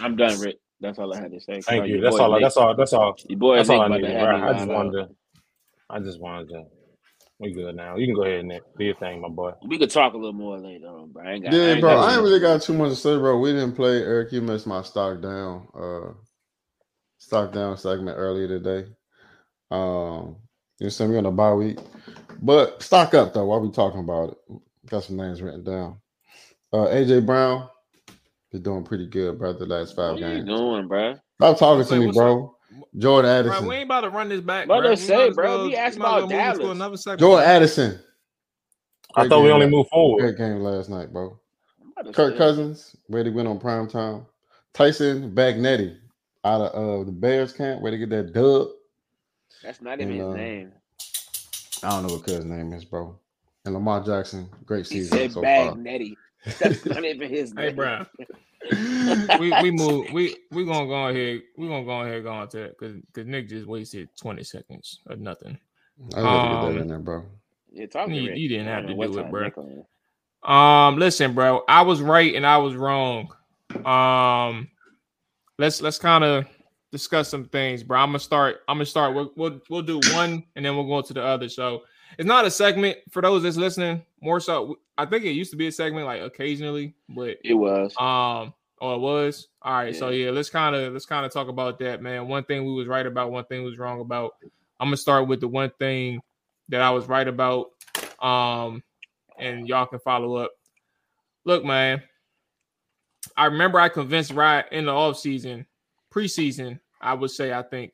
I'm 0.00 0.16
done, 0.16 0.38
Ric. 0.40 0.58
That's 0.80 0.98
all 0.98 1.12
I 1.14 1.18
had 1.20 1.32
to 1.32 1.40
say. 1.40 1.60
Thank 1.62 1.82
Oh, 1.82 1.86
you. 1.86 2.00
That's 2.02 2.16
all. 2.16 2.32
I, 2.34 2.36
Nick- 2.36 2.44
that's 2.44 2.56
all. 2.58 2.76
That's 2.76 2.92
all. 2.92 3.16
Your 3.28 3.38
boy 3.38 3.56
That's 3.56 3.68
Nick 3.70 3.76
all 3.78 3.82
I 3.82 3.86
about 3.86 4.00
needed. 4.02 4.18
Bro. 4.20 4.26
I 4.36 4.52
just 4.52 4.66
line 4.66 4.76
wanted 4.76 4.92
to. 4.92 5.08
I 5.88 5.98
just 6.00 6.20
wanted 6.20 6.48
to. 6.50 6.64
We 7.38 7.52
good 7.52 7.74
now. 7.76 7.96
You 7.96 8.06
can 8.06 8.14
go 8.14 8.24
ahead, 8.24 8.44
Nick. 8.46 8.62
Do 8.78 8.84
your 8.84 8.94
thing, 8.96 9.20
my 9.20 9.28
boy. 9.28 9.52
We 9.66 9.78
could 9.78 9.90
talk 9.90 10.14
a 10.14 10.16
little 10.16 10.32
more 10.32 10.58
later 10.58 10.86
on, 10.86 11.12
bro. 11.12 11.22
I 11.22 11.32
ain't 11.32 11.44
got, 11.44 11.52
I 11.52 11.56
Yeah, 11.56 11.64
ain't 11.72 11.80
bro. 11.82 11.94
got 11.94 12.08
I 12.08 12.14
ain't 12.14 12.22
really 12.22 12.40
got 12.40 12.62
too 12.62 12.72
much 12.72 12.90
to 12.90 12.96
say, 12.96 13.16
bro. 13.16 13.38
We 13.38 13.52
didn't 13.52 13.72
play 13.74 14.02
Eric. 14.02 14.32
You 14.32 14.40
missed 14.42 14.66
my 14.66 14.82
stock 14.82 15.20
down. 15.20 15.68
Uh, 15.78 16.12
stock 17.18 17.52
down 17.52 17.76
segment 17.76 18.16
earlier 18.18 18.48
today. 18.48 18.88
Um, 19.70 20.36
you 20.78 20.86
know, 20.88 20.92
what 20.98 21.08
we're 21.08 21.18
on 21.18 21.26
a 21.26 21.30
bye 21.32 21.52
week, 21.54 21.78
but 22.42 22.82
stock 22.82 23.14
up 23.14 23.34
though. 23.34 23.46
While 23.46 23.60
we 23.60 23.70
talking 23.70 24.00
about 24.00 24.30
it, 24.30 24.38
got 24.90 25.04
some 25.04 25.16
names 25.16 25.42
written 25.42 25.64
down. 25.64 25.98
Uh, 26.72 26.86
AJ 26.86 27.24
Brown 27.26 27.68
been 28.52 28.62
doing 28.62 28.84
pretty 28.84 29.06
good, 29.06 29.38
bro. 29.38 29.52
The 29.54 29.66
last 29.66 29.96
five 29.96 30.14
What 30.14 30.22
are 30.22 30.28
you 30.28 30.44
games. 30.44 30.48
doing, 30.48 30.86
bro? 30.88 31.14
Stop 31.40 31.58
talking 31.58 31.78
What's 31.78 31.88
to 31.90 31.96
me, 31.96 32.06
what's 32.06 32.18
bro. 32.18 32.52
Jordan 32.98 33.44
Bro, 33.44 33.52
Addison. 33.52 33.68
we 33.68 33.74
ain't 33.76 33.84
about 33.86 34.00
to 34.02 34.10
run 34.10 34.28
this 34.28 34.40
back, 34.40 34.68
What 34.68 34.80
bro. 34.80 34.84
to 34.84 34.90
We 34.90 34.96
say, 34.96 35.30
bro? 35.30 35.56
well- 35.58 35.66
We 35.66 35.76
asked 35.76 35.98
might 35.98 36.06
about 36.08 36.22
move 36.22 36.32
into 36.32 36.36
Dallas. 36.58 36.76
Another 36.76 36.96
segment, 36.96 37.20
Jordan 37.20 37.44
bro. 37.46 37.54
Addison. 37.54 38.00
I 39.14 39.28
thought 39.28 39.42
we 39.42 39.50
only 39.50 39.66
la- 39.66 39.70
moved 39.70 39.90
forward. 39.90 40.20
Great 40.20 40.36
game 40.36 40.60
last 40.60 40.90
night, 40.90 41.12
bro. 41.12 41.38
I'm 41.82 41.92
about 41.92 42.06
to 42.06 42.12
Kirk 42.12 42.32
say. 42.34 42.38
Cousins, 42.38 42.96
where 43.06 43.24
they 43.24 43.30
went 43.30 43.48
on 43.48 43.58
prime 43.58 43.88
time. 43.88 44.26
Tyson 44.74 45.30
Bagnetti 45.34 45.96
out 46.44 46.60
of 46.60 47.00
uh, 47.00 47.04
the 47.04 47.12
Bears 47.12 47.52
camp, 47.52 47.80
where 47.80 47.90
they 47.92 47.98
get 47.98 48.10
that 48.10 48.32
dub. 48.34 48.68
That's 49.62 49.80
not 49.80 50.00
even 50.00 50.12
And, 50.12 50.20
his 50.20 50.26
uh, 50.26 50.34
name. 50.34 50.72
I 51.82 51.90
don't 51.90 52.06
know 52.06 52.14
what 52.16 52.28
his 52.28 52.44
name 52.44 52.72
is, 52.72 52.84
bro. 52.84 53.18
And 53.64 53.74
Lamar 53.74 54.02
Jackson, 54.04 54.48
great 54.64 54.86
He 54.86 55.00
season 55.00 55.18
said 55.18 55.32
so 55.32 55.42
far. 55.42 55.72
Bagnetti. 55.74 56.16
That's 56.58 56.84
not 56.86 57.04
even 57.04 57.28
his 57.28 57.52
name. 57.52 57.68
Hey, 57.68 57.72
bro. 57.74 58.06
we 59.38 59.52
we 59.62 59.70
move 59.70 60.12
we 60.12 60.36
we 60.50 60.64
gonna 60.64 60.86
go 60.86 61.06
ahead 61.08 61.42
we 61.56 61.68
gonna 61.68 61.84
go 61.84 62.00
ahead 62.00 62.14
and 62.16 62.24
go 62.24 62.32
on 62.32 62.48
to 62.48 62.56
that 62.58 62.78
because 62.78 62.96
because 62.96 63.26
Nick 63.26 63.48
just 63.48 63.66
wasted 63.66 64.08
20 64.16 64.42
seconds 64.42 65.00
or 65.08 65.16
nothing. 65.16 65.58
I 66.16 66.20
gotta 66.22 66.48
get 66.48 66.56
Um, 66.56 66.74
that 66.74 66.80
in 66.82 66.88
there, 66.88 66.98
bro. 66.98 67.24
Yeah, 67.70 67.86
talk 67.86 68.08
You- 68.08 68.32
you 68.32 68.48
didn't 68.48 68.66
have 68.66 68.86
to 68.86 68.94
do 68.94 69.18
it, 69.18 69.30
bro. 69.30 70.52
Um, 70.52 70.98
listen, 70.98 71.34
bro, 71.34 71.62
I 71.68 71.82
was 71.82 72.00
right 72.00 72.34
and 72.34 72.46
I 72.46 72.58
was 72.58 72.74
wrong. 72.74 73.32
Um, 73.84 74.68
let's 75.58 75.80
let's 75.82 75.98
kind 75.98 76.24
of 76.24 76.46
discuss 76.96 77.28
some 77.28 77.44
things, 77.46 77.82
bro. 77.82 77.98
I'm 78.00 78.08
gonna 78.08 78.18
start. 78.18 78.62
I'm 78.68 78.76
gonna 78.76 78.86
start. 78.86 79.14
We'll, 79.14 79.32
we'll 79.36 79.60
we'll 79.70 79.82
do 79.82 80.00
one 80.12 80.44
and 80.56 80.64
then 80.64 80.74
we'll 80.76 80.86
go 80.86 81.00
to 81.02 81.12
the 81.14 81.22
other. 81.22 81.48
So 81.48 81.82
it's 82.18 82.26
not 82.26 82.44
a 82.44 82.50
segment 82.50 82.98
for 83.10 83.22
those 83.22 83.42
that's 83.42 83.56
listening. 83.56 84.02
More 84.20 84.40
so, 84.40 84.78
I 84.96 85.06
think 85.06 85.24
it 85.24 85.32
used 85.32 85.50
to 85.50 85.56
be 85.56 85.66
a 85.66 85.72
segment 85.72 86.06
like 86.06 86.22
occasionally, 86.22 86.94
but 87.08 87.36
It 87.44 87.54
was. 87.54 87.92
um, 87.98 88.54
oh, 88.80 88.94
it 88.94 89.00
was. 89.00 89.48
All 89.62 89.72
right, 89.74 89.94
so 89.94 90.08
yeah, 90.10 90.30
let's 90.30 90.50
kind 90.50 90.74
of 90.74 90.92
let's 90.92 91.06
kind 91.06 91.26
of 91.26 91.32
talk 91.32 91.48
about 91.48 91.78
that, 91.80 92.02
man. 92.02 92.28
One 92.28 92.44
thing 92.44 92.64
we 92.64 92.72
was 92.72 92.86
right 92.88 93.06
about, 93.06 93.30
one 93.32 93.44
thing 93.44 93.62
was 93.64 93.78
wrong 93.78 94.00
about. 94.00 94.34
I'm 94.80 94.88
gonna 94.88 94.96
start 94.96 95.28
with 95.28 95.40
the 95.40 95.48
one 95.48 95.70
thing 95.78 96.20
that 96.68 96.80
I 96.82 96.90
was 96.90 97.06
right 97.06 97.26
about. 97.28 97.70
Um, 98.20 98.82
and 99.38 99.68
y'all 99.68 99.86
can 99.86 99.98
follow 99.98 100.36
up. 100.36 100.52
Look, 101.44 101.64
man, 101.64 102.02
I 103.36 103.46
remember 103.46 103.78
I 103.78 103.88
convinced 103.88 104.32
Ryan 104.32 104.64
in 104.72 104.86
the 104.86 104.92
offseason, 104.92 105.66
preseason, 106.12 106.80
I 107.00 107.14
would 107.14 107.30
say, 107.30 107.52
I 107.52 107.62
think, 107.62 107.92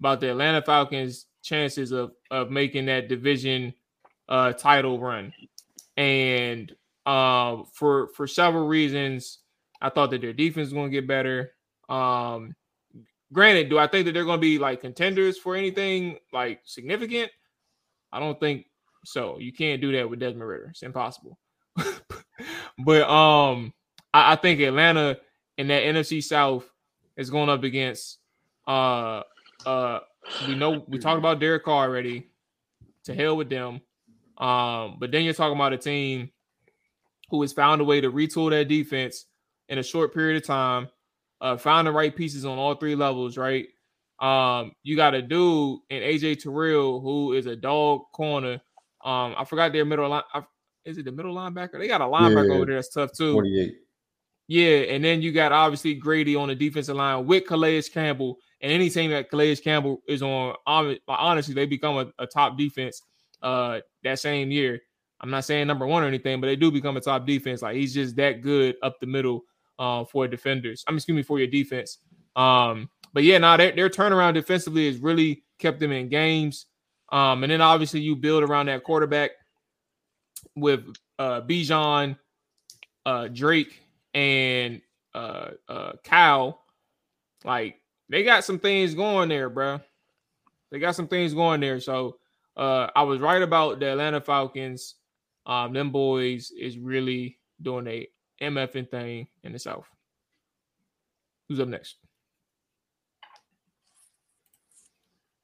about 0.00 0.20
the 0.20 0.30
Atlanta 0.30 0.62
Falcons' 0.62 1.26
chances 1.42 1.92
of 1.92 2.12
of 2.30 2.50
making 2.50 2.86
that 2.86 3.08
division 3.08 3.74
uh 4.28 4.52
title 4.52 4.98
run. 4.98 5.32
And 5.96 6.72
um 7.06 7.66
for 7.72 8.08
for 8.08 8.26
several 8.26 8.66
reasons, 8.66 9.38
I 9.80 9.90
thought 9.90 10.10
that 10.10 10.20
their 10.20 10.32
defense 10.32 10.66
was 10.66 10.72
gonna 10.72 10.88
get 10.88 11.06
better. 11.06 11.52
Um 11.88 12.54
granted, 13.32 13.68
do 13.68 13.78
I 13.78 13.86
think 13.86 14.06
that 14.06 14.12
they're 14.12 14.24
gonna 14.24 14.38
be 14.38 14.58
like 14.58 14.80
contenders 14.80 15.38
for 15.38 15.54
anything 15.54 16.18
like 16.32 16.60
significant? 16.64 17.30
I 18.12 18.20
don't 18.20 18.38
think 18.38 18.66
so. 19.04 19.38
You 19.38 19.52
can't 19.52 19.80
do 19.80 19.92
that 19.92 20.08
with 20.08 20.20
Desmond 20.20 20.48
Ridder. 20.48 20.68
It's 20.70 20.82
impossible. 20.82 21.38
but 22.78 23.08
um 23.08 23.72
I, 24.14 24.32
I 24.32 24.36
think 24.36 24.60
Atlanta 24.60 25.18
in 25.58 25.68
that 25.68 25.82
NFC 25.82 26.22
South 26.22 26.68
is 27.16 27.30
going 27.30 27.48
up 27.48 27.62
against 27.64 28.18
uh 28.66 29.22
uh 29.66 30.00
we 30.46 30.54
know 30.54 30.84
we 30.88 30.98
talked 30.98 31.18
about 31.18 31.40
Derek 31.40 31.64
Carr 31.64 31.86
already. 31.88 32.28
To 33.04 33.14
hell 33.14 33.36
with 33.36 33.50
them. 33.50 33.80
Um, 34.38 34.96
but 35.00 35.10
then 35.10 35.24
you're 35.24 35.34
talking 35.34 35.56
about 35.56 35.72
a 35.72 35.76
team 35.78 36.30
who 37.30 37.42
has 37.42 37.52
found 37.52 37.80
a 37.80 37.84
way 37.84 38.00
to 38.00 38.12
retool 38.12 38.50
that 38.50 38.68
defense 38.68 39.26
in 39.68 39.78
a 39.78 39.82
short 39.82 40.14
period 40.14 40.36
of 40.36 40.46
time, 40.46 40.88
uh, 41.40 41.56
found 41.56 41.88
the 41.88 41.92
right 41.92 42.14
pieces 42.14 42.44
on 42.44 42.58
all 42.58 42.74
three 42.76 42.94
levels, 42.94 43.36
right? 43.36 43.66
Um, 44.20 44.72
you 44.84 44.94
got 44.94 45.14
a 45.14 45.22
dude 45.22 45.80
in 45.90 46.02
AJ 46.02 46.42
Terrell 46.42 47.00
who 47.00 47.32
is 47.32 47.46
a 47.46 47.56
dog 47.56 48.02
corner. 48.12 48.60
Um, 49.04 49.34
I 49.36 49.44
forgot 49.44 49.72
their 49.72 49.84
middle 49.84 50.08
line. 50.08 50.22
I, 50.32 50.42
is 50.84 50.98
it 50.98 51.04
the 51.04 51.12
middle 51.12 51.34
linebacker? 51.34 51.78
They 51.80 51.88
got 51.88 52.00
a 52.00 52.04
linebacker 52.04 52.48
Yeah. 52.48 52.54
over 52.54 52.66
there 52.66 52.74
that's 52.76 52.90
tough 52.90 53.12
too. 53.12 53.32
48. 53.32 53.74
Yeah, 54.48 54.78
and 54.90 55.04
then 55.04 55.22
you 55.22 55.32
got 55.32 55.52
obviously 55.52 55.94
Grady 55.94 56.36
on 56.36 56.48
the 56.48 56.54
defensive 56.54 56.96
line 56.96 57.26
with 57.26 57.46
Calais 57.46 57.82
Campbell, 57.82 58.38
and 58.60 58.70
any 58.72 58.90
team 58.90 59.10
that 59.10 59.30
Calais 59.30 59.56
Campbell 59.56 60.02
is 60.08 60.22
on, 60.22 60.54
honestly, 60.66 61.54
they 61.54 61.66
become 61.66 61.96
a, 61.96 62.22
a 62.22 62.26
top 62.26 62.58
defense 62.58 63.02
uh 63.42 63.80
that 64.04 64.18
same 64.18 64.50
year. 64.50 64.80
I'm 65.20 65.30
not 65.30 65.44
saying 65.44 65.66
number 65.66 65.86
one 65.86 66.02
or 66.02 66.06
anything, 66.06 66.40
but 66.40 66.48
they 66.48 66.56
do 66.56 66.70
become 66.70 66.96
a 66.96 67.00
top 67.00 67.26
defense. 67.26 67.62
Like 67.62 67.76
he's 67.76 67.94
just 67.94 68.16
that 68.16 68.40
good 68.40 68.76
up 68.82 68.98
the 69.00 69.06
middle 69.06 69.44
uh, 69.78 70.04
for 70.04 70.26
defenders. 70.26 70.84
I'm 70.86 70.96
excuse 70.96 71.14
me 71.16 71.22
for 71.22 71.38
your 71.38 71.48
defense. 71.48 71.98
Um, 72.34 72.90
but 73.12 73.22
yeah, 73.22 73.38
now 73.38 73.56
their 73.56 73.72
their 73.72 73.88
turnaround 73.88 74.34
defensively 74.34 74.86
has 74.86 74.98
really 74.98 75.44
kept 75.58 75.80
them 75.80 75.92
in 75.92 76.08
games. 76.08 76.66
Um, 77.12 77.44
and 77.44 77.52
then 77.52 77.60
obviously 77.60 78.00
you 78.00 78.16
build 78.16 78.42
around 78.42 78.66
that 78.66 78.84
quarterback 78.84 79.30
with 80.56 80.84
uh 81.18 81.42
Bijan, 81.42 82.16
uh 83.06 83.28
Drake, 83.28 83.81
and 84.14 84.80
uh 85.14 85.50
uh 85.68 85.92
Kyle. 86.04 86.62
Like 87.44 87.80
they 88.08 88.22
got 88.22 88.44
some 88.44 88.58
things 88.58 88.94
going 88.94 89.28
there, 89.28 89.48
bro. 89.48 89.80
They 90.70 90.78
got 90.78 90.94
some 90.94 91.08
things 91.08 91.34
going 91.34 91.60
there. 91.60 91.80
So 91.80 92.16
uh 92.56 92.88
I 92.94 93.02
was 93.02 93.20
right 93.20 93.42
about 93.42 93.80
the 93.80 93.92
Atlanta 93.92 94.20
Falcons. 94.20 94.94
Um, 95.44 95.72
them 95.72 95.90
boys 95.90 96.52
is 96.56 96.78
really 96.78 97.38
doing 97.60 97.86
a 97.88 98.08
MFing 98.40 98.90
thing 98.90 99.26
in 99.42 99.52
the 99.52 99.58
South. 99.58 99.86
Who's 101.48 101.60
up 101.60 101.68
next? 101.68 101.96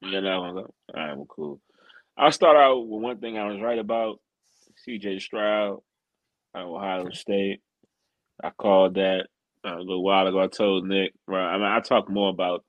Yeah, 0.01 0.21
that 0.21 0.37
one. 0.37 0.57
All 0.57 0.65
right, 0.95 1.15
well, 1.15 1.25
cool. 1.29 1.61
I'll 2.17 2.31
start 2.31 2.57
out 2.57 2.87
with 2.87 3.01
one 3.01 3.17
thing 3.19 3.37
I 3.37 3.45
was 3.45 3.61
right 3.61 3.79
about. 3.79 4.19
CJ 4.87 5.21
Stroud 5.21 5.79
at 6.55 6.63
Ohio 6.63 7.09
State. 7.11 7.61
I 8.43 8.51
called 8.51 8.95
that 8.95 9.27
a 9.63 9.75
little 9.75 10.03
while 10.03 10.27
ago. 10.27 10.41
I 10.41 10.47
told 10.47 10.85
Nick, 10.85 11.13
right? 11.27 11.53
I 11.53 11.57
mean, 11.57 11.65
I 11.65 11.79
talk 11.79 12.09
more 12.09 12.29
about 12.29 12.63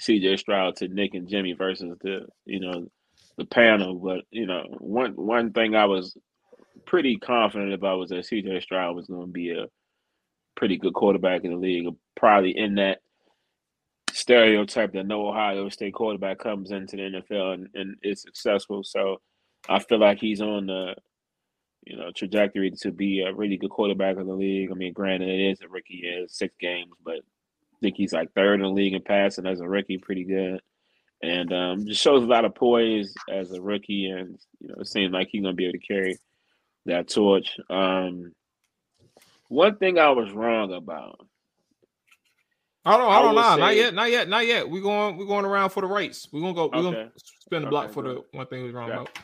CJ 0.00 0.38
Stroud 0.38 0.76
to 0.76 0.88
Nick 0.88 1.14
and 1.14 1.28
Jimmy 1.28 1.52
versus 1.52 1.96
the, 2.00 2.26
you 2.44 2.60
know, 2.60 2.86
the 3.36 3.44
panel. 3.44 3.94
But 3.96 4.24
you 4.30 4.46
know, 4.46 4.64
one 4.78 5.12
one 5.12 5.52
thing 5.52 5.74
I 5.74 5.86
was 5.86 6.16
pretty 6.86 7.16
confident 7.16 7.72
about 7.72 7.98
was 7.98 8.10
that 8.10 8.24
CJ 8.24 8.62
Stroud 8.62 8.96
was 8.96 9.06
going 9.06 9.26
to 9.26 9.32
be 9.32 9.50
a 9.50 9.66
pretty 10.56 10.76
good 10.76 10.94
quarterback 10.94 11.44
in 11.44 11.52
the 11.52 11.56
league, 11.56 11.88
probably 12.16 12.56
in 12.56 12.76
that 12.76 12.98
stereotype 14.12 14.92
that 14.92 15.06
no 15.06 15.28
Ohio 15.28 15.68
State 15.68 15.94
quarterback 15.94 16.38
comes 16.38 16.70
into 16.70 16.96
the 16.96 17.02
NFL 17.02 17.54
and, 17.54 17.68
and 17.74 17.96
is 18.02 18.22
successful. 18.22 18.82
So 18.84 19.20
I 19.68 19.80
feel 19.80 19.98
like 19.98 20.18
he's 20.18 20.40
on 20.40 20.66
the 20.66 20.94
you 21.86 21.96
know 21.96 22.10
trajectory 22.10 22.70
to 22.70 22.92
be 22.92 23.20
a 23.20 23.32
really 23.32 23.56
good 23.56 23.70
quarterback 23.70 24.16
in 24.16 24.26
the 24.26 24.34
league. 24.34 24.70
I 24.70 24.74
mean, 24.74 24.92
granted, 24.92 25.28
it 25.28 25.50
is 25.52 25.60
a 25.60 25.68
rookie 25.68 26.00
year, 26.02 26.24
six 26.28 26.54
games, 26.60 26.92
but 27.04 27.16
I 27.16 27.76
think 27.80 27.96
he's 27.96 28.12
like 28.12 28.32
third 28.32 28.60
in 28.60 28.62
the 28.62 28.68
league 28.68 28.94
in 28.94 29.02
passing 29.02 29.46
as 29.46 29.60
a 29.60 29.68
rookie, 29.68 29.98
pretty 29.98 30.24
good. 30.24 30.60
And 31.22 31.52
um, 31.52 31.86
just 31.86 32.02
shows 32.02 32.22
a 32.22 32.26
lot 32.26 32.44
of 32.44 32.54
poise 32.54 33.14
as 33.30 33.52
a 33.52 33.60
rookie, 33.60 34.06
and 34.06 34.38
you 34.60 34.68
know, 34.68 34.76
it 34.80 34.88
seems 34.88 35.12
like 35.12 35.28
he's 35.30 35.42
gonna 35.42 35.54
be 35.54 35.64
able 35.64 35.78
to 35.78 35.86
carry 35.86 36.18
that 36.86 37.08
torch. 37.08 37.58
Um, 37.70 38.32
one 39.48 39.76
thing 39.76 39.98
I 39.98 40.10
was 40.10 40.32
wrong 40.32 40.72
about. 40.72 41.20
Hold 42.86 43.00
on, 43.00 43.12
hold 43.12 43.28
on, 43.28 43.34
nah, 43.34 43.40
not 43.40 43.56
know, 43.56 43.64
not 43.64 43.76
yet, 43.76 43.94
not 43.94 44.10
yet, 44.10 44.28
not 44.28 44.46
yet. 44.46 44.68
We're 44.68 44.82
going, 44.82 45.16
we're 45.16 45.24
going 45.24 45.46
around 45.46 45.70
for 45.70 45.80
the 45.80 45.86
race. 45.86 46.28
We're 46.30 46.42
gonna 46.42 46.52
go, 46.52 46.70
we're 46.70 46.80
okay. 46.80 46.92
gonna 46.92 47.10
spin 47.16 47.62
the 47.62 47.70
block 47.70 47.86
okay, 47.86 47.94
for 47.94 48.02
the 48.02 48.22
one 48.32 48.46
thing 48.46 48.62
we 48.62 48.72
wrong 48.72 48.90
about. 48.90 49.18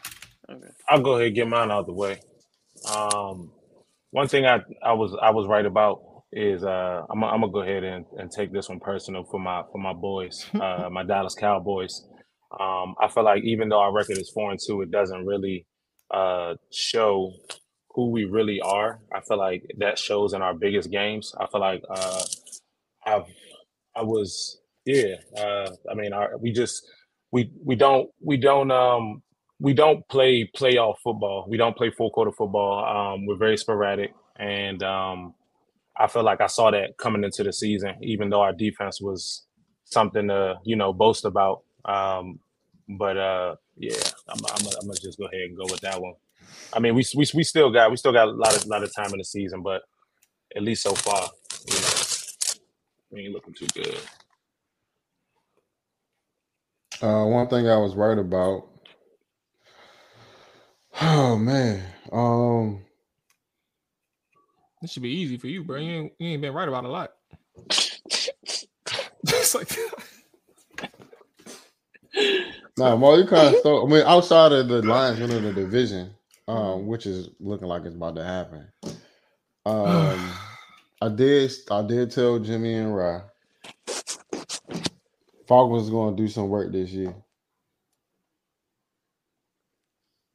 Okay. 0.51 0.69
I'll 0.89 1.03
go 1.03 1.17
ahead 1.17 1.27
and 1.27 1.35
get 1.37 1.47
mine 1.47 1.71
out 1.71 1.81
of 1.81 1.87
the 1.87 1.93
way. 1.93 2.21
Um, 2.89 3.53
one 4.11 4.29
thing 4.29 4.47
I, 4.47 4.61
I 4.83 4.93
was 4.93 5.17
I 5.21 5.31
was 5.31 5.47
right 5.47 5.65
about 5.67 6.03
is 6.33 6.63
uh, 6.63 7.03
I'm, 7.11 7.23
I'm 7.25 7.41
gonna 7.41 7.53
go 7.53 7.63
ahead 7.63 7.85
and, 7.85 8.05
and 8.17 8.31
take 8.31 8.53
this 8.53 8.69
one 8.69 8.81
personal 8.81 9.25
for 9.25 9.41
my 9.41 9.63
for 9.71 9.79
my 9.79 9.93
boys, 9.93 10.47
uh, 10.55 10.89
my 10.91 11.03
Dallas 11.05 11.35
Cowboys. 11.35 12.07
Um, 12.59 12.95
I 13.01 13.09
feel 13.09 13.25
like 13.25 13.45
even 13.45 13.69
though 13.69 13.81
our 13.81 13.93
record 13.93 14.19
is 14.19 14.31
four 14.31 14.51
and 14.51 14.59
two, 14.65 14.83
it 14.83 14.91
doesn't 14.91 15.25
really 15.27 15.67
uh, 16.11 16.55
show 16.73 17.33
who 17.95 18.11
we 18.11 18.25
really 18.25 18.61
are. 18.61 19.01
I 19.15 19.21
feel 19.21 19.39
like 19.39 19.63
that 19.79 19.99
shows 19.99 20.33
in 20.33 20.43
our 20.43 20.55
biggest 20.55 20.91
games. 20.91 21.33
I 21.39 21.47
feel 21.47 21.61
like 21.61 21.83
uh, 21.89 22.23
I've 23.07 23.27
I 23.95 24.03
was 24.03 24.61
yeah. 24.85 25.17
Uh, 25.37 25.71
I 25.91 25.95
mean, 25.95 26.13
our, 26.13 26.37
we 26.39 26.53
just 26.53 26.83
we 27.33 27.53
we 27.65 27.77
don't 27.77 28.09
we 28.25 28.37
don't 28.37 28.71
um 28.71 29.23
we 29.61 29.75
don't 29.75 30.07
play 30.09 30.51
playoff 30.57 30.97
football. 31.05 31.47
We 31.49 31.59
don't 31.59 31.77
play 31.77 31.91
full 31.91 32.11
quarter 32.11 32.33
football. 32.33 32.85
Um, 33.15 33.27
we're 33.27 33.37
very 33.37 33.59
sporadic, 33.59 34.13
and 34.39 34.83
um, 34.83 35.35
I 35.99 36.09
feel 36.09 36.25
like 36.25 36.41
I 36.41 36.47
saw 36.49 36.71
that 36.71 36.97
coming 36.99 37.25
into 37.25 37.45
the 37.45 37.53
season. 37.53 37.97
Even 38.03 38.31
though 38.31 38.41
our 38.43 38.55
defense 38.55 39.01
was 39.01 39.45
something 39.85 40.29
to 40.29 40.57
you 40.65 40.77
know 40.77 40.95
boast 40.95 41.27
about, 41.27 41.63
um, 41.85 42.41
but 42.99 43.19
uh, 43.19 43.57
yeah, 43.77 43.97
I'm, 44.29 44.41
I'm, 44.51 44.67
I'm 44.81 44.89
gonna 44.89 45.01
just 45.01 45.19
go 45.19 45.27
ahead 45.27 45.43
and 45.43 45.57
go 45.59 45.65
with 45.71 45.81
that 45.83 46.01
one. 46.01 46.15
I 46.73 46.81
mean, 46.81 46.95
we 46.95 47.05
we 47.15 47.27
we 47.35 47.45
still 47.45 47.71
got 47.71 47.91
we 47.91 47.99
still 47.99 48.13
got 48.13 48.29
a 48.29 48.33
lot 48.33 48.57
of 48.57 48.67
lot 48.67 48.83
of 48.83 48.95
time 48.95 49.13
in 49.13 49.19
the 49.19 49.25
season, 49.25 49.63
but 49.63 49.83
at 50.57 50.63
least 50.63 50.83
so 50.83 50.95
far, 50.95 51.29
you 51.69 51.81
know, 51.81 51.89
we 53.11 53.21
ain't 53.23 53.35
looking 53.35 53.55
too 53.55 53.69
good. 53.75 53.99
Uh, 57.03 57.27
one 57.27 57.49
thing 57.49 57.69
I 57.69 57.79
was 57.79 57.97
right 57.97 58.19
about. 58.19 58.70
Oh 61.01 61.37
man, 61.37 61.83
um, 62.13 62.83
this 64.83 64.93
should 64.93 65.03
be 65.03 65.11
easy 65.11 65.39
for 65.39 65.47
you, 65.47 65.65
bro. 65.65 65.79
You 65.79 65.91
ain't, 65.91 66.13
you 66.19 66.29
ain't 66.31 66.43
been 66.43 66.53
right 66.53 66.69
about 66.69 66.85
a 66.85 66.89
lot. 66.89 67.13
Just 69.27 69.55
like. 69.55 69.77
nah, 72.77 72.97
Mo, 72.97 73.17
you 73.17 73.27
kind 73.27 73.55
of 73.55 73.57
stole. 73.61 73.87
I 73.87 73.91
mean, 73.91 74.07
outside 74.07 74.53
of 74.53 74.69
the 74.69 74.83
Lions 74.83 75.21
winning 75.21 75.43
the 75.43 75.53
division, 75.53 76.11
um, 76.49 76.87
which 76.87 77.07
is 77.07 77.31
looking 77.41 77.69
like 77.69 77.85
it's 77.85 77.95
about 77.95 78.17
to 78.17 78.25
happen. 78.25 78.67
Um, 79.67 80.31
I 81.03 81.09
did. 81.09 81.51
I 81.71 81.83
did 81.83 82.11
tell 82.11 82.39
Jimmy 82.39 82.75
and 82.75 82.95
Ry 82.95 83.23
Falcons 85.51 85.83
was 85.83 85.91
going 85.91 86.17
to 86.17 86.23
do 86.23 86.29
some 86.29 86.49
work 86.49 86.71
this 86.71 86.91
year, 86.91 87.13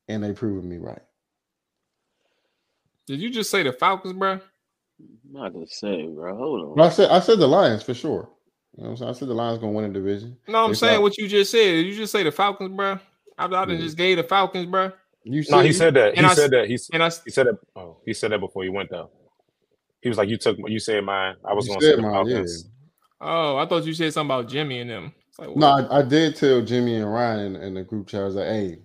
and 0.08 0.24
they 0.24 0.34
proved 0.34 0.66
me 0.66 0.78
right. 0.78 1.02
Did 3.08 3.20
you 3.20 3.30
just 3.30 3.52
say 3.52 3.64
the 3.64 3.72
Falcons, 3.72 4.14
bro? 4.14 4.34
I'm 4.34 4.42
not 5.32 5.54
gonna 5.54 5.68
say, 5.68 6.08
bro. 6.08 6.36
Hold 6.36 6.80
on. 6.80 6.86
I 6.86 6.90
said 6.90 7.12
I 7.12 7.20
said 7.20 7.40
the 7.40 7.48
Lions 7.48 7.84
for 7.84 7.94
sure. 7.94 8.30
You 8.76 8.84
know 8.84 8.90
what 8.90 8.92
I'm 8.92 8.98
saying? 8.98 9.10
I 9.10 9.14
said 9.14 9.28
the 9.28 9.34
Lions 9.34 9.60
gonna 9.60 9.72
win 9.72 9.92
the 9.92 10.00
division. 10.00 10.38
No, 10.48 10.66
I'm 10.66 10.76
saying 10.76 11.02
what 11.02 11.18
you 11.18 11.28
just 11.28 11.52
said. 11.52 11.72
Did 11.72 11.86
you 11.86 11.96
just 11.96 12.12
say 12.12 12.24
the 12.24 12.32
Falcons, 12.32 12.76
bro? 12.76 13.00
I, 13.38 13.46
I 13.46 13.68
yeah. 13.68 13.78
just 13.78 13.98
gave 13.98 14.18
the 14.18 14.24
Falcons, 14.24 14.66
bro. 14.66 14.92
You 15.24 15.44
said, 15.44 15.56
no, 15.56 15.62
he 15.62 15.74
said 15.74 15.94
that. 15.96 16.16
He 16.16 16.24
I, 16.24 16.34
said 16.34 16.52
that. 16.52 16.68
He, 16.68 16.78
and 16.94 17.04
I, 17.04 17.10
he 17.26 17.32
said 17.32 17.48
that. 17.48 17.58
Oh, 17.76 17.98
he 18.06 18.14
said 18.14 18.32
that 18.32 18.40
before 18.40 18.64
he 18.64 18.70
went 18.70 18.90
though. 18.90 19.10
He 20.02 20.10
was 20.10 20.18
like, 20.18 20.30
"You 20.30 20.38
took 20.38 20.58
you 20.68 20.80
said 20.80 21.04
mine. 21.04 21.36
I 21.44 21.54
was 21.54 21.68
going 21.68 21.80
to 21.80 21.86
say 21.86 21.96
mine, 21.96 22.12
Falcons." 22.12 22.66
Yeah. 22.66 23.28
Oh, 23.28 23.58
I 23.58 23.66
thought 23.66 23.86
you 23.86 23.94
said 23.94 24.14
something 24.14 24.36
about 24.36 24.50
Jimmy 24.50 24.80
and 24.80 24.90
them. 24.90 25.14
Like, 25.40 25.56
no, 25.56 25.68
I, 25.68 26.00
I, 26.00 26.02
did 26.04 26.36
tell 26.36 26.62
Jimmy 26.62 26.96
and 26.96 27.12
Ryan 27.12 27.56
in 27.56 27.74
the 27.74 27.84
group 27.84 28.08
chat. 28.08 28.22
I 28.22 28.26
was 28.26 28.36
like, 28.36 28.48
"Hey, 28.48 28.80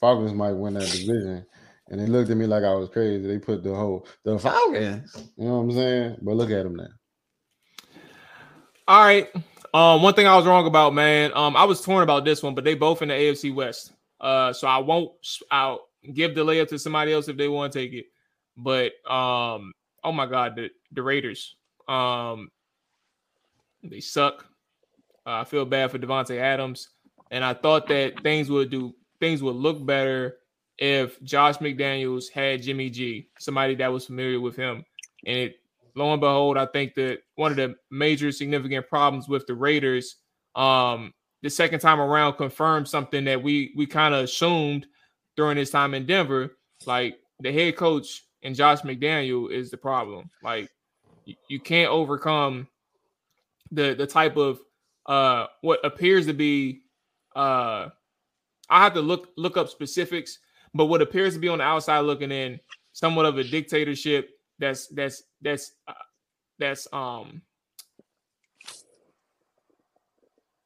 Falcons 0.00 0.32
might 0.34 0.52
win 0.52 0.74
that 0.74 0.90
division," 0.90 1.46
and 1.88 2.00
they 2.00 2.06
looked 2.06 2.30
at 2.30 2.36
me 2.36 2.46
like 2.46 2.64
I 2.64 2.74
was 2.74 2.88
crazy. 2.88 3.26
They 3.26 3.38
put 3.38 3.62
the 3.62 3.74
whole 3.74 4.06
the 4.24 4.38
Falcons. 4.38 5.16
You 5.36 5.46
know 5.46 5.58
what 5.58 5.62
I'm 5.62 5.72
saying? 5.72 6.16
But 6.22 6.36
look 6.36 6.50
at 6.50 6.64
them 6.64 6.76
now. 6.76 6.88
All 8.88 9.04
right. 9.04 9.28
Um, 9.74 10.02
one 10.02 10.14
thing 10.14 10.26
I 10.26 10.36
was 10.36 10.46
wrong 10.46 10.66
about, 10.66 10.94
man. 10.94 11.32
Um, 11.34 11.56
I 11.56 11.64
was 11.64 11.80
torn 11.80 12.02
about 12.02 12.24
this 12.24 12.42
one, 12.42 12.54
but 12.54 12.64
they 12.64 12.74
both 12.74 13.02
in 13.02 13.08
the 13.08 13.14
AFC 13.14 13.54
West. 13.54 13.92
Uh, 14.20 14.52
so 14.52 14.68
I 14.68 14.78
won't. 14.78 15.10
I'll 15.50 15.88
give 16.12 16.34
the 16.34 16.44
layup 16.44 16.68
to 16.68 16.78
somebody 16.78 17.12
else 17.12 17.28
if 17.28 17.36
they 17.36 17.48
want 17.48 17.72
to 17.72 17.78
take 17.78 17.92
it. 17.92 18.06
But 18.56 18.92
um, 19.10 19.72
oh 20.02 20.12
my 20.12 20.26
God, 20.26 20.56
the 20.56 20.70
the 20.92 21.02
Raiders. 21.02 21.56
Um, 21.88 22.50
they 23.82 24.00
suck. 24.00 24.46
Uh, 25.26 25.40
I 25.40 25.44
feel 25.44 25.64
bad 25.64 25.90
for 25.90 25.98
Davante 25.98 26.38
Adams, 26.38 26.88
and 27.30 27.44
I 27.44 27.52
thought 27.52 27.88
that 27.88 28.22
things 28.22 28.48
would 28.48 28.70
do 28.70 28.94
things 29.20 29.42
would 29.42 29.56
look 29.56 29.84
better 29.84 30.36
if 30.78 31.22
Josh 31.22 31.56
McDaniels 31.58 32.30
had 32.30 32.62
Jimmy 32.62 32.90
G, 32.90 33.28
somebody 33.38 33.74
that 33.76 33.92
was 33.92 34.06
familiar 34.06 34.40
with 34.40 34.56
him. 34.56 34.84
And 35.24 35.38
it, 35.38 35.56
lo 35.94 36.12
and 36.12 36.20
behold, 36.20 36.58
I 36.58 36.66
think 36.66 36.94
that 36.94 37.20
one 37.36 37.50
of 37.50 37.56
the 37.56 37.76
major 37.90 38.30
significant 38.30 38.88
problems 38.88 39.28
with 39.28 39.46
the 39.46 39.54
Raiders 39.54 40.16
um, 40.56 41.12
the 41.42 41.50
second 41.50 41.80
time 41.80 42.00
around 42.00 42.34
confirmed 42.34 42.88
something 42.88 43.24
that 43.24 43.42
we 43.42 43.72
we 43.76 43.86
kind 43.86 44.14
of 44.14 44.24
assumed 44.24 44.86
during 45.36 45.56
his 45.56 45.70
time 45.70 45.94
in 45.94 46.06
Denver. 46.06 46.56
Like 46.86 47.18
the 47.40 47.52
head 47.52 47.76
coach 47.76 48.24
and 48.42 48.54
Josh 48.54 48.80
McDaniel 48.80 49.52
is 49.52 49.70
the 49.70 49.76
problem. 49.76 50.30
Like 50.42 50.70
you, 51.24 51.36
you 51.48 51.60
can't 51.60 51.90
overcome 51.90 52.66
the 53.70 53.94
the 53.94 54.06
type 54.06 54.36
of 54.36 54.60
uh 55.04 55.46
what 55.60 55.84
appears 55.84 56.26
to 56.26 56.32
be 56.32 56.80
uh 57.36 57.90
I 58.68 58.82
have 58.82 58.94
to 58.94 59.00
look 59.00 59.28
look 59.36 59.56
up 59.56 59.68
specifics, 59.68 60.38
but 60.74 60.86
what 60.86 61.02
appears 61.02 61.34
to 61.34 61.40
be 61.40 61.48
on 61.48 61.58
the 61.58 61.64
outside 61.64 62.00
looking 62.00 62.32
in 62.32 62.60
somewhat 62.92 63.26
of 63.26 63.38
a 63.38 63.44
dictatorship 63.44 64.30
that's 64.58 64.86
that's 64.88 65.22
that's 65.42 65.72
uh, 65.86 65.92
that's 66.58 66.88
um 66.92 67.42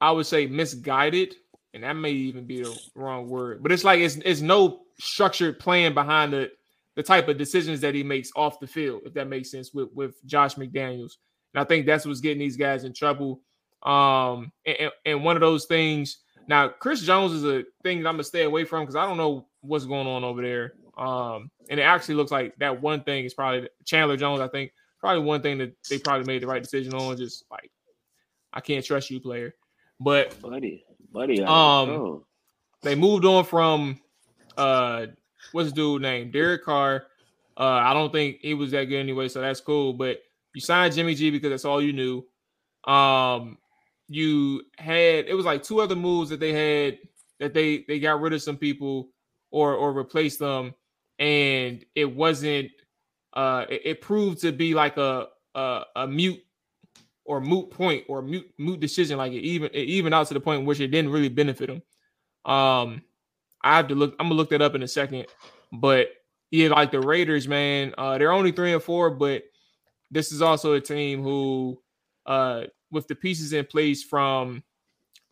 I 0.00 0.10
would 0.12 0.26
say 0.26 0.46
misguided, 0.46 1.34
and 1.74 1.82
that 1.82 1.92
may 1.92 2.12
even 2.12 2.46
be 2.46 2.62
the 2.62 2.78
wrong 2.94 3.28
word, 3.28 3.62
but 3.62 3.72
it's 3.72 3.84
like 3.84 4.00
it's 4.00 4.16
it's 4.16 4.40
no 4.40 4.82
structured 4.98 5.58
plan 5.58 5.94
behind 5.94 6.32
the 6.32 6.50
the 6.96 7.02
type 7.02 7.28
of 7.28 7.38
decisions 7.38 7.80
that 7.80 7.94
he 7.94 8.02
makes 8.02 8.30
off 8.34 8.60
the 8.60 8.66
field, 8.66 9.02
if 9.04 9.14
that 9.14 9.28
makes 9.28 9.50
sense, 9.50 9.72
with 9.72 9.88
with 9.94 10.24
Josh 10.26 10.54
McDaniels. 10.54 11.12
And 11.54 11.60
I 11.60 11.64
think 11.64 11.86
that's 11.86 12.06
what's 12.06 12.20
getting 12.20 12.38
these 12.38 12.56
guys 12.56 12.84
in 12.84 12.92
trouble. 12.92 13.40
Um, 13.82 14.52
and, 14.66 14.90
and 15.06 15.24
one 15.24 15.36
of 15.36 15.40
those 15.40 15.66
things 15.66 16.18
Now, 16.46 16.68
Chris 16.68 17.02
Jones 17.02 17.32
is 17.32 17.44
a 17.44 17.64
thing 17.82 18.02
that 18.02 18.08
I'm 18.08 18.14
gonna 18.14 18.24
stay 18.24 18.42
away 18.42 18.64
from 18.64 18.82
because 18.82 18.96
I 18.96 19.06
don't 19.06 19.16
know 19.16 19.46
what's 19.60 19.84
going 19.84 20.06
on 20.06 20.24
over 20.24 20.42
there. 20.42 20.74
Um, 20.96 21.50
and 21.68 21.78
it 21.78 21.84
actually 21.84 22.16
looks 22.16 22.30
like 22.30 22.56
that 22.56 22.80
one 22.80 23.02
thing 23.02 23.24
is 23.24 23.34
probably 23.34 23.68
Chandler 23.84 24.16
Jones. 24.16 24.40
I 24.40 24.48
think 24.48 24.72
probably 24.98 25.22
one 25.22 25.42
thing 25.42 25.58
that 25.58 25.74
they 25.88 25.98
probably 25.98 26.26
made 26.26 26.42
the 26.42 26.46
right 26.46 26.62
decision 26.62 26.94
on. 26.94 27.16
Just 27.16 27.44
like 27.50 27.70
I 28.52 28.60
can't 28.60 28.84
trust 28.84 29.10
you, 29.10 29.20
player. 29.20 29.54
But 29.98 30.40
buddy, 30.40 30.84
buddy, 31.12 31.42
um, 31.42 32.24
they 32.82 32.94
moved 32.94 33.24
on 33.24 33.44
from 33.44 34.00
uh, 34.56 35.06
what's 35.52 35.70
the 35.70 35.74
dude 35.74 36.02
name? 36.02 36.30
Derek 36.30 36.64
Carr. 36.64 37.06
Uh, 37.56 37.64
I 37.64 37.92
don't 37.92 38.12
think 38.12 38.38
he 38.40 38.54
was 38.54 38.70
that 38.70 38.84
good 38.84 39.00
anyway, 39.00 39.28
so 39.28 39.40
that's 39.40 39.60
cool. 39.60 39.92
But 39.92 40.22
you 40.54 40.60
signed 40.60 40.94
Jimmy 40.94 41.14
G 41.14 41.30
because 41.30 41.50
that's 41.50 41.64
all 41.64 41.82
you 41.82 41.92
knew. 41.92 42.92
Um, 42.92 43.58
you 44.10 44.62
had 44.76 45.26
it 45.26 45.34
was 45.34 45.46
like 45.46 45.62
two 45.62 45.80
other 45.80 45.94
moves 45.94 46.30
that 46.30 46.40
they 46.40 46.52
had 46.52 46.98
that 47.38 47.54
they 47.54 47.84
they 47.86 48.00
got 48.00 48.20
rid 48.20 48.32
of 48.32 48.42
some 48.42 48.56
people 48.56 49.08
or 49.52 49.74
or 49.74 49.92
replaced 49.92 50.40
them, 50.40 50.74
and 51.18 51.84
it 51.94 52.04
wasn't. 52.04 52.70
Uh, 53.32 53.64
it, 53.70 53.82
it 53.84 54.00
proved 54.00 54.40
to 54.40 54.50
be 54.50 54.74
like 54.74 54.96
a 54.96 55.28
a, 55.54 55.82
a 55.94 56.06
mute 56.08 56.42
or 57.24 57.40
moot 57.40 57.70
point 57.70 58.04
or 58.08 58.20
mute 58.20 58.52
moot 58.58 58.80
decision. 58.80 59.16
Like 59.16 59.32
it 59.32 59.42
even 59.42 59.70
it 59.72 59.84
even 59.84 60.12
out 60.12 60.26
to 60.26 60.34
the 60.34 60.40
point 60.40 60.60
in 60.60 60.66
which 60.66 60.80
it 60.80 60.88
didn't 60.88 61.12
really 61.12 61.28
benefit 61.28 61.68
them. 61.68 61.82
Um, 62.52 63.02
I 63.62 63.76
have 63.76 63.86
to 63.88 63.94
look. 63.94 64.16
I'm 64.18 64.26
gonna 64.26 64.34
look 64.34 64.50
that 64.50 64.62
up 64.62 64.74
in 64.74 64.82
a 64.82 64.88
second. 64.88 65.26
But 65.72 66.08
yeah, 66.50 66.68
like 66.70 66.90
the 66.90 67.00
Raiders, 67.00 67.46
man, 67.46 67.94
uh, 67.96 68.18
they're 68.18 68.32
only 68.32 68.50
three 68.50 68.72
and 68.72 68.82
four, 68.82 69.10
but 69.10 69.44
this 70.10 70.32
is 70.32 70.42
also 70.42 70.72
a 70.72 70.80
team 70.80 71.22
who, 71.22 71.80
uh, 72.26 72.64
with 72.90 73.08
the 73.08 73.14
pieces 73.14 73.52
in 73.52 73.64
place 73.66 74.02
from 74.02 74.62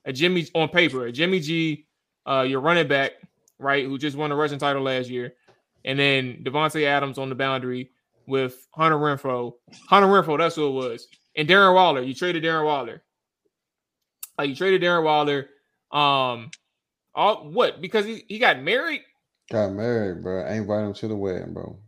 a 0.05 0.13
Jimmy 0.13 0.47
on 0.55 0.69
paper, 0.69 1.07
a 1.07 1.13
Jimmy 1.13 1.41
G, 1.41 1.87
uh, 2.27 2.43
your 2.43 2.61
running 2.61 2.89
back, 2.89 3.13
right, 3.59 3.85
who 3.85 3.99
just 3.99 4.17
won 4.17 4.31
the 4.31 4.37
rushing 4.37 4.59
title 4.59 4.83
last 4.83 5.09
year, 5.09 5.35
and 5.85 5.99
then 5.99 6.43
Davante 6.45 6.85
Adams 6.85 7.19
on 7.19 7.29
the 7.29 7.35
boundary 7.35 7.91
with 8.27 8.67
Hunter 8.73 8.97
Renfrow. 8.97 9.55
Hunter 9.89 10.09
Renfrow, 10.09 10.39
that's 10.39 10.57
who 10.57 10.69
it 10.69 10.73
was, 10.73 11.09
and 11.37 11.49
Darren 11.49 11.75
Waller. 11.75 12.03
You 12.03 12.15
traded 12.15 12.43
Darren 12.43 12.65
Waller. 12.65 13.03
Like 14.39 14.51
you 14.51 14.55
traded 14.55 14.83
Darren 14.83 15.05
Waller. 15.05 15.49
Um, 15.91 16.51
all 17.15 17.49
what? 17.51 17.81
Because 17.81 18.05
he, 18.05 18.25
he 18.29 18.39
got 18.39 18.63
married. 18.63 19.03
Got 19.51 19.73
married, 19.73 20.23
bro. 20.23 20.45
I 20.45 20.55
invited 20.55 20.87
him 20.87 20.95
to 20.95 21.09
the 21.09 21.17
wedding, 21.17 21.55
bro. 21.55 21.79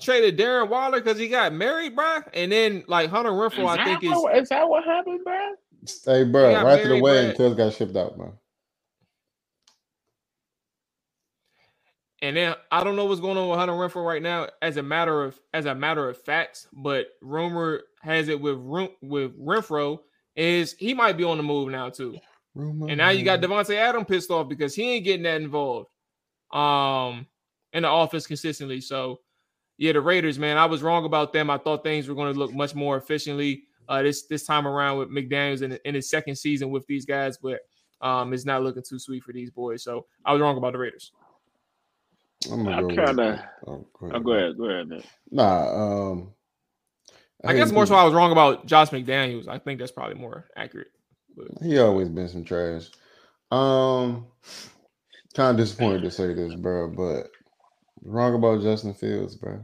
Traded 0.00 0.38
Darren 0.38 0.68
Waller 0.68 1.00
because 1.00 1.18
he 1.18 1.28
got 1.28 1.52
married, 1.52 1.96
bro. 1.96 2.20
And 2.34 2.52
then 2.52 2.84
like 2.88 3.10
Hunter 3.10 3.30
Renfrow, 3.32 3.68
I 3.68 3.78
think 3.78 4.02
what, 4.02 4.36
is 4.36 4.44
is 4.44 4.48
that 4.50 4.68
what 4.68 4.84
happened, 4.84 5.20
bro? 5.24 5.54
Hey, 6.06 6.24
bro, 6.24 6.50
got 6.50 6.64
right 6.64 6.82
to 6.82 6.88
the 6.88 6.96
married, 6.96 7.02
wedding, 7.02 7.32
bro. 7.36 7.36
Cuz 7.36 7.54
got 7.54 7.74
shipped 7.74 7.96
out, 7.96 8.16
bro. 8.16 8.38
And 12.22 12.36
then 12.36 12.54
I 12.72 12.84
don't 12.84 12.96
know 12.96 13.04
what's 13.06 13.20
going 13.20 13.38
on 13.38 13.48
with 13.48 13.58
Hunter 13.58 13.74
Renfrow 13.74 14.04
right 14.06 14.22
now, 14.22 14.48
as 14.62 14.76
a 14.76 14.82
matter 14.82 15.22
of 15.24 15.38
as 15.54 15.66
a 15.66 15.74
matter 15.74 16.08
of 16.08 16.18
facts. 16.22 16.68
But 16.72 17.08
rumor 17.22 17.82
has 18.02 18.28
it 18.28 18.40
with 18.40 18.56
Ren- 18.58 18.96
with 19.02 19.38
Renfrow 19.38 20.00
is 20.36 20.74
he 20.78 20.94
might 20.94 21.16
be 21.16 21.24
on 21.24 21.36
the 21.36 21.42
move 21.44 21.70
now 21.70 21.90
too. 21.90 22.18
Rumor 22.54 22.88
And 22.88 22.98
now 22.98 23.10
you 23.10 23.24
got 23.24 23.40
has- 23.42 23.48
Davante 23.50 23.76
Adam 23.76 24.04
pissed 24.04 24.30
off 24.30 24.48
because 24.48 24.74
he 24.74 24.94
ain't 24.94 25.04
getting 25.04 25.24
that 25.24 25.40
involved 25.42 25.88
um 26.52 27.26
in 27.72 27.82
the 27.82 27.88
office 27.88 28.26
consistently. 28.26 28.80
So 28.80 29.20
yeah, 29.78 29.92
the 29.92 30.00
Raiders, 30.00 30.38
man, 30.38 30.58
I 30.58 30.66
was 30.66 30.82
wrong 30.82 31.04
about 31.06 31.32
them. 31.32 31.48
I 31.50 31.56
thought 31.58 31.82
things 31.82 32.08
were 32.08 32.14
going 32.14 32.32
to 32.32 32.38
look 32.38 32.52
much 32.52 32.74
more 32.74 32.96
efficiently 32.96 33.64
uh 33.88 34.02
this 34.02 34.24
this 34.26 34.44
time 34.44 34.66
around 34.68 34.98
with 34.98 35.08
McDaniels 35.10 35.62
in, 35.62 35.78
in 35.86 35.94
his 35.94 36.10
second 36.10 36.36
season 36.36 36.68
with 36.70 36.86
these 36.86 37.06
guys, 37.06 37.38
but 37.38 37.60
um 38.02 38.34
it's 38.34 38.44
not 38.44 38.62
looking 38.62 38.82
too 38.86 38.98
sweet 38.98 39.24
for 39.24 39.32
these 39.32 39.50
boys. 39.50 39.82
So 39.82 40.04
I 40.26 40.32
was 40.32 40.42
wrong 40.42 40.58
about 40.58 40.72
the 40.74 40.78
Raiders. 40.78 41.12
I'm 42.52 42.64
gonna 42.64 42.76
I 42.76 42.80
go 42.82 42.86
with- 42.88 42.96
kinda- 42.96 43.50
Oh, 43.66 43.86
go 43.98 44.10
Oh, 44.12 44.20
go 44.20 44.32
ahead, 44.32 44.58
go 44.58 44.64
ahead, 44.66 44.88
man. 44.88 45.02
Nah, 45.30 46.10
um, 46.10 46.32
I 47.44 47.54
guess 47.54 47.68
hate 47.68 47.74
more 47.74 47.86
so 47.86 47.94
I 47.94 48.04
was 48.04 48.12
wrong 48.14 48.30
about 48.32 48.66
Josh 48.66 48.90
McDaniels. 48.90 49.48
I 49.48 49.58
think 49.58 49.78
that's 49.78 49.92
probably 49.92 50.16
more 50.16 50.48
accurate. 50.56 50.88
He 51.62 51.78
always 51.78 52.08
been 52.08 52.28
some 52.28 52.44
trash. 52.44 52.90
Um, 53.50 54.26
kind 55.34 55.52
of 55.52 55.56
disappointed 55.56 56.02
to 56.02 56.10
say 56.10 56.34
this, 56.34 56.54
bro, 56.56 56.88
but 56.90 57.30
wrong 58.02 58.34
about 58.34 58.62
Justin 58.62 58.94
Fields, 58.94 59.36
bro. 59.36 59.60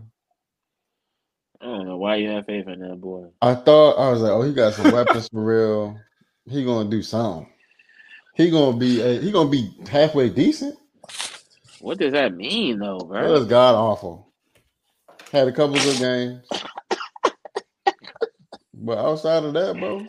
I 1.60 1.66
don't 1.66 1.86
know 1.86 1.96
why 1.98 2.16
you 2.16 2.30
have 2.30 2.46
faith 2.46 2.68
in 2.68 2.80
that 2.80 3.00
boy. 3.00 3.28
I 3.42 3.54
thought 3.54 3.98
I 3.98 4.10
was 4.10 4.20
like, 4.22 4.32
oh, 4.32 4.42
he 4.42 4.52
got 4.54 4.74
some 4.74 4.90
weapons 4.90 5.28
for 5.28 5.44
real. 5.44 6.06
He 6.48 6.64
gonna 6.64 6.90
do 6.90 7.02
something. 7.02 7.48
He 8.34 8.50
gonna 8.50 8.76
be 8.76 9.02
uh, 9.02 9.20
he 9.20 9.32
gonna 9.32 9.50
be 9.50 9.70
halfway 9.88 10.28
decent. 10.30 10.76
What 11.78 11.98
does 11.98 12.12
that 12.12 12.34
mean, 12.34 12.78
though, 12.80 13.04
That 13.18 13.28
bro? 13.28 13.30
was 13.30 13.46
god 13.46 13.74
awful. 13.76 14.32
Had 15.32 15.48
a 15.48 15.52
couple 15.52 15.80
good 15.80 15.98
games, 15.98 16.46
but 18.74 18.98
outside 18.98 19.44
of 19.44 19.54
that, 19.54 19.78
bro, 19.80 20.06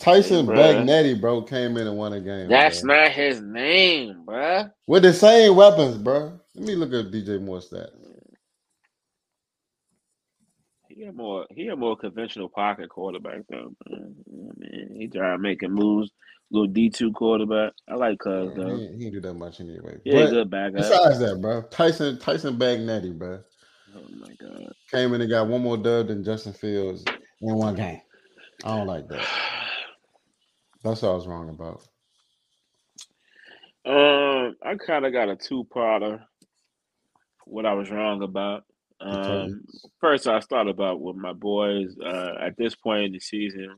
Tyson 0.00 0.48
Hey. 0.48 0.54
Bagnetti, 0.54 1.20
bro, 1.20 1.42
came 1.42 1.76
in 1.76 1.86
and 1.86 1.96
won 1.96 2.12
a 2.14 2.20
game. 2.20 2.48
That's 2.48 2.82
bro. 2.82 2.84
not 2.84 3.12
his 3.12 3.40
name, 3.42 4.24
bro. 4.24 4.66
with 4.86 5.02
the 5.04 5.12
same 5.12 5.56
weapons, 5.56 5.98
bro. 5.98 6.40
Let 6.54 6.66
me 6.66 6.76
look 6.76 6.92
at 6.92 7.12
DJ 7.12 7.40
Moore 7.40 7.60
stats. 7.60 7.90
He 10.88 11.04
a 11.04 11.12
more 11.12 11.46
he 11.50 11.68
a 11.68 11.76
more 11.76 11.96
conventional 11.96 12.48
pocket 12.48 12.88
quarterback 12.88 13.40
though. 13.50 13.74
Man. 13.88 14.14
I 14.28 14.52
mean, 14.58 14.96
he 15.00 15.08
try 15.08 15.36
making 15.36 15.72
moves, 15.72 16.10
little 16.50 16.68
D 16.68 16.90
two 16.90 17.12
quarterback. 17.12 17.72
I 17.88 17.94
like 17.96 18.18
Cuz 18.18 18.52
Yeah, 18.56 18.62
though. 18.62 18.76
he, 18.76 18.86
he 18.88 18.98
didn't 18.98 19.12
do 19.14 19.20
that 19.22 19.34
much 19.34 19.60
anyway. 19.60 19.98
Yeah, 20.04 20.30
good 20.30 20.50
backup. 20.50 20.76
besides 20.76 21.18
that, 21.20 21.40
bro, 21.40 21.62
Tyson 21.62 22.18
Tyson 22.18 22.58
Bagnetti, 22.58 23.16
bro, 23.16 23.40
Oh 23.96 24.08
my 24.18 24.34
god. 24.40 24.72
came 24.92 25.14
in 25.14 25.20
and 25.20 25.30
got 25.30 25.48
one 25.48 25.62
more 25.62 25.76
dub 25.76 26.08
than 26.08 26.24
Justin 26.24 26.52
Fields 26.52 27.04
in 27.40 27.54
one 27.56 27.74
game. 27.74 28.00
I 28.64 28.68
don't 28.68 28.86
like 28.86 29.08
that. 29.08 29.26
That's 30.84 31.02
what 31.02 31.10
I 31.10 31.14
was 31.14 31.26
wrong 31.26 31.48
about. 31.48 31.82
Um, 33.86 34.56
I 34.62 34.76
kind 34.76 35.04
of 35.06 35.12
got 35.12 35.28
a 35.28 35.36
two 35.36 35.64
parter. 35.74 36.20
What 37.44 37.66
I 37.66 37.74
was 37.74 37.90
wrong 37.90 38.22
about. 38.22 38.64
Um, 39.00 39.22
Titans. 39.22 39.86
first 40.00 40.26
I 40.26 40.40
thought 40.40 40.68
about 40.68 41.00
with 41.00 41.16
my 41.16 41.32
boys. 41.32 41.96
Uh, 41.98 42.34
at 42.40 42.56
this 42.56 42.74
point 42.74 43.04
in 43.04 43.12
the 43.12 43.20
season, 43.20 43.76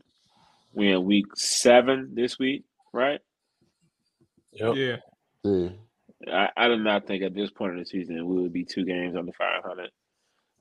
we 0.72 0.92
in 0.92 1.04
week 1.04 1.26
seven 1.34 2.10
this 2.14 2.38
week, 2.38 2.64
right? 2.92 3.20
Yep. 4.52 4.74
Yeah. 4.76 4.96
Yeah. 5.42 5.68
I, 6.32 6.48
I 6.56 6.68
did 6.68 6.80
not 6.80 7.06
think 7.06 7.22
at 7.22 7.34
this 7.34 7.50
point 7.50 7.72
in 7.72 7.78
the 7.80 7.86
season 7.86 8.26
we 8.26 8.40
would 8.40 8.52
be 8.52 8.64
two 8.64 8.84
games 8.84 9.16
under 9.16 9.32
five 9.32 9.62
hundred. 9.64 9.90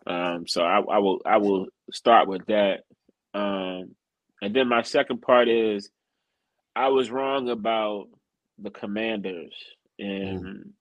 Um, 0.08 0.48
so 0.48 0.64
I, 0.64 0.80
I 0.80 1.00
will 1.00 1.22
I 1.26 1.38
will 1.38 1.68
start 1.92 2.28
with 2.28 2.46
that. 2.48 2.82
Um, 3.34 3.96
and 4.42 4.56
then 4.56 4.68
my 4.68 4.82
second 4.82 5.22
part 5.22 5.48
is 5.48 5.90
I 6.76 6.90
was 6.90 7.10
wrong 7.10 7.50
about 7.50 8.08
the 8.60 8.70
Commanders, 8.70 9.54
and 9.98 10.74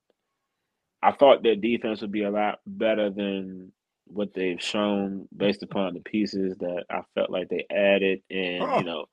I 1.05 1.13
thought 1.13 1.43
their 1.43 1.57
defense 1.57 2.01
would 2.03 2.13
be 2.13 2.25
a 2.25 2.31
lot 2.31 2.61
better 2.67 3.11
than 3.11 3.73
what 4.07 4.35
they've 4.35 4.63
shown 4.63 5.29
based 5.37 5.63
upon 5.63 5.95
the 5.95 6.01
pieces 6.01 6.57
that 6.59 6.85
I 6.91 7.03
felt 7.15 7.31
like 7.31 7.49
they 7.51 7.67
added, 7.71 8.23
and 8.31 8.63
Oh. 8.63 8.79
you 8.79 8.85
know 8.85 9.07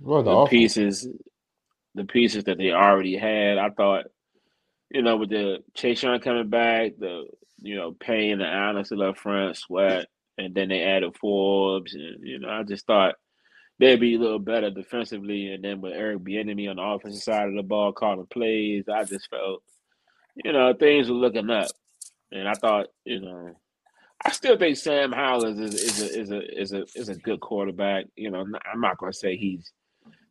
Well, 0.00 0.22
the 0.22 0.30
the 0.32 0.46
pieces, 0.46 1.08
the 1.94 2.04
pieces 2.04 2.44
that 2.44 2.58
they 2.58 2.72
already 2.72 3.16
had. 3.16 3.58
I 3.58 3.70
thought, 3.70 4.06
you 4.90 5.02
know, 5.02 5.16
with 5.16 5.30
the 5.30 5.64
Chase 5.74 6.02
Young 6.02 6.20
coming 6.20 6.48
back, 6.50 6.92
the 6.98 7.26
you 7.58 7.76
know 7.76 7.92
paying 7.92 8.38
the 8.38 8.46
Anderson 8.46 9.02
up 9.02 9.18
front, 9.18 9.56
Sweat, 9.56 10.06
and 10.38 10.54
then 10.54 10.68
they 10.68 10.82
added 10.82 11.16
Forbes, 11.20 11.94
and 11.94 12.26
you 12.26 12.38
know, 12.40 12.48
I 12.50 12.62
just 12.64 12.86
thought 12.86 13.16
they'd 13.78 14.00
be 14.00 14.14
a 14.14 14.18
little 14.18 14.38
better 14.38 14.70
defensively. 14.70 15.48
And 15.52 15.64
then 15.64 15.80
with 15.80 15.92
Eric 15.94 16.20
Bieniemy 16.20 16.70
on 16.70 16.76
the 16.76 16.82
offensive 16.82 17.22
side 17.22 17.48
of 17.48 17.54
the 17.54 17.62
ball 17.62 17.92
calling 17.92 18.26
plays, 18.26 18.84
I 18.88 19.04
just 19.04 19.28
felt, 19.30 19.62
you 20.44 20.52
know, 20.52 20.72
things 20.74 21.08
were 21.08 21.16
looking 21.16 21.50
up, 21.50 21.68
and 22.30 22.48
I 22.48 22.54
thought, 22.54 22.86
you 23.04 23.20
know. 23.20 23.56
I 24.24 24.30
still 24.30 24.56
think 24.56 24.78
Sam 24.78 25.12
Howell 25.12 25.44
is 25.44 25.74
is, 25.74 26.00
is 26.00 26.00
a 26.00 26.20
is 26.20 26.30
a 26.32 26.60
is 26.60 26.72
a 26.72 26.84
is 26.94 27.08
a 27.10 27.14
good 27.14 27.38
quarterback. 27.40 28.06
You 28.16 28.30
know, 28.30 28.40
I'm 28.40 28.80
not 28.80 28.96
to 28.98 29.12
say 29.12 29.36
he's 29.36 29.70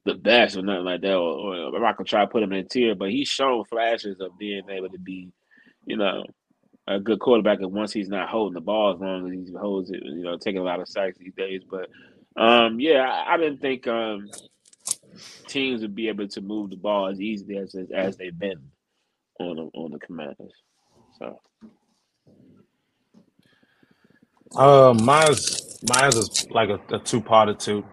the 0.05 0.15
best 0.15 0.55
or 0.55 0.61
nothing 0.61 0.85
like 0.85 1.01
that, 1.01 1.15
or, 1.15 1.19
or 1.19 1.75
I'm 1.75 1.81
not 1.81 1.97
gonna 1.97 2.05
try 2.05 2.21
to 2.21 2.27
put 2.27 2.43
him 2.43 2.51
in 2.53 2.65
a 2.65 2.67
tier, 2.67 2.95
but 2.95 3.09
he's 3.09 3.27
shown 3.27 3.65
flashes 3.65 4.19
of 4.21 4.37
being 4.37 4.69
able 4.69 4.89
to 4.89 4.99
be, 4.99 5.31
you 5.85 5.97
know, 5.97 6.23
a 6.87 6.99
good 6.99 7.19
quarterback. 7.19 7.59
And 7.59 7.73
once 7.73 7.91
he's 7.91 8.09
not 8.09 8.29
holding 8.29 8.53
the 8.53 8.61
ball 8.61 8.93
as 8.93 8.99
long 8.99 9.27
as 9.27 9.47
he 9.47 9.53
holds 9.53 9.89
it, 9.89 10.01
you 10.03 10.23
know, 10.23 10.37
taking 10.37 10.61
a 10.61 10.65
lot 10.65 10.79
of 10.79 10.87
sacks 10.87 11.17
these 11.17 11.33
days. 11.33 11.61
But 11.69 11.89
um, 12.41 12.79
yeah, 12.79 13.01
I, 13.01 13.33
I 13.33 13.37
didn't 13.37 13.59
think 13.59 13.87
um, 13.87 14.29
teams 15.47 15.81
would 15.81 15.95
be 15.95 16.07
able 16.07 16.27
to 16.27 16.41
move 16.41 16.69
the 16.69 16.75
ball 16.75 17.07
as 17.07 17.19
easily 17.19 17.57
as 17.57 17.75
as 17.93 18.17
they've 18.17 18.37
been 18.37 18.61
on 19.39 19.55
the, 19.57 19.63
on 19.79 19.91
the 19.91 19.99
Commanders. 19.99 20.53
So 21.19 21.39
Uh, 24.55 24.93
mine's 25.03 25.79
mine's 25.83 26.15
is 26.17 26.47
like 26.51 26.69
a, 26.69 26.79
a 26.95 26.99
two 26.99 27.21
parter. 27.21 27.83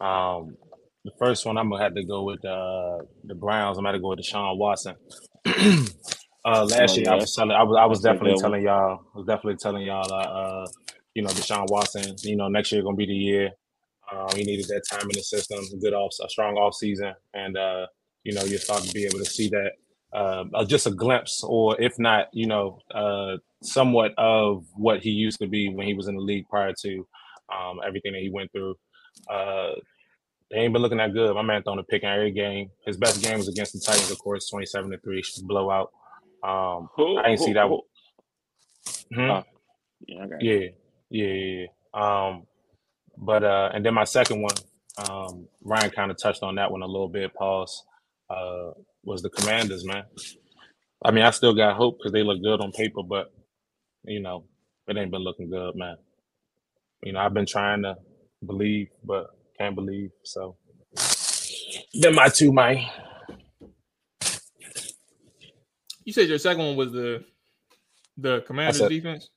Um, 0.00 0.56
the 1.04 1.12
first 1.18 1.46
one 1.46 1.58
I'm 1.58 1.70
gonna 1.70 1.82
have 1.84 1.94
to 1.96 2.04
go 2.04 2.24
with 2.24 2.44
uh, 2.44 2.98
the 3.24 3.34
Browns. 3.36 3.78
I'm 3.78 3.84
gonna 3.84 4.00
go 4.00 4.10
with 4.10 4.20
Deshaun 4.20 4.58
Watson. 4.58 4.96
uh, 5.46 6.64
last 6.66 6.96
Oh, 6.96 6.98
year 6.98 7.10
I 7.10 7.16
was 7.16 7.34
telling, 7.34 7.52
I 7.52 7.62
was, 7.64 7.78
I 7.80 7.86
was 7.86 8.00
That's 8.02 8.02
definitely 8.02 8.34
telling 8.34 8.62
y'all, 8.62 9.00
I 9.14 9.18
was 9.18 9.26
definitely 9.26 9.58
telling 9.58 9.84
y'all, 9.86 10.12
uh, 10.12 10.16
uh, 10.16 10.66
you 11.14 11.22
know, 11.22 11.30
Deshaun 11.30 11.66
Watson. 11.70 12.16
You 12.22 12.36
know, 12.36 12.48
next 12.48 12.72
year 12.72 12.82
gonna 12.82 12.96
be 12.96 13.06
the 13.06 13.14
year. 13.14 13.50
Um, 14.12 14.28
he 14.36 14.44
needed 14.44 14.66
that 14.68 14.82
time 14.90 15.02
in 15.10 15.16
the 15.16 15.22
system, 15.22 15.60
a 15.74 15.78
good 15.78 15.94
off, 15.94 16.12
a 16.24 16.28
strong 16.30 16.56
off 16.56 16.74
season, 16.76 17.14
and 17.34 17.56
uh, 17.58 17.86
you 18.24 18.34
know, 18.34 18.44
you're 18.44 18.60
starting 18.60 18.88
to 18.88 18.94
be 18.94 19.04
able 19.06 19.18
to 19.20 19.26
see 19.26 19.48
that. 19.50 19.72
Uh, 20.14 20.44
uh, 20.54 20.64
just 20.64 20.86
a 20.86 20.90
glimpse, 20.92 21.42
or 21.42 21.80
if 21.80 21.98
not, 21.98 22.28
you 22.32 22.46
know, 22.46 22.78
uh, 22.94 23.36
somewhat 23.62 24.12
of 24.16 24.64
what 24.76 25.02
he 25.02 25.10
used 25.10 25.40
to 25.40 25.48
be 25.48 25.68
when 25.68 25.86
he 25.88 25.94
was 25.94 26.06
in 26.06 26.14
the 26.14 26.22
league 26.22 26.48
prior 26.48 26.72
to 26.82 27.06
um, 27.52 27.80
everything 27.84 28.12
that 28.12 28.20
he 28.22 28.30
went 28.30 28.50
through. 28.52 28.74
Uh, 29.28 29.70
they 30.50 30.58
ain't 30.58 30.72
been 30.72 30.82
looking 30.82 30.98
that 30.98 31.12
good. 31.14 31.34
My 31.34 31.42
man 31.42 31.62
throwing 31.64 31.80
a 31.80 31.82
pick 31.82 32.04
in 32.04 32.08
every 32.08 32.30
game. 32.30 32.70
His 32.86 32.96
best 32.96 33.22
game 33.22 33.38
was 33.38 33.48
against 33.48 33.72
the 33.72 33.80
Titans, 33.80 34.10
of 34.10 34.18
course, 34.18 34.48
twenty-seven 34.48 34.90
to 34.92 34.98
three, 34.98 35.22
blowout. 35.42 35.90
Um, 36.44 36.88
Who, 36.94 37.16
I 37.18 37.30
ain't 37.30 37.40
who- 37.40 37.46
see 37.46 37.52
that 37.54 37.66
who- 37.66 37.82
Hmm? 39.14 39.20
Oh, 39.30 39.42
Yeah, 40.06 40.26
you. 40.38 40.38
Yeah, 40.40 40.68
yeah, 41.10 41.26
yeah. 41.26 41.66
yeah. 41.94 42.26
Um, 42.28 42.46
but 43.16 43.42
uh, 43.42 43.70
and 43.74 43.84
then 43.84 43.94
my 43.94 44.04
second 44.04 44.42
one, 44.42 44.54
um, 45.08 45.48
Ryan 45.62 45.90
kind 45.90 46.10
of 46.10 46.18
touched 46.22 46.42
on 46.42 46.54
that 46.56 46.70
one 46.70 46.82
a 46.82 46.86
little 46.86 47.08
bit. 47.08 47.32
Pause. 47.34 47.82
Uh, 48.30 48.70
was 49.04 49.22
the 49.22 49.30
Commanders, 49.30 49.84
man. 49.84 50.04
I 51.04 51.10
mean, 51.10 51.24
I 51.24 51.30
still 51.30 51.54
got 51.54 51.76
hope 51.76 51.98
because 51.98 52.12
they 52.12 52.22
look 52.22 52.42
good 52.42 52.60
on 52.60 52.72
paper, 52.72 53.02
but 53.02 53.32
you 54.04 54.20
know, 54.20 54.44
it 54.88 54.96
ain't 54.96 55.10
been 55.10 55.22
looking 55.22 55.50
good, 55.50 55.76
man. 55.76 55.96
You 57.02 57.12
know, 57.12 57.20
I've 57.20 57.34
been 57.34 57.46
trying 57.46 57.82
to 57.82 57.96
believe, 58.44 58.88
but 59.04 59.26
can't 59.58 59.74
believe. 59.74 60.10
So, 60.24 60.56
then 61.94 62.14
my 62.14 62.28
two, 62.28 62.52
my. 62.52 62.90
You 66.04 66.12
said 66.12 66.28
your 66.28 66.38
second 66.38 66.64
one 66.66 66.76
was 66.76 66.92
the 66.92 67.24
the 68.16 68.42
Commanders 68.46 68.78
said- 68.78 68.88
defense. 68.90 69.28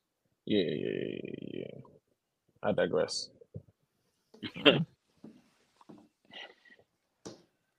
Yeah, 0.46 0.64
yeah, 0.64 0.76
yeah, 0.76 1.20
yeah, 1.42 1.60
yeah. 1.60 1.82
I 2.64 2.72
digress. 2.72 3.30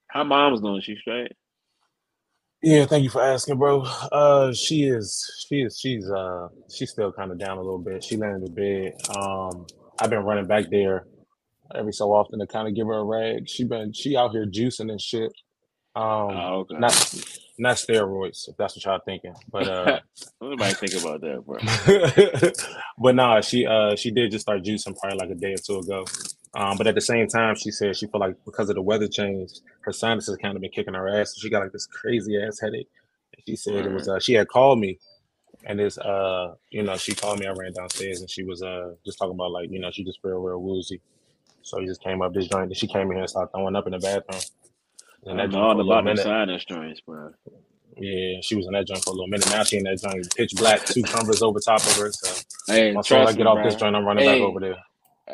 How 0.09 0.25
mom's 0.25 0.61
doing? 0.61 0.81
She 0.83 0.97
straight? 0.97 1.33
Yeah, 2.63 2.87
thank 2.87 3.05
you 3.05 3.11
for 3.11 3.23
asking, 3.23 3.57
bro. 3.59 3.83
Uh, 3.83 4.53
she 4.53 4.85
is, 4.85 5.25
she 5.47 5.63
is, 5.63 5.79
she's, 5.79 6.11
uh, 6.11 6.49
she's 6.69 6.91
still 6.91 7.13
kind 7.13 7.31
of 7.31 7.39
down 7.39 7.57
a 7.59 7.63
little 7.63 7.79
bit. 7.79 8.03
She 8.03 8.17
landed 8.17 8.49
a 8.49 8.53
bit. 8.53 8.95
Um, 9.17 9.67
I've 10.01 10.11
been 10.11 10.25
running 10.25 10.47
back 10.47 10.65
there 10.71 11.07
every 11.75 11.93
so 11.93 12.13
often 12.13 12.41
to 12.41 12.47
kind 12.47 12.67
of 12.67 12.75
give 12.75 12.87
her 12.89 12.99
a 12.99 13.05
rag. 13.05 13.49
She 13.49 13.65
been, 13.65 13.93
she 13.93 14.17
out 14.17 14.33
here 14.33 14.45
juicing 14.47 14.91
and 14.91 15.01
shit. 15.01 15.31
Um, 15.95 16.05
Oh, 16.31 16.59
okay. 16.61 16.79
not, 16.79 17.15
not 17.59 17.77
steroids, 17.77 18.49
if 18.49 18.57
that's 18.57 18.77
what 18.77 18.85
y'all 18.85 19.01
thinking. 19.05 19.35
But 19.51 19.69
uh, 19.69 20.01
Nobody 20.41 20.75
think 20.75 20.95
about 21.03 21.21
that, 21.21 21.45
bro. 21.45 21.59
but 22.99 23.15
nah, 23.15 23.41
she 23.41 23.67
uh, 23.67 23.97
she 23.97 24.11
did 24.13 24.31
just 24.31 24.43
start 24.43 24.63
juicing 24.63 24.97
probably 24.97 25.19
like 25.19 25.31
a 25.31 25.35
day 25.35 25.55
or 25.55 25.57
two 25.59 25.79
ago. 25.79 26.05
Um, 26.55 26.79
but 26.79 26.87
at 26.87 26.95
the 26.97 27.01
same 27.01 27.29
time, 27.29 27.57
she 27.57 27.71
said 27.71 27.97
she 27.97 28.07
felt 28.09 28.21
like 28.23 28.37
because 28.45 28.71
of 28.71 28.77
the 28.77 28.83
weather 28.83 29.09
change, 29.09 29.53
her 29.83 29.93
sinuses 29.93 30.37
kind 30.43 30.57
of 30.57 30.63
been 30.63 30.71
kicking 30.71 30.95
her 30.95 31.09
ass. 31.09 31.35
So 31.35 31.41
she 31.41 31.51
got 31.51 31.63
like 31.63 31.73
this 31.73 31.87
crazy 31.87 32.43
ass 32.43 32.61
headache. 32.61 32.89
And 33.37 33.43
she 33.47 33.57
said 33.57 33.87
it 33.87 33.93
was 33.93 34.09
uh, 34.09 34.21
she 34.21 34.35
had 34.35 34.49
called 34.49 34.81
me, 34.81 34.99
and 35.65 35.79
this 35.79 35.99
uh, 35.99 36.55
you 36.71 36.83
know, 36.85 36.97
she 36.99 37.15
called 37.15 37.41
me. 37.41 37.47
I 37.47 37.53
ran 37.53 37.73
downstairs, 37.75 38.21
and 38.21 38.31
she 38.31 38.45
was 38.45 38.63
uh 38.63 38.95
just 39.07 39.19
talking 39.19 39.35
about 39.35 39.53
like 39.53 39.71
you 39.71 39.81
know 39.81 39.91
she 39.93 40.05
just 40.05 40.23
feel 40.23 40.39
real 40.39 40.63
woozy. 40.63 41.03
So 41.63 41.81
he 41.81 41.87
just 41.87 42.03
came 42.03 42.23
up 42.23 42.35
this 42.35 42.49
joint. 42.49 42.67
And 42.67 42.77
she 42.77 42.89
came 42.89 43.05
in 43.09 43.13
here 43.13 43.21
and 43.21 43.31
started 43.31 43.51
throwing 43.53 43.77
up 43.77 43.87
in 43.87 43.93
the 43.93 43.99
bathroom. 44.01 44.41
And 45.27 45.39
that 45.41 45.55
all 45.55 45.73
for 45.73 45.81
a 45.81 45.85
little 45.85 46.01
about 46.01 46.05
minute. 46.05 46.21
sinus 46.21 46.65
joints, 46.65 47.01
bro. 47.03 47.33
Yeah, 47.99 48.41
she 48.43 48.57
was 48.57 48.67
in 48.67 48.73
that 48.75 48.87
joint 48.89 49.05
for 49.05 49.11
a 49.11 49.15
little 49.15 49.29
minute. 49.29 49.49
Now 49.51 49.65
she 49.65 49.79
in 49.79 49.85
that 49.85 50.01
joint, 50.03 50.35
pitch 50.37 50.53
black, 50.57 50.89
two 50.91 51.05
cumbers 51.07 51.43
over 51.43 51.61
top 51.61 51.87
of 51.87 51.97
her. 51.97 52.13
So 52.13 52.37
Hey, 52.69 52.93
as 53.13 53.27
I 53.27 53.33
get 53.35 53.47
me, 53.47 53.49
off 53.49 53.63
bro. 53.63 53.63
this 53.63 53.77
joint, 53.77 53.97
I'm 53.97 54.07
running 54.07 54.25
Hey. 54.25 54.27
back 54.27 54.41
over 54.43 54.61
there. 54.61 54.77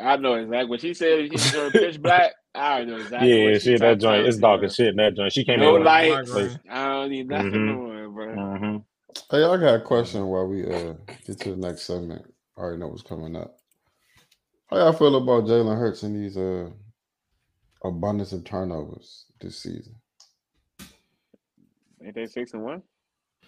I 0.00 0.16
know 0.16 0.34
exactly 0.34 0.70
when 0.70 0.78
she 0.80 0.94
said 0.94 1.30
she's 1.30 1.46
doing 1.50 1.72
pitch 1.72 2.00
black. 2.02 2.32
I 2.54 2.72
already 2.74 2.90
know 2.90 2.98
exactly. 2.98 3.28
Yeah, 3.28 3.44
what 3.52 3.62
she 3.62 3.74
in 3.74 3.80
that 3.80 4.00
joint. 4.00 4.26
tell 4.26 4.26
It's 4.26 4.38
dark 4.38 4.62
as 4.64 4.74
shit 4.74 4.88
in 4.88 4.96
that 4.96 5.16
joint. 5.16 5.32
She 5.32 5.44
came 5.44 5.60
No 5.60 5.76
in. 5.76 5.82
light. 5.84 6.10
Migraine. 6.10 6.60
I 6.70 6.88
don't 6.88 7.10
need 7.10 7.28
nothing 7.28 7.62
Mhm. 7.62 7.66
more, 7.66 8.08
bro. 8.10 8.38
Mm-hmm. 8.38 8.76
Hey, 9.30 9.44
I 9.44 9.56
got 9.58 9.74
a 9.76 9.80
question 9.80 10.26
while 10.26 10.46
we 10.48 10.64
uh 10.66 10.94
get 11.26 11.40
to 11.40 11.50
the 11.50 11.56
next 11.56 11.82
segment. 11.82 12.24
I 12.56 12.60
already 12.62 12.78
know 12.80 12.88
what's 12.88 13.02
coming 13.02 13.36
up. 13.36 13.56
How 14.68 14.78
y'all 14.78 14.92
feel 14.92 15.16
about 15.16 15.44
Jalen 15.44 15.78
Hurts 15.78 16.02
and 16.04 16.16
these 16.16 16.36
uh 16.36 16.70
abundance 17.84 18.32
of 18.32 18.44
turnovers 18.44 19.26
this 19.40 19.62
season? 19.62 19.96
Ain't 22.04 22.14
they 22.14 22.26
six 22.26 22.54
and 22.54 22.64
one? 22.64 22.82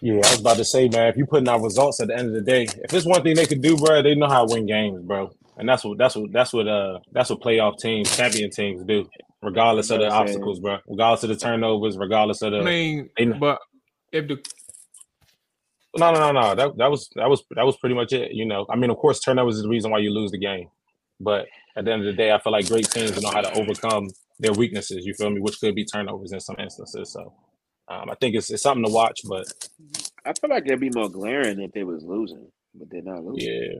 Yeah, 0.01 0.15
I 0.15 0.31
was 0.31 0.41
about 0.41 0.57
to 0.57 0.65
say, 0.65 0.89
man, 0.89 1.07
if 1.07 1.17
you 1.17 1.25
putting 1.25 1.49
out 1.49 1.61
results 1.61 1.99
at 2.01 2.07
the 2.09 2.15
end 2.17 2.27
of 2.29 2.33
the 2.33 2.41
day, 2.41 2.63
if 2.83 2.93
it's 2.93 3.05
one 3.05 3.23
thing 3.23 3.35
they 3.35 3.47
could 3.47 3.61
do, 3.63 3.77
bro, 3.77 4.01
they 4.03 4.15
know 4.15 4.27
how 4.27 4.45
to 4.45 4.53
win 4.53 4.67
games, 4.67 5.01
bro. 5.01 5.31
And 5.57 5.67
that's 5.67 5.83
what 5.83 5.97
that's 5.97 6.15
what 6.15 6.31
that's 6.31 6.53
what 6.53 6.67
uh 6.67 6.99
that's 7.11 7.29
what 7.29 7.41
playoff 7.41 7.79
teams, 7.79 8.15
champion 8.15 8.51
teams 8.51 8.83
do, 8.83 9.09
regardless 9.41 9.89
of 9.89 9.99
the 9.99 10.09
obstacles, 10.09 10.59
bro. 10.59 10.77
Regardless 10.87 11.23
of 11.23 11.29
the 11.29 11.35
turnovers, 11.35 11.97
regardless 11.97 12.41
of 12.43 12.51
the 12.51 12.59
I 12.59 12.63
mean, 12.63 13.09
they 13.17 13.25
but 13.25 13.59
if 14.11 14.27
the 14.27 14.37
No, 15.97 16.13
no, 16.13 16.19
no, 16.19 16.31
no. 16.31 16.55
That 16.55 16.77
that 16.77 16.91
was 16.91 17.09
that 17.15 17.29
was 17.29 17.43
that 17.55 17.65
was 17.65 17.77
pretty 17.77 17.95
much 17.95 18.13
it. 18.13 18.31
You 18.33 18.45
know, 18.45 18.65
I 18.69 18.75
mean, 18.75 18.91
of 18.91 18.97
course, 18.97 19.19
turnovers 19.19 19.55
is 19.55 19.63
the 19.63 19.69
reason 19.69 19.89
why 19.91 19.99
you 19.99 20.11
lose 20.13 20.31
the 20.31 20.37
game, 20.37 20.69
but 21.19 21.47
at 21.75 21.85
the 21.85 21.91
end 21.91 22.01
of 22.01 22.05
the 22.07 22.13
day, 22.13 22.31
I 22.31 22.39
feel 22.39 22.53
like 22.53 22.67
great 22.67 22.89
teams 22.89 23.19
know 23.21 23.31
how 23.31 23.41
to 23.41 23.53
overcome 23.53 24.09
their 24.39 24.53
weaknesses. 24.53 25.05
You 25.05 25.13
feel 25.15 25.31
me? 25.31 25.41
Which 25.41 25.59
could 25.59 25.73
be 25.75 25.85
turnovers 25.85 26.31
in 26.31 26.39
some 26.39 26.55
instances. 26.59 27.11
So, 27.11 27.33
um, 27.87 28.09
I 28.11 28.15
think 28.15 28.35
it's 28.35 28.51
it's 28.51 28.61
something 28.61 28.85
to 28.85 28.91
watch. 28.91 29.21
But 29.27 29.47
I 30.23 30.33
feel 30.33 30.51
like 30.51 30.67
it'd 30.67 30.79
be 30.79 30.91
more 30.93 31.09
glaring 31.09 31.59
if 31.61 31.71
they 31.71 31.83
was 31.83 32.03
losing, 32.03 32.51
but 32.75 32.89
they're 32.91 33.01
not 33.01 33.23
losing. 33.23 33.49
yeah, 33.49 33.79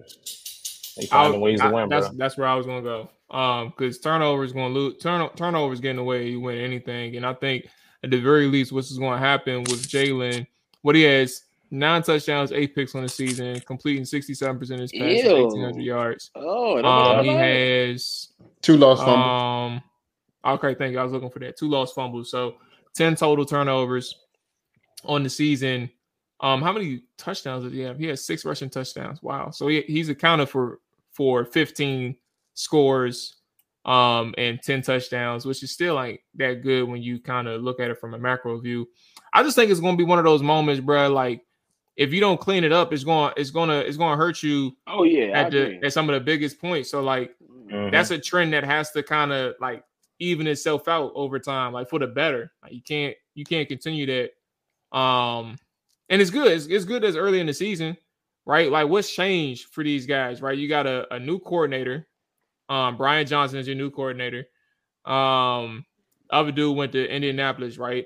they 0.97 1.05
I 1.05 1.07
finding 1.07 1.41
would- 1.41 1.45
ways 1.45 1.59
to 1.61 1.67
I- 1.67 1.71
win, 1.71 1.89
that's 1.89 2.07
bro. 2.09 2.17
that's 2.17 2.37
where 2.37 2.47
I 2.47 2.55
was 2.55 2.65
gonna 2.65 2.81
go. 2.81 3.09
Um, 3.29 3.73
because 3.75 3.99
turnovers 3.99 4.53
going 4.53 4.73
to 4.73 4.79
lose. 4.79 4.97
Turn 5.01 5.29
turnovers 5.35 5.81
getting 5.81 5.97
away. 5.99 6.29
You 6.29 6.39
win 6.39 6.57
anything, 6.59 7.17
and 7.17 7.25
I 7.25 7.33
think 7.33 7.67
at 8.03 8.09
the 8.09 8.19
very 8.21 8.47
least, 8.47 8.71
what's 8.71 8.97
going 8.97 9.11
to 9.13 9.17
happen 9.19 9.59
with 9.63 9.85
Jalen? 9.89 10.47
What 10.81 10.95
he 10.95 11.01
has 11.03 11.41
nine 11.69 12.03
touchdowns, 12.03 12.53
eight 12.53 12.73
picks 12.73 12.95
on 12.95 13.03
the 13.03 13.09
season, 13.09 13.59
completing 13.67 14.05
sixty 14.05 14.33
seven 14.33 14.57
percent 14.57 14.79
of 14.79 14.89
his 14.89 14.93
passes, 14.93 15.25
eighteen 15.25 15.61
hundred 15.61 15.81
yards. 15.83 16.31
Oh, 16.35 16.81
Um, 16.85 17.25
he 17.25 17.31
has 17.31 18.29
Two 18.61 18.77
lost 18.77 19.03
fumbles. 19.03 19.81
um. 20.45 20.53
Okay, 20.53 20.73
thank 20.75 20.93
you. 20.93 20.99
I 20.99 21.03
was 21.03 21.11
looking 21.11 21.29
for 21.29 21.39
that. 21.39 21.57
Two 21.57 21.67
lost 21.69 21.95
fumbles, 21.95 22.31
so 22.31 22.55
ten 22.95 23.13
total 23.15 23.43
turnovers 23.43 24.15
on 25.03 25.23
the 25.23 25.29
season. 25.29 25.89
Um, 26.39 26.61
how 26.61 26.71
many 26.71 27.01
touchdowns 27.17 27.65
did 27.65 27.73
he 27.73 27.81
have? 27.81 27.97
He 27.99 28.05
has 28.05 28.23
six 28.23 28.45
rushing 28.45 28.69
touchdowns. 28.69 29.21
Wow. 29.21 29.49
So 29.49 29.67
he, 29.67 29.81
he's 29.81 30.07
accounted 30.07 30.47
for 30.47 30.79
for 31.17 31.43
15 31.43 32.15
scores 32.53 33.37
um 33.85 34.35
and 34.37 34.59
10 34.61 34.81
touchdowns, 34.83 35.45
which 35.45 35.63
is 35.63 35.71
still 35.71 35.95
like 35.95 36.23
that 36.35 36.61
good 36.61 36.83
when 36.87 37.01
you 37.01 37.19
kind 37.19 37.47
of 37.47 37.61
look 37.63 37.79
at 37.79 37.89
it 37.89 37.99
from 37.99 38.13
a 38.13 38.19
macro 38.19 38.59
view. 38.59 38.87
I 39.33 39.41
just 39.43 39.55
think 39.55 39.71
it's 39.71 39.79
gonna 39.79 39.97
be 39.97 40.03
one 40.03 40.19
of 40.19 40.25
those 40.25 40.43
moments, 40.43 40.81
bro. 40.81 41.09
Like 41.09 41.41
if 41.95 42.13
you 42.13 42.19
don't 42.19 42.39
clean 42.39 42.63
it 42.63 42.71
up, 42.71 42.93
it's 42.93 43.03
going 43.03 43.33
it's 43.37 43.49
gonna 43.49 43.79
it's 43.79 43.97
gonna 43.97 44.15
hurt 44.17 44.43
you 44.43 44.77
Oh 44.85 45.03
yeah, 45.03 45.25
I 45.27 45.39
at 45.45 45.51
the 45.51 45.63
agree. 45.63 45.79
at 45.87 45.93
some 45.93 46.09
of 46.09 46.13
the 46.13 46.19
biggest 46.21 46.59
points. 46.61 46.91
So 46.91 47.01
like 47.01 47.33
Mhm. 47.41 47.91
that's 47.91 48.11
a 48.11 48.19
trend 48.19 48.53
that 48.53 48.63
has 48.63 48.91
to 48.91 49.01
kind 49.03 49.31
of 49.33 49.55
like 49.59 49.83
even 50.19 50.47
itself 50.47 50.87
out 50.87 51.11
over 51.15 51.39
time, 51.39 51.73
like 51.73 51.89
for 51.89 51.99
the 51.99 52.07
better. 52.07 52.51
Like 52.61 52.73
you 52.73 52.81
can't 52.81 53.15
you 53.35 53.45
can't 53.45 53.67
continue 53.67 54.05
that. 54.05 54.97
Um, 54.97 55.57
and 56.09 56.21
it's 56.21 56.31
good. 56.31 56.51
It's, 56.51 56.65
it's 56.67 56.85
good 56.85 57.03
as 57.03 57.15
early 57.15 57.39
in 57.39 57.47
the 57.47 57.53
season, 57.53 57.97
right? 58.47 58.71
Like 58.71 58.87
what's 58.87 59.13
changed 59.13 59.67
for 59.73 59.83
these 59.83 60.05
guys, 60.05 60.41
right? 60.41 60.57
You 60.57 60.69
got 60.69 60.87
a, 60.87 61.13
a 61.13 61.19
new 61.19 61.37
coordinator. 61.37 62.07
Um, 62.69 62.95
Brian 62.95 63.27
Johnson 63.27 63.59
is 63.59 63.67
your 63.67 63.75
new 63.75 63.91
coordinator. 63.91 64.45
Um, 65.05 65.85
other 66.29 66.53
dude 66.53 66.75
went 66.75 66.93
to 66.93 67.13
Indianapolis, 67.13 67.77
right? 67.77 68.05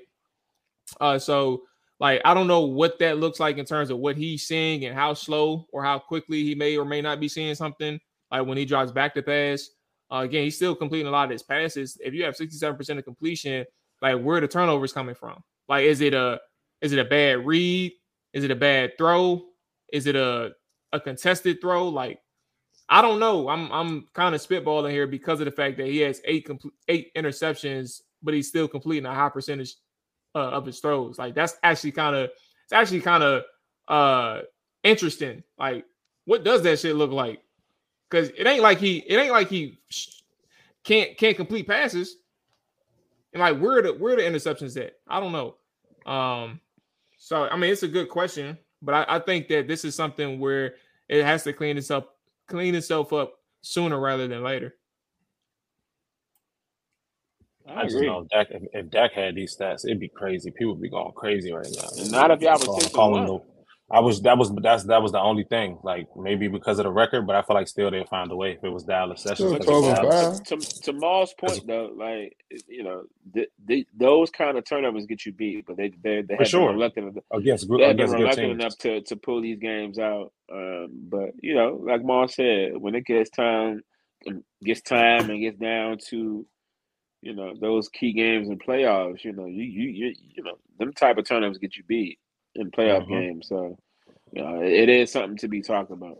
Uh, 1.00 1.18
so 1.18 1.62
like 2.00 2.20
I 2.24 2.34
don't 2.34 2.48
know 2.48 2.62
what 2.62 2.98
that 2.98 3.18
looks 3.18 3.38
like 3.38 3.56
in 3.58 3.64
terms 3.64 3.90
of 3.90 3.98
what 3.98 4.16
he's 4.16 4.42
seeing 4.42 4.84
and 4.84 4.94
how 4.94 5.14
slow 5.14 5.66
or 5.72 5.84
how 5.84 6.00
quickly 6.00 6.42
he 6.42 6.56
may 6.56 6.76
or 6.76 6.84
may 6.84 7.00
not 7.00 7.20
be 7.20 7.28
seeing 7.28 7.54
something. 7.54 8.00
Like 8.32 8.44
when 8.44 8.58
he 8.58 8.64
drives 8.64 8.90
back 8.90 9.14
to 9.14 9.22
pass, 9.22 9.68
uh, 10.12 10.22
again, 10.24 10.42
he's 10.42 10.56
still 10.56 10.74
completing 10.74 11.06
a 11.06 11.10
lot 11.10 11.26
of 11.26 11.30
his 11.30 11.44
passes. 11.44 11.96
If 12.04 12.14
you 12.14 12.24
have 12.24 12.36
67% 12.36 12.98
of 12.98 13.04
completion, 13.04 13.64
like 14.00 14.20
where 14.20 14.40
the 14.40 14.48
turnovers 14.48 14.92
coming 14.92 15.14
from? 15.14 15.40
Like, 15.68 15.84
is 15.84 16.00
it 16.00 16.14
a 16.14 16.40
is 16.80 16.92
it 16.92 16.98
a 16.98 17.04
bad 17.04 17.46
read? 17.46 17.92
Is 18.32 18.42
it 18.42 18.50
a 18.50 18.56
bad 18.56 18.98
throw? 18.98 19.51
Is 19.92 20.06
it 20.06 20.16
a 20.16 20.52
a 20.92 21.00
contested 21.00 21.60
throw? 21.60 21.88
Like, 21.88 22.20
I 22.88 23.02
don't 23.02 23.20
know. 23.20 23.48
I'm 23.48 23.70
I'm 23.70 24.08
kind 24.14 24.34
of 24.34 24.40
spitballing 24.40 24.90
here 24.90 25.06
because 25.06 25.40
of 25.40 25.44
the 25.44 25.52
fact 25.52 25.76
that 25.78 25.86
he 25.86 25.98
has 25.98 26.20
eight 26.24 26.46
complete 26.46 26.74
eight 26.88 27.14
interceptions, 27.14 28.00
but 28.22 28.34
he's 28.34 28.48
still 28.48 28.66
completing 28.66 29.06
a 29.06 29.14
high 29.14 29.28
percentage 29.28 29.74
uh, 30.34 30.50
of 30.50 30.66
his 30.66 30.80
throws. 30.80 31.18
Like 31.18 31.34
that's 31.34 31.56
actually 31.62 31.92
kind 31.92 32.16
of 32.16 32.30
it's 32.64 32.72
actually 32.72 33.00
kind 33.00 33.22
of 33.22 33.42
uh 33.88 34.40
interesting. 34.82 35.42
Like, 35.58 35.84
what 36.24 36.44
does 36.44 36.62
that 36.62 36.78
shit 36.78 36.96
look 36.96 37.10
like? 37.10 37.42
Because 38.10 38.30
it 38.30 38.46
ain't 38.46 38.62
like 38.62 38.78
he 38.78 38.98
it 38.98 39.16
ain't 39.16 39.32
like 39.32 39.48
he 39.48 39.78
can't 40.84 41.16
can't 41.16 41.36
complete 41.36 41.66
passes. 41.66 42.16
And 43.32 43.40
like 43.40 43.58
where 43.58 43.82
the 43.82 43.94
where 43.94 44.16
the 44.16 44.22
interceptions 44.22 44.76
at? 44.82 44.94
I 45.08 45.20
don't 45.20 45.32
know. 45.32 45.56
Um, 46.10 46.60
so 47.18 47.44
I 47.44 47.56
mean 47.56 47.72
it's 47.72 47.82
a 47.82 47.88
good 47.88 48.08
question, 48.08 48.58
but 48.82 48.94
I, 48.94 49.16
I 49.16 49.18
think 49.20 49.48
that 49.48 49.68
this 49.68 49.84
is 49.84 49.94
something 49.94 50.40
where 50.40 50.74
it 51.08 51.24
has 51.24 51.44
to 51.44 51.52
clean 51.52 51.78
itself 51.78 52.04
clean 52.48 52.74
itself 52.74 53.12
up 53.12 53.34
sooner 53.62 53.98
rather 53.98 54.28
than 54.28 54.42
later. 54.42 54.74
I 57.68 57.82
I 57.82 57.84
just 57.84 57.96
agree. 57.96 58.06
know 58.08 58.20
if 58.20 58.28
Dak, 58.28 58.48
if, 58.50 58.62
if 58.72 58.90
Dak 58.90 59.12
had 59.12 59.34
these 59.34 59.56
stats, 59.56 59.84
it'd 59.84 60.00
be 60.00 60.08
crazy. 60.08 60.50
People 60.50 60.74
would 60.74 60.82
be 60.82 60.90
going 60.90 61.12
crazy 61.12 61.52
right 61.52 61.66
now. 61.76 61.88
And 61.98 62.10
not 62.10 62.30
if 62.30 62.40
y'all 62.40 62.58
was 62.58 62.68
Call- 62.68 62.80
six 62.80 62.92
and 62.94 62.94
calling 62.94 63.26
one. 63.26 63.26
the- 63.26 63.40
I 63.92 64.00
was 64.00 64.22
that 64.22 64.38
was 64.38 64.52
that's 64.62 64.84
that 64.84 65.02
was 65.02 65.12
the 65.12 65.20
only 65.20 65.44
thing. 65.44 65.78
Like 65.84 66.08
maybe 66.16 66.48
because 66.48 66.78
of 66.80 66.84
the 66.84 66.92
record, 66.92 67.26
but 67.26 67.36
I 67.36 67.42
feel 67.42 67.56
like 67.56 67.68
still 67.68 67.90
they'd 67.90 68.08
find 68.08 68.32
a 68.32 68.36
way 68.36 68.52
if 68.52 68.64
it 68.64 68.70
was 68.70 68.84
Dallas. 68.84 69.24
That's 69.24 69.40
just 69.40 69.52
Still 69.52 69.54
because 69.54 69.68
it's 69.70 69.80
12 69.80 69.86
and 69.86 69.96
Dallas. 69.96 70.40
to, 70.44 70.56
to, 70.56 70.58
to 70.82 70.92
Mual's 70.94 71.34
point 71.34 71.66
though, 71.66 71.92
like 71.96 72.36
you 72.68 72.84
know, 72.84 73.04
th- 73.34 73.50
th- 73.68 73.88
those 73.96 74.30
kind 74.30 74.58
of 74.58 74.64
turnovers 74.64 75.06
get 75.06 75.26
you 75.26 75.32
beat, 75.32 75.66
but 75.66 75.76
they 75.76 75.92
they 76.02 76.22
they 76.22 76.36
have 76.36 76.48
sure. 76.48 76.62
been 76.62 76.66
reluctant. 76.68 77.18
against 77.32 77.68
good 77.68 77.82
They 77.82 77.88
have 77.88 77.96
been 77.98 78.10
reluctant 78.10 78.52
teams. 78.52 78.52
enough 78.52 78.78
to 78.78 79.02
to 79.02 79.16
pull 79.16 79.42
these 79.42 79.58
games 79.60 79.98
out. 79.98 80.32
Um, 80.52 80.88
but 81.10 81.30
you 81.42 81.54
know, 81.54 81.80
like 81.84 82.02
Mual 82.02 82.30
said, 82.30 82.76
when 82.78 82.94
it 82.94 83.06
gets 83.06 83.30
time, 83.30 83.82
gets 84.64 84.82
time 84.82 85.30
and 85.30 85.40
gets 85.40 85.58
down 85.58 85.98
to 86.10 86.46
you 87.22 87.34
know 87.34 87.54
those 87.60 87.88
key 87.88 88.12
games 88.14 88.48
and 88.48 88.62
playoffs, 88.62 89.24
you 89.24 89.32
know, 89.32 89.46
you 89.46 89.64
you 89.64 89.88
you 89.90 90.14
you 90.36 90.44
know 90.44 90.56
them 90.78 90.92
type 90.94 91.18
of 91.18 91.26
turnovers 91.26 91.58
get 91.58 91.76
you 91.76 91.84
beat 91.88 92.18
in 92.54 92.70
playoff 92.70 93.04
Mhm. 93.06 93.08
games. 93.08 93.48
So 93.48 93.78
you 94.32 94.42
know, 94.42 94.62
it 94.62 94.88
is 94.88 95.12
something 95.12 95.36
to 95.38 95.48
be 95.48 95.60
talked 95.62 95.90
about. 95.90 96.16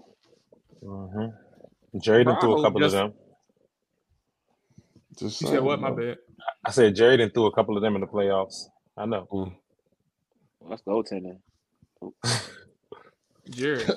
Mm-hmm. 0.83 1.99
Jerry 2.01 2.25
Bro, 2.25 2.35
done 2.35 2.39
I 2.39 2.41
threw 2.41 2.59
a 2.59 2.63
couple 2.63 2.81
just- 2.81 2.95
of 2.95 3.13
them. 3.13 3.19
Just 5.19 5.41
You 5.43 5.47
saying, 5.49 5.59
said 5.59 5.65
what? 5.65 5.81
My 5.81 5.91
bad. 5.91 6.17
I 6.65 6.71
said 6.71 6.95
Jerry 6.97 7.17
done 7.19 7.31
threw 7.31 7.47
a 7.47 7.53
couple 7.55 7.77
of 7.77 7.83
them 7.83 7.95
in 7.95 8.01
the 8.01 8.07
playoffs. 8.07 8.65
I 8.97 9.05
know. 9.07 9.27
Mm. 9.31 9.55
Well, 10.61 10.71
that's 10.71 10.83
goaltending. 10.83 11.39
Jared. 13.51 13.91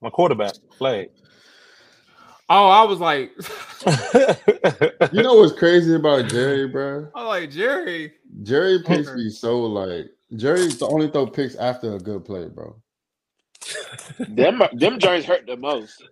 My 0.00 0.10
quarterback 0.10 0.54
flag. 0.76 1.10
Oh, 2.50 2.66
I 2.68 2.82
was 2.84 2.98
like, 2.98 3.30
You 5.12 5.22
know 5.22 5.34
what's 5.34 5.52
crazy 5.58 5.94
about 5.94 6.28
Jerry, 6.30 6.66
bro? 6.66 7.08
I 7.14 7.22
was 7.22 7.28
like 7.28 7.50
Jerry. 7.50 8.14
Jerry 8.42 8.82
picks 8.82 9.12
me 9.14 9.28
so 9.30 9.60
like 9.60 10.06
Jerry 10.36 10.66
the 10.68 10.86
only 10.86 11.08
throw 11.10 11.26
picks 11.26 11.54
after 11.56 11.94
a 11.94 11.98
good 11.98 12.24
play, 12.24 12.48
bro. 12.48 12.76
Them 14.28 14.62
them 14.74 14.98
joints 14.98 15.26
hurt 15.26 15.46
the 15.46 15.56
most. 15.56 16.02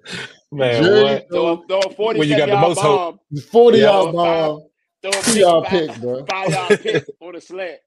Man, 0.53 0.83
Jerry- 0.83 1.03
what? 1.05 1.29
Throw 1.31 1.57
throw 1.69 1.79
a 1.81 1.95
40 1.95 2.19
When 2.19 2.29
you 2.29 2.37
got 2.37 2.49
the 2.49 2.57
most 2.57 2.79
hope. 2.81 3.19
bomb, 3.31 3.41
Forty 3.43 3.79
Yeah. 3.79 3.85
yard 3.93 4.15
bomb, 4.15 4.63
throw 5.03 5.11
a 5.11 5.23
two 5.23 5.33
big 5.33 5.41
yard 5.43 5.65
five, 5.67 5.71
pick, 5.89 6.01
bro. 6.01 6.25
five 6.27 6.49
yard 6.51 6.81
pick 6.83 7.05
on 7.21 7.33
the 7.35 7.41
slant. 7.41 7.81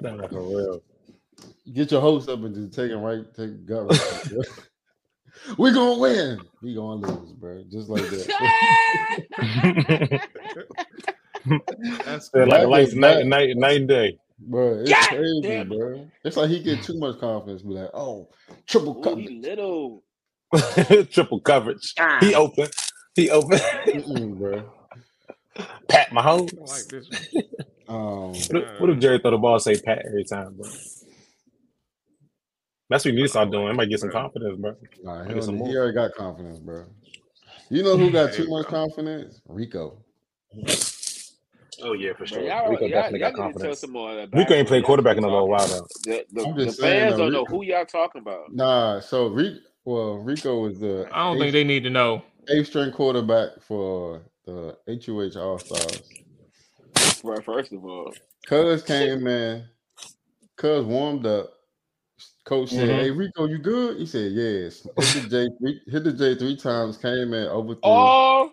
Nah, 0.00 0.28
for 0.28 0.40
real. 0.42 0.82
Get 1.72 1.90
your 1.92 2.00
hopes 2.00 2.28
up 2.28 2.40
and 2.40 2.54
just 2.54 2.72
take 2.74 2.90
him 2.90 3.00
right, 3.00 3.24
take 3.34 3.64
gut. 3.66 3.90
right, 3.90 4.22
bro. 4.30 4.42
we 5.58 5.72
gonna 5.72 5.98
win. 5.98 6.40
We 6.62 6.74
gonna 6.74 7.06
lose, 7.06 7.32
bro. 7.32 7.64
Just 7.70 7.88
like 7.88 8.02
that, 8.02 8.28
That's 12.04 12.30
They're 12.32 12.46
cool. 12.46 12.68
like 12.68 12.68
That 12.68 12.94
night, 12.94 13.26
night, 13.26 13.56
night 13.56 13.76
and 13.78 13.88
day. 13.88 14.18
bro. 14.38 14.80
It's 14.80 14.90
God 14.90 15.08
crazy, 15.08 15.40
damn 15.42 15.68
bro. 15.68 16.10
It's 16.24 16.36
like 16.36 16.50
he 16.50 16.60
get 16.62 16.82
too 16.82 16.98
much 16.98 17.18
confidence. 17.20 17.62
Be 17.62 17.70
like, 17.70 17.90
oh, 17.94 18.28
triple 18.66 18.98
Ooh, 18.98 19.02
coverage. 19.02 19.28
he 19.28 19.40
little. 19.40 20.04
Triple 21.10 21.40
coverage. 21.40 21.94
Ah. 21.98 22.18
He 22.20 22.34
open. 22.34 22.68
He 23.14 23.30
open. 23.30 23.60
Bro. 24.38 24.72
Pat 25.88 26.10
Mahomes. 26.10 26.54
I 26.62 26.64
like 26.66 26.88
this 26.88 27.10
one. 27.10 27.28
Um, 27.88 28.32
What 28.50 28.62
if, 28.62 28.80
what 28.80 28.90
if 28.90 28.98
Jerry 29.00 29.18
throw 29.20 29.32
the 29.32 29.38
ball 29.38 29.58
say 29.58 29.80
Pat 29.80 30.02
every 30.06 30.24
time, 30.24 30.56
bro? 30.56 30.68
That's 32.90 33.04
what 33.04 33.12
you 33.12 33.16
need 33.16 33.22
to 33.22 33.28
start 33.28 33.50
doing. 33.50 33.68
It 33.68 33.74
might 33.76 33.90
get 33.90 34.00
some 34.00 34.10
confidence, 34.10 34.60
bro. 34.60 34.74
nah, 35.02 35.24
he, 35.24 35.40
some 35.42 35.56
he 35.64 35.76
already 35.76 35.94
got 35.94 36.14
confidence, 36.14 36.58
bro. 36.58 36.84
You 37.70 37.82
know 37.82 37.96
who 37.96 38.10
got 38.12 38.32
too 38.32 38.48
much 38.48 38.66
confidence? 38.66 39.40
Rico. 39.48 40.04
Oh 41.84 41.92
yeah, 41.92 42.12
for 42.16 42.24
sure. 42.24 42.40
y'all, 42.40 42.70
Rico 42.70 42.86
y'all, 42.86 42.88
definitely 42.88 43.20
y'all 43.20 43.32
got 43.32 43.36
need 43.36 43.36
to 43.36 43.36
tell 43.36 43.52
confidence. 43.52 43.80
some 43.80 43.92
more 43.92 44.10
of 44.18 44.30
that. 44.30 44.38
Rico 44.38 44.54
ain't 44.54 44.66
played 44.68 44.84
quarterback 44.84 45.18
in 45.18 45.24
a 45.24 45.28
little 45.28 45.48
while 45.48 45.68
though. 45.68 45.86
The, 46.04 46.24
the, 46.32 46.44
I'm 46.44 46.56
the 46.56 46.64
just 46.64 46.80
saying, 46.80 47.08
fans 47.08 47.18
don't 47.18 47.32
know 47.32 47.44
who 47.44 47.62
y'all 47.62 47.84
talking 47.84 48.22
about. 48.22 48.52
Nah, 48.54 49.00
so 49.00 49.26
Rico, 49.28 49.60
well, 49.84 50.14
Rico 50.14 50.60
was 50.60 50.80
the 50.80 51.06
I 51.12 51.24
don't 51.24 51.38
think 51.38 51.52
they 51.52 51.64
need 51.64 51.82
to 51.82 51.90
know. 51.90 52.22
eighth 52.48 52.68
string 52.68 52.90
quarterback 52.90 53.60
for 53.60 54.22
the 54.46 54.76
HUH 54.88 55.36
All 55.36 55.58
Stars. 55.58 56.10
Bro, 57.22 57.42
first 57.42 57.72
of 57.72 57.84
all, 57.84 58.14
Cuz 58.46 58.82
came 58.82 59.26
in, 59.26 59.64
Cuz 60.56 60.84
warmed 60.86 61.26
up. 61.26 61.50
Coach 62.44 62.70
said, 62.70 62.88
Mhm. 62.88 62.98
"Hey 63.00 63.10
Rico, 63.10 63.46
you 63.46 63.58
good?" 63.58 63.96
He 63.98 64.06
said, 64.06 64.32
"Yes." 64.32 64.86
Hit 64.96 65.12
the 65.14 65.22
J, 65.28 65.48
three, 65.58 65.80
hit 65.86 66.04
the 66.04 66.12
J 66.12 66.34
three 66.34 66.56
times. 66.56 66.98
Came 66.98 67.32
in, 67.32 67.48
overthrew. 67.48 67.82
oh, 67.90 68.52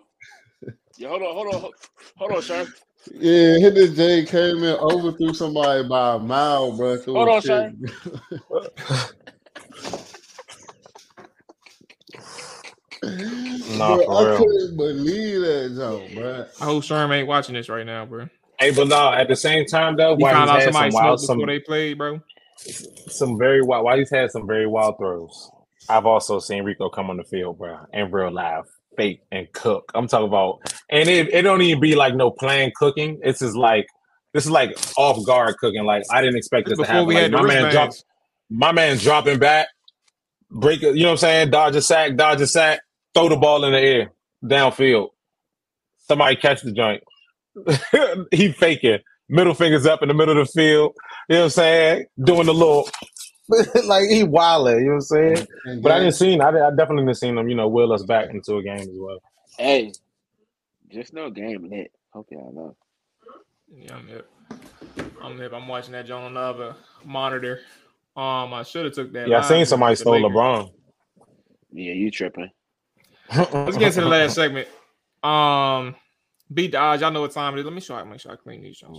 yeah, 0.96 1.08
hold 1.08 1.22
on, 1.22 1.34
hold 1.34 1.46
on, 1.64 1.70
hold 2.16 2.32
on, 2.32 2.42
Sean. 2.42 2.68
Yeah, 3.10 3.58
hit 3.58 3.74
the 3.74 3.88
J. 3.88 4.24
Came 4.24 4.62
in, 4.62 4.76
overthrew 4.76 5.34
somebody 5.34 5.86
by 5.88 6.14
a 6.14 6.18
mile, 6.18 6.76
bro. 6.76 7.00
Hold 7.02 7.28
on, 7.28 7.42
pick. 7.42 7.50
Sean. 7.50 7.88
Nah, 13.02 13.96
Bro, 13.96 14.04
for 14.06 14.12
I 14.16 14.28
real. 14.28 14.36
couldn't 14.38 14.76
believe 14.76 15.40
that 15.40 15.74
jump, 15.76 16.14
bro. 16.14 16.46
I 16.60 16.64
hope 16.64 16.84
Sherm 16.84 17.10
ain't 17.12 17.26
watching 17.26 17.54
this 17.54 17.68
right 17.68 17.84
now, 17.84 18.06
bro. 18.06 18.28
Hey, 18.60 18.70
but 18.70 18.86
no, 18.86 19.12
at 19.12 19.26
the 19.28 19.34
same 19.34 19.66
time 19.66 19.96
though, 19.96 20.14
He 20.16 20.22
found 20.24 20.42
he's 20.42 20.50
out 20.50 20.54
had 20.62 20.64
somebody 20.72 20.90
some 20.92 21.02
wild, 21.04 21.20
some 21.20 21.38
before 21.38 21.46
they 21.52 21.58
played, 21.58 21.98
bro. 21.98 22.20
some 23.08 23.38
very 23.38 23.60
wild. 23.62 23.84
While 23.84 23.98
he's 23.98 24.10
had 24.10 24.30
some 24.30 24.46
very 24.46 24.68
wild 24.68 24.98
throws, 24.98 25.50
I've 25.88 26.06
also 26.06 26.38
seen 26.38 26.62
Rico 26.62 26.88
come 26.88 27.10
on 27.10 27.16
the 27.16 27.24
field, 27.24 27.58
bro, 27.58 27.78
in 27.92 28.10
real 28.12 28.30
life, 28.30 28.66
fake 28.96 29.22
and 29.32 29.52
cook. 29.52 29.92
I'm 29.94 30.08
talking 30.08 30.28
about, 30.28 30.60
and 30.90 31.08
it, 31.08 31.32
it 31.34 31.42
don't 31.42 31.62
even 31.62 31.80
be 31.80 31.94
like 31.96 32.14
no 32.16 32.30
planned 32.30 32.74
cooking. 32.74 33.20
It's 33.22 33.40
just 33.40 33.56
like 33.56 33.86
this 34.34 34.44
is 34.46 34.50
like 34.50 34.76
off 34.96 35.24
guard 35.26 35.56
cooking. 35.58 35.84
Like 35.84 36.04
I 36.10 36.22
didn't 36.22 36.36
expect 36.38 36.68
This 36.68 36.78
this, 36.78 36.78
to 36.78 36.86
happen. 36.86 37.06
we 37.06 37.14
Like, 37.14 37.24
had 37.24 37.32
my 37.32 37.42
man 37.42 37.68
dropped, 37.68 38.04
my 38.50 38.72
man 38.72 38.98
dropping 38.98 39.38
back, 39.40 39.68
break 40.50 40.82
it. 40.82 40.96
You 40.96 41.02
know 41.04 41.08
what 41.08 41.12
I'm 41.12 41.18
saying? 41.18 41.50
Dodge 41.50 41.76
a 41.76 41.82
sack, 41.82 42.16
dodge 42.16 42.40
a 42.42 42.46
sack, 42.48 42.80
throw 43.14 43.28
the 43.28 43.36
ball 43.36 43.64
in 43.64 43.72
the 43.72 43.80
air, 43.80 44.12
downfield. 44.44 45.10
Somebody 46.08 46.36
catch 46.36 46.62
the 46.62 46.72
joint. 46.72 47.02
he 48.32 48.52
faking. 48.52 48.98
Middle 49.28 49.54
fingers 49.54 49.86
up 49.86 50.02
in 50.02 50.08
the 50.08 50.14
middle 50.14 50.38
of 50.40 50.48
the 50.48 50.52
field. 50.52 50.94
You 51.28 51.34
know 51.36 51.40
what 51.40 51.44
I'm 51.46 51.50
saying? 51.50 52.06
Doing 52.22 52.46
the 52.46 52.54
little 52.54 52.88
like 53.84 54.08
he 54.08 54.24
wilding, 54.24 54.78
you 54.78 54.84
know 54.84 54.90
what 54.90 54.94
I'm 54.94 55.00
saying? 55.00 55.46
But 55.82 55.92
I 55.92 55.98
didn't 55.98 56.14
see 56.14 56.38
I, 56.40 56.48
I 56.48 56.70
definitely 56.70 57.04
didn't 57.04 57.18
see 57.18 57.28
him, 57.28 57.48
you 57.48 57.54
know, 57.54 57.68
will 57.68 57.92
us 57.92 58.02
back 58.02 58.30
into 58.30 58.56
a 58.56 58.62
game 58.62 58.80
as 58.80 58.88
well. 58.92 59.18
Hey, 59.58 59.92
just 60.90 61.12
no 61.12 61.30
game 61.30 61.68
lit. 61.70 61.92
Hope 62.12 62.28
y'all 62.30 62.52
know. 62.52 62.76
Yeah, 63.74 63.96
I'm 63.96 64.06
hip. 64.06 64.30
I'm 65.22 65.38
hip. 65.38 65.52
I'm 65.52 65.68
watching 65.68 65.92
that 65.92 66.06
John 66.06 66.24
on 66.24 66.34
the 66.34 66.40
other 66.40 66.76
monitor. 67.04 67.60
Um, 68.14 68.52
I 68.52 68.62
should 68.62 68.84
have 68.84 68.94
took 68.94 69.12
that. 69.12 69.28
Yeah, 69.28 69.38
I 69.38 69.42
seen 69.42 69.64
somebody 69.64 69.96
stole 69.96 70.14
Lakers. 70.14 70.30
LeBron. 70.30 70.72
Yeah, 71.72 71.94
you 71.94 72.10
tripping. 72.10 72.50
Let's 73.36 73.78
get 73.78 73.94
to 73.94 74.02
the 74.02 74.08
last 74.08 74.34
segment. 74.34 74.68
Um, 75.22 75.94
beat 76.52 76.72
the 76.72 76.78
odds. 76.78 77.00
Y'all 77.00 77.10
know 77.10 77.22
what 77.22 77.30
time 77.30 77.54
it 77.54 77.60
is. 77.60 77.64
Let 77.64 77.74
me 77.74 77.80
show. 77.80 77.94
I 77.94 78.04
make 78.04 78.20
sure 78.20 78.32
I 78.32 78.36
clean 78.36 78.62
these. 78.62 78.76
Shows. 78.76 78.98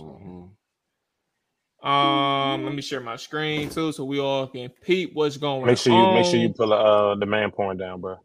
Um, 1.84 2.64
let 2.64 2.74
me 2.74 2.80
share 2.82 3.00
my 3.00 3.16
screen 3.16 3.68
too, 3.68 3.92
so 3.92 4.04
we 4.04 4.18
all 4.18 4.46
can 4.46 4.70
peep 4.82 5.10
what's 5.12 5.36
going 5.36 5.62
on. 5.62 5.66
Make 5.66 5.78
sure 5.78 5.92
you 5.92 5.98
on. 5.98 6.14
make 6.14 6.24
sure 6.24 6.40
you 6.40 6.48
pull 6.48 6.72
uh, 6.72 7.14
the 7.14 7.26
man 7.26 7.50
point 7.50 7.78
down, 7.78 8.00
bro. 8.00 8.16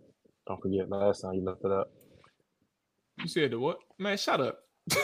Don't 0.48 0.62
forget 0.62 0.90
last 0.90 1.22
time 1.22 1.34
you 1.34 1.42
looked 1.42 1.66
it 1.66 1.72
up. 1.72 1.92
You 3.18 3.28
said 3.28 3.52
the 3.52 3.60
what? 3.60 3.80
Man, 3.98 4.18
shut 4.18 4.40
up. 4.40 4.60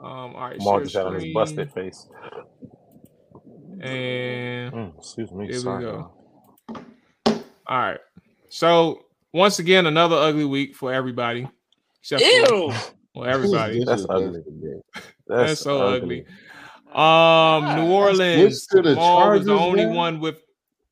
Um, 0.00 0.36
all 0.36 0.48
right, 0.48 0.58
Mark 0.60 0.80
share 0.80 0.84
just 0.84 0.96
had 0.96 1.06
on 1.06 1.14
his 1.14 1.34
busted 1.34 1.72
face. 1.72 2.06
and 3.80 4.72
Mm, 4.72 4.96
excuse 4.96 5.32
me. 5.32 5.46
Here 5.48 5.56
we 5.56 5.84
go. 5.84 6.12
all 7.66 7.78
right. 7.78 7.98
So 8.48 9.00
once 9.32 9.58
again, 9.58 9.86
another 9.86 10.14
ugly 10.14 10.44
week 10.44 10.76
for 10.76 10.92
everybody. 10.92 11.48
Except 12.00 12.22
for, 12.22 12.30
Ew. 12.30 12.72
well, 13.18 13.28
everybody. 13.28 13.84
That's 13.84 14.06
ugly. 14.08 14.40
ugly. 14.40 14.80
That's 15.26 15.60
so 15.60 15.86
ugly. 15.86 16.24
Um, 16.92 17.76
New 17.76 17.92
Orleans. 17.92 18.62
Switch 18.62 18.84
Mual 18.84 19.30
was 19.32 19.44
the 19.44 19.52
only 19.52 19.86
man. 19.86 19.94
one 19.94 20.20
with 20.20 20.42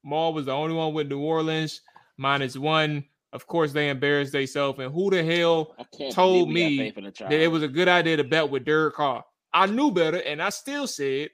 Mual 0.04 0.34
was 0.34 0.46
the 0.46 0.52
only 0.52 0.74
one 0.74 0.92
with 0.92 1.08
New 1.08 1.20
Orleans 1.20 1.80
minus 2.16 2.56
one. 2.56 3.04
Of 3.32 3.46
course, 3.46 3.72
they 3.72 3.90
embarrassed 3.90 4.32
themselves. 4.32 4.78
And 4.78 4.92
who 4.92 5.10
the 5.10 5.22
hell 5.22 5.74
Told 6.10 6.48
believe 6.48 6.48
we 6.48 6.62
got 6.62 6.70
me 6.70 6.78
faith 6.78 6.98
in 6.98 7.04
the 7.04 7.10
that 7.20 7.32
it 7.32 7.50
was 7.50 7.62
a 7.62 7.68
good 7.68 7.88
idea 7.88 8.16
to 8.16 8.24
bet 8.24 8.50
with 8.50 8.64
Derek 8.64 8.94
Carr? 8.94 9.24
I 9.52 9.66
knew 9.66 9.90
better, 9.90 10.18
and 10.18 10.42
I 10.42 10.50
still 10.50 10.86
said 10.86 11.30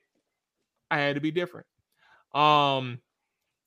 I 0.91 0.99
had 0.99 1.15
to 1.15 1.21
be 1.21 1.31
different. 1.31 1.67
Um, 2.35 3.01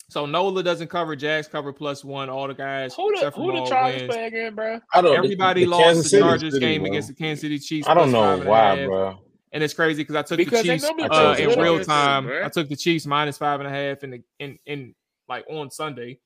So 0.10 0.26
Nola 0.26 0.62
doesn't 0.62 0.88
cover. 0.88 1.16
Jags 1.16 1.48
cover 1.48 1.74
plus 1.74 2.04
one. 2.04 2.30
All 2.30 2.48
the 2.48 2.54
guys. 2.54 2.94
Who 2.96 3.08
the 3.10 3.14
except 3.16 3.36
for 3.36 3.42
who 3.42 3.60
the 3.60 3.66
Chargers 3.70 4.02
wins. 4.02 4.14
play 4.14 4.26
again, 4.28 4.54
bro? 4.56 4.80
I 4.94 5.02
don't. 5.02 5.16
Everybody 5.18 5.62
the 5.66 5.72
lost 5.72 5.84
Kansas 5.84 6.04
the 6.04 6.10
City- 6.10 6.22
Chargers 6.24 6.54
City, 6.54 6.66
game 6.66 6.82
bro. 6.84 6.92
against 6.92 7.08
the 7.08 7.14
Kansas 7.16 7.42
City 7.42 7.60
Chiefs. 7.60 7.88
I 7.88 7.94
don't 7.96 8.12
plus 8.12 8.40
know 8.44 8.50
why, 8.50 8.76
half. 8.76 8.86
bro. 8.88 9.20
And 9.52 9.64
it's 9.64 9.74
crazy 9.74 10.04
because 10.04 10.16
I 10.16 10.22
took 10.22 10.38
Because 10.38 10.62
the 10.64 10.70
Chiefs 10.70 10.84
normally 10.84 11.10
uh, 11.10 11.36
in 11.38 11.60
real 11.60 11.84
time. 11.84 12.26
bruh. 12.28 12.44
I 12.44 12.50
took 12.50 12.70
the 12.70 12.76
Chiefs 12.76 13.06
minus 13.06 13.38
five 13.38 13.60
and 13.62 13.68
a 13.68 13.72
half 13.72 14.04
in 14.04 14.12
the 14.12 14.22
in 14.40 14.60
in 14.66 14.94
like 15.28 15.46
on 15.50 15.72
Sunday, 15.72 16.20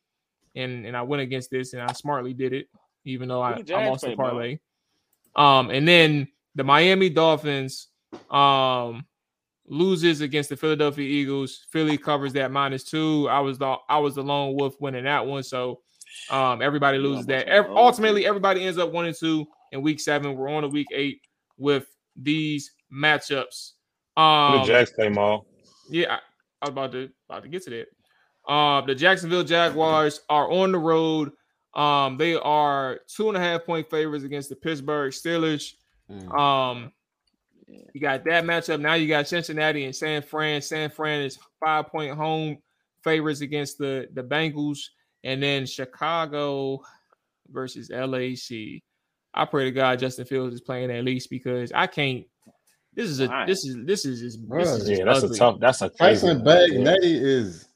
and 0.55 0.85
and 0.85 0.97
I 0.97 1.03
went 1.03 1.21
against 1.21 1.49
this 1.51 1.73
and 1.73 1.81
I 1.81 1.93
smartly 1.93 2.33
did 2.33 2.53
it, 2.53 2.67
even 3.05 3.27
though 3.29 3.37
Who 3.43 3.53
I, 3.53 3.61
the 3.61 3.73
I 3.75 3.87
lost 3.87 4.01
the 4.01 4.07
play, 4.07 4.15
bro? 4.15 4.25
parlay. 4.25 4.59
Um, 5.35 5.69
and 5.69 5.87
then 5.87 6.27
the 6.55 6.63
Miami 6.65 7.09
Dolphins 7.09 7.87
um 8.29 9.05
loses 9.69 10.21
against 10.21 10.49
the 10.49 10.57
Philadelphia 10.57 11.07
Eagles. 11.07 11.65
Philly 11.71 11.97
covers 11.97 12.33
that 12.33 12.51
minus 12.51 12.83
two. 12.83 13.27
I 13.29 13.39
was 13.39 13.57
the 13.57 13.75
I 13.87 13.97
was 13.99 14.15
the 14.15 14.23
lone 14.23 14.55
wolf 14.55 14.75
winning 14.81 15.05
that 15.05 15.25
one, 15.25 15.43
so 15.43 15.81
um 16.29 16.61
everybody 16.61 16.97
loses 16.97 17.25
that. 17.27 17.47
almost 17.47 17.49
Ev- 17.49 17.65
went 17.65 17.71
over. 17.71 17.79
ultimately, 17.79 18.25
everybody 18.25 18.65
ends 18.65 18.77
up 18.79 18.91
one 18.91 19.05
and 19.05 19.15
two 19.15 19.45
in 19.71 19.81
week 19.81 19.99
seven. 19.99 20.35
We're 20.35 20.49
on 20.49 20.63
to 20.63 20.69
week 20.69 20.87
eight 20.91 21.21
with 21.57 21.85
these 22.15 22.71
matchups. 22.91 23.71
Um, 24.17 24.59
the 24.61 24.65
Jags 24.65 24.91
play, 24.91 25.07
Mual? 25.07 25.45
yeah, 25.89 26.15
I, 26.15 26.19
I 26.61 26.65
was 26.65 26.69
about 26.69 26.91
to 26.93 27.09
about 27.29 27.43
to 27.43 27.49
get 27.49 27.63
to 27.65 27.69
that. 27.69 28.51
Um, 28.51 28.87
the 28.87 28.95
Jacksonville 28.95 29.43
Jaguars 29.43 30.21
are 30.29 30.49
on 30.51 30.71
the 30.71 30.79
road. 30.79 31.31
Um, 31.75 32.17
they 32.17 32.33
are 32.33 32.99
two 33.07 33.27
and 33.27 33.37
a 33.37 33.39
half 33.39 33.63
point 33.63 33.89
favorites 33.89 34.25
against 34.25 34.49
the 34.49 34.55
Pittsburgh 34.55 35.11
Steelers. 35.13 35.73
Mm. 36.11 36.37
Um, 36.37 36.91
you 37.93 38.01
got 38.01 38.23
that 38.25 38.43
matchup. 38.43 38.79
Now 38.79 38.93
you 38.95 39.07
got 39.07 39.27
Cincinnati 39.27 39.85
and 39.85 39.95
San 39.95 40.21
Fran. 40.21 40.61
San 40.61 40.89
Fran 40.89 41.21
is 41.21 41.37
five 41.59 41.87
point 41.87 42.15
home 42.15 42.57
favorites 43.03 43.41
against 43.41 43.77
the 43.77 44.07
the 44.13 44.23
Bengals, 44.23 44.79
and 45.23 45.41
then 45.41 45.65
Chicago 45.65 46.81
versus 47.49 47.89
LAC. 47.89 48.81
I 49.33 49.45
pray 49.45 49.65
to 49.65 49.71
God 49.71 49.99
Justin 49.99 50.25
Fields 50.25 50.55
is 50.55 50.61
playing 50.61 50.91
at 50.91 51.03
least 51.03 51.29
because 51.29 51.71
I 51.73 51.87
can't. 51.87 52.25
This 52.95 53.09
is 53.09 53.19
a 53.19 53.27
Why? 53.27 53.45
this 53.45 53.63
is 53.65 53.77
this 53.85 54.05
is 54.05 54.19
just, 54.21 54.49
this 54.49 54.69
is 54.69 54.89
Yeah, 54.89 55.05
that's 55.05 55.23
ugly. 55.23 55.35
a 55.35 55.39
tough. 55.39 55.59
That's 55.59 55.81
a 55.81 55.89
crazy. 55.89 56.27
Tyson 56.27 56.43
Bag 56.43 56.73
yeah. 56.73 56.79
Nettie 56.83 57.23
is 57.23 57.67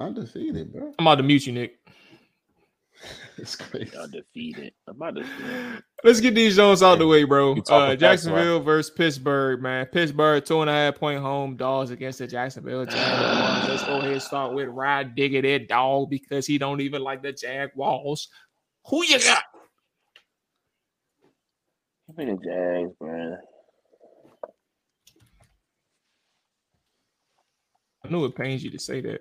undefeated, 0.00 0.72
bro. 0.72 0.92
I'm 0.98 1.06
about 1.06 1.16
to 1.16 1.22
mute 1.22 1.46
you, 1.46 1.52
Nick. 1.52 1.78
It's 3.38 3.56
crazy. 3.56 3.90
Y'all 3.94 4.06
defeated. 4.06 4.72
I'm 4.86 4.96
about. 4.96 5.18
Let's 6.04 6.20
get 6.20 6.34
these 6.34 6.56
Jones 6.56 6.82
out 6.82 6.98
the 6.98 7.06
way, 7.06 7.24
bro. 7.24 7.54
You 7.54 7.62
talking 7.62 7.74
Uh, 7.74 7.88
facts, 7.90 8.00
Jacksonville 8.00 8.60
versus 8.60 8.90
Pittsburgh, 8.94 9.62
man. 9.62 9.86
Pittsburgh 9.86 10.44
two 10.44 10.60
and 10.60 10.68
a 10.68 10.72
half 10.72 10.96
point 10.96 11.20
home 11.20 11.56
dogs 11.56 11.90
against 11.90 12.18
the 12.18 12.26
Jacksonville 12.26 12.84
Jaguars. 12.84 13.68
Let's 13.68 13.84
go 13.84 13.98
ahead 13.98 14.12
and 14.12 14.22
start 14.22 14.54
with 14.54 14.68
Rod 14.68 15.16
that 15.16 15.66
dog 15.68 16.10
because 16.10 16.46
he 16.46 16.58
don't 16.58 16.80
even 16.80 17.02
like 17.02 17.22
the 17.22 17.32
Jaguars. 17.32 18.28
Who 18.88 19.04
you 19.04 19.18
got? 19.18 19.44
Give 22.08 22.18
me 22.18 22.24
the 22.26 22.38
Jags, 22.44 22.94
man. 23.00 23.38
I 28.04 28.08
knew 28.08 28.24
it 28.24 28.34
pains 28.34 28.62
you 28.62 28.70
to 28.70 28.78
say 28.78 29.00
that. 29.00 29.20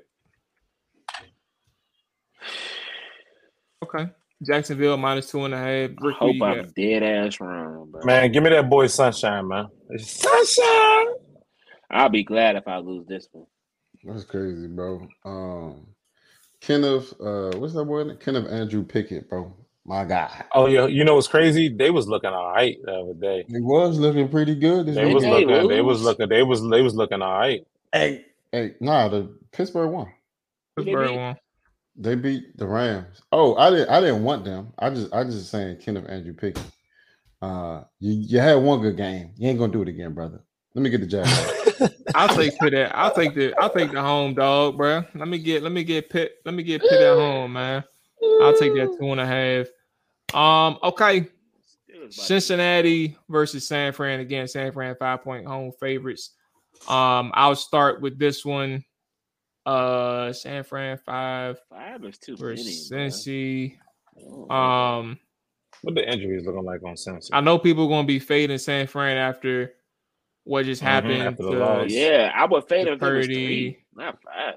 Okay. 3.84 4.09
Jacksonville 4.43 4.97
minus 4.97 5.29
two 5.29 5.45
and 5.45 5.53
a 5.53 5.57
half. 5.57 5.89
Ric, 5.99 5.99
who 5.99 6.11
Hope 6.13 6.36
I'm 6.41 6.61
got? 6.63 6.73
dead 6.75 7.03
ass 7.03 7.39
wrong, 7.39 7.89
bro. 7.91 8.01
Man, 8.03 8.32
give 8.32 8.41
me 8.43 8.49
that 8.49 8.69
boy 8.69 8.88
sunshine, 8.88 9.47
man. 9.47 9.67
Sunshine. 9.97 11.07
I'll 11.91 12.09
be 12.09 12.23
glad 12.23 12.55
if 12.55 12.67
I 12.67 12.77
lose 12.77 13.05
this 13.07 13.27
one. 13.32 13.45
That's 14.03 14.23
crazy, 14.23 14.67
bro. 14.67 15.07
Um, 15.25 15.88
Kenneth, 16.59 17.13
uh, 17.21 17.51
what's 17.57 17.73
that 17.73 17.86
boy? 17.86 18.15
Kenneth 18.15 18.47
Andrew 18.49 18.84
Pickett, 18.84 19.29
bro. 19.29 19.53
My 19.86 20.05
guy. 20.05 20.43
Oh 20.53 20.67
yeah, 20.67 20.86
you 20.86 21.03
know 21.03 21.15
what's 21.15 21.27
crazy? 21.27 21.67
They 21.67 21.89
was 21.89 22.07
looking 22.07 22.29
all 22.29 22.51
right 22.51 22.77
the 22.84 22.91
other 22.93 23.13
day. 23.13 23.45
He 23.47 23.59
was 23.59 23.99
looking 23.99 24.29
pretty 24.29 24.55
good. 24.55 24.86
This 24.86 24.95
They 24.95 25.05
Did 25.05 25.13
was 25.13 25.23
they 25.23 25.32
weekend. 25.32 25.51
looking. 25.51 25.69
They 25.69 25.82
was 25.82 26.01
looking. 26.03 26.29
They 26.29 26.43
was. 26.43 26.67
They 26.67 26.82
was 26.82 26.95
looking 26.95 27.21
all 27.21 27.38
right. 27.38 27.65
Hey, 27.91 28.25
hey, 28.51 28.75
nah, 28.79 29.07
the 29.07 29.36
Pittsburgh 29.51 29.89
won. 29.91 30.07
Pittsburgh 30.77 31.09
beat? 31.09 31.17
won. 31.17 31.36
They 32.02 32.16
beat 32.16 32.58
the 32.58 32.66
Rams. 32.66 33.22
Oh, 33.32 33.56
I 33.56 33.70
didn't. 33.70 33.89
I 33.89 34.02
didn't 34.02 34.24
want 34.24 34.43
them. 34.43 34.74
I 34.80 34.89
just, 34.89 35.14
I 35.14 35.24
just 35.24 35.52
saying 35.52 35.78
Kenneth 35.78 36.10
Andrew 36.10 36.34
Pickett. 36.34 36.66
Uh, 37.41 37.84
you, 37.99 38.14
you 38.28 38.39
had 38.39 38.56
one 38.56 38.82
good 38.82 38.97
game. 38.97 39.34
You 39.38 39.49
ain't 39.49 39.60
gonna 39.60 39.72
do 39.72 39.84
it 39.84 39.88
again, 39.88 40.14
brother. 40.14 40.41
Let 40.74 40.82
me 40.82 40.89
get 40.89 41.02
the 41.02 41.08
Jaguars. 41.08 41.93
I'll 42.16 42.36
take 42.36 42.58
Pitt 42.60 42.74
at 42.74 42.95
I'll 42.95 43.14
take 43.14 43.36
the 43.36 43.54
I'll 43.60 43.70
take 43.70 43.91
the 43.91 44.02
home 44.02 44.34
dog, 44.34 44.78
bro. 44.78 45.04
Let 45.14 45.28
me 45.28 45.38
get 45.38 45.62
let 45.62 45.72
me 45.72 45.84
get 45.84 46.10
Pitt 46.10 46.38
let 46.43 46.56
me 46.56 46.64
get 46.64 46.82
Pitt 46.82 47.02
at 47.02 47.16
home, 47.16 47.54
man. 47.54 47.84
I'll 48.41 48.58
take 48.58 48.74
that 48.76 48.95
two 48.99 49.12
and 49.12 49.20
a 49.20 49.26
half. 49.26 49.68
Um, 50.36 50.80
okay. 50.84 51.28
Cincinnati 52.10 53.18
versus 53.30 53.68
San 53.68 53.93
Fran 53.93 54.22
again. 54.22 54.47
San 54.47 54.72
Fran 54.72 54.95
five 54.95 55.24
point 55.24 55.45
home 55.45 55.72
favorites. 55.80 56.32
Um, 56.88 57.32
I'll 57.36 57.56
start 57.56 58.02
with 58.02 58.18
this 58.18 58.43
one. 58.43 58.84
Uh, 59.66 60.34
San 60.34 60.64
Fran 60.64 60.97
five 60.97 61.59
Five 61.70 62.03
is 62.05 62.18
too 62.18 62.34
many. 62.34 62.55
versus. 62.55 62.89
Cincy. 62.91 63.78
Oh, 64.20 64.49
Um, 64.53 65.20
What 65.84 65.95
the 65.95 66.07
injuries 66.12 66.45
looking 66.45 66.64
like 66.64 66.84
on 66.84 66.95
Cincy? 66.95 67.30
I 67.34 67.41
know 67.41 67.57
people 67.59 67.88
gonna 67.88 68.07
be 68.07 68.20
fading 68.20 68.57
San 68.57 68.88
Fran 68.88 69.18
after 69.18 69.74
what 70.43 70.66
just 70.66 70.82
Mhm, 70.82 70.86
happened 70.86 71.22
after 71.24 71.43
the 71.43 71.51
to- 71.51 71.59
loss. 71.59 71.91
yeah, 71.91 72.32
I 72.36 72.45
would 72.45 72.68
fade 72.68 72.88
The 72.88 72.93
if 72.93 73.01
it 73.01 73.05
was 73.05 73.26
30. 73.28 73.34
three, 73.36 73.78
not 73.95 74.22
five. 74.24 74.55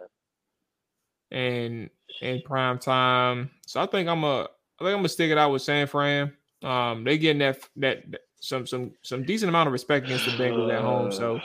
and 1.31 1.91
in 2.21 2.43
prime 2.43 2.79
time. 2.79 3.51
So 3.67 3.81
I 3.81 3.87
think 3.87 4.09
I'm 4.09 4.23
a 4.25 4.43
I 4.43 4.85
think 4.85 4.91
I'm 4.91 4.97
gonna 4.99 5.09
stick 5.09 5.31
it 5.31 5.39
out 5.39 5.51
with 5.53 5.63
San 5.63 5.87
Fran. 5.87 6.33
Um, 6.63 7.05
they 7.05 7.19
getting 7.19 7.41
that 7.41 7.59
that, 7.77 8.11
that- 8.11 8.21
some 8.41 8.67
some 8.67 8.93
some 9.03 9.25
decent 9.25 9.49
amount 9.49 9.67
of 9.67 9.73
respect 9.73 10.07
against 10.07 10.27
the 10.27 10.33
Bengals 10.33 10.73
at 10.73 10.83
home. 10.83 11.11
So 11.13 11.41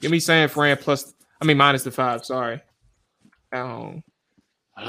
give 0.00 0.10
me 0.10 0.18
San 0.20 0.48
Fran 0.48 0.76
plus 0.78 1.14
I 1.40 1.44
mean 1.44 1.56
minus 1.58 1.84
the 1.84 1.90
five. 1.90 2.24
Sorry, 2.24 2.60
at 3.54 3.66
home. 3.66 4.02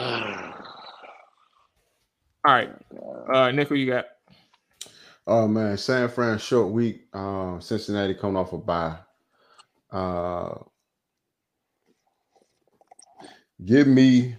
All 2.48 2.54
right, 2.54 2.70
uh, 3.34 3.52
Nick, 3.52 3.70
who 3.70 3.76
you 3.76 3.92
got? 3.92 4.06
Oh 5.28 5.48
man, 5.48 5.78
San 5.78 6.10
Fran 6.10 6.38
short 6.38 6.72
week. 6.72 7.08
Um, 7.14 7.60
Cincinnati 7.62 8.14
coming 8.14 8.38
off 8.38 8.54
a 8.54 8.58
bye. 8.58 8.98
Uh, 9.92 10.56
give 13.64 13.88
me 13.88 14.36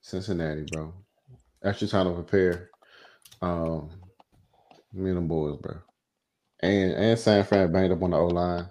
Cincinnati, 0.00 0.64
bro. 0.72 0.94
Extra 1.62 1.88
time 1.88 2.06
to 2.06 2.14
prepare. 2.14 2.70
Um, 3.42 3.90
me 4.92 5.10
and 5.10 5.18
them 5.18 5.28
boys, 5.28 5.58
bro. 5.60 5.76
And 6.60 6.92
and 6.92 7.18
San 7.18 7.44
Fran 7.44 7.70
banged 7.72 7.92
up 7.92 8.02
on 8.02 8.10
the 8.10 8.16
O 8.16 8.26
line. 8.28 8.70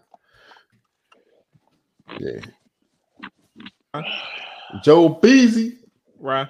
Yeah. 2.19 2.39
Joe 4.83 5.19
Beasy. 5.21 5.77
Right. 6.19 6.47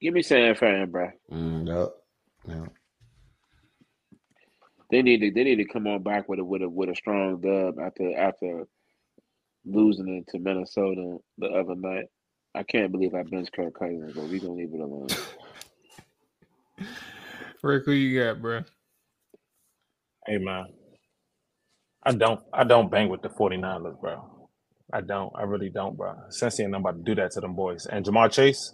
Give 0.00 0.14
me 0.14 0.22
San 0.22 0.54
Fran, 0.54 0.90
bro. 0.90 1.10
Mm, 1.32 1.64
no, 1.64 1.92
Yeah. 2.46 2.66
They 4.90 5.02
need 5.02 5.20
to 5.20 5.30
they 5.32 5.44
need 5.44 5.56
to 5.56 5.64
come 5.64 5.86
on 5.86 6.02
back 6.02 6.28
with 6.28 6.38
a 6.38 6.44
with 6.44 6.62
a 6.62 6.68
with 6.68 6.88
a 6.90 6.94
strong 6.94 7.40
dub 7.40 7.78
after 7.80 8.16
after 8.18 8.64
losing 9.64 10.08
it 10.08 10.26
to 10.30 10.38
Minnesota 10.38 11.18
the 11.38 11.48
other 11.48 11.74
night. 11.74 12.06
I 12.54 12.62
can't 12.62 12.92
believe 12.92 13.14
I 13.14 13.22
benched 13.24 13.52
Kirk 13.52 13.74
Cousins, 13.78 14.12
but 14.14 14.28
we 14.28 14.40
gonna 14.40 14.54
leave 14.54 14.74
it 14.74 14.80
alone. 14.80 15.08
Ric, 17.62 17.84
who 17.86 17.92
you 17.92 18.22
got, 18.22 18.42
bro? 18.42 18.62
Hey 20.26 20.38
man, 20.38 20.66
I 22.02 22.12
don't. 22.12 22.40
I 22.52 22.64
don't 22.64 22.90
bang 22.90 23.08
with 23.08 23.22
the 23.22 23.30
49ers, 23.30 24.00
bro. 24.00 24.33
I 24.94 25.02
don't. 25.02 25.32
I 25.36 25.42
really 25.44 25.70
don't, 25.70 25.96
bro. 25.96 26.14
Cincy 26.30 26.60
ain't 26.64 26.76
about 26.76 26.96
to 26.98 27.02
do 27.02 27.16
that 27.16 27.32
to 27.32 27.40
them 27.42 27.54
boys. 27.56 27.86
And 27.86 28.06
Ja'Marr 28.06 28.32
Chase, 28.32 28.72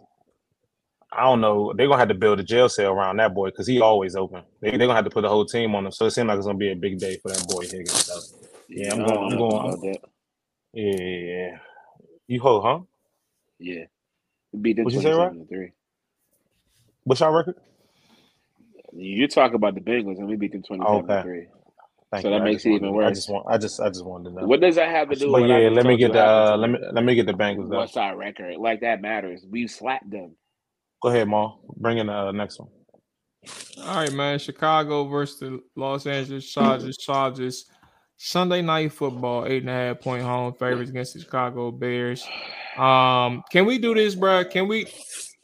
I 1.13 1.23
don't 1.25 1.41
know. 1.41 1.73
They're 1.77 1.89
gonna 1.89 1.99
have 1.99 2.09
to 2.09 2.15
build 2.15 2.41
a 2.41 2.45
jail 2.45 2.69
cell 2.69 2.93
around 2.93 3.17
that 3.19 3.35
boy 3.35 3.49
because 3.49 3.67
he 3.67 3.81
always 3.81 4.17
open. 4.17 4.43
They, 4.61 4.71
they're 4.71 4.81
gonna 4.81 4.95
have 4.97 5.05
to 5.07 5.11
put 5.11 5.23
the 5.23 5.31
whole 5.31 5.47
team 5.47 5.75
on 5.75 5.87
him. 5.87 5.93
So 5.93 6.07
it 6.07 6.13
seems 6.13 6.29
like 6.29 6.37
it's 6.39 6.47
gonna 6.47 6.59
be 6.59 6.73
a 6.73 6.77
big 6.77 6.99
day 6.99 7.19
for 7.23 7.31
that 7.33 7.47
boy 7.49 7.63
Higgins. 7.63 8.07
So, 8.07 8.21
Yeah, 8.69 8.93
I'm 8.93 9.05
going- 9.07 9.33
I'm 9.33 9.39
going- 9.39 9.81
yeah, 10.75 10.85
yeah, 10.95 11.35
yeah. 11.51 11.59
You 12.29 12.41
hold, 12.41 12.65
huh? 12.65 12.81
Yeah, 13.59 13.87
we 14.53 14.61
beat 14.61 14.77
them 14.77 14.85
What'd 14.85 14.97
you 14.97 15.03
say, 15.03 15.11
to 15.11 15.47
three. 15.49 15.73
What's 17.05 17.23
our 17.23 17.35
record? 17.37 17.57
You 18.93 19.27
talk 19.29 19.55
about 19.55 19.75
the 19.75 19.81
Bengals, 19.81 20.19
and 20.19 20.29
we 20.29 20.37
beat 20.37 20.53
them 20.53 20.63
twenty-seven 20.63 21.07
to 21.07 21.13
Okay. 21.15 21.23
three. 21.23 21.49
Thank 22.13 22.23
So 22.23 22.29
you. 22.29 22.35
that 22.35 22.41
I 22.41 22.45
makes 22.45 22.63
just 22.65 22.67
it 22.67 22.71
wanted- 22.83 22.87
even 22.95 23.05
I 23.05 23.11
just 23.11 23.31
want. 23.31 23.47
I 23.49 23.59
just. 23.59 23.81
I 23.81 23.89
just 23.89 24.05
wanted 24.05 24.31
to 24.31 24.35
know. 24.41 24.47
What 24.47 24.61
does 24.61 24.75
that 24.75 24.89
have 24.91 25.09
to 25.11 25.15
do? 25.15 25.27
But 25.31 25.43
with 25.43 25.51
what 25.51 25.61
yeah, 25.63 25.69
let 25.69 25.87
me 25.87 25.97
get 25.97 26.13
the. 26.13 26.25
Uh, 26.25 26.57
let 26.57 26.71
me 26.71 26.79
let 26.93 27.05
me 27.05 27.15
get 27.15 27.27
the 27.27 27.33
Bengals. 27.35 27.69
What's 27.69 27.97
our 27.97 28.17
record? 28.17 28.57
Like 28.59 28.81
that 28.81 29.01
matters. 29.01 29.47
We 29.49 29.69
slapped 29.69 30.11
them. 30.11 30.35
Go 31.03 31.09
ahead, 31.11 31.29
Ma. 31.29 31.55
Bring 31.77 31.99
in 31.99 32.09
the 32.09 32.13
uh, 32.13 32.33
next 32.33 32.59
one. 32.59 32.69
All 33.87 33.95
right, 33.97 34.13
man. 34.13 34.39
Chicago 34.39 35.05
versus 35.05 35.39
the 35.41 35.61
Los 35.77 36.07
Angeles 36.07 36.51
Chargers. 36.51 36.97
Chargers 36.99 37.67
Sunday 38.17 38.61
night 38.61 38.93
football, 38.93 39.47
eight 39.47 39.63
and 39.63 39.71
a 39.71 39.73
half 39.73 40.01
point 40.01 40.23
home 40.23 40.53
favorites 40.55 40.91
against 40.91 41.15
the 41.15 41.21
Chicago 41.21 41.71
Bears. 41.71 42.27
Um, 42.77 43.43
can 43.51 43.65
we 43.67 43.79
do 43.79 43.95
this, 43.95 44.15
bro? 44.17 44.45
Can 44.45 44.67
we? 44.69 44.87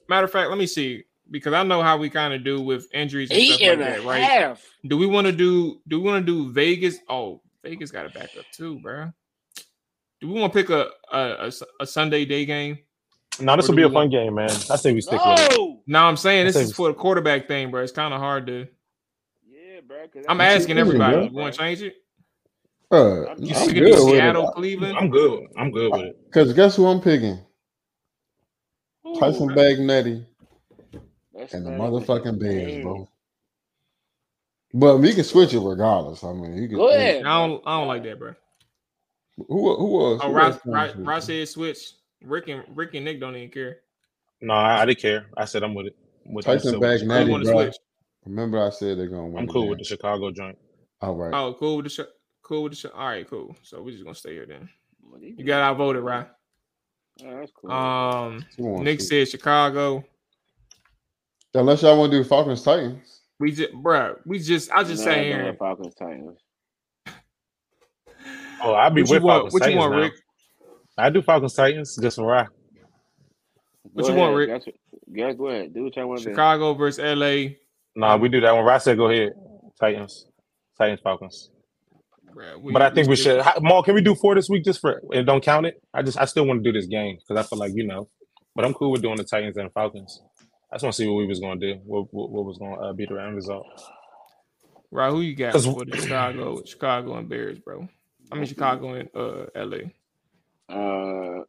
Matter 0.09 0.25
of 0.25 0.33
fact, 0.33 0.51
let 0.51 0.59
me 0.59 0.67
see 0.67 1.05
because 1.31 1.53
I 1.53 1.62
know 1.62 1.82
how 1.82 1.97
we 1.97 2.09
kind 2.11 2.32
of 2.35 2.44
do 2.44 2.61
with 2.61 2.86
injuries 2.94 3.31
and 3.31 3.39
Eight 3.39 3.48
stuff 3.53 3.61
like 3.61 3.70
and 3.70 3.81
a 3.82 3.85
that, 3.85 4.05
right? 4.05 4.19
half. 4.23 4.65
Do 4.86 4.97
we 4.97 5.07
want 5.07 5.27
to 5.27 5.32
do? 5.32 5.81
Do 5.89 6.01
we 6.01 6.11
want 6.11 6.24
to 6.24 6.32
do 6.32 6.53
Vegas? 6.53 6.98
Oh, 7.09 7.40
Vegas 7.62 7.90
got 7.90 8.05
to 8.05 8.19
back 8.19 8.31
up 8.39 8.44
too, 8.53 8.78
bro. 8.81 9.12
Do 10.20 10.28
we 10.28 10.40
want 10.40 10.53
to 10.53 10.59
pick 10.59 10.70
a 10.70 10.89
a 11.12 11.53
a 11.81 11.86
Sunday 11.86 12.24
day 12.24 12.44
game? 12.47 12.78
No, 13.39 13.55
this 13.57 13.69
will 13.69 13.77
be 13.77 13.82
a 13.82 13.86
fun 13.89 13.94
want- 13.94 14.11
game, 14.12 14.35
man. 14.35 14.48
I 14.51 14.77
say 14.77 14.93
we 14.93 15.01
stick 15.03 15.20
with 15.24 15.53
it. 15.53 15.59
No. 15.59 15.81
No, 15.86 15.98
I'm 16.05 16.16
saying 16.16 16.47
this 16.47 16.57
is 16.57 16.62
think- 16.69 16.74
for 16.74 16.89
the 16.89 16.94
quarterback 16.94 17.47
thing, 17.48 17.70
bro. 17.70 17.82
It's 17.82 17.93
kind 17.93 18.15
of 18.15 18.20
hard 18.20 18.47
to. 18.47 18.66
Yeah, 19.47 19.81
bro. 19.86 19.98
I'm 20.28 20.39
What 20.39 20.44
you 20.44 20.51
asking 20.51 20.77
mean, 20.77 20.86
everybody. 20.86 21.16
bro? 21.16 21.24
You 21.27 21.32
want 21.32 21.53
to 21.55 21.59
change 21.61 21.82
it? 21.82 21.97
Bro, 22.89 23.27
I'm 23.31 23.43
You 23.43 23.48
I'm 23.48 23.55
sick 23.57 23.69
of 23.69 23.74
good 23.74 23.90
with 23.90 23.98
Seattle, 24.15 24.48
it. 24.48 24.55
Cleveland? 24.55 24.97
I'm 24.97 25.11
good. 25.11 25.47
I'm 25.59 25.70
good 25.70 25.93
with 25.93 26.01
it. 26.03 26.16
Uh, 26.16 26.23
because 26.27 26.53
guess 26.55 26.77
who 26.77 26.86
I'm 26.86 27.01
picking? 27.01 27.39
Ooh, 29.07 29.15
Tyson 29.20 29.48
Bagnetti 29.51 30.24
that's 31.39 31.55
and 31.55 31.67
the 31.67 31.71
motherfucking 31.71 32.27
even- 32.27 32.39
Bears, 32.39 32.83
bro. 32.83 33.09
But 34.75 34.99
we 34.99 35.15
can 35.15 35.25
switch 35.25 35.55
it 35.55 35.61
regardless. 35.61 36.23
I 36.25 36.33
mean, 36.33 36.55
you 36.57 36.69
can. 36.69 36.77
Go 36.77 36.89
ahead. 36.91 37.25
I 37.25 37.47
don't. 37.47 37.63
I 37.67 37.79
don't 37.79 37.89
like 37.89 38.03
that, 38.03 38.19
bro. 38.19 38.35
Who, 39.37 39.77
who 39.77 39.85
was? 39.87 40.21
Oh, 40.23 40.33
Ross, 40.33 40.55
else 40.55 40.61
Ross, 40.67 40.93
switch? 40.93 41.07
Ross 41.07 41.25
said 41.27 41.49
switch. 41.49 41.79
Ric 42.23 42.49
and 42.49 42.65
Ric 42.75 42.95
and 42.95 43.05
Nick 43.05 43.21
don't 43.21 43.37
even 43.37 43.51
care. 43.51 43.79
No, 44.41 44.55
I, 44.55 44.83
I 44.83 44.87
didn't 44.87 44.99
care. 45.01 45.27
I 45.37 45.45
said 45.45 45.63
I'm 45.63 45.75
with 45.75 45.87
it. 45.87 45.97
With 46.27 46.45
Tyson 46.45 46.73
that, 46.81 46.99
so 46.99 47.07
They 47.07 47.07
Bagnetti, 47.07 47.31
want 47.31 47.45
to 47.45 47.51
bro. 47.51 47.63
switch. 47.65 47.77
Remember, 48.25 48.67
I 48.67 48.71
said 48.71 48.99
they're 48.99 49.07
gonna 49.07 49.27
win. 49.29 49.39
I'm 49.45 49.49
cool 49.49 49.63
game. 49.63 49.71
with 49.71 49.79
the 49.79 49.85
Chicago 49.85 50.31
joint. 50.31 50.59
All 51.01 51.15
right. 51.15 51.33
Oh, 51.33 51.55
cool 51.55 51.77
with 51.77 51.85
the 51.87 51.91
sh- 51.91 52.11
cool 52.43 52.65
with 52.65 52.73
the 52.73 52.77
sh- 52.77 52.93
All 52.95 53.07
right, 53.09 53.29
cool. 53.29 53.55
So 53.63 53.81
we're 53.83 53.93
just 53.93 54.03
gonna 54.05 54.15
stay 54.15 54.33
here 54.33 54.47
then. 54.47 54.69
You 55.21 55.45
got 55.45 55.63
outvoted, 55.63 56.03
right? 56.03 56.27
Oh, 57.25 57.37
that's 57.39 57.53
cool. 57.53 57.71
Um, 57.71 58.45
on, 58.59 58.85
Nick 58.85 59.01
Steve. 59.01 59.29
said 59.29 59.39
Chicago. 59.39 60.05
Unless 61.57 61.83
y'all 61.83 61.99
want 61.99 62.12
to 62.12 62.19
do 62.19 62.24
Falcons 62.24 62.62
Titans. 62.62 63.23
We 63.39 63.53
just, 63.53 63.73
bro. 63.74 64.16
We 64.24 64.39
just. 64.39 64.70
I 64.73 64.83
just 64.85 65.05
Nah, 65.05 65.11
sat 65.12 65.15
don't 65.16 65.24
here. 65.24 65.57
Falcons 65.59 65.95
Titans. 65.95 66.39
Oh, 68.62 68.73
I'll 68.73 68.91
be 68.91 69.03
What 69.03 69.11
you 69.11 69.15
with 69.16 69.23
want? 69.23 69.53
Falcons 69.53 69.55
What 69.55 69.70
you 69.70 69.77
want, 69.78 69.93
now. 69.93 69.99
Ric? 70.01 70.12
I 70.97 71.11
do 71.11 71.20
Falcons 71.23 71.53
Titans 71.55 71.97
just 72.01 72.16
for 72.16 72.27
Ry. 72.27 72.47
What 73.93 74.07
Go 74.07 74.09
you 74.12 74.19
want. 74.19 74.35
Ric? 74.37 74.49
Guess, 74.49 74.74
guess 75.15 75.35
go 75.37 75.49
ahead. 75.49 75.74
Do 75.74 75.85
what 75.85 75.95
y'all 75.95 76.07
want 76.09 76.20
to 76.20 76.24
do. 76.24 76.31
Chicago 76.33 76.73
versus 76.74 77.05
LA. 77.05 77.55
Nah, 77.95 78.16
we 78.16 78.31
do 78.31 78.41
that 78.41 78.53
one. 78.53 78.65
Ry 78.65 78.78
said 78.78 78.97
go 78.97 79.11
ahead. 79.11 79.33
Titans. 79.78 80.27
Titans 80.78 81.01
Falcons. 81.05 81.51
Bruh, 82.35 82.73
But 82.73 82.81
I 82.83 82.91
think 82.91 83.09
we 83.09 83.16
still- 83.16 83.37
should. 83.37 83.45
How- 83.45 83.59
Mual, 83.61 83.85
can 83.85 83.95
we 83.95 84.01
do 84.01 84.15
four 84.15 84.35
this 84.35 84.49
week 84.49 84.65
just 84.65 84.81
for 84.81 85.03
and 85.12 85.27
don't 85.27 85.43
count 85.43 85.66
it? 85.66 85.81
I 85.93 86.03
just 86.03 86.19
I 86.19 86.24
still 86.24 86.47
want 86.47 86.65
to 86.65 86.73
do 86.73 86.77
this 86.77 86.87
game 86.87 87.19
because 87.19 87.45
I 87.45 87.47
feel 87.49 87.59
like 87.59 87.73
you 87.74 87.87
know. 87.87 88.09
But 88.55 88.65
I'm 88.65 88.73
cool 88.73 88.91
with 88.91 89.03
doing 89.03 89.16
the 89.16 89.24
Titans 89.24 89.59
and 89.59 89.70
Falcons. 89.74 90.23
I 90.77 90.78
just 90.78 90.85
want 90.85 90.94
to 90.94 91.03
see 91.03 91.09
what 91.09 91.15
we 91.16 91.27
was 91.27 91.40
going 91.40 91.59
to 91.59 91.74
do. 91.74 91.81
What, 91.86 92.12
what, 92.12 92.31
what 92.31 92.44
was 92.44 92.59
going 92.59 92.77
to 92.77 92.82
uh, 92.82 92.93
be 92.93 93.07
the 93.07 93.16
end 93.16 93.35
result? 93.35 93.66
Right, 94.90 95.11
who 95.11 95.23
you 95.23 95.35
got 95.35 95.62
for 95.62 95.85
the 95.86 95.97
Chicago, 95.97 96.62
Chicago 96.65 97.16
and 97.16 97.28
Bears, 97.28 97.59
bro? 97.59 97.89
I 98.31 98.36
mean 98.36 98.47
Chicago 98.47 98.94
and 98.94 99.09
uh 99.15 99.47
LA. 99.57 99.78
Uh, 100.69 101.43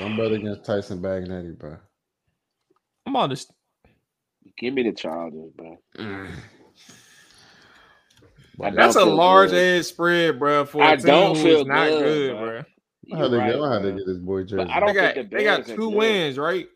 I'm 0.00 0.16
bet 0.16 0.32
against 0.32 0.64
Tyson 0.64 1.02
Bagnetti, 1.02 1.58
bro. 1.58 1.76
I'm 3.06 3.16
on 3.16 3.30
this. 3.30 3.46
give 4.58 4.74
me 4.74 4.84
the 4.84 4.92
Chargers, 4.92 5.50
bro. 5.56 5.78
I 8.62 8.70
That's 8.70 8.96
a 8.96 9.04
large 9.04 9.50
good. 9.50 9.80
ass 9.80 9.88
spread, 9.88 10.38
bro. 10.38 10.64
For 10.66 10.82
I 10.82 10.92
a 10.92 10.96
team 10.96 11.06
don't 11.06 11.36
who's 11.36 11.42
feel 11.42 11.64
not 11.64 11.94
good, 11.98 12.02
good, 12.02 12.38
bro. 12.38 12.38
bro. 12.38 12.64
I 13.12 13.16
You're 13.16 13.18
had 13.18 13.30
to 13.30 13.38
right, 13.38 13.52
get, 13.52 13.60
I 13.62 13.72
had 13.74 13.82
to 13.82 13.88
bro. 13.90 13.96
get 13.98 14.06
this 14.06 14.18
boy 14.18 14.42
jersey. 14.42 14.56
But 14.56 14.70
I 14.70 14.80
don't 14.80 14.88
They 14.88 14.94
got 14.94 15.14
think 15.14 15.30
the 15.30 15.36
they 15.36 15.44
got 15.44 15.56
Bears 15.58 15.70
are 15.70 15.76
two 15.76 15.90
good. 15.90 15.96
wins, 15.96 16.38
right? 16.38 16.68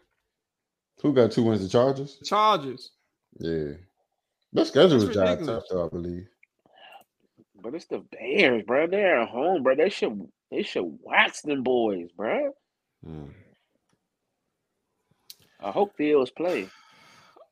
Who 1.02 1.12
got 1.12 1.32
two 1.32 1.42
wins? 1.42 1.62
The 1.62 1.68
Chargers. 1.68 2.18
The 2.18 2.24
Chargers. 2.26 2.90
Yeah, 3.38 3.72
their 4.52 4.64
schedule 4.64 4.98
That's 4.98 5.04
was 5.06 5.14
job 5.14 5.38
tough, 5.46 5.64
though. 5.70 5.86
I 5.86 5.88
believe. 5.88 6.26
But 7.62 7.74
it's 7.74 7.86
the 7.86 7.98
Bears, 8.12 8.62
bro. 8.66 8.86
They're 8.86 9.20
at 9.22 9.28
home, 9.28 9.62
bro. 9.62 9.74
They 9.76 9.88
should 9.90 10.20
they 10.50 10.62
should 10.62 10.84
wax 11.02 11.42
them 11.42 11.62
boys, 11.62 12.10
bro. 12.16 12.52
Mm. 13.06 13.30
I 15.60 15.70
hope 15.70 15.96
Fields 15.96 16.30
play. 16.30 16.68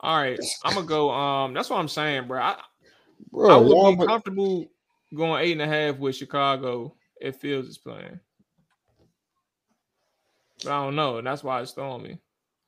All 0.01 0.17
right, 0.19 0.39
I'm 0.65 0.75
gonna 0.75 0.87
go. 0.87 1.11
Um, 1.11 1.55
that's 1.55 1.69
what 1.71 1.79
I'm 1.79 1.89
saying, 1.89 2.29
bro. 2.29 2.41
I, 2.41 2.51
I 2.53 2.57
Bro, 3.33 3.63
would 3.63 3.69
y'all, 3.71 3.91
be 3.93 3.97
but- 3.97 4.07
comfortable 4.07 4.67
going 5.15 5.43
eight 5.45 5.53
and 5.53 5.63
a 5.63 5.67
half 5.67 5.99
with 5.99 6.15
Chicago 6.17 6.95
if 7.21 7.37
Fields 7.37 7.69
is 7.69 7.79
playing. 7.79 8.21
But 10.65 10.73
I 10.73 10.85
don't 10.85 10.97
know, 10.97 11.19
and 11.19 11.27
that's 11.27 11.45
why 11.45 11.61
it's 11.61 11.73
throwing 11.73 12.03
me. 12.03 12.19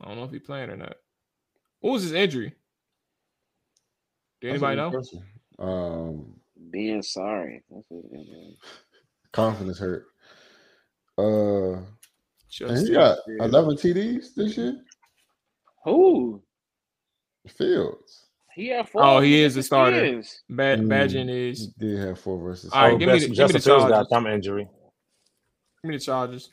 I 0.00 0.06
don't 0.08 0.16
know 0.16 0.24
if 0.24 0.30
he's 0.30 0.40
playing 0.42 0.70
or 0.70 0.76
not. 0.76 0.94
What 1.80 1.92
was 1.92 2.02
his 2.04 2.12
injury? 2.12 2.54
Do 4.40 4.48
anybody 4.48 4.76
know? 4.76 4.90
question. 4.90 5.22
Um, 5.58 6.34
Being 6.70 7.02
sorry. 7.02 7.62
That's 7.70 7.84
what 7.88 8.04
it 8.12 8.22
is. 8.22 8.56
confidence 9.32 9.78
hurt. 9.78 10.06
Uh, 11.18 11.72
and 11.74 11.86
Just 12.48 12.86
he 12.86 12.92
got 12.94 13.18
Fields. 13.26 13.44
11 13.54 13.76
TDs 13.76 14.34
this 14.34 14.56
year. 14.56 14.80
Who? 15.84 16.42
Fields. 17.48 18.26
He 18.54 18.68
had 18.68 18.88
four. 18.88 19.02
Oh, 19.04 19.20
he 19.20 19.42
is 19.42 19.54
against 19.54 19.56
the 19.56 19.62
starter. 19.62 20.22
Bad, 20.48 20.80
Ba- 20.80 20.84
Mm. 20.84 20.88
Badging 20.88 21.28
He 21.28 21.48
is. 21.50 21.66
did 21.78 21.98
have 22.00 22.18
four 22.18 22.38
versus. 22.40 22.72
All 22.72 22.82
right, 22.82 22.94
oh, 22.94 22.98
give 22.98 23.08
me 23.08 23.14
best, 23.14 23.22
the- 23.22 23.28
give 23.28 23.30
me 23.30 23.36
Justin 23.36 23.60
Fields 23.60 23.84
got 23.84 23.90
Chargers. 23.90 24.08
thumb 24.10 24.26
injury. 24.26 24.68
Give 25.82 25.90
me 25.90 25.96
the 25.96 26.02
Chargers. 26.02 26.52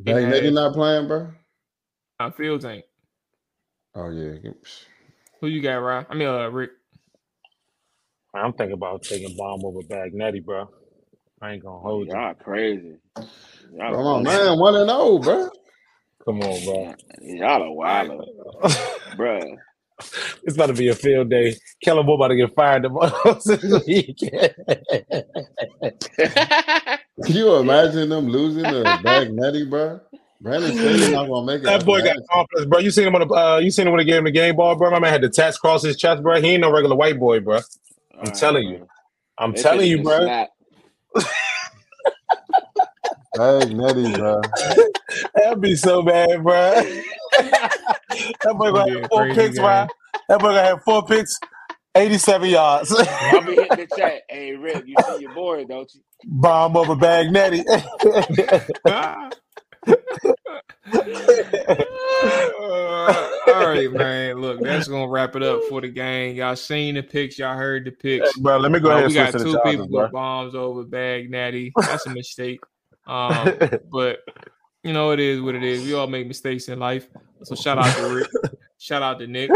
Bagnetti 0.00 0.52
Yeah. 0.52 0.52
not 0.52 0.74
playing, 0.74 1.08
bro. 1.08 1.28
Uh, 2.20 2.30
Fields 2.30 2.64
ain't. 2.64 2.84
Oh 3.96 4.10
yeah, 4.10 4.50
Who 5.40 5.48
you 5.48 5.62
got, 5.62 5.76
Ryan? 5.78 6.06
I 6.10 6.14
mean, 6.14 6.28
uh, 6.28 6.48
Ric. 6.50 6.70
I'm 8.34 8.52
thinking 8.54 8.74
about 8.74 9.02
taking 9.02 9.36
bomb 9.36 9.64
over 9.64 9.82
Bagnetti, 9.82 10.44
bro. 10.44 10.68
I 11.42 11.52
ain't 11.52 11.64
gonna 11.64 11.80
hold 11.80 12.12
you. 12.12 12.20
Y'all 12.20 12.34
crazy. 12.34 12.96
Y'all 13.74 13.96
come 13.96 14.06
on, 14.06 14.24
crazy. 14.24 14.24
man, 14.24 14.58
one 14.58 14.76
and 14.76 14.90
zero, 14.90 15.18
bro. 15.18 15.50
Come 16.24 16.40
on, 16.42 16.64
bro. 16.64 16.94
Y'all 17.20 17.62
a 17.62 17.72
wild, 17.72 18.24
bruh. 19.16 19.56
it's 20.44 20.54
about 20.54 20.66
to 20.66 20.74
be 20.74 20.88
a 20.88 20.94
field 20.94 21.30
day. 21.30 21.56
Kellen 21.82 22.06
Moore 22.06 22.14
about 22.16 22.28
to 22.28 22.36
get 22.36 22.54
fired 22.54 22.84
tomorrow. 22.84 23.12
this 23.46 23.86
week. 23.86 24.18
Can 24.18 24.54
you 27.26 27.54
imagine 27.56 28.08
them 28.08 28.28
losing 28.28 28.64
to 28.64 28.84
Bagnetti, 29.02 29.68
bro? 29.68 30.00
Brandon 30.40 30.72
Staley 30.72 31.12
not 31.12 31.26
gonna 31.28 31.46
make 31.46 31.62
it. 31.62 31.64
that 31.64 31.84
boy 31.84 32.00
got 32.00 32.16
confidence, 32.30 32.66
bro. 32.66 32.78
You 32.78 32.92
seen 32.92 33.08
him 33.08 33.14
on 33.16 33.26
the 33.26 33.34
uh, 33.34 33.58
you 33.58 33.72
seen 33.72 33.88
him 33.88 33.92
when 33.92 33.98
he 34.00 34.06
gave 34.06 34.18
him 34.18 34.24
the 34.24 34.30
game 34.30 34.54
ball, 34.54 34.76
bro. 34.76 34.88
My 34.90 35.00
man 35.00 35.12
had 35.12 35.22
the 35.22 35.28
tats 35.28 35.56
across 35.56 35.82
his 35.82 35.96
chest, 35.96 36.22
bro. 36.22 36.40
He 36.40 36.50
ain't 36.50 36.60
no 36.60 36.72
regular 36.72 36.94
white 36.94 37.18
boy, 37.18 37.40
bro. 37.40 37.60
I'm 38.20 38.30
telling 38.30 38.68
you. 38.68 38.86
I'm 39.36 39.52
They 39.52 39.62
telling 39.62 39.88
you, 39.88 40.02
bro. 40.02 40.20
slapped. 40.20 40.52
Bagnetti, 43.36 44.16
bro. 44.16 44.40
That'd 45.34 45.60
be 45.60 45.74
so 45.76 46.02
bad, 46.02 46.42
bro. 46.42 46.82
That 48.08 48.54
boy 48.56 48.72
gonna 48.72 49.00
have 49.00 49.08
four 49.10 49.26
picks, 49.34 49.54
game. 49.56 49.64
bro. 49.64 49.86
That 50.28 50.38
boy 50.40 50.48
gonna 50.48 50.62
have 50.62 50.82
four 50.84 51.04
picks, 51.04 51.38
87 51.94 52.48
yards. 52.50 52.94
I'll 52.98 53.42
be 53.44 53.54
hitting 53.54 53.76
the 53.76 53.88
chat. 53.96 54.22
Hey, 54.28 54.54
Ric, 54.54 54.84
you 54.86 54.94
see 55.06 55.22
your 55.22 55.34
boy, 55.34 55.64
don't 55.64 55.92
you? 55.94 56.00
Bomb 56.24 56.76
over 56.76 56.94
Bagnetti. 56.96 57.64
Ah. 58.86 59.30
Uh, 62.20 63.30
all 63.48 63.66
right, 63.68 63.92
man. 63.92 64.36
Look, 64.40 64.60
that's 64.60 64.88
gonna 64.88 65.08
wrap 65.08 65.36
it 65.36 65.42
up 65.42 65.60
for 65.68 65.80
the 65.80 65.88
game. 65.88 66.36
Y'all 66.36 66.56
seen 66.56 66.94
the 66.96 67.02
picks, 67.02 67.38
y'all 67.38 67.56
heard 67.56 67.84
the 67.84 67.90
picks. 67.92 68.36
bro, 68.38 68.56
let 68.58 68.72
me 68.72 68.80
go 68.80 68.90
Uh, 68.90 68.94
ahead 68.98 69.10
we 69.10 69.18
and 69.18 69.32
got 69.32 69.40
switch 69.40 69.42
to 69.42 69.44
two 69.44 69.52
the 69.52 69.58
people 69.60 69.72
Chargers, 69.72 69.86
bro. 69.90 70.02
with 70.04 70.12
bombs 70.12 70.54
over 70.54 70.84
Bag 70.84 71.30
Natty. 71.30 71.72
That's 71.80 72.06
a 72.06 72.10
mistake. 72.10 72.60
Um, 73.06 73.52
but 73.92 74.18
you 74.82 74.92
know 74.92 75.12
it 75.12 75.20
is 75.20 75.40
what 75.40 75.54
it 75.54 75.62
is. 75.62 75.84
We 75.84 75.94
all 75.94 76.06
make 76.06 76.26
mistakes 76.26 76.68
in 76.68 76.78
life. 76.78 77.06
So 77.44 77.54
shout 77.54 77.78
out 77.78 77.94
to 77.96 78.14
Ric. 78.14 78.28
shout 78.78 79.02
out 79.02 79.18
to 79.20 79.26
Nick. 79.26 79.50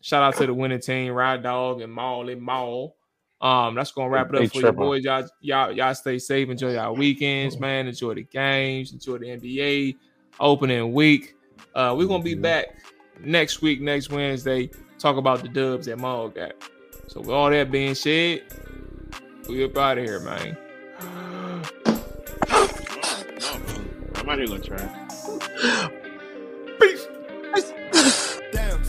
Shout 0.00 0.22
out 0.22 0.36
to 0.36 0.46
the 0.46 0.54
winning 0.54 0.80
team, 0.80 1.12
Ride 1.12 1.42
Dog 1.42 1.80
and 1.80 1.94
Mual 1.96 2.30
and 2.30 2.42
Mual. 2.42 2.92
Um, 3.40 3.74
that's 3.74 3.92
gonna 3.92 4.08
wrap 4.08 4.28
it 4.28 4.32
They 4.32 4.44
up 4.44 4.50
for 4.50 4.54
your 4.56 4.62
tripping. 4.62 4.78
boys. 4.80 5.04
Y'all, 5.04 5.28
y'all, 5.40 5.72
y'all 5.72 5.94
stay 5.94 6.18
safe. 6.18 6.48
Enjoy 6.48 6.72
y'all 6.74 6.94
weekends, 6.94 7.58
man. 7.58 7.86
Enjoy 7.86 8.14
the 8.14 8.22
games. 8.22 8.92
Enjoy 8.92 9.18
the 9.18 9.26
NBA 9.26 9.96
opening 10.40 10.92
week. 10.92 11.34
Uh, 11.74 11.94
we're 11.96 12.06
gonna 12.06 12.22
be 12.22 12.34
back 12.34 12.66
next 13.20 13.60
week, 13.62 13.80
next 13.80 14.10
Wednesday. 14.10 14.70
Talk 14.98 15.16
about 15.16 15.42
the 15.42 15.48
dubs 15.48 15.86
that 15.86 15.98
Mual 15.98 16.34
got. 16.34 16.52
So 17.08 17.20
with 17.20 17.30
all 17.30 17.50
that 17.50 17.70
being 17.70 17.94
said, 17.94 18.42
we 19.48 19.64
up 19.64 19.76
out 19.76 19.98
of 19.98 20.04
here, 20.04 20.20
man. 20.20 20.56
I'm 24.16 24.26
not 24.26 24.38
even 24.40 24.60
gonna 24.62 24.62
try. 24.62 25.88
Peace. 26.80 27.06